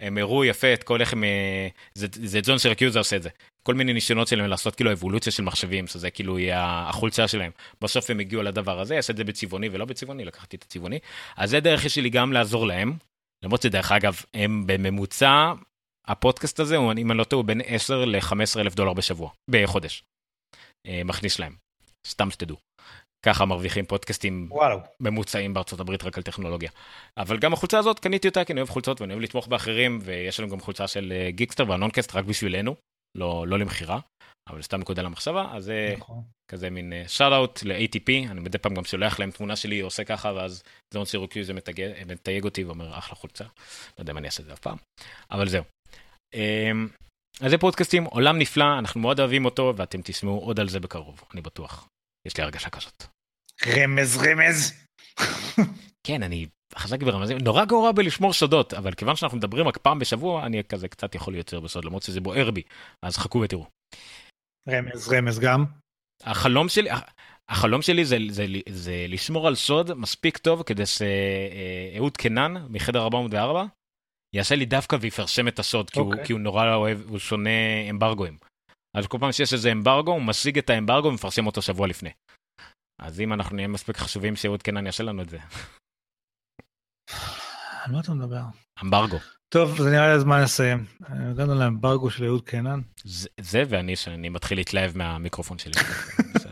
הם 0.01 0.19
הראו 0.19 0.45
יפה 0.45 0.75
את 0.75 0.83
כל 0.85 1.01
איך 1.01 1.13
הם, 1.13 1.25
אה, 1.25 1.69
זה, 1.95 2.07
זה 2.13 2.41
ג'ון 2.43 2.59
שרקיוזה 2.59 2.99
עושה 2.99 3.17
את 3.17 3.23
זה. 3.23 3.29
כל 3.63 3.75
מיני 3.75 3.93
ניסיונות 3.93 4.29
שלהם 4.29 4.51
לעשות 4.51 4.75
כאילו 4.75 4.93
אבולוציה 4.93 5.33
של 5.33 5.43
מחשבים, 5.43 5.87
שזה 5.87 6.11
כאילו 6.11 6.39
יהיה 6.39 6.85
החולצה 6.89 7.29
שלהם. 7.29 7.51
בסוף 7.81 8.11
הם 8.11 8.21
הגיעו 8.21 8.43
לדבר 8.43 8.81
הזה, 8.81 8.97
אעשה 8.97 9.13
את 9.13 9.17
זה 9.17 9.25
בצבעוני 9.25 9.69
ולא 9.73 9.85
בצבעוני, 9.85 10.25
לקחתי 10.25 10.57
את 10.57 10.63
הצבעוני. 10.63 10.99
אז 11.37 11.51
זה 11.51 11.61
דרך 11.61 11.91
שלי 11.91 12.11
גם 12.11 12.33
לעזור 12.33 12.67
להם, 12.67 12.93
למרות 13.43 13.63
שדרך 13.63 13.93
אגב, 13.93 14.23
הם 14.35 14.67
בממוצע, 14.67 15.53
הפודקאסט 16.07 16.61
הזה, 16.61 16.77
אם 16.77 17.11
אני 17.11 17.19
לא 17.19 17.25
טועה, 17.25 17.41
הוא 17.41 17.47
בין 17.47 17.61
10 17.65 18.05
ל-15 18.05 18.61
אלף 18.61 18.75
דולר 18.75 18.93
בשבוע, 18.93 19.31
בחודש. 19.51 20.05
אה, 20.87 21.03
מכניס 21.05 21.39
להם, 21.39 21.53
סתם 22.07 22.31
שתדעו. 22.31 22.57
ככה 23.27 23.45
מרוויחים 23.45 23.85
פודקאסטים 23.85 24.47
וואו. 24.51 24.79
ממוצעים 25.01 25.55
בארצות 25.55 25.81
הברית 25.81 26.05
רק 26.05 26.17
על 26.17 26.23
טכנולוגיה. 26.23 26.71
אבל 27.17 27.39
גם 27.39 27.53
החולצה 27.53 27.79
הזאת 27.79 27.99
קניתי 27.99 28.29
אותה 28.29 28.45
כי 28.45 28.53
אני 28.53 28.61
אוהב 28.61 28.71
חולצות 28.71 29.01
ואני 29.01 29.13
אוהב 29.13 29.23
לתמוך 29.23 29.47
באחרים 29.47 29.99
ויש 30.03 30.41
לנו 30.41 30.49
גם 30.49 30.61
חולצה 30.61 30.87
של 30.89 31.13
אה, 31.17 31.31
גיקסטר 31.31 31.65
והנונקסט 31.69 32.17
רק 32.17 32.25
בשבילנו, 32.25 32.75
לא, 33.19 33.45
לא 33.49 33.59
למכירה, 33.59 34.01
אבל 34.49 34.63
סתם 34.63 34.81
נקודה 34.81 35.03
למחשבה, 35.03 35.51
אז 35.53 35.65
זה 35.65 35.95
נכון. 35.99 36.23
כזה 36.51 36.71
מין 36.71 36.93
שאט 37.07 37.33
אאוט 37.33 37.63
ל-ATP, 37.63 38.31
אני 38.31 38.41
מדי 38.41 38.59
פעם 38.59 38.75
גם 38.75 38.85
שולח 38.85 39.19
להם 39.19 39.31
תמונה 39.31 39.57
שלי 39.57 39.81
עושה 39.81 40.05
ככה 40.05 40.33
ואז 40.33 40.63
זון 40.95 41.05
סירוקיו 41.05 41.45
זה 41.45 41.53
מתייג 42.07 42.45
אותי 42.45 42.65
ואומר 42.65 42.99
אחלה 42.99 43.15
חולצה, 43.15 43.45
לא 43.45 43.51
יודע 43.99 44.13
אם 44.13 44.19
אני 44.19 44.27
אעשה 44.27 44.43
את 44.43 44.47
זה 44.47 44.53
אף 44.53 44.59
פעם, 44.59 44.77
אבל 45.31 45.49
זהו. 45.49 45.65
אמ, 46.35 46.89
אז 47.41 47.51
זה 47.51 47.59
פודקאסטים, 47.59 48.05
עולם 48.05 48.39
נפלא, 48.39 48.79
אנחנו 48.79 49.01
מאוד 49.01 49.21
אוהבים 49.21 49.45
אותו 49.45 49.73
ואתם 49.77 50.01
תשמעו 50.05 50.39
עוד 50.39 50.61
על 50.61 50.69
זה 50.69 50.81
בקרוב, 50.81 51.25
אני 51.33 51.41
בטוח. 51.41 51.89
יש 52.27 52.37
לי 52.37 52.43
הרגשה 52.43 52.71
כזאת. 52.71 53.05
רמז 53.67 54.17
רמז. 54.17 54.85
כן, 56.07 56.23
אני 56.23 56.47
חזק 56.77 57.03
ברמזים, 57.03 57.39
נורא 57.39 57.65
גרוע 57.65 57.93
בלשמור 57.93 58.33
סודות, 58.33 58.75
אבל 58.75 58.95
כיוון 58.95 59.17
שאנחנו 59.17 59.39
מדברים 59.39 59.69
רק 59.69 59.77
פעם 59.77 59.99
בשבוע, 59.99 60.47
אני 60.47 60.65
כזה 60.65 60.89
קצת 60.89 61.15
יכול 61.15 61.33
להיות 61.33 61.55
בסוד, 61.55 61.85
למרות 61.85 62.03
שזה 62.03 62.21
בוער 62.21 62.51
בי, 62.51 62.63
אז 63.03 63.17
חכו 63.17 63.41
ותראו. 63.41 63.67
רמז 64.69 65.13
רמז 65.13 65.39
גם. 65.39 65.65
החלום 66.25 66.69
שלי, 66.69 66.91
החלום 67.49 67.83
שלי 67.83 68.05
זה, 68.05 68.17
זה, 68.29 68.47
זה, 68.47 68.47
זה 68.71 69.07
לשמור 69.09 69.47
על 69.47 69.55
סוד 69.55 69.95
מספיק 69.95 70.39
טוב 70.39 70.63
כדי 70.63 70.85
שאהוד 70.87 72.17
קנן 72.17 72.55
מחדר 72.69 73.03
404 73.03 73.65
יעשה 74.37 74.55
לי 74.55 74.65
דווקא 74.67 74.97
ויפרשם 75.01 75.49
את 75.49 75.59
הסוד, 75.59 75.91
כי, 75.91 75.99
okay. 75.99 76.03
הוא, 76.03 76.13
אוקיי. 76.13 76.27
כי 76.27 76.33
הוא 76.33 76.41
נורא 76.41 76.75
אוהב, 76.75 77.01
הוא 77.09 77.19
שונא 77.19 77.51
אמברגואים. 77.91 78.39
אז 78.97 79.07
כל 79.07 79.19
פעם 79.21 79.33
שיש 79.33 79.53
איזה 79.53 79.73
אמברגו, 79.73 80.13
הוא 80.13 80.23
משיג 80.23 80.59
את 80.59 80.71
האמברגו 80.71 81.09
ומפרסם 81.09 81.47
אותו 81.47 81.63
שבוע 81.63 81.87
לפני. 81.87 82.11
אז 83.01 83.21
אם 83.21 83.33
אנחנו 83.33 83.57
נהיה 83.57 83.69
מספיק 83.69 83.97
חשובים 83.97 84.37
שאהוד 84.37 84.63
קנן 84.63 84.87
יעשה 84.87 85.05
לנו 85.05 85.23
את 85.23 85.29
זה. 85.29 85.39
על 87.85 87.93
מה 87.93 88.01
אתה 88.01 88.15
מדבר? 88.15 88.43
אמברגו. 88.83 89.19
טוב, 89.49 89.83
זה 89.83 89.91
נראה 89.91 90.09
לי 90.09 90.13
הזמן 90.13 90.43
לסיים. 90.43 90.85
הגענו 91.01 91.55
לאמברגו 91.55 92.11
של 92.11 92.25
אהוד 92.25 92.43
קנן. 92.43 92.81
זה, 93.05 93.29
זה 93.41 93.63
ואני, 93.69 93.97
שאני 93.97 94.29
מתחיל 94.29 94.59
להתלהב 94.59 94.99
מהמיקרופון 94.99 95.59
שלי. 95.59 95.73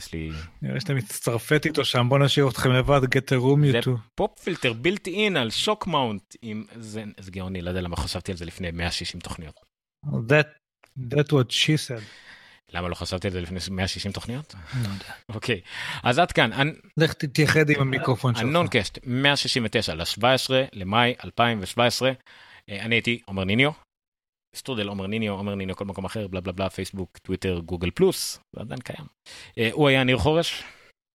יש 0.00 0.12
לי... 0.12 0.30
נראה 0.62 0.80
שאתה 0.80 0.94
מצטרפת 0.94 1.62
איתו 1.66 1.84
שם, 1.84 2.06
בוא 2.08 2.18
נשאיר 2.18 2.48
אתכם 2.48 2.72
לבד, 2.72 3.00
get 3.04 3.28
a 3.28 3.42
room 3.42 3.82
you 3.82 3.84
two. 3.84 3.90
זה 3.90 3.96
pop 4.14 4.38
filter 4.38 4.72
built 4.72 5.06
in 5.06 5.36
על 5.36 5.50
shock 5.50 5.86
mount, 5.86 6.36
עם... 6.42 6.64
זה, 6.76 7.04
זה 7.18 7.30
גאוני, 7.30 7.62
לא 7.62 7.68
יודע 7.68 7.80
למה 7.80 7.96
חשבתי 7.96 8.32
על 8.32 8.38
זה 8.38 8.44
לפני 8.44 8.70
160 8.70 9.20
תוכניות. 9.20 9.60
That, 10.06 10.46
that 10.98 11.28
what 11.32 11.50
she 11.50 11.76
said. 11.88 12.02
למה 12.74 12.88
לא 12.88 12.94
חשבתי 12.94 13.26
על 13.26 13.32
זה 13.32 13.40
לפני 13.40 13.58
160 13.70 14.12
תוכניות? 14.12 14.54
לא 14.54 14.88
יודע. 14.88 15.12
אוקיי, 15.28 15.60
אז 16.02 16.18
עד 16.18 16.32
כאן, 16.32 16.50
לך 16.96 17.12
תתייחד 17.12 17.70
עם 17.70 17.80
המיקרופון 17.80 18.34
שלך. 18.34 18.44
הנונקאסט 18.44 18.98
169 19.06 19.94
ל-17 19.94 20.50
למאי 20.72 21.14
2017. 21.24 22.12
אה, 22.70 22.84
אני 22.84 22.94
הייתי 22.94 23.20
עומר 23.26 23.44
ניניו, 23.44 23.70
סטרודל 24.56 24.88
עומר 24.88 25.06
ניניו, 25.06 25.32
עומר 25.32 25.54
ניניו 25.54 25.76
כל 25.76 25.84
מקום 25.84 26.04
אחר, 26.04 26.28
בלה 26.28 26.40
בלה 26.40 26.52
בלה, 26.52 26.70
פייסבוק, 26.70 27.18
טוויטר, 27.18 27.60
גוגל 27.60 27.90
פלוס, 27.90 28.38
זה 28.56 28.60
עדיין 28.60 28.80
קיים. 28.80 29.06
אה, 29.58 29.68
הוא 29.72 29.88
היה 29.88 30.04
ניר 30.04 30.18
חורש, 30.18 30.62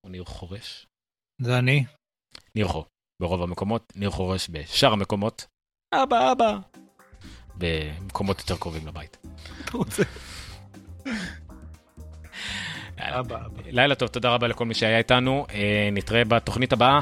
או 0.06 0.10
ניר 0.10 0.26
חורש? 0.26 0.86
זה 1.42 1.60
אני. 1.60 1.86
ניר 2.56 2.68
חור, 2.68 2.86
ברוב 3.22 3.42
המקומות, 3.42 3.94
ניר 3.96 4.10
חורש 4.10 4.50
בשאר 4.50 4.94
המקומות, 4.94 5.46
אבא 5.94 6.32
אבא, 6.32 6.58
במקומות 7.58 8.40
יותר 8.40 8.58
קרובים 8.58 8.88
לבית. 8.88 9.18
אתה 9.66 9.78
רוצה? 9.78 10.04
אבא, 13.00 13.36
אבא. 13.36 13.62
לילה 13.70 13.96
טוב, 13.96 14.10
תודה 14.10 14.30
רבה 14.30 14.48
לכל 14.48 14.66
מי 14.66 14.74
שהיה 14.74 14.98
איתנו, 14.98 15.46
אה, 15.54 15.90
נתראה 15.92 16.24
בתוכנית 16.26 16.74
הבאה, 16.74 17.00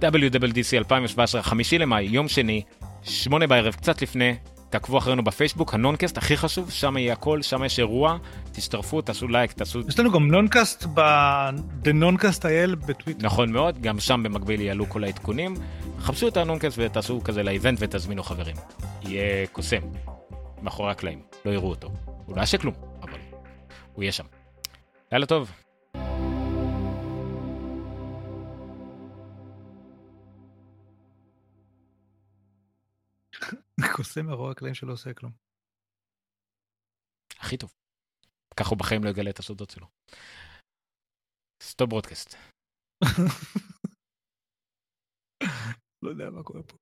WWDC 0.00 0.76
2017, 0.76 1.42
חמישי 1.42 1.78
למאי, 1.78 2.04
יום 2.04 2.28
שני, 2.28 2.62
שמונה 3.02 3.46
בערב, 3.46 3.74
קצת 3.74 4.02
לפני, 4.02 4.34
תעקבו 4.70 4.98
אחרינו 4.98 5.24
בפייסבוק, 5.24 5.74
הנונקאסט 5.74 6.18
הכי 6.18 6.36
חשוב, 6.36 6.70
שם 6.70 6.96
יהיה 6.96 7.12
הכל, 7.12 7.42
שם 7.42 7.64
יש 7.64 7.78
אירוע, 7.78 8.16
תצטרפו, 8.52 9.00
תעשו 9.00 9.28
לייק, 9.28 9.52
תעשו... 9.52 9.80
יש 9.88 9.98
לנו 9.98 10.12
גם 10.12 10.30
נונקאסט 10.30 10.86
ב-The 10.94 11.88
Noncast 11.88 12.42
IL 12.42 12.76
בטוויטר. 12.86 13.26
נכון 13.26 13.52
מאוד, 13.52 13.82
גם 13.82 14.00
שם 14.00 14.22
במקביל 14.22 14.60
יעלו 14.60 14.88
כל 14.88 15.04
העדכונים. 15.04 15.54
חפשו 16.00 16.28
את 16.28 16.36
הנונקאסט 16.36 16.78
ותעשו 16.80 17.20
כזה 17.24 17.42
ל 17.42 17.48
event 17.48 17.78
ותזמינו 17.80 18.22
חברים. 18.22 18.56
יהיה 19.02 19.46
קוסם, 19.46 19.80
מאחורי 20.62 20.90
הקלעים, 20.90 21.22
לא 21.44 21.50
יראו 21.50 21.70
אותו. 21.70 21.90
הוא 22.26 22.36
לא 22.36 22.40
יעשה 22.40 22.58
כלום, 22.58 22.74
אבל 23.02 23.18
הוא 23.94 24.02
יהיה 24.02 24.12
שם. 24.12 24.24
לילה 25.12 25.26
טוב. 25.26 25.50
קוסם 33.96 34.26
מאחורי 34.26 34.52
הקלעים 34.52 34.74
שלא 34.74 34.92
עושה 34.92 35.14
כלום. 35.14 35.32
הכי 37.38 37.56
טוב. 37.56 37.74
ככה 38.56 38.70
הוא 38.70 38.78
בחיים 38.78 39.04
לא 39.04 39.10
יגלה 39.10 39.30
את 39.30 39.38
הסודות 39.38 39.70
שלו. 39.70 39.86
סטופ 41.62 41.88
ברודקאסט. 41.88 42.34
לא 46.02 46.10
יודע 46.10 46.30
מה 46.30 46.42
קורה 46.42 46.62
פה. 46.62 46.81